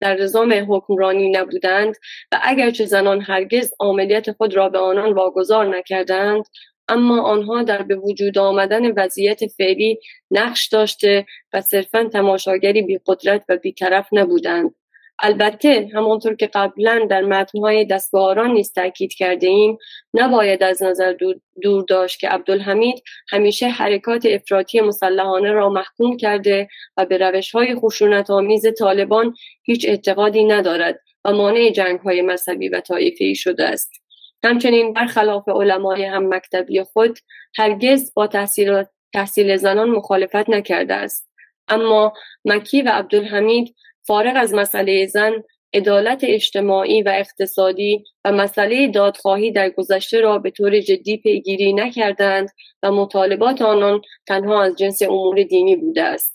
در 0.00 0.14
نظام 0.14 0.66
حکمرانی 0.68 1.30
نبودند 1.30 1.94
و 2.32 2.40
اگرچه 2.42 2.84
زنان 2.84 3.20
هرگز 3.20 3.74
عملیت 3.80 4.32
خود 4.32 4.56
را 4.56 4.68
به 4.68 4.78
آنان 4.78 5.12
واگذار 5.12 5.76
نکردند 5.78 6.44
اما 6.88 7.22
آنها 7.22 7.62
در 7.62 7.82
به 7.82 7.96
وجود 7.96 8.38
آمدن 8.38 8.90
وضعیت 8.90 9.46
فعلی 9.46 9.98
نقش 10.30 10.68
داشته 10.68 11.26
و 11.52 11.60
صرفا 11.60 12.04
تماشاگری 12.04 12.82
بی 12.82 13.00
قدرت 13.06 13.44
و 13.48 13.56
بیطرف 13.56 14.08
نبودند. 14.12 14.74
البته 15.18 15.90
همانطور 15.94 16.36
که 16.36 16.46
قبلا 16.46 17.06
در 17.10 17.22
متنهای 17.22 17.84
دستگاهاران 17.84 18.50
نیز 18.50 18.72
تاکید 18.72 19.12
کرده 19.12 19.46
ایم 19.46 19.78
نباید 20.14 20.62
از 20.62 20.82
نظر 20.82 21.14
دور 21.62 21.84
داشت 21.88 22.20
که 22.20 22.28
عبدالحمید 22.28 23.02
همیشه 23.28 23.68
حرکات 23.68 24.26
افراطی 24.26 24.80
مسلحانه 24.80 25.52
را 25.52 25.68
محکوم 25.68 26.16
کرده 26.16 26.68
و 26.96 27.06
به 27.06 27.18
روش 27.18 27.50
های 27.50 27.74
خشونت 27.74 28.30
آمیز 28.30 28.66
طالبان 28.78 29.34
هیچ 29.62 29.88
اعتقادی 29.88 30.44
ندارد 30.44 31.00
و 31.24 31.32
مانع 31.32 31.70
جنگ 31.70 32.00
های 32.00 32.22
مذهبی 32.22 32.68
و 32.68 32.80
طایفه 32.80 33.34
شده 33.34 33.64
است. 33.64 34.03
همچنین 34.44 34.92
برخلاف 34.92 35.48
علمای 35.48 36.04
هم 36.04 36.34
مکتبی 36.34 36.82
خود 36.82 37.18
هرگز 37.56 38.12
با 38.14 38.26
تحصیل, 38.26 38.84
تحصیل 39.12 39.56
زنان 39.56 39.90
مخالفت 39.90 40.50
نکرده 40.50 40.94
است. 40.94 41.28
اما 41.68 42.12
مکی 42.44 42.82
و 42.82 42.88
عبدالحمید 42.88 43.74
فارغ 44.06 44.32
از 44.36 44.54
مسئله 44.54 45.06
زن 45.06 45.32
عدالت 45.74 46.20
اجتماعی 46.24 47.02
و 47.02 47.08
اقتصادی 47.08 48.04
و 48.24 48.32
مسئله 48.32 48.88
دادخواهی 48.88 49.52
در 49.52 49.70
گذشته 49.70 50.20
را 50.20 50.38
به 50.38 50.50
طور 50.50 50.80
جدی 50.80 51.16
پیگیری 51.16 51.72
نکردند 51.72 52.48
و 52.82 52.92
مطالبات 52.92 53.62
آنان 53.62 54.00
تنها 54.26 54.62
از 54.62 54.76
جنس 54.76 55.02
امور 55.02 55.42
دینی 55.42 55.76
بوده 55.76 56.02
است. 56.02 56.33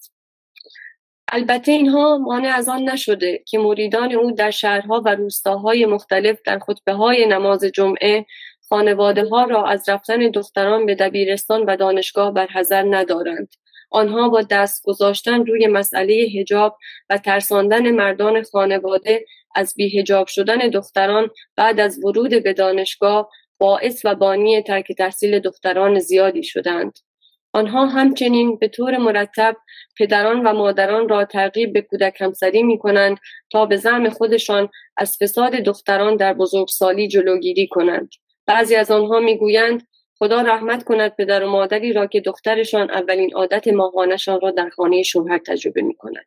البته 1.31 1.71
اینها 1.71 2.17
مانع 2.17 2.55
از 2.55 2.69
آن 2.69 2.89
نشده 2.89 3.43
که 3.47 3.57
مریدان 3.57 4.11
او 4.11 4.31
در 4.31 4.51
شهرها 4.51 5.01
و 5.05 5.15
روستاهای 5.15 5.85
مختلف 5.85 6.39
در 6.45 6.59
خطبه 6.59 6.93
های 6.93 7.25
نماز 7.25 7.63
جمعه 7.63 8.25
خانواده 8.69 9.29
ها 9.29 9.43
را 9.43 9.65
از 9.65 9.89
رفتن 9.89 10.29
دختران 10.29 10.85
به 10.85 10.95
دبیرستان 10.95 11.63
و 11.63 11.75
دانشگاه 11.77 12.33
برحضر 12.33 12.85
ندارند 12.95 13.49
آنها 13.91 14.29
با 14.29 14.41
دست 14.41 14.83
گذاشتن 14.83 15.45
روی 15.45 15.67
مسئله 15.67 16.13
هجاب 16.13 16.77
و 17.09 17.17
ترساندن 17.17 17.91
مردان 17.91 18.43
خانواده 18.43 19.25
از 19.55 19.73
بیهجاب 19.77 20.27
شدن 20.27 20.57
دختران 20.57 21.29
بعد 21.55 21.79
از 21.79 22.03
ورود 22.03 22.43
به 22.43 22.53
دانشگاه 22.53 23.29
باعث 23.57 24.01
و 24.05 24.15
بانی 24.15 24.61
ترک 24.61 24.91
تحصیل 24.91 25.39
دختران 25.39 25.99
زیادی 25.99 26.43
شدند. 26.43 26.99
آنها 27.53 27.85
همچنین 27.85 28.57
به 28.57 28.67
طور 28.67 28.97
مرتب 28.97 29.57
پدران 29.99 30.47
و 30.47 30.53
مادران 30.53 31.09
را 31.09 31.25
ترغیب 31.25 31.73
به 31.73 31.81
کودک 31.81 32.21
همسری 32.21 32.63
می 32.63 32.79
کنند 32.79 33.17
تا 33.51 33.65
به 33.65 33.77
زعم 33.77 34.09
خودشان 34.09 34.69
از 34.97 35.17
فساد 35.21 35.51
دختران 35.51 36.15
در 36.15 36.33
بزرگسالی 36.33 37.07
جلوگیری 37.07 37.67
کنند. 37.67 38.09
بعضی 38.45 38.75
از 38.75 38.91
آنها 38.91 39.19
می‌گویند 39.19 39.87
خدا 40.19 40.41
رحمت 40.41 40.83
کند 40.83 41.15
پدر 41.15 41.43
و 41.43 41.49
مادری 41.49 41.93
را 41.93 42.07
که 42.07 42.21
دخترشان 42.21 42.91
اولین 42.91 43.33
عادت 43.35 43.67
ماهانشان 43.67 44.39
را 44.41 44.51
در 44.51 44.69
خانه 44.69 45.03
شوهر 45.03 45.37
تجربه 45.37 45.81
می 45.81 45.95
کند. 45.95 46.25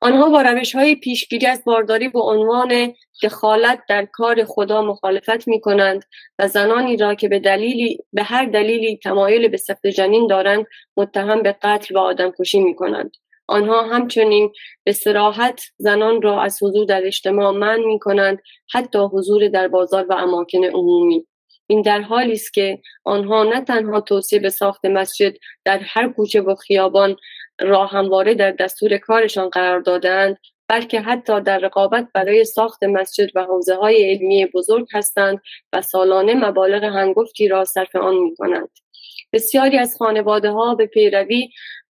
آنها 0.00 0.28
با 0.28 0.42
روش 0.42 0.74
های 0.74 0.94
پیشگیری 0.94 1.46
از 1.46 1.62
بارداری 1.66 2.08
به 2.08 2.20
عنوان 2.20 2.94
دخالت 3.22 3.82
در 3.88 4.04
کار 4.04 4.44
خدا 4.44 4.82
مخالفت 4.82 5.48
می 5.48 5.60
کنند 5.60 6.04
و 6.38 6.48
زنانی 6.48 6.96
را 6.96 7.14
که 7.14 7.28
به 7.28 7.38
دلیلی 7.38 7.98
به 8.12 8.22
هر 8.22 8.44
دلیلی 8.44 8.96
تمایل 8.96 9.48
به 9.48 9.56
سفت 9.56 9.86
جنین 9.86 10.26
دارند 10.26 10.66
متهم 10.96 11.42
به 11.42 11.56
قتل 11.62 11.96
و 11.96 11.98
آدمکشی 11.98 12.60
می 12.60 12.74
کنند. 12.74 13.10
آنها 13.48 13.82
همچنین 13.82 14.52
به 14.84 14.92
سراحت 14.92 15.62
زنان 15.76 16.22
را 16.22 16.42
از 16.42 16.62
حضور 16.62 16.86
در 16.86 17.06
اجتماع 17.06 17.50
من 17.52 17.80
می 17.80 17.98
کنند 17.98 18.38
حتی 18.72 18.98
حضور 18.98 19.48
در 19.48 19.68
بازار 19.68 20.06
و 20.08 20.12
اماکن 20.12 20.64
عمومی 20.64 21.26
این 21.66 21.82
در 21.82 22.00
حالی 22.00 22.32
است 22.32 22.54
که 22.54 22.78
آنها 23.04 23.44
نه 23.44 23.60
تنها 23.60 24.00
توصیه 24.00 24.38
به 24.38 24.50
ساخت 24.50 24.84
مسجد 24.84 25.34
در 25.64 25.78
هر 25.78 26.08
کوچه 26.12 26.40
و 26.40 26.54
خیابان 26.54 27.16
را 27.60 27.86
همواره 27.86 28.34
در 28.34 28.50
دستور 28.50 28.98
کارشان 28.98 29.48
قرار 29.48 29.80
دادند 29.80 30.38
بلکه 30.68 31.00
حتی 31.00 31.40
در 31.40 31.58
رقابت 31.58 32.08
برای 32.14 32.44
ساخت 32.44 32.84
مسجد 32.84 33.30
و 33.34 33.44
حوزه 33.44 33.74
های 33.74 34.10
علمی 34.10 34.46
بزرگ 34.46 34.86
هستند 34.92 35.40
و 35.72 35.82
سالانه 35.82 36.34
مبالغ 36.34 36.84
هنگفتی 36.84 37.48
را 37.48 37.64
صرف 37.64 37.96
آن 37.96 38.16
می 38.16 38.36
کنند. 38.36 38.68
بسیاری 39.32 39.78
از 39.78 39.96
خانواده 39.98 40.50
ها 40.50 40.74
به 40.74 40.86
پیروی 40.86 41.48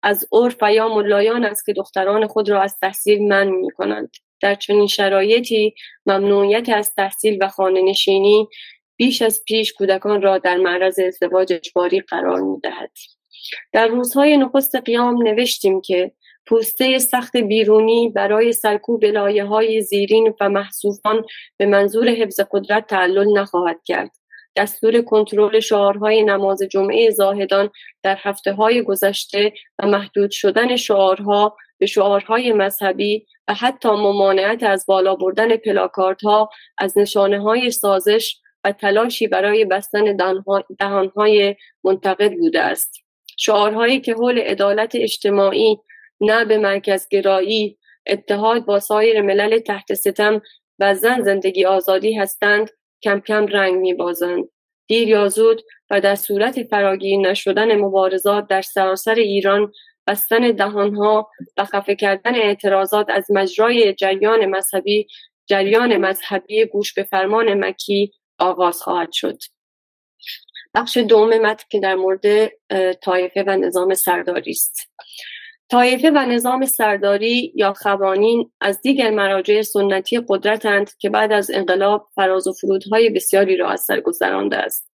از 0.02 0.28
عرف 0.32 0.56
و 0.62 0.72
یا 0.72 0.88
ملایان 0.88 1.44
است 1.44 1.66
که 1.66 1.72
دختران 1.72 2.26
خود 2.26 2.51
را 2.51 2.62
از 2.62 2.78
تحصیل 2.78 3.28
من 3.28 3.48
می 3.48 3.70
کنند. 3.70 4.10
در 4.40 4.55
چنین 4.55 4.86
شرایطی 4.86 5.74
ممنوعیت 6.06 6.68
از 6.68 6.94
تحصیل 6.94 7.38
و 7.40 7.48
خانه 7.48 7.82
نشینی 7.82 8.48
بیش 9.01 9.22
از 9.22 9.44
پیش 9.47 9.72
کودکان 9.72 10.22
را 10.22 10.39
در 10.39 10.56
معرض 10.56 10.98
ازدواج 10.98 11.52
اجباری 11.52 12.01
قرار 12.01 12.40
می 12.40 12.60
دهد. 12.60 12.90
در 13.72 13.86
روزهای 13.86 14.36
نخست 14.36 14.77
قیام 14.77 15.22
نوشتیم 15.22 15.81
که 15.81 16.12
پوسته 16.47 16.98
سخت 16.98 17.36
بیرونی 17.36 18.09
برای 18.09 18.52
سرکوب 18.52 19.05
لایه 19.05 19.44
های 19.44 19.81
زیرین 19.81 20.35
و 20.40 20.48
محصوفان 20.48 21.24
به 21.56 21.66
منظور 21.66 22.09
حفظ 22.09 22.40
قدرت 22.52 22.86
تعلل 22.86 23.39
نخواهد 23.39 23.81
کرد. 23.85 24.10
دستور 24.56 25.02
کنترل 25.02 25.60
شعارهای 25.60 26.22
نماز 26.22 26.62
جمعه 26.62 27.10
زاهدان 27.10 27.70
در 28.02 28.18
هفته 28.20 28.52
های 28.52 28.82
گذشته 28.82 29.52
و 29.78 29.86
محدود 29.86 30.31
شدن 30.31 30.77
شعارها 30.77 31.56
به 31.78 31.86
شعارهای 31.86 32.52
مذهبی 32.52 33.27
و 33.48 33.55
حتی 33.55 33.89
ممانعت 33.89 34.62
از 34.62 34.85
بالا 34.89 35.14
بردن 35.14 35.56
پلاکارت 35.56 36.22
ها 36.22 36.51
از 36.78 36.98
نشانه 36.98 37.43
های 37.43 37.70
سازش 37.70 38.40
و 38.65 38.73
تلاشی 38.73 39.27
برای 39.27 39.65
بستن 39.65 40.16
دهانهای 40.78 41.57
منتقد 41.85 42.32
بوده 42.32 42.61
است 42.61 42.95
شعارهایی 43.37 44.01
که 44.01 44.15
حول 44.15 44.39
عدالت 44.39 44.93
اجتماعی 44.95 45.77
نه 46.20 46.45
به 46.45 46.59
مرکز 46.59 47.09
گرایی 47.09 47.78
اتحاد 48.07 48.65
با 48.65 48.81
سایر 48.81 49.23
ملل 49.23 49.59
تحت 49.59 49.95
ستم 49.95 50.43
و 50.78 50.95
زن 50.95 51.23
زندگی 51.23 51.65
آزادی 51.65 52.15
هستند 52.15 52.70
کم 53.03 53.20
کم 53.20 53.47
رنگ 53.47 53.74
می 53.74 53.95
بازند. 53.95 54.45
دیر 54.87 55.09
یا 55.09 55.28
زود 55.28 55.62
و 55.91 56.01
در 56.01 56.15
صورت 56.15 56.62
فراگیر 56.62 57.20
نشدن 57.20 57.74
مبارزات 57.74 58.47
در 58.47 58.62
سراسر 58.62 59.15
ایران 59.15 59.73
بستن 60.07 60.51
دهانها 60.51 61.31
و 61.57 61.65
خفه 61.65 61.95
کردن 61.95 62.35
اعتراضات 62.35 63.07
از 63.09 63.27
مجرای 63.31 63.95
جریان 63.95 64.47
مذهبی 64.47 65.07
جریان 65.47 65.97
مذهبی 65.97 66.65
گوش 66.65 66.95
به 66.95 67.03
فرمان 67.03 67.65
مکی 67.65 68.12
آغاز 68.40 68.82
خواهد 68.82 69.12
شد. 69.12 69.38
بخش 70.74 70.96
دوم 70.96 71.38
متن 71.38 71.64
که 71.70 71.80
در 71.80 71.94
مورد 71.94 72.50
طایفه 73.02 73.44
و 73.46 73.56
نظام 73.56 73.94
سرداری 73.94 74.50
است. 74.50 74.76
طایفه 75.70 76.10
و 76.10 76.18
نظام 76.18 76.66
سرداری 76.66 77.52
یا 77.54 77.72
خوانین 77.72 78.52
از 78.60 78.80
دیگر 78.80 79.10
مراجع 79.10 79.62
سنتی 79.62 80.20
قدرتند 80.28 80.90
که 80.98 81.10
بعد 81.10 81.32
از 81.32 81.50
انقلاب 81.50 82.08
فراز 82.14 82.46
و 82.46 82.52
فرودهای 82.52 83.10
بسیاری 83.10 83.56
را 83.56 83.70
از 83.70 83.80
سر 83.80 84.00
گذرانده 84.00 84.56
است. 84.56 84.90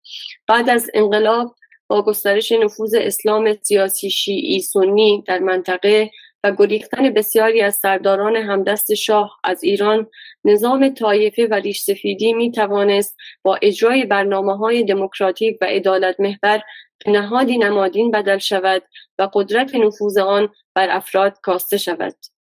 بعد 0.49 0.71
از 0.71 0.91
انقلاب 0.95 1.55
با 1.89 2.03
گسترش 2.03 2.53
نفوذ 2.53 2.95
اسلام 2.95 3.57
سیاسی 3.63 4.11
شیعی 4.11 4.61
سنی 4.61 5.25
در 5.27 5.39
منطقه 5.39 6.11
گریختن 6.51 7.11
بسیاری 7.11 7.61
از 7.61 7.75
سرداران 7.75 8.37
همدست 8.37 8.95
شاه 8.95 9.41
از 9.45 9.65
ایران 9.65 10.07
نظام 10.45 10.95
طایفه 10.95 11.47
و 11.51 11.55
ریش 11.55 11.81
سفیدی 11.81 12.33
می 12.33 12.53
توانست 12.53 13.17
با 13.43 13.59
اجرای 13.63 14.05
برنامه 14.05 14.57
های 14.57 14.85
دموکراتیک 14.85 15.59
و 15.61 15.65
عدالت 15.65 16.21
محور 16.21 16.63
نهادی 17.07 17.59
نمادین 17.59 18.11
بدل 18.11 18.39
شود 18.39 18.83
و 19.19 19.29
قدرت 19.33 19.75
نفوذ 19.75 20.19
آن 20.19 20.49
بر 20.75 20.91
افراد 20.91 21.37
کاسته 21.43 21.77
شود. 21.77 22.15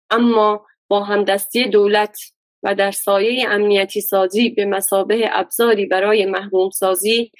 اما 0.09 0.65
با 0.87 1.03
همدستی 1.03 1.67
دولت 1.67 2.19
و 2.63 2.75
در 2.75 2.91
سایه 2.91 3.49
امنیتی 3.49 4.01
سازی 4.01 4.49
به 4.49 4.65
مسابه 4.65 5.29
ابزاری 5.31 5.85
برای 5.85 6.25
محروم 6.25 6.69
سازی 6.69 7.31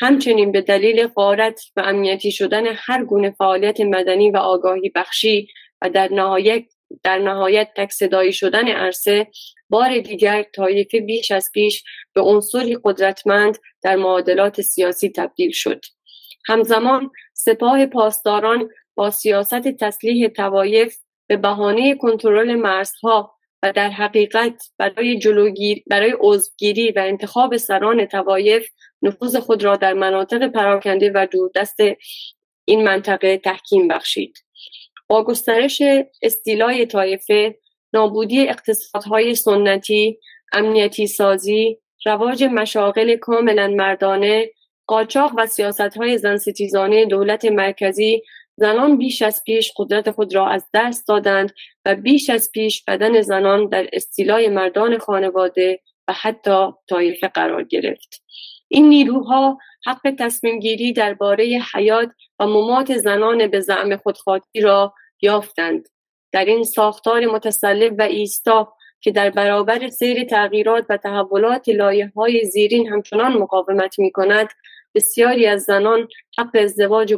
همچنین 0.00 0.52
به 0.52 0.60
دلیل 0.60 1.06
غارت 1.06 1.60
و 1.76 1.80
امنیتی 1.80 2.32
شدن 2.32 2.64
هر 2.66 3.04
گونه 3.04 3.30
فعالیت 3.30 3.80
مدنی 3.80 4.30
و 4.30 4.36
آگاهی 4.36 4.92
بخشی 4.94 5.48
و 5.82 5.90
در 5.90 6.08
نهایت 6.12 6.64
در 7.02 7.18
نهایت 7.18 7.68
تک 7.76 8.30
شدن 8.30 8.68
عرصه 8.68 9.26
بار 9.68 9.98
دیگر 9.98 10.42
طایفه 10.42 11.00
بیش 11.00 11.30
از 11.30 11.50
پیش 11.54 11.84
به 12.14 12.20
عنصری 12.20 12.78
قدرتمند 12.84 13.58
در 13.82 13.96
معادلات 13.96 14.60
سیاسی 14.60 15.08
تبدیل 15.08 15.50
شد. 15.52 15.84
همزمان 16.46 17.10
سپاه 17.34 17.86
پاسداران 17.86 18.68
با 18.94 19.10
سیاست 19.10 19.68
تسلیح 19.68 20.28
توایف 20.28 20.96
به 21.26 21.36
بهانه 21.36 21.94
کنترل 21.94 22.54
مرزها 22.54 23.34
و 23.62 23.72
در 23.72 23.90
حقیقت 23.90 24.62
برای 24.78 25.18
جلوگیر 25.18 25.82
برای 25.86 26.14
عضوگیری 26.20 26.92
و 26.92 26.98
انتخاب 26.98 27.56
سران 27.56 28.06
توایف 28.06 28.68
نفوذ 29.02 29.36
خود 29.36 29.64
را 29.64 29.76
در 29.76 29.92
مناطق 29.92 30.46
پراکنده 30.46 31.12
و 31.14 31.26
دوردست 31.32 31.78
این 32.64 32.84
منطقه 32.84 33.38
تحکیم 33.38 33.88
بخشید. 33.88 34.38
با 35.10 35.24
گسترش 35.24 35.82
استیلای 36.22 36.86
طایفه 36.86 37.58
نابودی 37.92 38.48
اقتصادهای 38.48 39.34
سنتی 39.34 40.18
امنیتی 40.52 41.06
سازی 41.06 41.78
رواج 42.06 42.44
مشاغل 42.44 43.16
کاملا 43.16 43.68
مردانه 43.68 44.50
قاچاق 44.86 45.32
و 45.36 45.46
سیاست 45.46 45.80
های 45.80 46.18
زن 46.18 46.38
دولت 47.10 47.44
مرکزی 47.44 48.22
زنان 48.56 48.98
بیش 48.98 49.22
از 49.22 49.42
پیش 49.46 49.72
قدرت 49.76 50.10
خود 50.10 50.34
را 50.34 50.48
از 50.48 50.66
دست 50.74 51.08
دادند 51.08 51.52
و 51.84 51.94
بیش 51.94 52.30
از 52.30 52.50
پیش 52.52 52.84
بدن 52.84 53.20
زنان 53.20 53.68
در 53.68 53.86
استیلای 53.92 54.48
مردان 54.48 54.98
خانواده 54.98 55.80
و 56.08 56.12
حتی 56.12 56.66
طایفه 56.88 57.28
قرار 57.28 57.64
گرفت. 57.64 58.22
این 58.68 58.88
نیروها 58.88 59.58
حق 59.86 60.14
تصمیم 60.18 60.60
گیری 60.60 60.92
درباره 60.92 61.60
حیات 61.74 62.08
و 62.38 62.46
ممات 62.46 62.96
زنان 62.96 63.46
به 63.46 63.60
زعم 63.60 63.96
خودخواهی 63.96 64.60
را 64.62 64.94
یافتند. 65.22 65.88
در 66.32 66.44
این 66.44 66.64
ساختار 66.64 67.26
متسلب 67.26 67.94
و 67.98 68.02
ایستا 68.02 68.72
که 69.00 69.10
در 69.10 69.30
برابر 69.30 69.88
سیر 69.88 70.24
تغییرات 70.24 70.86
و 70.88 70.96
تحولات 70.96 71.68
لایه 71.68 72.12
های 72.16 72.44
زیرین 72.44 72.88
همچنان 72.88 73.32
مقاومت 73.32 73.98
می 73.98 74.10
کند 74.10 74.48
بسیاری 74.94 75.46
از 75.46 75.62
زنان 75.62 76.08
حق 76.38 76.50
ازدواج 76.54 77.14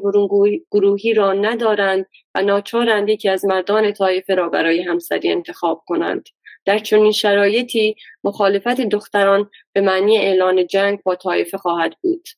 گروهی 0.71 1.15
را 1.15 1.33
ندارند 1.33 2.07
و 2.35 2.43
ناچارند 2.43 3.11
که 3.11 3.31
از 3.31 3.45
مردان 3.45 3.93
طایفه 3.93 4.35
را 4.35 4.49
برای 4.49 4.83
همسری 4.83 5.33
انتخاب 5.33 5.83
کنند 5.87 6.29
در 6.65 6.79
چنین 6.79 7.13
شرایطی 7.13 7.97
مخالفت 8.25 8.81
دختران 8.81 9.51
به 9.73 9.81
معنی 9.81 10.19
اعلان 10.19 10.67
جنگ 10.67 11.03
با 11.03 11.15
طایفه 11.15 11.59
خواهد 11.59 11.95
بود 12.03 12.29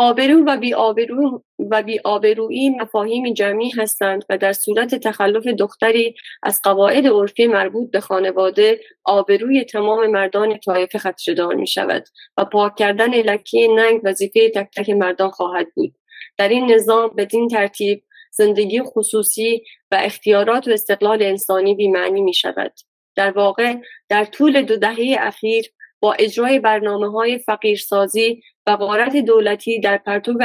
آبرو 0.00 0.44
و 0.46 0.56
بی 0.56 0.74
آبرو 0.74 1.42
و 1.70 1.82
بی 1.82 2.00
آبرویی 2.04 2.70
مفاهیم 2.70 3.32
جمعی 3.32 3.70
هستند 3.70 4.24
و 4.28 4.38
در 4.38 4.52
صورت 4.52 4.94
تخلف 4.94 5.46
دختری 5.46 6.14
از 6.42 6.60
قواعد 6.64 7.06
عرفی 7.06 7.46
مربوط 7.46 7.90
به 7.90 8.00
خانواده 8.00 8.80
آبروی 9.04 9.64
تمام 9.64 10.06
مردان 10.06 10.58
طایفه 10.58 10.98
خدشدار 10.98 11.54
می 11.54 11.66
شود 11.66 12.04
و 12.36 12.44
پاک 12.44 12.76
کردن 12.76 13.14
لکه 13.14 13.68
ننگ 13.76 14.00
وظیفه 14.04 14.50
تک 14.50 14.68
تک 14.76 14.90
مردان 14.90 15.30
خواهد 15.30 15.66
بود. 15.74 15.94
در 16.38 16.48
این 16.48 16.72
نظام 16.72 17.10
بدین 17.16 17.48
ترتیب 17.48 18.02
زندگی 18.32 18.82
خصوصی 18.82 19.62
و 19.90 20.00
اختیارات 20.02 20.68
و 20.68 20.70
استقلال 20.70 21.22
انسانی 21.22 21.74
بیمعنی 21.74 22.20
می 22.20 22.34
شود 22.34 22.72
در 23.16 23.30
واقع 23.30 23.74
در 24.08 24.24
طول 24.24 24.62
دو 24.62 24.76
دهه 24.76 25.16
اخیر 25.18 25.66
با 26.00 26.12
اجرای 26.12 26.58
برنامه 26.58 27.10
های 27.10 27.38
فقیرسازی 27.38 28.42
غارت 28.76 29.16
دولتی 29.16 29.80
در 29.80 29.98
پرتو 29.98 30.38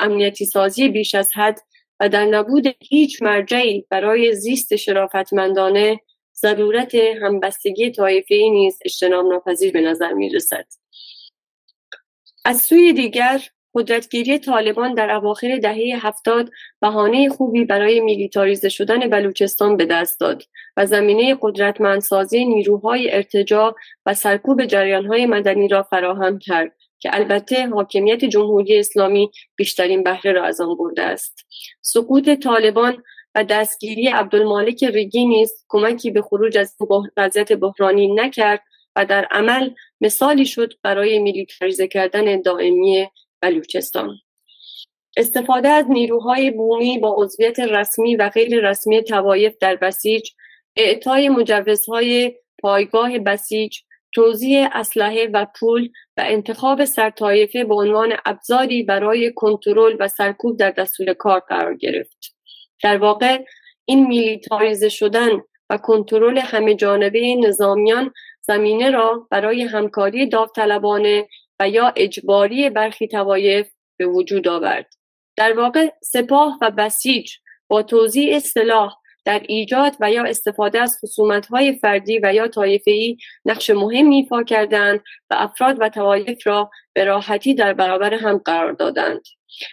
امنیتی 0.00 0.44
سازی 0.44 0.88
بیش 0.88 1.14
از 1.14 1.30
حد 1.34 1.60
و 2.00 2.08
در 2.08 2.24
نبود 2.24 2.64
هیچ 2.80 3.22
مرجعی 3.22 3.86
برای 3.90 4.34
زیست 4.34 4.76
شرافتمندانه 4.76 6.00
ضرورت 6.36 6.94
همبستگی 6.94 7.90
طایفه 7.90 8.34
نیز 8.34 8.78
اجتناب 8.84 9.26
ناپذیر 9.26 9.72
به 9.72 9.80
نظر 9.80 10.12
می 10.12 10.28
رسد. 10.28 10.66
از 12.44 12.60
سوی 12.60 12.92
دیگر 12.92 13.42
قدرتگیری 13.74 14.38
طالبان 14.38 14.94
در 14.94 15.10
اواخر 15.10 15.58
دهه 15.58 16.06
هفتاد 16.06 16.50
بهانه 16.80 17.28
خوبی 17.28 17.64
برای 17.64 18.00
میلیتاریزه 18.00 18.68
شدن 18.68 19.10
بلوچستان 19.10 19.76
به 19.76 19.86
دست 19.86 20.20
داد 20.20 20.42
و 20.76 20.86
زمینه 20.86 21.36
قدرتمندسازی 21.40 22.44
نیروهای 22.44 23.14
ارتجاع 23.14 23.74
و 24.06 24.14
سرکوب 24.14 24.64
جریانهای 24.64 25.26
مدنی 25.26 25.68
را 25.68 25.82
فراهم 25.82 26.38
کرد 26.38 26.72
که 27.02 27.10
البته 27.12 27.66
حاکمیت 27.66 28.24
جمهوری 28.24 28.78
اسلامی 28.78 29.30
بیشترین 29.56 30.02
بهره 30.02 30.32
را 30.32 30.44
از 30.44 30.60
آن 30.60 30.76
برده 30.76 31.02
است. 31.02 31.46
سقوط 31.80 32.30
طالبان 32.30 33.02
و 33.34 33.44
دستگیری 33.44 34.08
عبدالمالک 34.08 34.84
ریگی 34.84 35.26
نیز 35.26 35.64
کمکی 35.68 36.10
به 36.10 36.22
خروج 36.22 36.58
از 36.58 36.76
وضعیت 37.16 37.52
بحرانی 37.52 38.14
نکرد 38.14 38.62
و 38.96 39.04
در 39.04 39.24
عمل 39.30 39.70
مثالی 40.00 40.46
شد 40.46 40.72
برای 40.82 41.18
میلیتاریزه 41.18 41.88
کردن 41.88 42.40
دائمی 42.40 43.06
بلوچستان. 43.40 44.18
استفاده 45.16 45.68
از 45.68 45.90
نیروهای 45.90 46.50
بومی 46.50 46.98
با 46.98 47.14
عضویت 47.18 47.60
رسمی 47.60 48.16
و 48.16 48.28
غیر 48.28 48.70
رسمی 48.70 49.04
توایف 49.04 49.54
در 49.60 49.76
بسیج 49.76 50.30
اعطای 50.76 51.28
مجوزهای 51.28 52.34
پایگاه 52.62 53.18
بسیج 53.18 53.78
توزیع 54.14 54.68
اسلحه 54.72 55.30
و 55.32 55.46
پول 55.60 55.88
و 56.16 56.24
انتخاب 56.26 56.84
سرطایفه 56.84 57.64
به 57.64 57.74
عنوان 57.74 58.12
ابزاری 58.24 58.82
برای 58.82 59.32
کنترل 59.36 59.96
و 60.00 60.08
سرکوب 60.08 60.58
در 60.58 60.70
دستور 60.70 61.12
کار 61.12 61.40
قرار 61.40 61.76
گرفت. 61.76 62.36
در 62.82 62.98
واقع 62.98 63.44
این 63.84 64.06
میلیتاریزه 64.06 64.88
شدن 64.88 65.30
و 65.70 65.76
کنترل 65.76 66.38
همه 66.38 66.74
جانبه 66.74 67.34
نظامیان 67.34 68.12
زمینه 68.42 68.90
را 68.90 69.26
برای 69.30 69.62
همکاری 69.62 70.28
داوطلبانه 70.28 71.28
و 71.60 71.68
یا 71.68 71.92
اجباری 71.96 72.70
برخی 72.70 73.08
توایف 73.08 73.70
به 73.98 74.06
وجود 74.06 74.48
آورد. 74.48 74.92
در 75.36 75.58
واقع 75.58 75.88
سپاه 76.02 76.58
و 76.62 76.70
بسیج 76.70 77.32
با 77.68 77.82
توزیع 77.82 78.38
سلاح 78.38 78.94
در 79.24 79.42
ایجاد 79.48 79.96
و 80.00 80.10
یا 80.10 80.24
استفاده 80.24 80.80
از 80.80 81.00
های 81.50 81.72
فردی 81.72 82.20
و 82.22 82.34
یا 82.34 82.48
طایفه‌ای 82.48 83.16
نقش 83.44 83.70
مهمی 83.70 84.16
ایفا 84.16 84.42
کردند 84.42 85.00
و 85.30 85.34
افراد 85.38 85.76
و 85.80 85.88
توایف 85.88 86.46
را 86.46 86.70
به 86.92 87.04
راحتی 87.04 87.54
در 87.54 87.72
برابر 87.72 88.14
هم 88.14 88.38
قرار 88.38 88.72
دادند. 88.72 89.22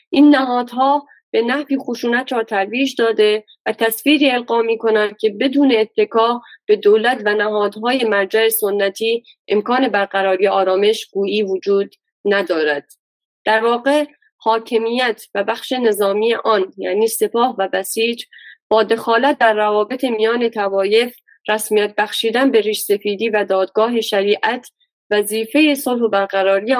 این 0.10 0.30
نهادها 0.36 1.06
به 1.32 1.42
نحوی 1.42 1.78
خشونت 1.78 2.32
را 2.32 2.44
ترویج 2.44 2.96
داده 2.98 3.44
و 3.66 3.74
تصویری 3.74 4.32
القا 4.32 4.62
می 4.62 4.78
کنند 4.78 5.18
که 5.18 5.30
بدون 5.30 5.72
اتکا 5.72 6.42
به 6.66 6.76
دولت 6.76 7.22
و 7.26 7.34
نهادهای 7.34 8.04
مرجع 8.04 8.50
سنتی 8.50 9.24
امکان 9.48 9.88
برقراری 9.88 10.48
آرامش 10.48 11.06
گویی 11.06 11.44
وجود 11.44 11.96
ندارد. 12.26 12.92
در 13.46 13.64
واقع 13.64 14.06
حاکمیت 14.38 15.26
و 15.36 15.44
بخش 15.44 15.72
نظامی 15.72 16.34
آن 16.34 16.74
یعنی 16.78 17.08
سپاه 17.08 17.56
و 17.58 17.68
بسیج 17.68 18.24
با 18.70 18.84
دخالت 18.84 19.38
در 19.38 19.54
روابط 19.54 20.04
میان 20.04 20.50
توایف 20.50 21.16
رسمیت 21.48 21.96
بخشیدن 21.98 22.52
به 22.52 22.62
ریش 22.62 22.82
سفیدی 22.82 23.30
و 23.30 23.46
دادگاه 23.46 24.02
شریعت 24.02 24.72
وظیفه 25.12 25.76
صلح 25.76 26.02
و 26.02 26.10
برقراری 26.10 26.76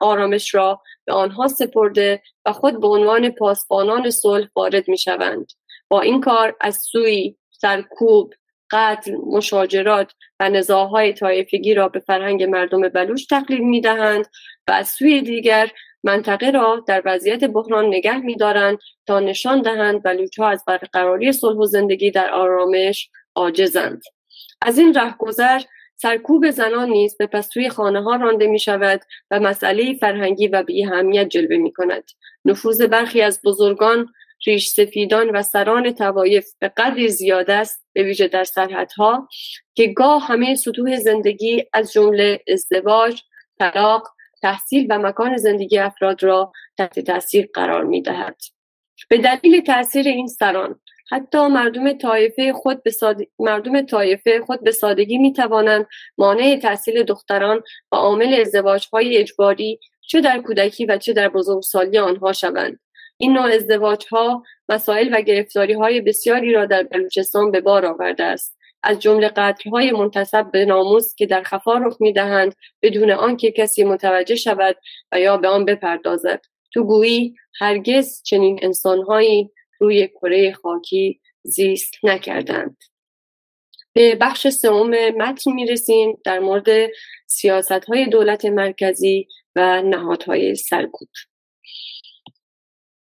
آرامش 0.00 0.54
را 0.54 0.82
به 1.04 1.12
آنها 1.12 1.48
سپرده 1.48 2.22
و 2.46 2.52
خود 2.52 2.80
به 2.80 2.88
عنوان 2.88 3.30
پاسبانان 3.30 4.10
صلح 4.10 4.48
وارد 4.56 4.88
می 4.88 4.98
شوند. 4.98 5.46
با 5.88 6.00
این 6.00 6.20
کار 6.20 6.56
از 6.60 6.76
سوی 6.76 7.36
سرکوب، 7.50 8.34
قتل، 8.70 9.12
مشاجرات 9.26 10.12
و 10.40 10.48
نزاعهای 10.50 11.12
طایفگی 11.12 11.74
را 11.74 11.88
به 11.88 12.00
فرهنگ 12.00 12.42
مردم 12.42 12.88
بلوچ 12.88 13.26
تقلیل 13.30 13.60
می 13.60 13.80
دهند 13.80 14.26
و 14.68 14.72
از 14.72 14.88
سوی 14.88 15.22
دیگر 15.22 15.70
منطقه 16.04 16.50
را 16.50 16.84
در 16.86 17.02
وضعیت 17.04 17.44
بحران 17.44 17.86
نگه 17.86 18.18
می 18.18 18.36
دارند 18.36 18.78
تا 19.06 19.20
نشان 19.20 19.62
دهند 19.62 20.02
بلوچ 20.02 20.38
ها 20.38 20.48
از 20.48 20.64
برقراری 20.66 21.32
صلح 21.32 21.56
و 21.56 21.66
زندگی 21.66 22.10
در 22.10 22.30
آرامش 22.30 23.10
عاجزند. 23.34 24.02
از 24.62 24.78
این 24.78 24.94
رهگذر 24.94 25.60
سرکوب 25.96 26.50
زنان 26.50 26.88
نیز 26.88 27.16
به 27.16 27.26
پستوی 27.26 27.68
خانه 27.68 28.02
ها 28.02 28.16
رانده 28.16 28.46
می 28.46 28.58
شود 28.58 29.00
و 29.30 29.40
مسئله 29.40 29.94
فرهنگی 29.94 30.48
و 30.48 30.62
بی 30.62 30.86
اهمیت 30.86 31.28
جلوه 31.28 31.56
می 31.56 31.72
کند. 31.72 32.04
نفوذ 32.44 32.82
برخی 32.82 33.22
از 33.22 33.40
بزرگان 33.44 34.08
ریش 34.46 34.68
سفیدان 34.68 35.30
و 35.30 35.42
سران 35.42 35.92
توایف 35.92 36.46
به 36.58 36.68
قدری 36.76 37.08
زیاد 37.08 37.50
است 37.50 37.86
به 37.92 38.02
ویژه 38.02 38.28
در 38.28 38.44
سرحدها 38.44 39.28
که 39.74 39.86
گاه 39.86 40.26
همه 40.26 40.54
سطوح 40.54 40.96
زندگی 40.96 41.64
از 41.72 41.92
جمله 41.92 42.40
ازدواج 42.48 43.22
طلاق 43.58 44.08
تحصیل 44.42 44.86
و 44.90 44.98
مکان 44.98 45.36
زندگی 45.36 45.78
افراد 45.78 46.22
را 46.22 46.52
تحت 46.78 47.00
تاثیر 47.00 47.48
قرار 47.54 47.84
می 47.84 48.02
دهد. 48.02 48.36
به 49.08 49.18
دلیل 49.18 49.60
تاثیر 49.60 50.08
این 50.08 50.26
سران 50.26 50.80
حتی 51.10 51.46
مردم 51.46 51.92
طایفه 51.92 52.52
خود 52.52 52.82
به 52.82 52.90
ساد... 52.90 53.20
مردم 53.38 53.82
طایفه 53.82 54.40
خود 54.46 54.64
به 54.64 54.70
سادگی 54.70 55.18
می 55.18 55.32
توانند 55.32 55.86
مانع 56.18 56.58
تحصیل 56.62 57.02
دختران 57.02 57.62
و 57.92 57.96
عامل 57.96 58.40
ازدواج 58.40 58.86
های 58.92 59.16
اجباری 59.16 59.80
چه 60.08 60.20
در 60.20 60.40
کودکی 60.40 60.86
و 60.86 60.98
چه 60.98 61.12
در 61.12 61.28
بزرگسالی 61.28 61.98
آنها 61.98 62.32
شوند. 62.32 62.80
این 63.16 63.32
نوع 63.32 63.52
ازدواج 63.52 64.06
ها 64.10 64.42
مسائل 64.68 65.08
و 65.12 65.20
گرفتاری 65.20 65.72
های 65.72 66.00
بسیاری 66.00 66.52
را 66.52 66.66
در 66.66 66.82
بلوچستان 66.82 67.50
به 67.50 67.60
بار 67.60 67.86
آورده 67.86 68.24
است. 68.24 68.57
از 68.82 68.98
جمله 68.98 69.28
قتل 69.28 69.70
های 69.70 69.90
منتصب 69.90 70.50
به 70.52 70.64
ناموس 70.64 71.14
که 71.14 71.26
در 71.26 71.42
خفا 71.42 71.78
رخ 71.78 71.96
می 72.00 72.12
دهند 72.12 72.54
بدون 72.82 73.10
آنکه 73.10 73.50
کسی 73.52 73.84
متوجه 73.84 74.36
شود 74.36 74.76
و 75.12 75.20
یا 75.20 75.36
به 75.36 75.48
آن 75.48 75.64
بپردازد. 75.64 76.40
تو 76.72 76.84
گویی 76.84 77.34
هرگز 77.60 78.22
چنین 78.22 78.58
انسانهایی 78.62 79.50
روی 79.80 80.08
کره 80.08 80.52
خاکی 80.52 81.20
زیست 81.42 81.94
نکردند. 82.02 82.76
به 83.92 84.14
بخش 84.14 84.48
سوم 84.48 84.90
متن 85.10 85.52
می 85.52 85.66
رسیم 85.66 86.18
در 86.24 86.38
مورد 86.38 86.90
سیاست 87.26 87.84
های 87.84 88.06
دولت 88.06 88.44
مرکزی 88.44 89.28
و 89.56 89.82
نهادهای 89.82 90.54
سرکوب. 90.54 91.08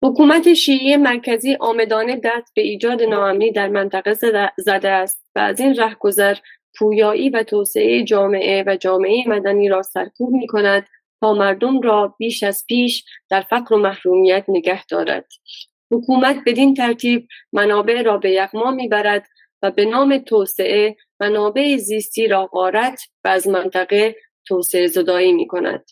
حکومت 0.03 0.53
شیعی 0.53 0.97
مرکزی 0.97 1.57
آمدانه 1.59 2.21
دست 2.23 2.53
به 2.55 2.61
ایجاد 2.61 3.03
ناامنی 3.03 3.51
در 3.51 3.67
منطقه 3.67 4.13
زده 4.57 4.89
است 4.89 5.25
و 5.35 5.39
از 5.39 5.59
این 5.59 5.75
رهگذر 5.75 6.37
پویایی 6.77 7.29
و 7.29 7.43
توسعه 7.43 8.03
جامعه 8.03 8.63
و 8.67 8.75
جامعه 8.75 9.23
مدنی 9.27 9.69
را 9.69 9.81
سرکوب 9.81 10.33
می 10.33 10.47
کند 10.47 10.87
تا 11.21 11.33
مردم 11.33 11.81
را 11.81 12.15
بیش 12.17 12.43
از 12.43 12.65
پیش 12.67 13.03
در 13.29 13.41
فقر 13.41 13.75
و 13.75 13.77
محرومیت 13.77 14.45
نگه 14.47 14.85
دارد. 14.85 15.27
حکومت 15.91 16.37
بدین 16.45 16.73
ترتیب 16.73 17.27
منابع 17.53 18.01
را 18.01 18.17
به 18.17 18.31
یغما 18.31 18.71
می‌برد 18.71 19.27
و 19.61 19.71
به 19.71 19.85
نام 19.85 20.17
توسعه 20.17 20.95
منابع 21.19 21.77
زیستی 21.77 22.27
را 22.27 22.45
غارت 22.45 23.01
و 23.23 23.27
از 23.27 23.47
منطقه 23.47 24.15
توسعه 24.45 24.87
زدایی 24.87 25.33
می 25.33 25.47
کند. 25.47 25.85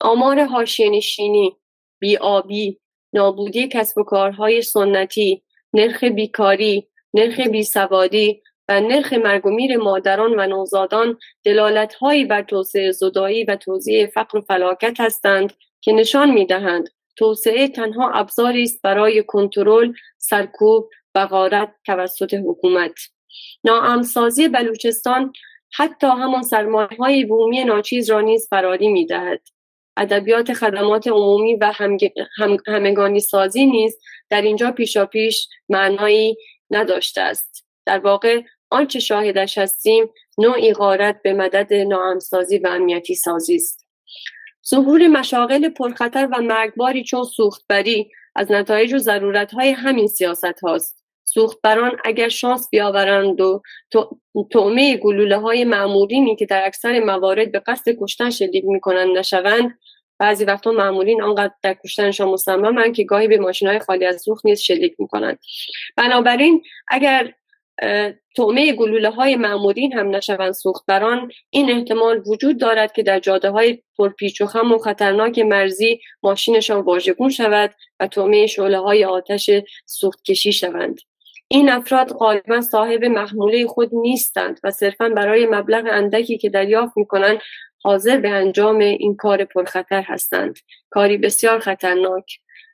آمار 0.00 0.40
هاشینشینی، 0.40 1.56
بیابی، 1.98 2.78
نابودی 3.12 3.68
کسب 3.68 3.98
و 3.98 4.02
کارهای 4.04 4.62
سنتی، 4.62 5.42
نرخ 5.74 6.04
بیکاری، 6.04 6.88
نرخ 7.14 7.40
بیسوادی 7.40 8.42
و 8.68 8.80
نرخ 8.80 9.12
مرگ 9.12 9.46
و 9.46 9.50
میر 9.50 9.76
مادران 9.76 10.40
و 10.40 10.46
نوزادان 10.46 11.18
دلالتهایی 11.44 12.24
بر 12.24 12.42
توسعه 12.42 12.92
زدایی 12.92 13.44
و 13.44 13.56
توزیع 13.56 14.06
فقر 14.06 14.38
و 14.38 14.40
فلاکت 14.40 15.00
هستند 15.00 15.52
که 15.80 15.92
نشان 15.92 16.30
می 16.30 16.46
دهند 16.46 16.88
توسعه 17.16 17.68
تنها 17.68 18.10
ابزاری 18.10 18.62
است 18.62 18.82
برای 18.82 19.24
کنترل، 19.26 19.92
سرکوب 20.18 20.88
و 21.14 21.26
غارت 21.26 21.74
توسط 21.86 22.34
حکومت. 22.34 22.94
ناامسازی 23.64 24.48
بلوچستان 24.48 25.32
حتی 25.72 26.06
همان 26.06 26.42
سرمایه 26.42 26.88
های 26.98 27.24
بومی 27.24 27.64
ناچیز 27.64 28.10
را 28.10 28.20
نیز 28.20 28.46
فراری 28.50 28.88
می 28.88 29.06
دهد. 29.06 29.40
ادبیات 29.98 30.52
خدمات 30.52 31.08
عمومی 31.08 31.54
و 31.54 31.72
همگانی 32.66 33.20
سازی 33.20 33.66
نیز 33.66 33.98
در 34.30 34.42
اینجا 34.42 34.70
پیشا 34.72 35.06
پیش 35.06 35.48
معنایی 35.68 36.36
نداشته 36.70 37.20
است. 37.20 37.64
در 37.86 37.98
واقع 37.98 38.42
آنچه 38.70 39.00
شاهدش 39.00 39.58
هستیم 39.58 40.10
نوعی 40.38 40.72
غارت 40.72 41.20
به 41.22 41.32
مدد 41.32 41.72
ناامسازی 41.72 42.58
و 42.58 42.68
امنیتی 42.68 43.14
سازی 43.14 43.54
است. 43.54 43.86
ظهور 44.70 45.06
مشاغل 45.06 45.68
پرخطر 45.68 46.28
و 46.32 46.42
مرگباری 46.42 47.04
چون 47.04 47.24
سوختبری 47.24 48.10
از 48.34 48.52
نتایج 48.52 48.92
و 48.92 48.98
ضرورتهای 48.98 49.70
همین 49.70 50.06
سیاست 50.06 50.60
هاست. 50.62 51.04
سوختبران 51.24 51.96
اگر 52.04 52.28
شانس 52.28 52.68
بیاورند 52.70 53.40
و 53.40 53.62
تعمه 54.52 54.96
گلوله 54.96 55.36
های 55.38 55.64
معمورینی 55.64 56.36
که 56.36 56.46
در 56.46 56.66
اکثر 56.66 57.00
موارد 57.00 57.52
به 57.52 57.62
قصد 57.66 57.92
کشتن 58.00 58.30
شلیک 58.30 58.64
می‌کنند 58.66 59.18
نشوند 59.18 59.78
بعضی 60.18 60.44
وقتا 60.44 60.70
معمولین 60.70 61.22
آنقدر 61.22 61.54
در 61.62 61.76
کشتنشان 61.84 62.28
مصممند 62.28 62.94
که 62.94 63.04
گاهی 63.04 63.28
به 63.28 63.38
ماشین 63.38 63.68
های 63.68 63.78
خالی 63.78 64.04
از 64.06 64.22
سوخت 64.22 64.46
نیز 64.46 64.60
شلیک 64.60 64.94
می‌کنند 64.98 65.38
بنابراین 65.96 66.62
اگر 66.88 67.32
تومه 68.36 68.72
گلوله 68.72 69.10
های 69.10 69.36
معمورین 69.36 69.92
هم 69.92 70.16
نشوند 70.16 70.52
سوختبران 70.52 71.30
این 71.50 71.70
احتمال 71.70 72.22
وجود 72.26 72.60
دارد 72.60 72.92
که 72.92 73.02
در 73.02 73.20
جاده 73.20 73.50
های 73.50 73.78
پرپیچ 73.98 74.40
و 74.40 74.46
خم 74.46 74.72
و 74.72 74.78
خطرناک 74.78 75.38
مرزی 75.38 76.00
ماشینشان 76.22 76.80
واژگون 76.80 77.30
شود 77.30 77.74
و 78.00 78.06
تومه 78.06 78.46
شعله 78.46 78.78
های 78.78 79.04
آتش 79.04 79.50
سوخت 79.86 80.22
کشی 80.22 80.52
شوند. 80.52 80.98
این 81.50 81.70
افراد 81.70 82.12
غالبا 82.12 82.60
صاحب 82.60 83.04
محموله 83.04 83.66
خود 83.66 83.90
نیستند 83.92 84.60
و 84.64 84.70
صرفا 84.70 85.08
برای 85.08 85.46
مبلغ 85.46 85.84
اندکی 85.90 86.38
که 86.38 86.50
دریافت 86.50 86.96
می 86.96 87.06
کنند 87.06 87.38
حاضر 87.82 88.20
به 88.20 88.28
انجام 88.28 88.78
این 88.78 89.16
کار 89.16 89.44
پرخطر 89.44 90.02
هستند. 90.02 90.58
کاری 90.90 91.16
بسیار 91.16 91.58
خطرناک. 91.58 92.24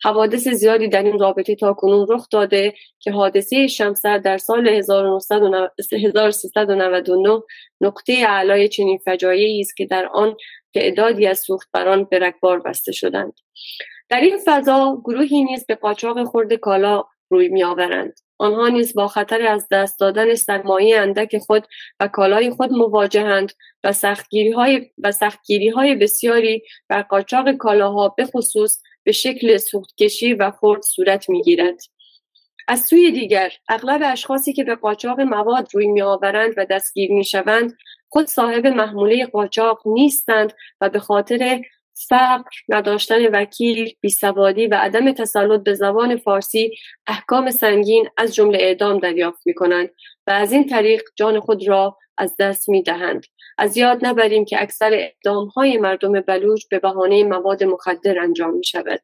حوادث 0.05 0.49
زیادی 0.49 0.89
در 0.89 1.03
این 1.03 1.19
رابطه 1.19 1.55
تا 1.55 1.73
کنون 1.73 2.07
رخ 2.11 2.27
داده 2.31 2.75
که 2.99 3.11
حادثه 3.11 3.67
شمسر 3.67 4.19
در 4.19 4.39
سال 4.39 4.69
1399 4.69 7.43
نقطه 7.81 8.13
اعلای 8.13 8.69
چنین 8.69 8.99
فجایعی 8.99 9.61
است 9.61 9.77
که 9.77 9.87
در 9.87 10.07
آن 10.07 10.37
تعدادی 10.75 11.27
از 11.27 11.39
سوختبران 11.39 12.05
به 12.05 12.19
رکبار 12.19 12.61
بسته 12.61 12.93
شدند. 12.93 13.33
در 14.09 14.21
این 14.21 14.39
فضا 14.45 15.01
گروهی 15.05 15.45
نیز 15.45 15.67
به 15.67 15.75
قاچاق 15.75 16.25
خورد 16.25 16.55
کالا 16.55 17.05
روی 17.31 17.49
میآورند. 17.49 18.24
آنها 18.39 18.69
نیز 18.69 18.95
با 18.95 19.09
خطر 19.09 19.47
از 19.47 19.69
دست 19.71 20.01
دادن 20.01 20.35
سرمایه 20.35 21.01
اندک 21.01 21.39
خود 21.39 21.67
و 22.01 22.09
کالای 22.09 22.51
خود 22.51 22.73
مواجهند 22.73 23.53
و 23.85 23.93
سختگیری 23.93 24.53
های, 24.53 24.91
و 24.99 25.13
سختگیری 25.13 25.69
های 25.69 25.95
بسیاری 25.95 26.63
بر 26.89 27.03
قاچاق 27.03 27.53
کالاها 27.53 28.09
به 28.09 28.25
خصوص 28.25 28.83
به 29.03 29.13
شکل 29.13 29.57
سوختکشی 29.57 30.35
و 30.35 30.51
خرد 30.51 30.83
صورت 30.83 31.31
می‌گیرد. 31.31 31.79
از 32.69 32.81
سوی 32.81 33.13
دیگر 33.13 33.53
اغلب 33.69 34.01
اشخاصی 34.05 34.53
که 34.53 34.65
به 34.65 34.75
قاچاق 34.75 35.21
مواد 35.21 35.69
روی 35.75 35.87
می 35.87 36.03
آورند 36.03 36.55
و 36.57 36.67
دستگیر 36.71 37.13
می 37.13 37.25
شوند 37.25 37.77
خود 38.09 38.27
صاحب 38.27 38.67
محموله 38.67 39.27
قاچاق 39.27 39.83
نیستند 39.87 40.53
و 40.81 40.89
به 40.89 40.99
خاطر 40.99 41.61
فقر، 41.95 42.51
نداشتن 42.69 43.27
وکیل، 43.27 43.95
بیسوادی 44.01 44.67
و 44.67 44.75
عدم 44.75 45.13
تسلط 45.13 45.61
به 45.61 45.75
زبان 45.75 46.17
فارسی 46.17 46.75
احکام 47.07 47.51
سنگین 47.51 48.09
از 48.17 48.35
جمله 48.35 48.59
اعدام 48.59 48.99
دریافت 48.99 49.47
می 49.47 49.55
کنند 49.55 49.91
و 50.27 50.31
از 50.31 50.53
این 50.53 50.67
طریق 50.67 51.03
جان 51.17 51.41
خود 51.41 51.69
را 51.69 51.99
از 52.19 52.37
دست 52.39 52.69
می 52.69 52.83
دهند. 52.83 53.27
از 53.59 53.77
یاد 53.77 54.07
نبریم 54.07 54.45
که 54.45 54.63
اکثر 54.63 54.93
اعدام 54.93 55.47
های 55.47 55.79
مردم 55.79 56.21
بلوچ 56.21 56.63
به 56.71 56.79
بهانه 56.79 57.25
مواد 57.25 57.65
مخدر 57.65 58.19
انجام 58.19 58.55
می 58.55 58.65
شود. 58.65 59.03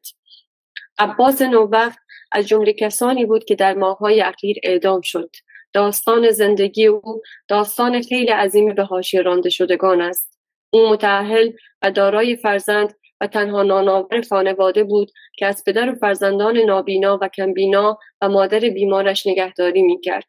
عباس 0.99 1.41
نوبخت 1.41 1.99
از 2.31 2.47
جمله 2.47 2.73
کسانی 2.73 3.25
بود 3.25 3.45
که 3.45 3.55
در 3.55 3.73
ماههای 3.73 4.21
اخیر 4.21 4.57
اعدام 4.63 5.01
شد. 5.01 5.29
داستان 5.73 6.31
زندگی 6.31 6.87
او 6.87 7.21
داستان 7.47 8.01
خیلی 8.01 8.31
عظیمی 8.31 8.73
به 8.73 8.83
حاشیه 8.83 9.21
رانده 9.21 9.49
شدگان 9.49 10.01
است. 10.01 10.40
او 10.73 10.89
متعهل 10.89 11.51
و 11.81 11.91
دارای 11.91 12.35
فرزند 12.35 12.93
و 13.21 13.27
تنها 13.27 13.63
نانآور 13.63 14.21
خانواده 14.29 14.83
بود 14.83 15.11
که 15.37 15.45
از 15.45 15.63
پدر 15.63 15.89
و 15.91 15.95
فرزندان 15.95 16.57
نابینا 16.57 17.19
و 17.21 17.27
کمبینا 17.27 17.99
و 18.21 18.29
مادر 18.29 18.59
بیمارش 18.59 19.27
نگهداری 19.27 19.81
می 19.81 20.01
کرد. 20.01 20.27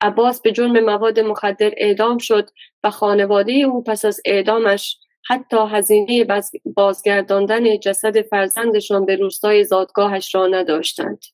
عباس 0.00 0.40
به 0.42 0.52
جرم 0.52 0.80
مواد 0.80 1.20
مخدر 1.20 1.72
اعدام 1.76 2.18
شد 2.18 2.50
و 2.84 2.90
خانواده 2.90 3.52
او 3.52 3.82
پس 3.82 4.04
از 4.04 4.20
اعدامش 4.24 4.98
حتی 5.26 5.56
هزینه 5.70 6.26
بازگرداندن 6.64 7.78
جسد 7.78 8.22
فرزندشان 8.22 9.06
به 9.06 9.16
روستای 9.16 9.64
زادگاهش 9.64 10.34
را 10.34 10.46
نداشتند 10.46 11.24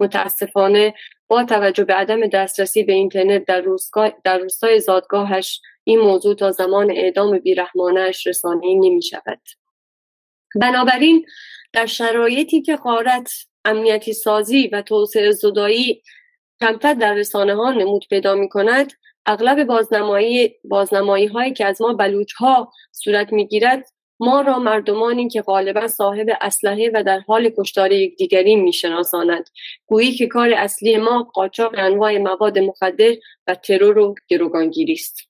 متاسفانه 0.00 0.94
با 1.28 1.44
توجه 1.44 1.84
به 1.84 1.94
عدم 1.94 2.26
دسترسی 2.26 2.82
به 2.82 2.92
اینترنت 2.92 3.44
در 4.24 4.38
روستای 4.38 4.80
زادگاهش 4.80 5.60
این 5.88 6.00
موضوع 6.00 6.34
تا 6.34 6.50
زمان 6.50 6.90
اعدام 6.90 7.38
بیرحمانش 7.38 8.26
رسانه 8.26 8.74
نمی 8.74 9.02
شود. 9.02 9.40
بنابراین 10.60 11.26
در 11.72 11.86
شرایطی 11.86 12.62
که 12.62 12.76
قارت 12.76 13.30
امنیتی 13.64 14.12
سازی 14.12 14.66
و 14.66 14.82
توسعه 14.82 15.32
زدایی 15.32 16.02
کمتر 16.60 16.94
در 16.94 17.14
رسانه 17.14 17.54
ها 17.54 17.72
نمود 17.72 18.04
پیدا 18.10 18.34
می 18.34 18.48
کند 18.48 18.92
اغلب 19.26 19.64
بازنمایی, 19.64 20.54
بازنمایی 20.64 21.26
هایی 21.26 21.52
که 21.52 21.64
از 21.66 21.82
ما 21.82 21.92
بلوچ 21.92 22.32
ها 22.32 22.72
صورت 22.92 23.32
می 23.32 23.46
گیرد 23.46 23.86
ما 24.20 24.40
را 24.40 24.58
مردمانی 24.58 25.28
که 25.28 25.42
غالبا 25.42 25.88
صاحب 25.88 26.26
اسلحه 26.40 26.90
و 26.94 27.02
در 27.02 27.18
حال 27.18 27.50
کشتار 27.58 27.92
یکدیگری 27.92 28.56
میشناساند 28.56 29.48
گویی 29.86 30.12
که 30.12 30.26
کار 30.26 30.52
اصلی 30.52 30.96
ما 30.96 31.22
قاچاق 31.22 31.74
انواع 31.78 32.18
مواد 32.18 32.58
مخدر 32.58 33.14
و 33.46 33.54
ترور 33.54 33.98
و 33.98 34.14
گروگانگیری 34.28 34.92
است 34.92 35.27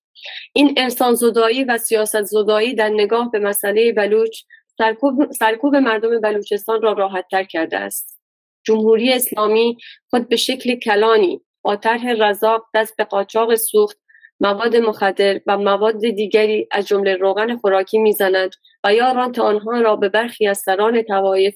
این 0.52 0.74
انسان 0.76 1.14
زدایی 1.14 1.64
و 1.64 1.78
سیاست 1.78 2.22
زدایی 2.22 2.74
در 2.74 2.88
نگاه 2.88 3.30
به 3.30 3.38
مسئله 3.38 3.92
بلوچ 3.92 4.42
سرکوب, 4.78 5.32
سرکوب 5.32 5.76
مردم 5.76 6.20
بلوچستان 6.20 6.82
را 6.82 6.92
راحت 6.92 7.24
تر 7.30 7.44
کرده 7.44 7.78
است. 7.78 8.20
جمهوری 8.64 9.12
اسلامی 9.12 9.76
خود 10.10 10.28
به 10.28 10.36
شکل 10.36 10.74
کلانی 10.74 11.40
با 11.62 11.76
طرح 11.76 12.12
رزاق 12.18 12.66
دست 12.74 12.96
به 12.96 13.04
قاچاق 13.04 13.54
سوخت 13.54 13.98
مواد 14.40 14.76
مخدر 14.76 15.40
و 15.46 15.58
مواد 15.58 16.00
دیگری 16.00 16.68
از 16.70 16.86
جمله 16.86 17.14
روغن 17.14 17.56
خوراکی 17.56 17.98
می‌زند 17.98 18.50
و 18.84 18.94
یا 18.94 19.12
رانت 19.12 19.38
آنها 19.38 19.80
را 19.80 19.96
به 19.96 20.08
برخی 20.08 20.46
از 20.46 20.58
سران 20.58 21.02
توایف 21.02 21.54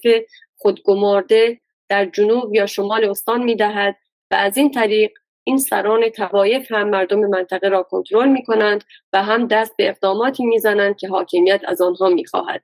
خودگمارده 0.57 1.59
در 1.89 2.05
جنوب 2.05 2.55
یا 2.55 2.65
شمال 2.65 3.09
استان 3.09 3.43
می‌دهد 3.43 3.95
و 4.31 4.35
از 4.35 4.57
این 4.57 4.71
طریق 4.71 5.11
این 5.43 5.57
سران 5.57 6.09
توایف 6.09 6.71
هم 6.71 6.89
مردم 6.89 7.19
منطقه 7.19 7.69
را 7.69 7.83
کنترل 7.83 8.29
می 8.29 8.43
کنند 8.43 8.83
و 9.13 9.23
هم 9.23 9.47
دست 9.47 9.77
به 9.77 9.89
اقداماتی 9.89 10.45
می‌زنند 10.45 10.97
که 10.97 11.07
حاکمیت 11.07 11.61
از 11.67 11.81
آنها 11.81 12.09
می‌خواهد 12.09 12.63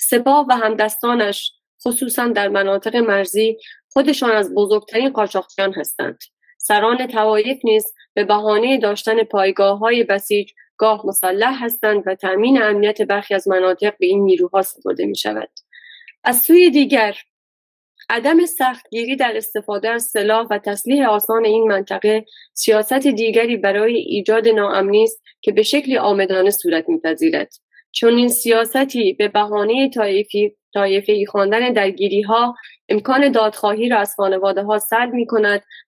سپاه 0.00 0.46
و 0.48 0.52
همدستانش 0.56 1.52
خصوصا 1.86 2.28
در 2.28 2.48
مناطق 2.48 2.96
مرزی 2.96 3.58
خودشان 3.92 4.30
از 4.30 4.54
بزرگترین 4.54 5.10
قاچاقچیان 5.10 5.72
هستند 5.72 6.18
سران 6.58 7.06
توایف 7.06 7.58
نیز 7.64 7.84
به 8.14 8.24
بهانه 8.24 8.78
داشتن 8.78 9.24
پایگاه 9.24 9.78
های 9.78 10.04
بسیج 10.04 10.50
گاه 10.76 11.06
مسلح 11.06 11.64
هستند 11.64 12.02
و 12.06 12.14
تأمین 12.14 12.62
امنیت 12.62 13.02
برخی 13.02 13.34
از 13.34 13.48
مناطق 13.48 13.94
به 13.98 14.06
این 14.06 14.24
نیروها 14.24 14.62
سپرده 14.62 15.06
می 15.06 15.16
شود. 15.16 15.50
از 16.24 16.40
سوی 16.40 16.70
دیگر 16.70 17.16
عدم 18.08 18.46
سختگیری 18.46 19.16
در 19.16 19.36
استفاده 19.36 19.88
از 19.88 20.04
سلاح 20.04 20.46
و 20.50 20.58
تسلیح 20.58 21.08
آسان 21.08 21.44
این 21.44 21.68
منطقه 21.68 22.24
سیاست 22.54 23.06
دیگری 23.06 23.56
برای 23.56 23.96
ایجاد 23.96 24.48
ناامنی 24.48 25.02
است 25.02 25.22
که 25.40 25.52
به 25.52 25.62
شکلی 25.62 25.98
آمدانه 25.98 26.50
صورت 26.50 26.88
میپذیرد 26.88 27.52
چون 27.92 28.14
این 28.16 28.28
سیاستی 28.28 29.12
به 29.12 29.28
بهانه 29.28 29.90
طایفی 29.90 30.56
طایفه 30.74 31.24
خواندن 31.28 31.72
درگیری 31.72 32.22
ها 32.22 32.54
امکان 32.88 33.32
دادخواهی 33.32 33.88
را 33.88 33.98
از 33.98 34.14
خانواده 34.14 34.62
ها 34.62 34.78
سلب 34.78 35.12
می 35.12 35.26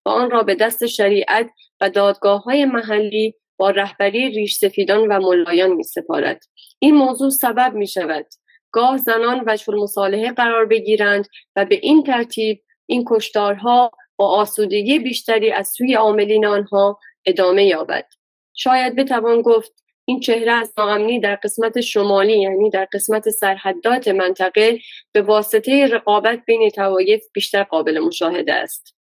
و 0.05 0.09
آن 0.09 0.31
را 0.31 0.43
به 0.43 0.55
دست 0.55 0.87
شریعت 0.87 1.51
و 1.81 1.91
دادگاه 1.91 2.43
های 2.43 2.65
محلی 2.65 3.35
با 3.57 3.71
رهبری 3.71 4.29
ریش 4.31 4.57
سفیدان 4.57 5.09
و 5.09 5.21
ملایان 5.21 5.71
می 5.71 5.85
سپارد. 5.85 6.43
این 6.79 6.95
موضوع 6.95 7.31
سبب 7.31 7.75
می 7.75 7.87
شود 7.87 8.27
گاه 8.75 8.97
زنان 8.97 9.43
وجه 9.47 9.75
مصالحه 9.75 10.33
قرار 10.33 10.67
بگیرند 10.67 11.29
و 11.57 11.65
به 11.65 11.81
این 11.83 12.03
ترتیب 12.03 12.63
این 12.87 13.05
کشتارها 13.09 13.91
با 14.17 14.29
آسودگی 14.29 14.99
بیشتری 14.99 15.53
از 15.53 15.69
سوی 15.69 15.95
عاملین 15.95 16.47
آنها 16.47 16.99
ادامه 17.27 17.65
یابد. 17.65 18.07
شاید 18.55 18.97
بتوان 18.97 19.43
گفت 19.43 19.73
این 20.05 20.21
چهره 20.21 20.53
از 20.53 20.73
ناامنی 20.79 21.21
در 21.21 21.35
قسمت 21.35 21.81
شمالی 21.81 22.41
یعنی 22.41 22.71
در 22.71 22.89
قسمت 22.93 23.31
سرحدات 23.31 24.09
منطقه 24.09 24.79
به 25.13 25.23
واسطه 25.23 25.87
رقابت 25.87 26.43
بین 26.47 26.71
توایف 26.71 27.25
بیشتر 27.33 27.63
قابل 27.63 27.99
مشاهده 27.99 28.55
است. 28.55 28.97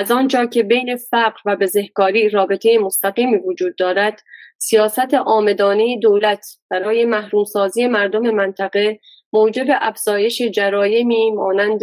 از 0.00 0.10
آنجا 0.10 0.46
که 0.46 0.62
بین 0.62 0.96
فقر 0.96 1.40
و 1.44 1.56
بزهکاری 1.56 2.28
رابطه 2.28 2.78
مستقیمی 2.78 3.36
وجود 3.36 3.76
دارد 3.76 4.22
سیاست 4.58 5.14
آمدانه 5.14 5.98
دولت 6.02 6.46
برای 6.70 7.04
محرومسازی 7.04 7.86
مردم 7.86 8.30
منطقه 8.30 9.00
موجب 9.32 9.66
افزایش 9.68 10.42
جرایمی 10.42 11.30
مانند 11.30 11.80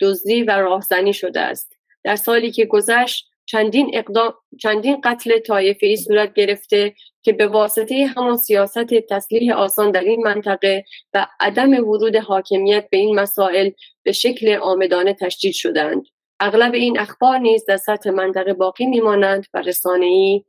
دزدی 0.00 0.42
و 0.42 0.50
راهزنی 0.50 1.12
شده 1.12 1.40
است 1.40 1.72
در 2.04 2.16
سالی 2.16 2.50
که 2.50 2.64
گذشت 2.64 3.26
چندین, 3.46 3.90
اقدام، 3.94 4.34
چندین 4.60 5.00
قتل 5.04 5.38
طایفه 5.38 5.86
ای 5.86 5.96
صورت 5.96 6.34
گرفته 6.34 6.94
که 7.22 7.32
به 7.32 7.46
واسطه 7.46 8.06
همان 8.16 8.36
سیاست 8.36 8.94
تسلیح 8.94 9.54
آسان 9.54 9.90
در 9.90 10.00
این 10.00 10.22
منطقه 10.24 10.84
و 11.14 11.26
عدم 11.40 11.72
ورود 11.72 12.16
حاکمیت 12.16 12.88
به 12.90 12.96
این 12.96 13.20
مسائل 13.20 13.70
به 14.02 14.12
شکل 14.12 14.58
آمدانه 14.62 15.14
تشدید 15.14 15.54
شدند. 15.54 16.02
اغلب 16.40 16.74
این 16.74 16.98
اخبار 16.98 17.38
نیز 17.38 17.64
در 17.64 17.76
سطح 17.76 18.10
منطقه 18.10 18.52
باقی 18.52 18.86
میمانند 18.86 19.46
و 19.54 19.58
رسانه‌ای 19.58 20.44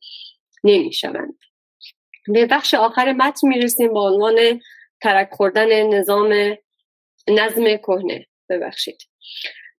نمی‌شوند. 0.63 1.39
به 2.27 2.45
بخش 2.45 2.73
آخر 2.73 3.13
متن 3.13 3.47
می‌رسیم 3.47 3.93
با 3.93 4.09
عنوان 4.09 4.61
ترک 5.01 5.29
خوردن 5.31 5.87
نظام 5.87 6.57
نظم 7.27 7.77
کهنه. 7.77 8.27
ببخشید. 8.49 8.97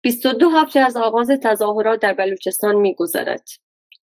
22 0.01 0.49
هفته 0.49 0.79
از 0.79 0.97
آغاز 0.97 1.31
تظاهرات 1.43 1.99
در 1.99 2.13
بلوچستان 2.13 2.75
میگذرد. 2.75 3.43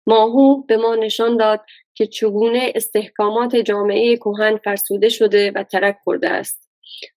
ماهو 0.07 0.63
به 0.63 0.77
ما 0.77 0.95
نشان 0.95 1.37
داد 1.37 1.61
که 1.93 2.07
چگونه 2.07 2.71
استحکامات 2.75 3.55
جامعه 3.55 4.17
کهن 4.17 4.57
فرسوده 4.57 5.09
شده 5.09 5.51
و 5.51 5.63
ترک 5.63 5.97
خورده 6.03 6.29
است. 6.29 6.69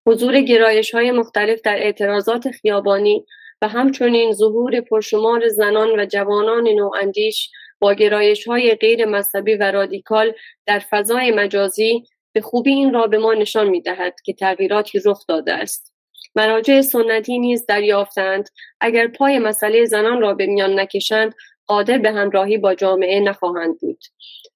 حضور 0.07 0.41
گرایش 0.41 0.95
های 0.95 1.11
مختلف 1.11 1.61
در 1.61 1.77
اعتراضات 1.77 2.51
خیابانی 2.51 3.27
و 3.63 3.69
همچنین 3.69 4.33
ظهور 4.33 4.81
پرشمار 4.81 5.49
زنان 5.49 6.01
و 6.01 6.07
جوانان 6.07 6.69
نواندیش 6.69 7.51
با 7.81 7.95
گرایش 7.95 8.49
های 8.49 8.75
غیر 8.75 9.05
مذهبی 9.05 9.55
و 9.55 9.63
رادیکال 9.63 10.33
در 10.67 10.79
فضای 10.79 11.31
مجازی 11.31 12.05
به 12.33 12.41
خوبی 12.41 12.71
این 12.71 12.95
را 12.95 13.07
به 13.07 13.19
ما 13.19 13.35
نشان 13.35 13.69
می 13.69 13.81
دهد 13.81 14.21
که 14.25 14.33
تغییراتی 14.33 15.01
رخ 15.05 15.25
داده 15.29 15.55
است. 15.55 15.95
مراجع 16.35 16.81
سنتی 16.81 17.39
نیز 17.39 17.67
دریافتند 17.67 18.49
اگر 18.81 19.09
پای 19.09 19.39
مسئله 19.39 19.85
زنان 19.85 20.21
را 20.21 20.35
به 20.35 20.47
میان 20.47 20.81
نکشند 20.81 21.35
قادر 21.67 21.99
به 21.99 22.13
همراهی 22.13 22.59
با 22.59 22.75
جامعه 22.75 23.21
نخواهند 23.21 23.79
بود. 23.81 24.05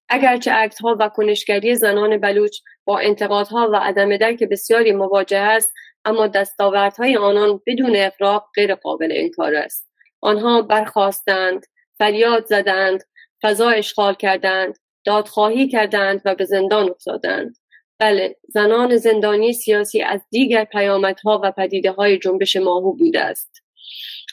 اگرچه 0.09 0.51
اکت 0.53 0.79
ها 0.79 0.97
و 0.99 1.09
کنشگری 1.09 1.75
زنان 1.75 2.17
بلوچ 2.17 2.57
با 2.85 2.99
انتقادها 2.99 3.69
و 3.73 3.75
عدم 3.75 4.17
درک 4.17 4.43
بسیاری 4.43 4.91
مواجه 4.91 5.37
است 5.37 5.73
اما 6.05 6.27
دستاوردهای 6.27 7.17
آنان 7.17 7.61
بدون 7.67 7.95
اقراق 7.95 8.49
غیر 8.55 8.75
قابل 8.75 9.09
انکار 9.11 9.55
است. 9.55 9.89
آنها 10.21 10.61
برخواستند، 10.61 11.65
فریاد 11.97 12.45
زدند، 12.45 13.03
فضا 13.41 13.69
اشغال 13.69 14.13
کردند 14.13 14.77
دادخواهی 15.05 15.67
کردند 15.67 16.21
و 16.25 16.35
به 16.35 16.45
زندان 16.45 16.89
افتادند 16.89 17.57
بله 17.99 18.35
زنان 18.47 18.97
زندانی 18.97 19.53
سیاسی 19.53 20.01
از 20.01 20.21
دیگر 20.29 20.63
پیامدها 20.63 21.41
و 21.43 21.51
پدیده 21.51 21.91
های 21.91 22.17
جنبش 22.17 22.55
ماهو 22.55 22.97
بوده 22.97 23.21
است 23.21 23.61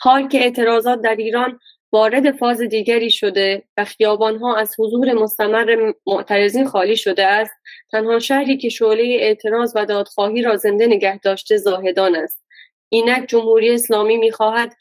حال 0.01 0.29
که 0.29 0.39
اعتراضات 0.39 1.01
در 1.01 1.15
ایران 1.15 1.59
وارد 1.93 2.37
فاز 2.37 2.61
دیگری 2.61 3.11
شده 3.11 3.63
و 3.77 3.85
خیابانها 3.85 4.57
از 4.57 4.75
حضور 4.79 5.13
مستمر 5.13 5.93
معترضین 6.07 6.67
خالی 6.67 6.97
شده 6.97 7.27
است. 7.27 7.53
تنها 7.93 8.19
شهری 8.19 8.57
که 8.57 8.69
شعله 8.69 9.17
اعتراض 9.21 9.73
و 9.77 9.87
دادخواهی 9.87 10.43
را 10.43 10.57
زنده 10.57 10.87
نگه 10.87 11.19
داشته 11.19 11.57
زاهدان 11.57 12.17
است. 12.17 12.45
اینک 12.89 13.29
جمهوری 13.29 13.75
اسلامی 13.75 14.17
می‌خواهد 14.17 14.77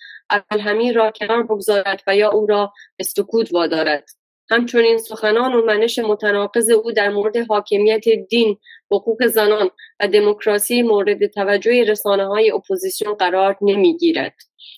همین 0.51 0.93
را 0.93 1.11
کنار 1.11 1.43
بگذارد 1.43 2.03
و 2.07 2.15
یا 2.15 2.31
او 2.31 2.45
را 2.45 2.73
به 2.97 3.03
سکوت 3.03 3.53
وادارد. 3.53 4.09
همچنین 4.49 4.97
سخنان 4.97 5.53
و 5.53 5.65
منش 5.65 5.99
متناقض 5.99 6.69
او 6.69 6.91
در 6.91 7.09
مورد 7.09 7.37
حاکمیت 7.37 8.09
دین 8.29 8.57
حقوق 8.91 9.25
زنان 9.27 9.69
و 9.99 10.07
دموکراسی 10.07 10.81
مورد 10.81 11.27
توجه 11.27 11.83
رسانه 11.83 12.27
های 12.27 12.51
اپوزیسیون 12.51 13.13
قرار 13.13 13.57
نمی‌گیرد. 13.61 14.35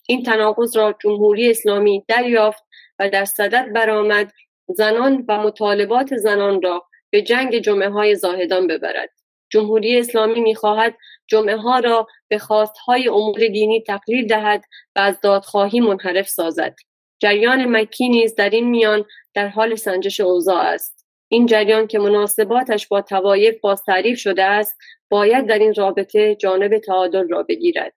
این 0.08 0.24
تناقض 0.24 0.78
را 0.78 0.96
جمهوری 1.04 1.50
اسلامی 1.50 2.06
دریافت 2.08 2.64
و 3.00 3.10
در 3.10 3.26
صدد 3.26 3.74
برآمد 3.74 4.32
زنان 4.68 5.26
و 5.28 5.38
مطالبات 5.38 6.18
زنان 6.18 6.62
را 6.62 6.84
به 7.10 7.22
جنگ 7.22 7.58
جمعه 7.58 7.90
های 7.90 8.16
زاهدان 8.16 8.68
ببرد. 8.68 9.10
جمهوری 9.50 10.00
اسلامی 10.00 10.40
می‌خواهد 10.40 10.96
جمعه 11.28 11.58
ها 11.58 11.80
را 11.80 12.08
به 12.28 12.38
خواستهای 12.38 13.08
امور 13.08 13.48
دینی 13.48 13.84
تقلیل 13.88 14.28
دهد 14.28 14.64
و 14.96 15.00
از 15.00 15.22
دادخواهی 15.22 15.80
منحرف 15.80 16.30
سازد. 16.30 16.76
جریان 17.20 17.66
مکی 17.66 18.10
نیز 18.10 18.36
در 18.36 18.50
این 18.50 18.70
میان 18.70 19.06
در 19.34 19.48
حال 19.48 19.76
سنجش 19.76 20.20
اوضاع 20.20 20.64
است. 20.64 21.06
این 21.28 21.46
جریان 21.46 21.88
که 21.88 22.00
مناسباتش 22.00 22.88
با 22.88 23.02
توایف 23.02 23.60
باز 23.62 23.84
تعریف 23.84 24.20
شده 24.20 24.44
است 24.44 24.78
باید 25.10 25.48
در 25.48 25.60
این 25.60 25.74
رابطه 25.74 26.36
جانب 26.36 26.78
تعادل 26.78 27.28
را 27.30 27.44
بگیرد. 27.44 27.94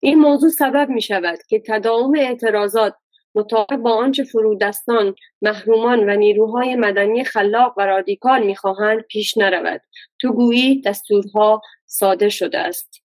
این 0.00 0.18
موضوع 0.18 0.50
سبب 0.50 0.88
می 0.88 1.02
شود 1.02 1.38
که 1.48 1.62
تداوم 1.66 2.14
اعتراضات 2.18 2.94
مطابق 3.34 3.76
با 3.76 3.94
آنچه 3.94 4.24
فرودستان 4.24 5.14
محرومان 5.42 6.10
و 6.10 6.16
نیروهای 6.16 6.74
مدنی 6.74 7.24
خلاق 7.24 7.74
و 7.76 7.86
رادیکال 7.86 8.42
می‌خواهند 8.42 9.00
پیش 9.00 9.36
نرود. 9.38 9.80
تو 10.20 10.32
گویی 10.32 10.80
دستورها 10.80 11.62
صادر 11.86 12.28
شده 12.28 12.58
است. 12.58 13.02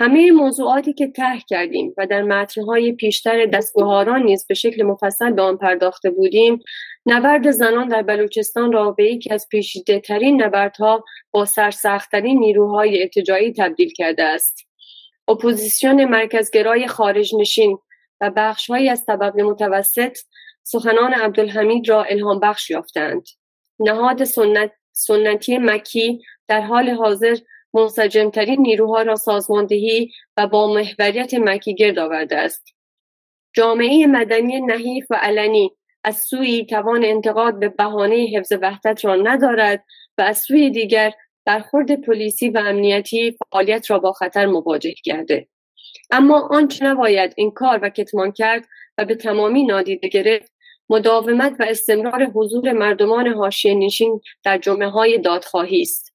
همه 0.00 0.30
موضوعاتی 0.30 0.92
که 0.92 1.06
ته 1.06 1.38
کردیم 1.48 1.94
و 1.98 2.06
در 2.06 2.22
متنهای 2.22 2.92
پیشتر 2.92 3.46
دستگوهاران 3.46 4.22
نیز 4.22 4.46
به 4.46 4.54
شکل 4.54 4.82
مفصل 4.82 5.32
به 5.32 5.42
آن 5.42 5.56
پرداخته 5.56 6.10
بودیم 6.10 6.62
نبرد 7.06 7.50
زنان 7.50 7.88
در 7.88 8.02
بلوچستان 8.02 8.72
را 8.72 8.90
به 8.90 9.12
یکی 9.12 9.30
از 9.30 9.48
پیچیده 9.48 10.00
ترین 10.00 10.42
نبردها 10.42 11.04
با 11.30 11.44
سرسختترین 11.44 12.38
نیروهای 12.38 13.02
ارتجاعی 13.02 13.52
تبدیل 13.52 13.92
کرده 13.92 14.24
است. 14.24 14.68
اپوزیسیون 15.28 16.04
مرکزگرای 16.04 16.86
خارج 16.86 17.34
نشین 17.34 17.78
و 18.20 18.30
بخشهایی 18.36 18.88
از 18.88 19.04
طبقه 19.04 19.42
متوسط 19.42 20.18
سخنان 20.62 21.14
عبدالحمید 21.14 21.88
را 21.88 22.02
الهام 22.02 22.40
بخش 22.40 22.70
یافتند. 22.70 23.22
نهاد 23.78 24.24
سنت، 24.24 24.72
سنتی 24.92 25.58
مکی 25.58 26.22
در 26.48 26.60
حال 26.60 26.90
حاضر 26.90 27.36
منسجمترین 27.74 28.60
نیروها 28.60 29.02
را 29.02 29.16
سازماندهی 29.16 30.12
و 30.36 30.46
با 30.46 30.74
محوریت 30.74 31.34
مکی 31.34 31.74
گرد 31.74 31.98
آورده 31.98 32.36
است. 32.36 32.66
جامعه 33.52 34.06
مدنی 34.06 34.60
نحیف 34.60 35.06
و 35.10 35.14
علنی 35.14 35.77
از 36.04 36.16
سوی 36.16 36.66
توان 36.66 37.04
انتقاد 37.04 37.58
به 37.58 37.68
بهانه 37.68 38.26
حفظ 38.36 38.52
وحدت 38.62 39.04
را 39.04 39.14
ندارد 39.14 39.84
و 40.18 40.22
از 40.22 40.38
سوی 40.38 40.70
دیگر 40.70 41.12
برخورد 41.44 42.00
پلیسی 42.00 42.50
و 42.50 42.58
امنیتی 42.58 43.36
فعالیت 43.38 43.90
را 43.90 43.98
با 43.98 44.12
خطر 44.12 44.46
مواجه 44.46 44.94
کرده. 45.04 45.48
اما 46.10 46.48
آنچه 46.50 46.84
نباید 46.84 47.34
کار 47.54 47.78
و 47.82 47.88
کتمان 47.88 48.32
کرد 48.32 48.64
و 48.98 49.04
به 49.04 49.14
تمامی 49.14 49.66
نادیده 49.66 50.08
گرفت 50.08 50.52
مداومت 50.88 51.56
و 51.58 51.66
استمرار 51.68 52.24
حضور 52.24 52.72
مردمان 52.72 53.26
حاشیه 53.26 53.74
نشین 53.74 54.20
در 54.44 54.58
جمعه 54.58 54.88
های 54.88 55.18
دادخواهی 55.18 55.80
است. 55.80 56.14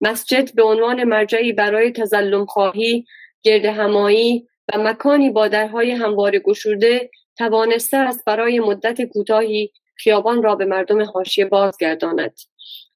مسجد 0.00 0.54
به 0.54 0.62
عنوان 0.62 1.04
مرجعی 1.04 1.52
برای 1.52 1.92
تظلم 1.92 2.46
خواهی 2.46 3.04
گرد 3.42 3.64
همایی 3.64 4.48
و 4.74 4.78
مکانی 4.78 5.30
با 5.30 5.48
درهای 5.48 5.90
هموار 5.90 6.38
گشوده 6.38 7.10
توانسته 7.38 7.96
است 7.96 8.24
برای 8.24 8.60
مدت 8.60 9.02
کوتاهی 9.02 9.72
خیابان 9.96 10.42
را 10.42 10.54
به 10.54 10.64
مردم 10.64 11.02
حاشیه 11.02 11.44
بازگرداند 11.44 12.34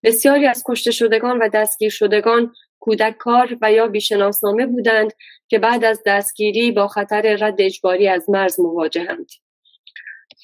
بسیاری 0.03 0.47
از 0.47 0.65
کشته 0.67 0.91
شدگان 0.91 1.39
و 1.39 1.49
دستگیر 1.49 1.91
شدگان 1.91 2.53
کودک 2.81 3.17
کار 3.17 3.59
و 3.61 3.73
یا 3.73 3.87
بیشناسنامه 3.87 4.67
بودند 4.67 5.13
که 5.49 5.59
بعد 5.59 5.85
از 5.85 6.03
دستگیری 6.07 6.73
با 6.73 6.89
خطر 6.89 7.37
رد 7.41 7.61
اجباری 7.61 8.09
از 8.09 8.31
مرز 8.31 8.61
مواجهند. 8.61 9.27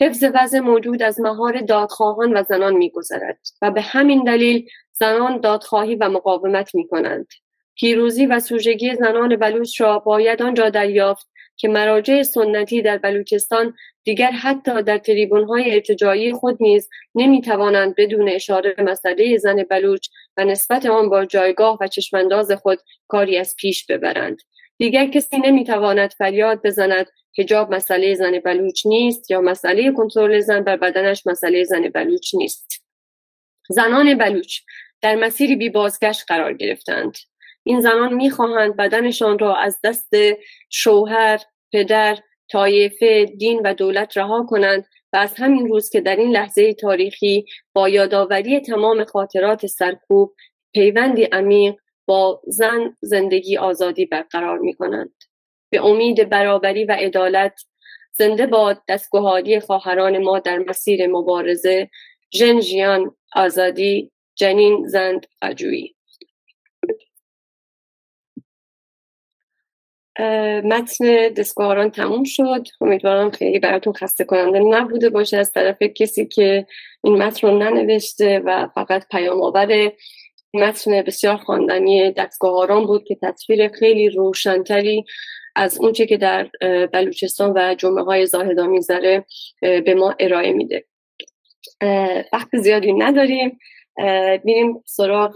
حفظ 0.01 0.25
وضع 0.35 0.59
موجود 0.59 1.03
از 1.03 1.20
مهار 1.20 1.61
دادخواهان 1.61 2.37
و 2.37 2.43
زنان 2.43 2.75
میگذرد 2.75 3.39
و 3.62 3.70
به 3.70 3.81
همین 3.81 4.25
دلیل 4.25 4.69
زنان 4.93 5.41
دادخواهی 5.41 5.95
و 5.95 6.09
مقاومت 6.09 6.75
می 6.75 6.89
کنند. 6.89 7.27
پیروزی 7.75 8.27
و 8.27 8.41
سوژگی 8.41 8.95
زنان 8.95 9.37
بلوچ 9.37 9.81
را 9.81 9.99
باید 9.99 10.43
آنجا 10.43 10.70
دریافت 10.70 11.29
که 11.59 11.68
مراجع 11.68 12.22
سنتی 12.22 12.82
در 12.82 12.98
بلوچستان 12.98 13.74
دیگر 14.05 14.30
حتی 14.30 14.82
در 14.82 15.01
های 15.48 15.74
ارتجاعی 15.74 16.32
خود 16.32 16.56
نیز 16.60 16.89
نمی 17.14 17.40
توانند 17.40 17.94
بدون 17.94 18.28
اشاره 18.28 18.74
به 18.76 18.82
مسئله 18.82 19.36
زن 19.36 19.62
بلوچ 19.62 20.09
و 20.36 20.44
نسبت 20.44 20.86
آن 20.86 21.09
با 21.09 21.24
جایگاه 21.24 21.78
و 21.80 21.86
چشمانداز 21.86 22.52
خود 22.52 22.78
کاری 23.09 23.39
از 23.39 23.55
پیش 23.59 23.86
ببرند. 23.86 24.39
دیگر 24.78 25.06
کسی 25.06 25.39
نمی‌تواند 25.39 26.12
فریاد 26.12 26.62
بزند 26.62 27.06
حجاب 27.39 27.74
مسئله 27.74 28.14
زن 28.14 28.39
بلوچ 28.39 28.86
نیست 28.86 29.30
یا 29.30 29.40
مسئله 29.40 29.93
کنترل 29.93 30.40
زن 30.40 30.60
بر 30.64 30.76
بدنش 30.76 31.26
مسئله 31.26 31.64
زن 31.64 31.89
بلوچ 31.89 32.35
نیست. 32.35 32.85
زنان 33.68 34.18
بلوچ 34.18 34.60
در 35.01 35.14
مسیری 35.14 35.56
بی 35.56 35.68
بازگشت 35.68 36.24
قرار 36.28 36.52
گرفتند. 36.52 37.16
این 37.69 37.81
زنان 37.81 38.15
می‌خواهند 38.15 38.77
بدنشان 38.77 39.39
را 39.39 39.57
از 39.57 39.78
دست 39.85 40.15
شوهر 40.70 41.40
پدر 41.73 42.19
طایفه 42.53 43.24
دین 43.24 43.61
و 43.65 43.74
دولت 43.74 44.16
رها 44.16 44.47
کنند 44.49 44.85
و 45.12 45.16
از 45.16 45.35
همین 45.36 45.69
روز 45.69 45.90
که 45.90 46.01
در 46.01 46.16
این 46.16 46.31
لحظه 46.31 46.74
تاریخی 46.74 47.45
با 47.74 47.89
یادآوری 47.89 48.61
تمام 48.61 49.05
خاطرات 49.05 49.66
سرکوب 49.66 50.35
پیوندی 50.73 51.24
عمیق 51.24 51.74
با 52.07 52.43
زن 52.47 52.97
زندگی 53.01 53.57
آزادی 53.57 54.07
برقرار 54.07 54.59
می 54.59 54.74
کنند. 54.74 55.15
به 55.70 55.86
امید 55.86 56.28
برابری 56.28 56.85
و 56.85 56.93
عدالت 56.93 57.61
زنده 58.12 58.47
باد 58.47 58.82
دستگهاری 58.89 59.61
خواهران 59.61 60.19
ما 60.19 60.39
در 60.39 60.59
مسیر 60.59 61.07
مبارزه 61.07 61.90
ژن 62.35 63.11
آزادی 63.35 64.12
جنین 64.36 64.86
زند 64.86 65.27
اجویی 65.43 65.98
متن 70.65 71.28
دستگاهاران 71.28 71.90
تموم 71.90 72.24
شد. 72.24 72.65
امیدوارم 72.81 73.31
خیلی 73.31 73.59
براتون 73.59 73.93
خسته 73.93 74.24
کننده 74.24 74.59
نبوده 74.59 75.11
باشه 75.11 75.36
از 75.36 75.53
طرف 75.53 75.82
کسی 75.82 76.27
که 76.27 76.66
این 77.05 77.23
متن 77.23 77.49
رو 77.49 77.59
ننوشته 77.59 78.43
و 78.45 78.69
فقط 78.74 79.09
پیام 79.11 79.43
آور 79.43 79.93
متن 80.55 81.03
بسیار 81.03 81.36
خواندنی 81.36 82.12
دستگاهاران 82.12 82.86
بود 82.86 83.05
که 83.05 83.19
تصویر 83.23 83.69
خیلی 83.69 84.09
روشنتری 84.09 85.05
از 85.57 85.81
اونچه 85.81 86.07
که 86.07 86.16
در 86.16 86.51
بلوچستان 86.93 87.53
و 87.57 87.74
جمعه 87.74 88.05
های 88.05 88.27
زاهدا 88.27 88.69
به 89.61 89.95
ما 89.95 90.15
ارائه 90.20 90.53
میده. 90.53 90.85
وقت 92.32 92.57
زیادی 92.57 92.93
نداریم. 92.93 93.59
میریم 94.45 94.82
سراغ 94.86 95.32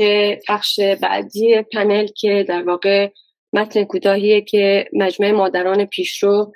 بخش 0.48 0.80
بعدی 0.80 1.62
پنل 1.62 2.06
که 2.06 2.44
در 2.48 2.62
واقع 2.62 3.09
متن 3.52 3.84
کوتاهیه 3.84 4.40
که 4.40 4.88
مجمع 4.92 5.30
مادران 5.30 5.84
پیشرو 5.84 6.52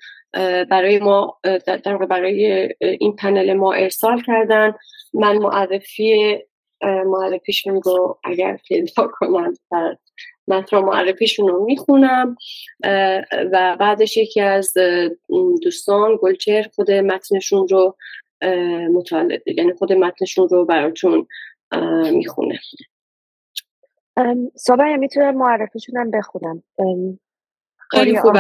برای 0.70 0.98
ما 0.98 1.38
در 1.66 1.96
برای 1.96 2.68
این 2.80 3.16
پنل 3.16 3.52
ما 3.52 3.72
ارسال 3.72 4.22
کردن. 4.22 4.74
من 5.14 5.36
معرفی 5.36 6.38
معرفیشون 6.82 7.82
رو 7.82 8.18
اگر 8.24 8.58
پیدا 8.68 9.10
کنم 9.12 9.54
در 9.72 9.96
متن 10.48 10.78
معرفیشون 10.78 11.48
رو 11.48 11.64
می‌خونم. 11.64 12.36
و 13.52 13.76
بعدش 13.80 14.16
یکی 14.16 14.40
از 14.40 14.72
دوستان 15.62 16.18
گلچر 16.22 16.66
خود 16.74 16.90
متنشون 16.90 17.68
رو 17.68 17.96
مطالعه 18.92 19.42
یعنی 19.46 19.72
خود 19.72 19.92
متنشون 19.92 20.48
رو 20.48 20.64
براتون 20.64 21.26
می‌خونه. 22.12 22.58
صبح 24.54 24.96
می‌تونم 24.96 25.36
معرفیشونم 25.36 26.10
بخونم. 26.10 26.62
خیلی 27.90 28.18
خوب 28.18 28.36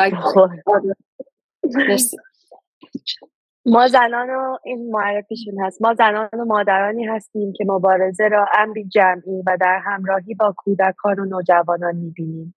ما 3.66 3.88
زنان 3.88 4.30
و 4.30 4.58
این 4.64 4.90
معرفیشون 4.90 5.60
هست. 5.60 5.82
ما 5.82 5.94
زنان 5.94 6.28
و 6.32 6.44
مادرانی 6.44 7.04
هستیم 7.04 7.52
که 7.52 7.64
مبارزه 7.68 8.28
را 8.28 8.46
امری 8.58 8.84
جمعی 8.84 9.42
و 9.46 9.56
در 9.60 9.80
همراهی 9.84 10.34
با 10.34 10.54
کودکان 10.56 11.18
و 11.18 11.24
نوجوانان 11.24 11.96
می‌بینیم. 11.96 12.54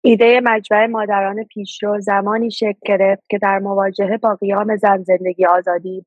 ایده 0.00 0.40
مجمع 0.44 0.86
مادران 0.86 1.44
پیشرو 1.44 2.00
زمانی 2.00 2.50
شکل 2.50 2.78
گرفت 2.86 3.22
که 3.30 3.38
در 3.38 3.58
مواجهه 3.58 4.16
با 4.16 4.34
قیام 4.34 4.76
زن 4.76 5.02
زندگی 5.02 5.46
آزادی 5.46 6.06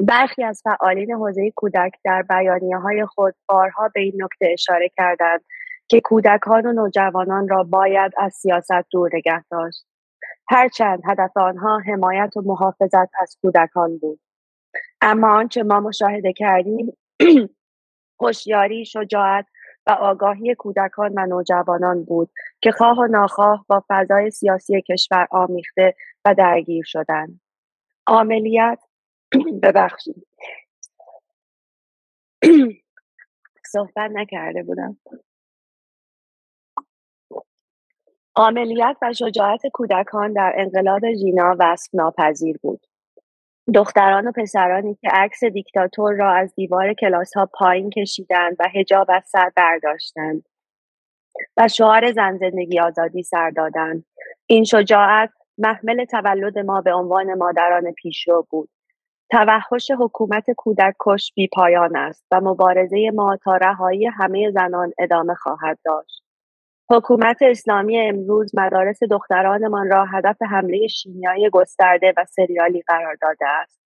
برخی 0.00 0.44
از 0.44 0.62
فعالین 0.64 1.12
حوزه 1.12 1.50
کودک 1.56 1.92
در 2.04 2.22
بیانیه 2.22 2.76
های 2.76 3.06
خود 3.06 3.34
بارها 3.48 3.90
به 3.94 4.00
این 4.00 4.12
نکته 4.22 4.48
اشاره 4.52 4.90
کردند. 4.96 5.40
که 5.88 6.00
کودکان 6.00 6.66
و 6.66 6.72
نوجوانان 6.72 7.48
را 7.48 7.62
باید 7.62 8.12
از 8.18 8.34
سیاست 8.34 8.84
دور 8.90 9.10
نگه 9.14 9.44
داشت. 9.50 9.86
هرچند 10.50 11.02
هدف 11.08 11.36
آنها 11.36 11.78
حمایت 11.78 12.36
و 12.36 12.42
محافظت 12.44 13.10
از 13.20 13.36
کودکان 13.42 13.98
بود. 13.98 14.20
اما 15.00 15.36
آنچه 15.36 15.62
ما 15.62 15.80
مشاهده 15.80 16.32
کردیم 16.32 16.96
هوشیاری 18.20 18.84
شجاعت 18.84 19.46
و 19.86 19.90
آگاهی 19.90 20.54
کودکان 20.54 21.12
و 21.16 21.26
نوجوانان 21.26 22.04
بود 22.04 22.30
که 22.60 22.70
خواه 22.70 22.98
و 22.98 23.06
ناخواه 23.06 23.64
با 23.68 23.84
فضای 23.88 24.30
سیاسی 24.30 24.82
کشور 24.82 25.26
آمیخته 25.30 25.94
و 26.24 26.34
درگیر 26.34 26.84
شدند. 26.86 27.40
عملیات 28.06 28.78
ببخشید. 29.62 30.26
صحبت 33.72 34.10
نکرده 34.10 34.62
بودم. 34.62 34.96
عملیات 38.36 38.96
و 39.02 39.12
شجاعت 39.12 39.66
کودکان 39.72 40.32
در 40.32 40.54
انقلاب 40.56 41.12
ژینا 41.12 41.56
وصف 41.58 41.94
ناپذیر 41.94 42.58
بود. 42.62 42.86
دختران 43.74 44.28
و 44.28 44.32
پسرانی 44.32 44.94
که 44.94 45.08
عکس 45.12 45.44
دیکتاتور 45.44 46.14
را 46.14 46.32
از 46.32 46.54
دیوار 46.54 46.94
کلاس 46.94 47.36
ها 47.36 47.46
پایین 47.46 47.90
کشیدند 47.90 48.56
و 48.58 48.68
هجاب 48.74 49.06
از 49.10 49.24
سر 49.26 49.50
برداشتند 49.56 50.48
و 51.56 51.68
شعار 51.68 52.12
زن 52.12 52.36
زندگی 52.36 52.80
آزادی 52.80 53.22
سر 53.22 53.50
دادند. 53.50 54.04
این 54.46 54.64
شجاعت 54.64 55.30
محمل 55.58 56.04
تولد 56.04 56.58
ما 56.58 56.80
به 56.80 56.94
عنوان 56.94 57.34
مادران 57.34 57.92
پیشرو 57.92 58.46
بود. 58.50 58.68
توحش 59.30 59.90
حکومت 59.98 60.50
کودک 60.50 60.94
کش 61.00 61.32
بی 61.36 61.48
پایان 61.52 61.96
است 61.96 62.26
و 62.30 62.40
مبارزه 62.40 63.10
ما 63.14 63.36
تا 63.44 63.56
رهایی 63.56 64.06
همه 64.06 64.50
زنان 64.50 64.92
ادامه 64.98 65.34
خواهد 65.34 65.78
داشت. 65.84 66.23
حکومت 66.90 67.36
اسلامی 67.42 67.98
امروز 67.98 68.54
مدارس 68.54 69.02
دخترانمان 69.02 69.90
را 69.90 70.04
هدف 70.04 70.36
حمله 70.42 70.86
شیمیایی 70.86 71.50
گسترده 71.50 72.12
و 72.16 72.24
سریالی 72.24 72.82
قرار 72.86 73.16
داده 73.22 73.46
است. 73.48 73.80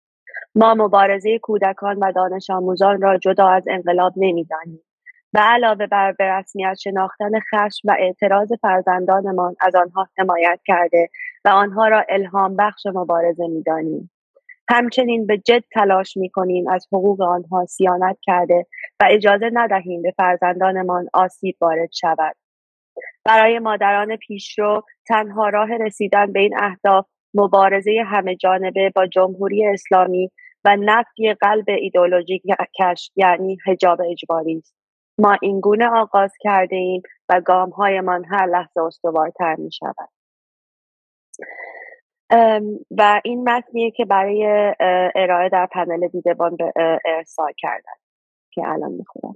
ما 0.55 0.75
مبارزه 0.75 1.39
کودکان 1.39 1.97
و 1.97 2.13
دانش 2.13 2.51
آموزان 2.51 3.03
را 3.03 3.19
جدا 3.19 3.49
از 3.49 3.65
انقلاب 3.69 4.13
نمی‌دانیم. 4.17 4.83
و 5.35 5.39
علاوه 5.43 5.87
بر 5.87 6.13
به 6.13 6.25
رسمیت 6.25 6.75
شناختن 6.75 7.31
خشم 7.41 7.89
و 7.89 7.97
اعتراض 7.99 8.53
فرزندانمان 8.63 9.57
از 9.61 9.75
آنها 9.75 10.09
حمایت 10.19 10.61
کرده 10.67 11.09
و 11.45 11.49
آنها 11.49 11.89
را 11.89 12.05
الهام 12.09 12.57
بخش 12.57 12.87
مبارزه 12.87 13.47
می‌دانیم. 13.47 14.11
همچنین 14.71 15.27
به 15.27 15.39
جد 15.39 15.65
تلاش 15.73 16.17
می 16.17 16.31
کنیم 16.31 16.69
از 16.69 16.87
حقوق 16.93 17.21
آنها 17.21 17.67
سیانت 17.67 18.19
کرده 18.23 18.67
و 19.01 19.05
اجازه 19.11 19.51
ندهیم 19.53 20.03
به 20.03 20.13
فرزندانمان 20.17 21.09
آسیب 21.13 21.57
وارد 21.61 21.93
شود. 21.93 22.37
برای 23.29 23.59
مادران 23.59 24.17
پیشرو 24.17 24.83
تنها 25.07 25.49
راه 25.49 25.77
رسیدن 25.77 26.33
به 26.33 26.41
این 26.41 26.55
اهداف 26.61 27.07
مبارزه 27.35 28.05
همه 28.07 28.37
جانبه 28.37 28.93
با 28.95 29.07
جمهوری 29.07 29.67
اسلامی 29.67 30.31
و 30.65 30.77
نفی 30.77 31.35
قلب 31.35 31.65
ایدولوژیک 31.69 32.43
کش 32.81 33.11
یعنی 33.17 33.59
حجاب 33.67 33.99
اجباری 34.11 34.57
است. 34.57 34.75
ما 35.19 35.37
این 35.43 35.61
گونه 35.61 35.89
آغاز 35.89 36.33
کرده 36.41 36.77
ایم 36.77 37.03
و 37.29 37.41
گام 37.41 37.71
هایمان 37.71 38.25
هر 38.25 38.47
لحظه 38.47 38.81
استوارتر 38.81 39.55
می 39.59 39.71
شود 39.73 40.09
و 42.91 43.21
این 43.25 43.49
متنیه 43.51 43.91
که 43.91 44.05
برای 44.05 44.75
ارائه 45.15 45.49
در 45.49 45.67
پنل 45.73 46.09
دیدبان 46.09 46.57
به 46.57 46.73
ارسال 47.05 47.53
کردن 47.59 47.93
که 48.53 48.63
الان 48.69 48.93
می‌خونم. 48.93 49.35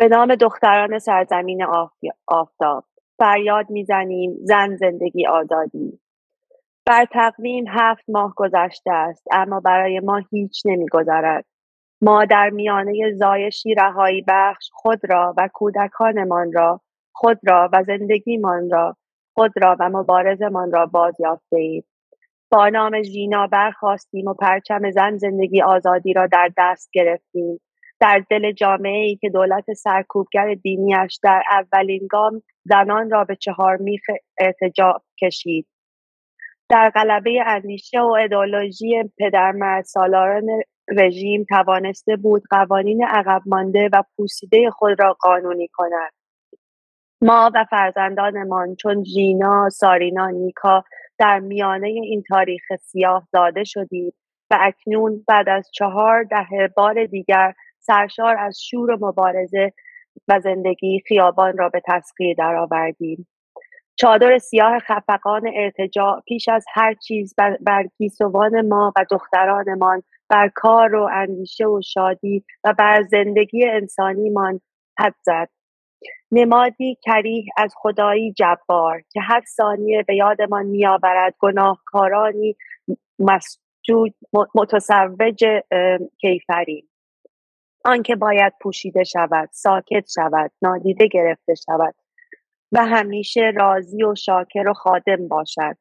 به 0.00 0.08
نام 0.08 0.34
دختران 0.34 0.98
سرزمین 0.98 1.64
آفتاب. 2.26 2.84
فریاد 3.18 3.70
می‌زنیم 3.70 4.36
زن 4.42 4.76
زندگی 4.76 5.26
آزادی. 5.26 6.00
بر 6.86 7.04
تقویم 7.04 7.64
هفت 7.68 8.04
ماه 8.08 8.32
گذشته 8.36 8.90
است 8.92 9.24
اما 9.32 9.60
برای 9.60 10.00
ما 10.00 10.22
هیچ 10.30 10.62
نمیگذرد. 10.64 11.44
ما 12.02 12.24
در 12.24 12.50
میانه 12.50 13.12
زایشی 13.12 13.74
رهایی 13.74 14.24
بخش 14.28 14.70
خود 14.72 15.00
را 15.10 15.34
و 15.36 15.48
کودکانمان 15.52 16.52
را 16.52 16.80
خود 17.12 17.38
را 17.46 17.70
و 17.72 17.82
زندگیمان 17.82 18.70
را 18.70 18.96
خود 19.34 19.52
را 19.62 19.76
و 19.80 19.88
مبارزمان 19.88 20.72
را 20.72 20.86
باز 20.86 21.14
یافته 21.20 21.56
ایم 21.56 21.84
با 22.50 22.68
نام 22.68 23.02
ژینا 23.02 23.46
برخواستیم 23.46 24.26
و 24.26 24.34
پرچم 24.34 24.90
زن 24.90 25.16
زندگی 25.16 25.62
آزادی 25.62 26.12
را 26.12 26.26
در 26.26 26.50
دست 26.56 26.90
گرفتیم. 26.92 27.60
در 28.00 28.24
دل 28.30 28.52
جامعه 28.52 29.04
ای 29.04 29.16
که 29.16 29.28
دولت 29.28 29.72
سرکوبگر 29.72 30.54
دینیش 30.54 31.18
در 31.22 31.42
اولین 31.50 32.06
گام 32.10 32.42
زنان 32.64 33.10
را 33.10 33.24
به 33.24 33.36
چهار 33.36 33.76
میخ 33.76 34.02
ارتجاع 34.38 35.02
کشید. 35.20 35.66
در 36.68 36.90
غلبه 36.94 37.42
اندیشه 37.46 38.00
و 38.00 38.06
ایدئولوژی 38.06 39.02
پدرمرد 39.18 39.84
سالاران 39.84 40.46
رژیم 40.88 41.44
توانسته 41.48 42.16
بود 42.16 42.42
قوانین 42.50 43.04
عقب 43.04 43.42
مانده 43.46 43.88
و 43.92 44.02
پوسیده 44.16 44.70
خود 44.70 45.02
را 45.02 45.16
قانونی 45.20 45.68
کند. 45.72 46.12
ما 47.22 47.50
و 47.54 47.64
فرزندانمان 47.70 48.74
چون 48.74 49.04
ژینا 49.04 49.68
سارینا 49.68 50.28
نیکا 50.28 50.84
در 51.18 51.38
میانه 51.38 51.88
این 51.88 52.22
تاریخ 52.28 52.62
سیاه 52.80 53.28
زاده 53.32 53.64
شدیم 53.64 54.12
و 54.50 54.58
اکنون 54.60 55.24
بعد 55.28 55.48
از 55.48 55.70
چهار 55.72 56.24
ده 56.24 56.68
بار 56.76 57.04
دیگر 57.04 57.54
سرشار 57.88 58.36
از 58.38 58.60
شور 58.62 58.90
و 58.90 58.98
مبارزه 59.00 59.72
و 60.28 60.40
زندگی 60.40 61.02
خیابان 61.08 61.58
را 61.58 61.68
به 61.68 61.82
تسخیر 61.86 62.36
درآوردیم. 62.38 63.28
چادر 63.96 64.38
سیاه 64.38 64.78
خفقان 64.78 65.42
ارتجاع 65.54 66.20
پیش 66.26 66.48
از 66.48 66.64
هر 66.74 66.94
چیز 66.94 67.34
بر, 67.38 67.56
بر 67.60 67.84
ما 68.64 68.92
و 68.96 69.04
دخترانمان 69.10 70.02
بر 70.28 70.50
کار 70.54 70.94
و 70.94 71.08
اندیشه 71.12 71.66
و 71.66 71.80
شادی 71.84 72.44
و 72.64 72.74
بر 72.78 73.02
زندگی 73.02 73.64
انسانیمان 73.64 74.60
حد 74.98 75.14
زد. 75.22 75.48
نمادی 76.32 76.98
کریه 77.02 77.44
از 77.56 77.74
خدایی 77.76 78.32
جبار 78.32 79.02
که 79.12 79.20
هر 79.20 79.42
ثانیه 79.56 80.02
به 80.02 80.16
یادمان 80.16 80.66
میآورد 80.66 81.34
گناهکارانی 81.38 82.56
مسجود 83.18 84.14
متصوج 84.54 85.44
کیفری. 86.20 86.88
آنکه 87.84 88.16
باید 88.16 88.52
پوشیده 88.60 89.04
شود 89.04 89.48
ساکت 89.52 90.10
شود 90.14 90.50
نادیده 90.62 91.06
گرفته 91.06 91.54
شود 91.54 91.94
و 92.72 92.84
همیشه 92.84 93.52
راضی 93.56 94.04
و 94.04 94.14
شاکر 94.14 94.68
و 94.68 94.72
خادم 94.72 95.28
باشد. 95.28 95.76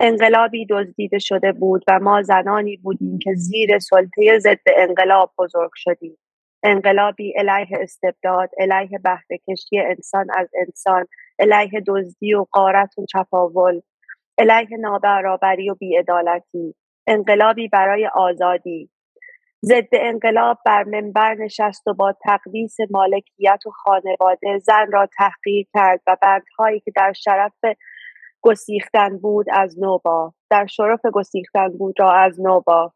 انقلابی 0.00 0.66
دزدیده 0.70 1.18
شده 1.18 1.52
بود 1.52 1.84
و 1.88 1.98
ما 1.98 2.22
زنانی 2.22 2.76
بودیم 2.76 3.18
که 3.18 3.34
زیر 3.34 3.78
سلطه 3.78 4.38
ضد 4.38 4.58
انقلاب 4.76 5.32
بزرگ 5.38 5.70
شدیم. 5.74 6.18
انقلابی 6.62 7.32
علیه 7.32 7.78
استبداد 7.80 8.50
علیه 8.58 8.98
بهره 8.98 9.38
کشی 9.48 9.78
انسان 9.78 10.26
از 10.36 10.48
انسان 10.66 11.06
علیه 11.38 11.82
دزدی 11.86 12.34
و 12.34 12.46
قارت 12.52 12.98
و 12.98 13.06
چپاول 13.06 13.80
علیه 14.38 14.76
نابرابری 14.78 15.70
و 15.70 15.74
بیعدالتی. 15.74 16.74
انقلابی 17.06 17.68
برای 17.68 18.06
آزادی. 18.06 18.90
ضد 19.64 19.88
انقلاب 19.92 20.58
بر 20.66 20.84
منبر 20.84 21.34
نشست 21.34 21.86
و 21.86 21.94
با 21.94 22.14
تقدیس 22.24 22.76
مالکیت 22.90 23.60
و 23.66 23.70
خانواده 23.70 24.58
زن 24.58 24.86
را 24.92 25.08
تحقیر 25.18 25.66
کرد 25.74 26.00
و 26.06 26.16
بندهایی 26.22 26.80
که 26.80 26.92
در 26.96 27.12
شرف 27.12 27.58
گسیختن 28.40 29.18
بود 29.18 29.46
از 29.52 29.78
نوبا 29.78 30.34
در 30.50 30.66
شرف 30.66 31.00
گسیختن 31.12 31.68
بود 31.78 32.00
را 32.00 32.12
از 32.12 32.40
نوبا 32.40 32.92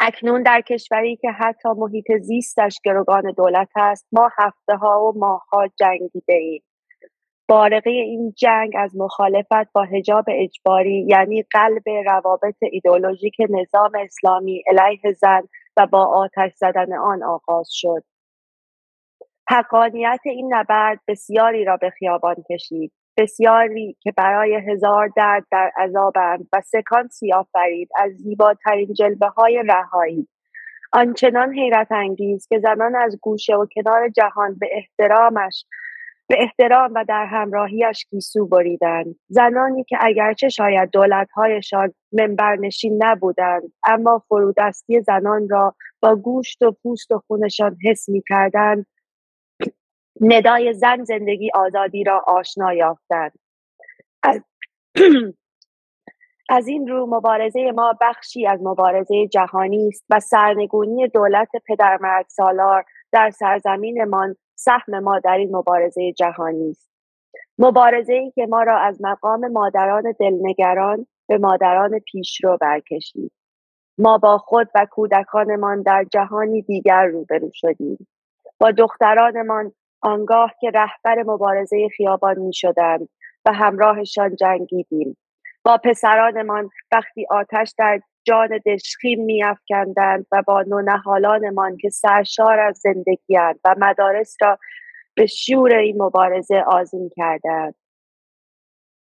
اکنون 0.00 0.42
در 0.42 0.60
کشوری 0.60 1.16
که 1.16 1.30
حتی 1.30 1.68
محیط 1.76 2.12
زیستش 2.20 2.78
گروگان 2.84 3.32
دولت 3.36 3.68
است 3.76 4.06
ما 4.12 4.30
هفته 4.38 4.76
ها 4.76 5.02
و 5.02 5.18
ماهها 5.18 5.68
جنگیده 5.78 6.34
ایم 6.34 6.62
بارقه 7.48 7.90
این 7.90 8.32
جنگ 8.36 8.72
از 8.78 8.96
مخالفت 8.96 9.72
با 9.72 9.84
حجاب 9.84 10.24
اجباری 10.28 11.06
یعنی 11.08 11.42
قلب 11.42 11.82
روابط 12.06 12.56
ایدولوژیک 12.60 13.34
نظام 13.50 13.92
اسلامی 13.94 14.62
علیه 14.66 15.12
زن 15.12 15.42
و 15.76 15.86
با 15.86 16.04
آتش 16.04 16.52
زدن 16.56 16.92
آن 16.92 17.22
آغاز 17.22 17.68
شد. 17.70 18.04
حقانیت 19.48 20.20
این 20.24 20.54
نبرد 20.54 21.00
بسیاری 21.08 21.64
را 21.64 21.76
به 21.76 21.90
خیابان 21.90 22.36
کشید. 22.50 22.92
بسیاری 23.16 23.96
که 24.00 24.12
برای 24.16 24.54
هزار 24.54 25.12
درد 25.16 25.44
در 25.50 25.72
عذابند 25.76 26.48
و 26.52 26.60
سکانسی 26.60 27.32
آفرید 27.32 27.88
از 27.96 28.12
زیباترین 28.12 28.92
جلبه 28.92 29.28
های 29.28 29.62
رهایی. 29.68 30.28
آنچنان 30.92 31.52
حیرت 31.52 31.92
انگیز 31.92 32.46
که 32.48 32.58
زنان 32.58 32.96
از 32.96 33.18
گوشه 33.22 33.56
و 33.56 33.66
کنار 33.74 34.08
جهان 34.08 34.56
به 34.58 34.68
احترامش 34.72 35.64
به 36.28 36.36
احترام 36.38 36.92
و 36.94 37.04
در 37.08 37.26
همراهیش 37.26 38.06
گیسو 38.10 38.46
بریدند. 38.46 39.16
زنانی 39.28 39.84
که 39.84 39.96
اگرچه 40.00 40.48
شاید 40.48 40.90
دولتهایشان 40.90 41.94
منبرنشین 42.12 43.04
نبودند 43.04 43.62
اما 43.84 44.22
فرودستی 44.28 45.00
زنان 45.00 45.48
را 45.48 45.74
با 46.00 46.16
گوشت 46.16 46.62
و 46.62 46.72
پوست 46.82 47.10
و 47.10 47.22
خونشان 47.26 47.76
حس 47.84 48.08
می‌کردند. 48.08 48.86
ندای 50.20 50.72
زن 50.72 51.04
زندگی 51.04 51.50
آزادی 51.54 52.04
را 52.04 52.24
آشنا 52.26 52.74
یافتند. 52.74 53.38
از, 54.22 54.40
از 56.48 56.68
این 56.68 56.88
رو 56.88 57.06
مبارزه 57.06 57.72
ما 57.72 57.94
بخشی 58.00 58.46
از 58.46 58.60
مبارزه 58.62 59.26
جهانی 59.26 59.88
است 59.88 60.04
و 60.10 60.20
سرنگونی 60.20 61.08
دولت 61.08 61.48
پدرمرد 61.66 62.26
سالار 62.28 62.84
در 63.12 63.30
سرزمینمان 63.30 64.36
سهم 64.56 64.98
ما 64.98 65.18
در 65.18 65.36
این 65.36 65.56
مبارزه 65.56 66.12
جهانی 66.12 66.70
است. 66.70 66.90
مبارزه 67.58 68.12
ای 68.12 68.30
که 68.30 68.46
ما 68.46 68.62
را 68.62 68.78
از 68.78 68.98
مقام 69.02 69.52
مادران 69.52 70.14
دلنگران 70.20 71.06
به 71.28 71.38
مادران 71.38 71.98
پیشرو 71.98 72.58
برکشید. 72.60 73.32
ما 73.98 74.18
با 74.18 74.38
خود 74.38 74.68
و 74.74 74.86
کودکانمان 74.90 75.82
در 75.82 76.04
جهانی 76.12 76.62
دیگر 76.62 77.04
روبرو 77.04 77.50
شدیم. 77.52 78.06
با 78.60 78.70
دخترانمان 78.70 79.72
آنگاه 80.02 80.54
که 80.60 80.70
رهبر 80.74 81.22
مبارزه 81.22 81.88
خیابان 81.96 82.38
می 82.38 82.54
شدند 82.54 83.08
و 83.44 83.52
همراهشان 83.52 84.36
جنگیدیم. 84.36 85.16
با 85.64 85.78
پسرانمان 85.84 86.70
وقتی 86.92 87.26
آتش 87.30 87.74
در 87.78 88.00
جان 88.26 88.48
دشخیم 88.66 89.24
میافکندند 89.24 90.26
و 90.32 90.42
با 90.46 90.62
نونهالانمان 90.62 91.76
که 91.76 91.90
سرشار 91.90 92.60
از 92.60 92.78
زندگیاند 92.78 93.60
و 93.64 93.74
مدارس 93.78 94.36
را 94.40 94.58
به 95.14 95.26
شور 95.26 95.74
این 95.74 96.02
مبارزه 96.02 96.64
آزین 96.66 97.10
کردند. 97.16 97.74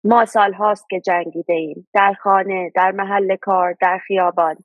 ما 0.03 0.25
سالهاست 0.25 0.89
که 0.89 0.99
جنگیده 0.99 1.53
ایم 1.53 1.87
در 1.93 2.13
خانه 2.13 2.71
در 2.75 2.91
محل 2.91 3.35
کار 3.35 3.75
در 3.81 3.97
خیابان. 3.97 4.55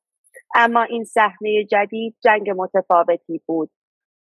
اما 0.55 0.83
این 0.83 1.05
صحنه 1.05 1.65
جدید 1.65 2.17
جنگ 2.21 2.51
متفاوتی 2.57 3.43
بود. 3.47 3.71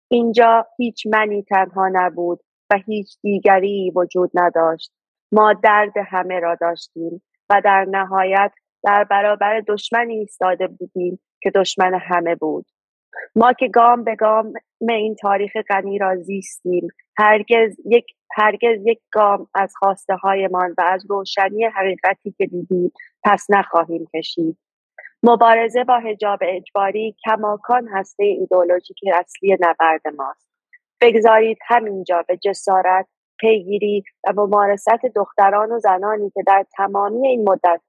اینجا 0.08 0.66
هیچ 0.76 1.06
منی 1.06 1.42
تنها 1.42 1.88
نبود 1.92 2.40
و 2.70 2.78
هیچ 2.86 3.16
دیگری 3.22 3.92
وجود 3.96 4.30
نداشت. 4.34 4.92
ما 5.32 5.52
درد 5.52 5.92
همه 5.96 6.40
را 6.40 6.54
داشتیم 6.60 7.22
و 7.50 7.60
در 7.64 7.84
نهایت 7.90 8.52
در 8.84 9.04
برابر 9.04 9.60
دشمنی 9.60 10.18
ایستاده 10.18 10.66
بودیم 10.66 11.20
که 11.42 11.50
دشمن 11.50 11.94
همه 11.94 12.34
بود. 12.34 12.66
ما 13.36 13.52
که 13.52 13.68
گام 13.68 14.04
به 14.04 14.14
گام 14.14 14.52
این 14.88 15.14
تاریخ 15.14 15.52
غنی 15.68 15.98
را 15.98 16.16
زیستیم. 16.16 16.88
هرگز 17.18 17.76
یک 17.84 18.06
هرگز 18.32 18.78
یک 18.84 19.00
گام 19.12 19.46
از 19.54 19.72
خواسته 19.76 20.14
هایمان 20.14 20.74
و 20.78 20.82
از 20.82 21.06
روشنی 21.10 21.64
حقیقتی 21.64 22.34
که 22.38 22.46
دیدیم 22.46 22.92
پس 23.24 23.46
نخواهیم 23.50 24.08
کشید. 24.14 24.58
مبارزه 25.22 25.84
با 25.84 25.98
حجاب 25.98 26.38
اجباری 26.42 27.16
کماکان 27.24 27.88
هسته 27.88 28.24
ایدولوژیک 28.24 28.98
اصلی 29.14 29.56
نبرد 29.60 30.00
ماست. 30.18 30.48
بگذارید 31.00 31.58
همینجا 31.66 32.24
به 32.28 32.36
جسارت 32.36 33.06
پیگیری 33.38 34.04
و 34.24 34.32
ممارست 34.32 35.06
دختران 35.16 35.72
و 35.72 35.78
زنانی 35.78 36.30
که 36.30 36.42
در 36.46 36.66
تمامی 36.76 37.28
این 37.28 37.48
مدت 37.48 37.80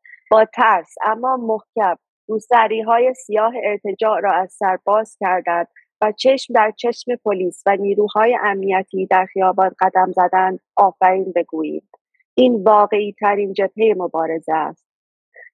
ترس 0.53 0.95
اما 1.05 1.37
محکم. 1.37 1.95
روسری 2.27 2.81
های 2.81 3.13
سیاه 3.13 3.53
ارتجاع 3.63 4.19
را 4.19 4.33
از 4.33 4.53
سر 4.53 4.77
باز 4.85 5.17
کردند 5.19 5.67
و 6.01 6.11
چشم 6.11 6.53
در 6.53 6.73
چشم 6.77 7.15
پلیس 7.15 7.63
و 7.65 7.75
نیروهای 7.75 8.37
امنیتی 8.41 9.05
در 9.05 9.25
خیابان 9.25 9.71
قدم 9.79 10.11
زدند 10.11 10.59
آفرین 10.75 11.33
بگویید. 11.35 11.89
این 12.35 12.63
واقعی 12.63 13.15
ترین 13.19 13.53
جبهه 13.53 13.93
مبارزه 13.97 14.53
است. 14.53 14.85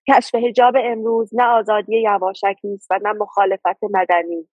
کشف 0.10 0.36
هجاب 0.36 0.74
امروز 0.84 1.30
نه 1.34 1.44
آزادی 1.44 2.02
یواشک 2.02 2.56
نیست 2.64 2.88
و 2.92 3.00
نه 3.04 3.14
مخالفت 3.14 3.84
مدنی. 3.84 4.48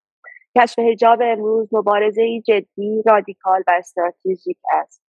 کشف 0.59 0.79
هجاب 0.79 1.19
امروز 1.23 1.75
مبارزه 1.75 2.41
جدی 2.41 3.03
رادیکال 3.07 3.63
و 3.67 3.73
استراتژیک 3.79 4.59
است. 4.73 5.03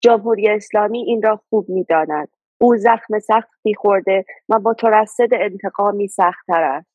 جمهوری 0.00 0.48
اسلامی 0.48 0.98
این 0.98 1.22
را 1.22 1.40
خوب 1.50 1.68
می‌داند. 1.68 2.28
او 2.64 2.76
زخم 2.76 3.18
سختی 3.18 3.74
خورده 3.74 4.24
و 4.48 4.58
مترصد 4.64 5.28
انتقامی 5.32 6.08
سختتر 6.08 6.62
است 6.62 6.90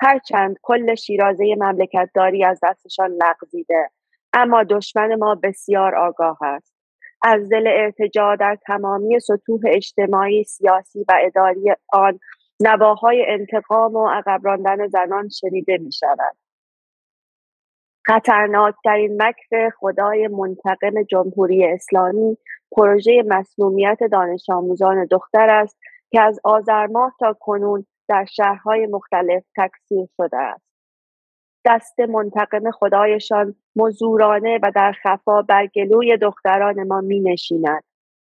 هرچند 0.00 0.56
کل 0.62 0.94
شیرازه 0.94 1.54
مملکتداری 1.58 2.44
از 2.44 2.60
دستشان 2.62 3.10
لغزیده 3.10 3.90
اما 4.32 4.62
دشمن 4.62 5.14
ما 5.14 5.34
بسیار 5.42 5.94
آگاه 5.94 6.38
است 6.42 6.74
از 7.22 7.48
دل 7.48 7.66
ارتجاع 7.66 8.36
در 8.36 8.58
تمامی 8.66 9.20
سطوح 9.20 9.60
اجتماعی 9.66 10.44
سیاسی 10.44 11.04
و 11.08 11.18
اداری 11.20 11.72
آن 11.92 12.18
نواهای 12.60 13.26
انتقام 13.28 13.96
و 13.96 14.08
عقب 14.08 14.40
زنان 14.88 15.28
شنیده 15.28 15.78
می 15.78 15.92
شود. 15.92 16.41
خطرناکترین 18.06 19.22
مکر 19.22 19.70
خدای 19.70 20.28
منتقم 20.28 21.02
جمهوری 21.02 21.64
اسلامی 21.64 22.36
پروژه 22.76 23.22
مسمومیت 23.26 23.98
دانش 24.12 24.50
آموزان 24.50 25.06
دختر 25.10 25.48
است 25.50 25.78
که 26.10 26.22
از 26.22 26.40
آذر 26.44 26.86
ماه 26.86 27.14
تا 27.20 27.36
کنون 27.40 27.86
در 28.08 28.24
شهرهای 28.24 28.86
مختلف 28.86 29.44
تکثیر 29.56 30.08
شده 30.16 30.36
است. 30.36 30.72
دست 31.64 32.00
منتقم 32.00 32.70
خدایشان 32.70 33.54
مزورانه 33.76 34.58
و 34.62 34.72
در 34.74 34.92
خفا 34.92 35.42
بر 35.42 35.66
گلوی 35.66 36.16
دختران 36.16 36.86
ما 36.86 37.00
می 37.00 37.20
نشیند. 37.20 37.84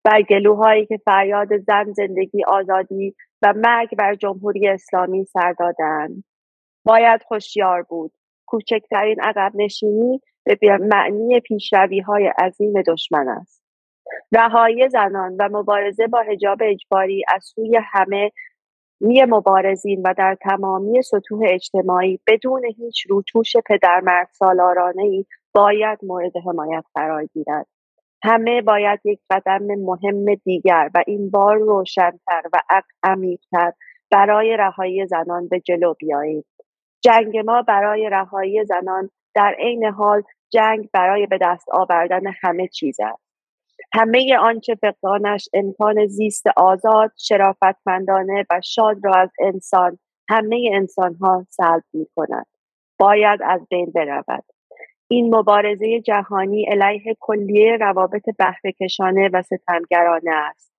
بر 0.05 0.23
گلوهایی 0.23 0.87
که 0.87 0.97
فریاد 1.05 1.57
زن 1.57 1.93
زندگی 1.93 2.45
آزادی 2.45 3.15
و 3.43 3.55
مرگ 3.57 3.97
بر 3.97 4.15
جمهوری 4.15 4.69
اسلامی 4.69 5.25
سر 5.25 5.53
دادند. 5.53 6.25
باید 6.85 7.23
خوشیار 7.23 7.83
بود. 7.83 8.18
کوچکترین 8.49 9.21
عقب 9.21 9.53
نشینی 9.55 10.21
به 10.45 10.79
معنی 10.81 11.41
پیشروی 11.41 12.01
های 12.01 12.33
عظیم 12.39 12.83
دشمن 12.83 13.29
است. 13.29 13.63
رهایی 14.33 14.89
زنان 14.89 15.37
و 15.39 15.49
مبارزه 15.53 16.07
با 16.07 16.23
حجاب 16.23 16.59
اجباری 16.63 17.25
از 17.35 17.45
سوی 17.45 17.79
همه 17.93 18.31
می 19.01 19.25
مبارزین 19.25 20.03
و 20.05 20.15
در 20.19 20.37
تمامی 20.41 21.03
سطوح 21.03 21.41
اجتماعی 21.49 22.21
بدون 22.27 22.65
هیچ 22.77 23.07
روچوش 23.09 23.53
پدرمرد 23.67 24.29
سالارانه 24.33 25.03
ای 25.03 25.25
باید 25.55 25.99
مورد 26.03 26.33
حمایت 26.47 26.85
قرار 26.95 27.25
گیرد. 27.25 27.67
همه 28.25 28.63
باید 28.63 29.01
یک 29.05 29.21
قدم 29.31 29.65
مهم 29.65 30.35
دیگر 30.35 30.91
و 30.95 31.03
این 31.07 31.31
بار 31.31 31.57
روشنتر 31.57 32.43
و 32.53 32.59
عمیقتر 33.03 33.73
برای 34.11 34.57
رهایی 34.57 35.07
زنان 35.07 35.49
به 35.49 35.61
جلو 35.61 35.95
بیایید. 35.95 36.47
جنگ 37.01 37.39
ما 37.39 37.63
برای 37.63 38.09
رهایی 38.11 38.65
زنان 38.65 39.11
در 39.35 39.55
عین 39.59 39.85
حال 39.85 40.23
جنگ 40.53 40.89
برای 40.93 41.27
به 41.27 41.39
دست 41.43 41.69
آوردن 41.73 42.23
همه 42.43 42.69
چیز 42.69 43.01
است. 43.01 43.29
همه 43.95 44.37
آنچه 44.41 44.75
فقدانش 44.75 45.49
امکان 45.53 46.07
زیست 46.07 46.47
آزاد 46.57 47.13
شرافتمندانه 47.17 48.47
و 48.51 48.61
شاد 48.65 48.97
را 49.05 49.15
از 49.15 49.31
انسان 49.41 49.99
همه 50.29 50.71
انسان 50.73 51.15
ها 51.15 51.47
سلب 51.49 51.83
می 51.93 52.07
کند. 52.17 52.47
باید 52.99 53.41
از 53.45 53.61
بین 53.71 53.93
برود. 53.95 54.45
این 55.11 55.35
مبارزه 55.35 56.01
جهانی 56.01 56.65
علیه 56.65 57.17
کلیه 57.21 57.77
روابط 57.77 58.23
بهرهکشانه 58.39 59.31
و 59.33 59.43
ستمگرانه 59.43 60.31
است. 60.31 60.73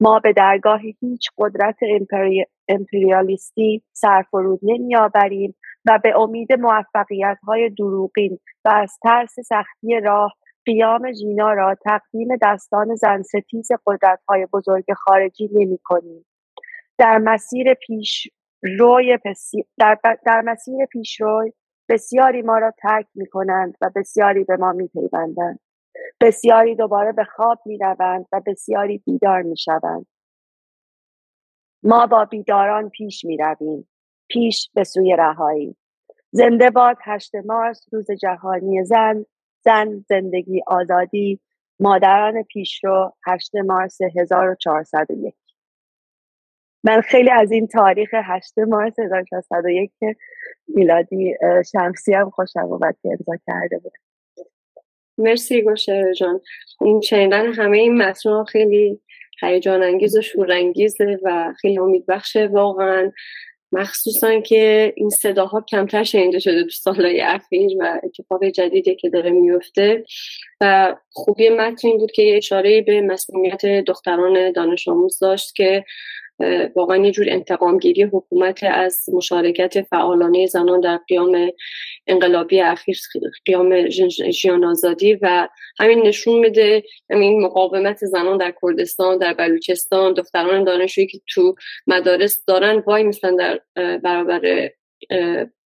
ما 0.00 0.18
به 0.18 0.32
درگاه 0.32 0.80
هیچ 1.00 1.28
قدرت 1.38 1.76
امپری... 1.82 2.46
امپریالیستی 2.72 3.82
سرفرود 3.92 4.60
نمیآوریم 4.62 5.54
و 5.86 5.98
به 6.02 6.20
امید 6.20 6.52
موفقیت 6.52 7.38
های 7.46 7.70
دروغین 7.70 8.38
و 8.64 8.68
از 8.74 8.98
ترس 9.02 9.34
سختی 9.40 10.00
راه 10.00 10.32
قیام 10.64 11.12
ژینا 11.12 11.52
را 11.52 11.74
تقدیم 11.74 12.28
دستان 12.42 12.94
زن 12.94 13.22
ستیز 13.22 13.68
قدرت 13.86 14.20
های 14.28 14.46
بزرگ 14.52 14.84
خارجی 14.92 15.48
نمی 15.52 15.78
کنیم. 15.84 16.26
در 16.98 17.18
مسیر 17.18 17.74
پیش 17.74 18.28
روی 18.62 19.18
در, 19.78 19.98
در 20.26 20.40
مسیر 20.40 20.86
پیشروی 20.86 21.52
بسیاری 21.88 22.42
ما 22.42 22.58
را 22.58 22.72
ترک 22.82 23.06
می 23.14 23.26
کنند 23.26 23.74
و 23.80 23.90
بسیاری 23.96 24.44
به 24.44 24.56
ما 24.56 24.72
می 24.72 24.88
پیوندند. 24.88 25.60
بسیاری 26.20 26.74
دوباره 26.76 27.12
به 27.12 27.24
خواب 27.24 27.58
می 27.66 27.78
روند 27.78 28.26
و 28.32 28.40
بسیاری 28.46 28.98
بیدار 29.06 29.42
می 29.42 29.56
شوند. 29.56 30.06
ما 31.82 32.06
با 32.06 32.24
بیداران 32.24 32.88
پیش 32.88 33.24
می 33.24 33.36
رویم. 33.36 33.88
پیش 34.28 34.70
به 34.74 34.84
سوی 34.84 35.16
رهایی. 35.18 35.76
زنده 36.30 36.70
باد 36.70 36.96
هشت 37.04 37.34
مارس 37.34 37.86
روز 37.92 38.10
جهانی 38.10 38.84
زن. 38.84 39.24
زن 39.64 40.04
زندگی 40.08 40.62
آزادی. 40.66 41.40
مادران 41.82 42.42
پیشرو 42.42 43.12
8 43.26 43.54
مارس 43.54 43.98
1401 44.16 45.34
من 46.84 47.00
خیلی 47.00 47.30
از 47.30 47.52
این 47.52 47.66
تاریخ 47.66 48.10
8 48.14 48.58
مارس 48.58 48.98
1401 48.98 49.92
که 50.00 50.16
میلادی 50.68 51.34
شمسی 51.72 52.14
هم 52.14 52.30
خوشم 52.30 52.60
اومد 52.60 52.96
که 53.02 53.08
امضا 53.08 53.42
کرده 53.46 53.78
بود. 53.78 53.92
مرسی 55.18 55.62
گوشه 55.62 56.14
جان. 56.18 56.40
این 56.80 57.00
شنیدن 57.00 57.52
همه 57.52 57.78
این 57.78 58.02
متن 58.02 58.44
خیلی 58.44 59.00
هیجان 59.42 59.82
انگیز 59.82 60.16
و 60.16 60.20
شورانگیزه 60.20 61.18
و 61.22 61.54
خیلی 61.60 61.78
امیدبخشه. 61.78 62.46
واقعا 62.46 63.12
مخصوصا 63.72 64.40
که 64.40 64.92
این 64.96 65.10
صداها 65.10 65.60
کمتر 65.60 66.04
شنیده 66.04 66.38
شده 66.38 66.64
تو 66.64 66.70
سالهای 66.70 67.20
اخیر 67.20 67.70
و 67.80 68.00
اتفاق 68.02 68.44
جدیدی 68.44 68.94
که 68.94 69.10
داره 69.10 69.30
میفته 69.30 70.04
و 70.60 70.96
خوبی 71.10 71.48
متن 71.48 71.88
این 71.88 71.98
بود 71.98 72.12
که 72.12 72.22
یه 72.22 72.36
اشاره 72.36 72.82
به 72.82 73.00
مسئولیت 73.00 73.66
دختران 73.66 74.52
دانش 74.52 74.88
آموز 74.88 75.18
داشت 75.18 75.54
که 75.54 75.84
واقعا 76.76 76.96
یه 76.96 77.10
جور 77.10 77.26
انتقام 77.28 77.78
گیری 77.78 78.02
حکومت 78.02 78.60
از 78.62 78.96
مشارکت 79.12 79.82
فعالانه 79.82 80.46
زنان 80.46 80.80
در 80.80 80.96
قیام 81.08 81.50
انقلابی 82.06 82.60
اخیر 82.60 82.98
قیام 83.44 83.88
جیان 83.88 84.64
آزادی 84.64 85.18
و 85.22 85.48
همین 85.78 86.06
نشون 86.06 86.38
میده 86.38 86.82
همین 87.10 87.42
مقاومت 87.42 87.96
زنان 87.96 88.36
در 88.36 88.54
کردستان 88.62 89.18
در 89.18 89.34
بلوچستان 89.34 90.12
دختران 90.12 90.64
دانشجویی 90.64 91.06
که 91.06 91.18
تو 91.28 91.54
مدارس 91.86 92.44
دارن 92.44 92.82
وای 92.86 93.02
میسن 93.02 93.36
در 93.36 93.60
برابر 93.98 94.70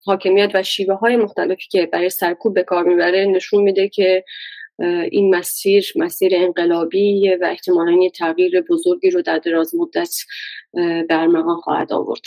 حاکمیت 0.07 0.51
و 0.55 0.63
شیوه 0.63 0.95
های 0.95 1.17
مختلفی 1.17 1.69
که 1.71 1.87
برای 1.87 2.11
سرکوب 2.11 2.55
به 2.55 2.63
کار 2.63 2.85
می‌بره 2.85 3.25
نشون 3.25 3.63
میده 3.63 3.89
که 3.89 4.25
این 5.11 5.35
مسیر 5.35 5.93
مسیر 5.97 6.33
انقلابی 6.35 7.35
و 7.35 7.45
احتمالا 7.45 8.03
یه 8.03 8.11
تغییر 8.11 8.61
بزرگی 8.61 9.11
رو 9.11 9.23
در 9.23 9.39
دراز 9.39 9.75
مدت 9.75 10.15
برمغان 11.09 11.57
خواهد 11.57 11.93
آورد. 11.93 12.23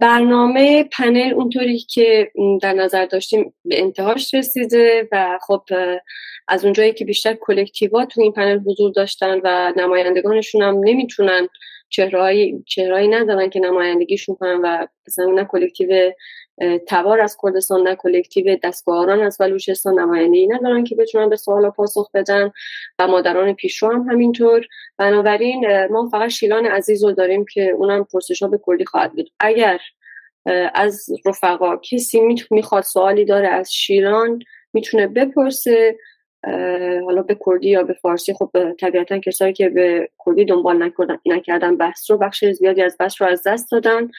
برنامه 0.00 0.84
پنل 0.84 1.32
اونطوری 1.34 1.78
که 1.78 2.32
در 2.62 2.72
نظر 2.72 3.06
داشتیم 3.06 3.54
به 3.64 3.80
انتهاش 3.82 4.34
رسیده 4.34 5.08
و 5.12 5.38
خب 5.46 5.62
از 6.48 6.64
اونجایی 6.64 6.92
که 6.92 7.04
بیشتر 7.04 7.34
collective 7.40 8.02
ات 8.02 8.08
تو 8.08 8.20
این 8.20 8.32
پنل 8.32 8.58
حضور 8.58 8.92
داشتن 8.92 9.40
و 9.44 9.72
نمایندگانشون 9.76 10.62
هم 10.62 10.80
نمی‌تونن 10.84 11.48
چهرهایی 11.88 12.64
چهرهایی 12.66 13.08
ندارن 13.08 13.50
که 13.50 13.60
نمایندگیشون 13.60 14.34
کنن 14.34 14.60
و 14.62 14.86
مثلا 15.08 15.26
نه 15.26 15.44
collective 15.44 16.12
تبار 16.88 17.20
از 17.20 17.36
کردستان 17.42 17.82
نه 17.82 17.96
collective 17.96 18.56
دسگوهاران 18.62 19.22
از 19.22 19.36
بلوچستان 19.40 19.98
نمایندگی 19.98 20.46
ندارن 20.46 20.84
که 20.84 20.94
بتونن 20.94 21.28
به 21.28 21.36
سوال 21.36 21.70
پاسخ 21.70 22.10
بدن 22.14 22.50
و 22.98 23.06
مادران 23.06 23.52
پیشرو 23.52 23.92
هم 23.92 24.10
همینطور. 24.10 24.66
بنابراین 24.98 25.86
ما 25.86 26.08
فقط 26.08 26.28
شیلان 26.28 26.66
عزیز 26.66 27.04
رو 27.04 27.12
داریم 27.12 27.44
که 27.52 27.70
اونم 27.70 28.04
پرسش 28.12 28.42
ها 28.42 28.48
به 28.48 28.58
کلی 28.58 28.84
خواهد 28.84 29.12
بود. 29.12 29.30
اگر 29.40 29.80
از 30.74 31.06
رفقا 31.26 31.76
کسی 31.76 32.20
می‌خواد 32.50 32.82
سوالی 32.82 33.24
داره 33.24 33.48
از 33.48 33.72
شیران 33.72 34.38
می‌تونه 34.72 35.06
بپرسه. 35.06 35.96
حالا 37.04 37.22
به 37.22 37.38
کردی 37.46 37.68
یا 37.68 37.82
به 37.82 37.92
فارسی 37.92 38.34
خب 38.34 38.50
طبیعتا 38.80 39.18
کسایی 39.18 39.52
که 39.52 39.68
به 39.68 40.08
کردی 40.26 40.44
دنبال 40.44 40.90
نکردن 41.26 41.76
بحث 41.76 42.10
رو 42.10 42.18
بخش 42.18 42.44
زیادی 42.44 42.82
از 42.82 42.96
بحث 43.00 43.22
رو 43.22 43.28
از 43.28 43.42
دست 43.46 43.70
دادن. 43.72 44.10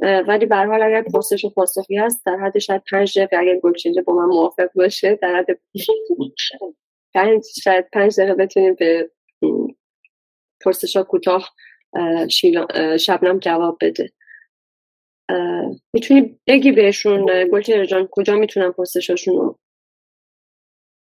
ولی 0.00 0.46
به 0.46 0.56
حال 0.56 0.82
اگر 0.82 1.02
پرسش 1.02 1.44
و 1.44 1.50
پاسخی 1.50 1.96
هست 1.96 2.26
در 2.26 2.36
حد 2.36 2.58
شاید 2.58 2.82
پنج 2.90 3.18
دقیقه 3.18 3.36
اگر 3.36 3.56
گلچینجه 3.56 4.02
با 4.02 4.14
من 4.14 4.24
موافق 4.24 4.68
باشه 4.74 5.18
در 5.22 5.36
حد 5.36 5.46
پنج 7.14 7.42
شاید 7.62 7.86
پنج 7.92 8.20
دقیقه 8.20 8.34
بتونیم 8.34 8.74
به 8.74 9.10
پرسش 10.60 10.96
ها 10.96 11.02
کوتاه 11.02 11.50
شبنم 12.98 13.38
جواب 13.38 13.78
بده. 13.80 14.12
می‌تونی 15.92 16.38
بگی 16.46 16.72
بهشون 16.72 17.48
گلچینجه 17.52 17.86
جان 17.86 18.08
کجا 18.10 18.36
می‌تونن 18.36 18.72
پرسشاشون 18.72 19.36
رو 19.36 19.58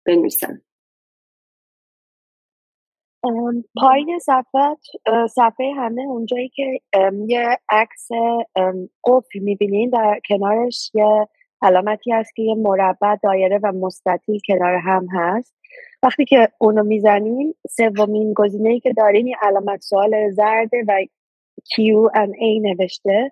بنویسن. 0.08 0.62
پایین 3.76 4.20
صفحه 4.20 4.78
صفحه 5.28 5.74
همه 5.78 6.02
اونجایی 6.02 6.50
که 6.50 6.80
یه 7.28 7.58
عکس 7.70 8.08
قفل 9.04 9.40
می‌بینین 9.40 9.90
در 9.90 10.20
کنارش 10.30 10.92
یه 10.94 11.28
علامتی 11.62 12.12
هست 12.12 12.36
که 12.36 12.42
یه 12.42 12.56
مربع 12.56 13.16
دایره 13.24 13.60
و 13.64 13.72
مستطیل 13.72 14.40
کنار 14.48 14.76
هم 14.76 15.08
هست. 15.12 15.56
وقتی 16.04 16.26
که 16.26 16.50
اونو 16.60 16.84
می‌زنین 16.84 17.56
سومین 17.70 18.34
گزینه 18.34 18.70
ای 18.70 18.80
که 18.80 18.94
دارین 18.94 19.28
یه 19.28 19.36
علامت 19.42 19.82
سوال 19.82 20.32
زرده 20.32 20.84
و 20.88 21.06
Q 21.62 21.76
and 22.16 22.32
A 22.32 22.62
نوشته. 22.62 23.32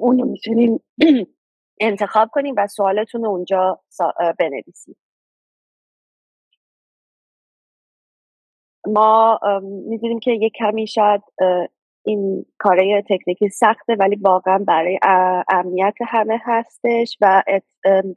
اونو 0.00 0.24
می‌تونین 0.24 0.80
انتخاب 1.80 2.28
کنین 2.32 2.54
و 2.58 2.66
سوالتون 2.66 3.24
رو 3.24 3.30
اونجا 3.30 3.80
بنویسید 4.38 4.96
ما 8.92 9.38
می‌دونیم 9.62 10.18
که 10.18 10.32
یه 10.32 10.50
کمی 10.50 10.86
شاید 10.86 11.22
این 12.04 12.46
کاره 12.58 13.02
تکنیکی 13.08 13.48
سخته 13.48 13.96
ولی 13.98 14.16
واقعا 14.16 14.58
برای 14.58 14.98
امنیت 15.48 15.94
همه 16.08 16.40
هستش 16.44 17.18
و 17.20 17.42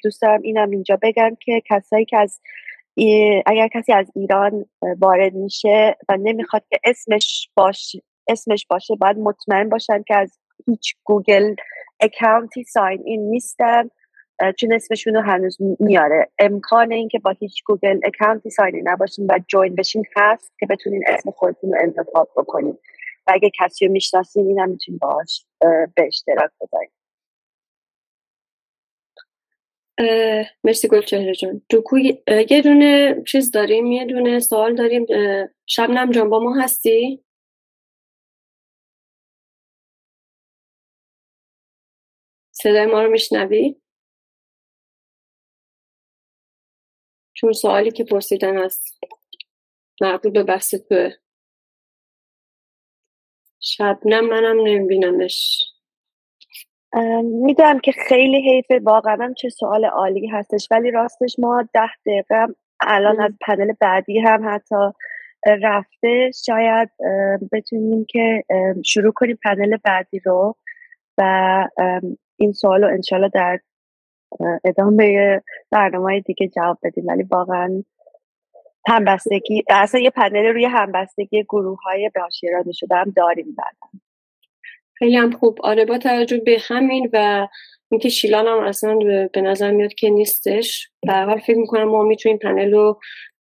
دوست 0.04 0.22
دارم 0.22 0.42
اینم 0.44 0.70
اینجا 0.70 0.98
بگم 1.02 1.38
که 1.42 1.62
کسایی 1.70 2.06
که 2.06 2.18
از 2.18 2.42
اگر 3.46 3.68
کسی 3.68 3.94
از 3.94 4.12
ایران 4.16 4.66
وارد 5.00 5.34
میشه 5.34 5.98
و 6.10 6.18
نمی‌خواد 6.18 6.64
که 6.70 6.80
اسمش 6.84 7.50
باش 7.56 7.96
اسمش 8.28 8.68
باشه 8.70 8.96
باید 8.96 9.18
مطمئن 9.18 9.70
باشن 9.70 10.04
که 10.08 10.16
از 10.16 10.40
هیچ 10.68 10.96
Google 11.04 11.56
account 12.00 12.64
ی 12.64 12.71
sign 12.71 13.02
in 13.06 13.30
نیستن. 13.30 13.84
چون 14.58 14.74
اسمشون 14.74 15.14
رو 15.16 15.22
هنوز 15.22 15.58
میاره. 15.80 16.32
امکان 16.40 16.92
اینکه 16.92 17.20
با 17.20 17.32
هیچ 17.40 17.64
Google 17.66 18.00
account 18.04 18.50
ی 18.50 18.54
sign 18.54 18.73
in 18.73 18.82
نباشین 18.84 19.26
و 19.30 19.40
join 19.48 19.76
بشین 19.76 20.06
هست 20.16 20.54
که 20.60 20.66
بتونین 20.66 21.04
اسم 21.08 21.32
خودتون 21.32 21.74
رو 21.74 21.80
انتخاب 21.82 22.30
بکنین. 22.38 22.78
و 23.28 23.32
اگه 23.34 23.52
کسی 23.60 23.86
رو 23.86 23.92
می‌شناسین 23.92 24.48
این 24.48 24.60
هم 24.60 24.70
می‌تونین 24.70 25.00
باش 25.02 25.46
به 25.96 26.08
اشتراک 26.08 26.52
بذارین. 26.62 26.90
مرسی 30.64 30.88
گلچهره 30.88 31.34
جان. 31.34 31.62
دوکو 31.70 31.98
یه 32.50 32.62
دونه 32.64 33.24
چیز 33.28 33.52
داریم 33.52 33.86
یه 33.86 34.06
دونه 34.06 34.40
سوال 34.40 34.76
داریم. 34.76 35.06
شبنم 35.66 36.12
جان 36.12 36.30
با 36.30 36.40
ما 36.40 36.56
هستی؟ 36.64 37.24
صدای 42.52 42.86
ما 42.86 43.04
رو 43.04 43.12
میشنوی؟ 43.12 43.83
چون 47.44 47.54
سوالی 47.54 47.92
که 47.92 48.04
پرسیدن 48.04 48.58
هست 48.58 49.00
مربوط 50.02 50.34
به 50.34 50.44
بحث 50.44 50.76
توه. 50.76 51.10
شبنم 53.60 54.26
منم 54.30 54.60
نمیبینمش. 54.60 55.62
می‌دونم 57.24 57.80
که 57.80 57.92
خیلی 57.92 58.52
حیفه 58.52 58.80
واقعا 58.84 59.34
چه 59.38 59.50
سوال 59.50 59.86
عالی 59.86 60.28
هستش 60.28 60.68
ولی 60.72 60.92
راستش 60.92 61.36
ما 61.40 61.68
ده 61.74 61.90
دقیقه 62.06 62.48
الان 62.80 63.22
از 63.22 63.32
پنل 63.42 63.74
بعدی 63.80 64.20
هم 64.20 64.50
حتی 64.50 64.76
رفته. 65.46 66.32
شاید 66.46 66.90
بتونیم 67.52 68.06
که 68.10 68.44
شروع 68.86 69.14
کنیم 69.14 69.40
پنل 69.44 69.78
بعدی 69.84 70.20
رو 70.20 70.56
و 71.18 71.68
این 72.38 72.52
سوال 72.52 72.84
رو 72.84 72.90
انشالله 72.94 73.30
در 73.34 73.60
ادامه 74.64 75.42
برنامه 75.72 76.20
دیگه 76.20 76.48
جواب 76.48 76.78
بدیم. 76.84 77.08
ولی 77.08 77.24
واقعا 77.24 77.84
همبستگی 78.88 79.64
اصلا 79.70 80.02
یه 80.02 80.10
پنل 80.10 80.46
روی 80.46 80.66
همبستگی 80.66 81.44
گروه 81.44 81.78
های 81.84 82.12
به 82.14 82.72
شده 82.72 82.96
هم 82.96 83.14
داریم 83.16 83.56
بعدا. 83.58 84.00
خیلی 84.94 85.16
هم 85.16 85.32
خوب. 85.32 85.60
آره 85.64 85.86
با 85.86 85.98
توجه 85.98 86.38
به 86.38 86.58
همین 86.62 87.10
و 87.14 87.48
اینکه 87.92 88.10
شیلان 88.10 88.48
هم 88.48 88.60
اصلا 88.60 88.98
به 89.34 89.42
نظر 89.42 89.72
میاد 89.72 89.94
که 89.94 90.10
نیستش. 90.10 90.90
حال 91.08 91.40
فکر 91.40 91.58
می‌کنم 91.58 91.84
ما 91.84 92.04
می‌تونیم 92.04 92.38
پنل 92.38 92.72
رو 92.72 93.00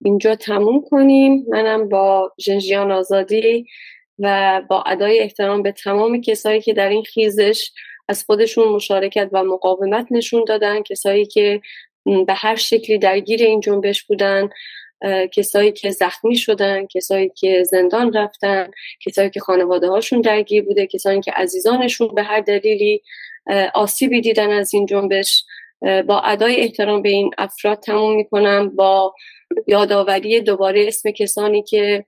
اینجا 0.04 0.34
تموم 0.34 0.82
کنیم. 0.90 1.44
منم 1.48 1.88
با 1.88 2.32
جنجیان 2.38 2.92
آزادی 2.92 3.66
و 4.18 4.62
با 4.70 4.82
ادای 4.82 5.20
احترام 5.20 5.62
به 5.62 5.72
تمام 5.72 6.20
کسایی 6.20 6.60
که 6.60 6.72
در 6.72 6.88
این 6.88 7.02
خیزش 7.02 7.70
از 8.08 8.24
خودشون 8.24 8.68
مشارکت 8.68 9.28
و 9.32 9.44
مقاومت 9.44 10.06
نشون 10.10 10.44
دادن. 10.44 10.82
کسایی 10.82 11.26
که 11.26 11.60
به 12.26 12.34
هر 12.34 12.56
شکلی 12.56 12.98
درگیر 12.98 13.42
این 13.42 13.60
جنبش 13.60 14.02
بودن 14.04 14.48
کسایی 15.32 15.72
که 15.72 15.90
زخمی 15.90 16.36
شدن 16.36 16.86
کسایی 16.86 17.32
که 17.36 17.62
زندان 17.64 18.12
رفتن 18.12 18.70
کسایی 19.06 19.30
که 19.30 19.40
خانواده 19.40 19.88
هاشون 19.88 20.20
درگیر 20.20 20.64
بوده 20.64 20.86
کسایی 20.86 21.20
که 21.20 21.32
عزیزانشون 21.32 22.08
به 22.14 22.22
هر 22.22 22.40
دلیلی 22.40 23.02
آسیبی 23.74 24.20
دیدن 24.20 24.50
از 24.50 24.74
این 24.74 24.86
جنبش. 24.86 25.44
با 26.06 26.20
ادای 26.20 26.56
احترام 26.56 27.02
به 27.02 27.08
این 27.08 27.30
افراد 27.38 27.80
تموم 27.80 28.16
می‌کنم. 28.16 28.76
با 28.76 29.14
یادآوری 29.66 30.40
دوباره 30.40 30.84
اسم 30.88 31.10
کسانی 31.10 31.62
که 31.62 32.04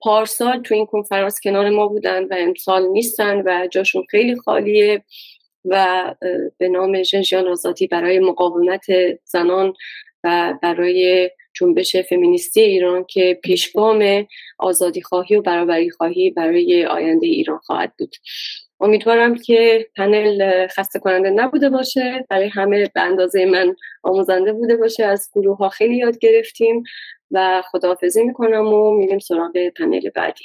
پارسال 0.00 0.62
تو 0.62 0.74
این 0.74 0.86
کنفرانس 0.86 1.40
کنار 1.44 1.70
ما 1.70 1.86
بودن 1.86 2.24
و 2.24 2.34
امسال 2.38 2.88
نیستن 2.88 3.42
و 3.46 3.68
جاشون 3.70 4.04
خیلی 4.10 4.36
خالیه. 4.36 5.04
و 5.64 6.14
به 6.58 6.68
نام 6.68 7.02
ژنژیان 7.02 7.48
آزادی 7.48 7.86
برای 7.86 8.18
مقاومت 8.18 8.86
زنان 9.24 9.74
و 10.24 10.54
برای 10.62 11.30
جنبش 11.54 11.96
فمینیستی 11.96 12.60
ایران 12.60 13.04
که 13.04 13.40
پیشگام 13.42 14.26
آزادی 14.58 15.02
خواهی 15.02 15.36
و 15.36 15.42
برابری 15.42 15.90
خواهی 15.90 16.30
برای 16.30 16.86
آینده 16.86 17.26
ایران 17.26 17.58
خواهد 17.58 17.92
بود. 17.98 18.16
امیدوارم 18.80 19.34
که 19.34 19.86
پنل 19.96 20.66
خسته 20.66 20.98
کننده 20.98 21.30
نبوده 21.30 21.70
باشه. 21.70 22.24
برای 22.30 22.48
همه 22.48 22.90
به 22.94 23.00
اندازه 23.00 23.44
من 23.46 23.76
آموزنده 24.02 24.52
بوده 24.52 24.76
باشه. 24.76 25.04
از 25.04 25.30
گروه 25.34 25.58
ها 25.58 25.68
خیلی 25.68 25.96
یاد 25.96 26.18
گرفتیم 26.18 26.82
و 27.30 27.62
خداحافظی 27.70 28.24
می‌کنم 28.24 28.66
و 28.66 28.90
میریم 28.90 29.18
سراغ 29.18 29.68
پنل 29.76 30.10
بعدی. 30.14 30.44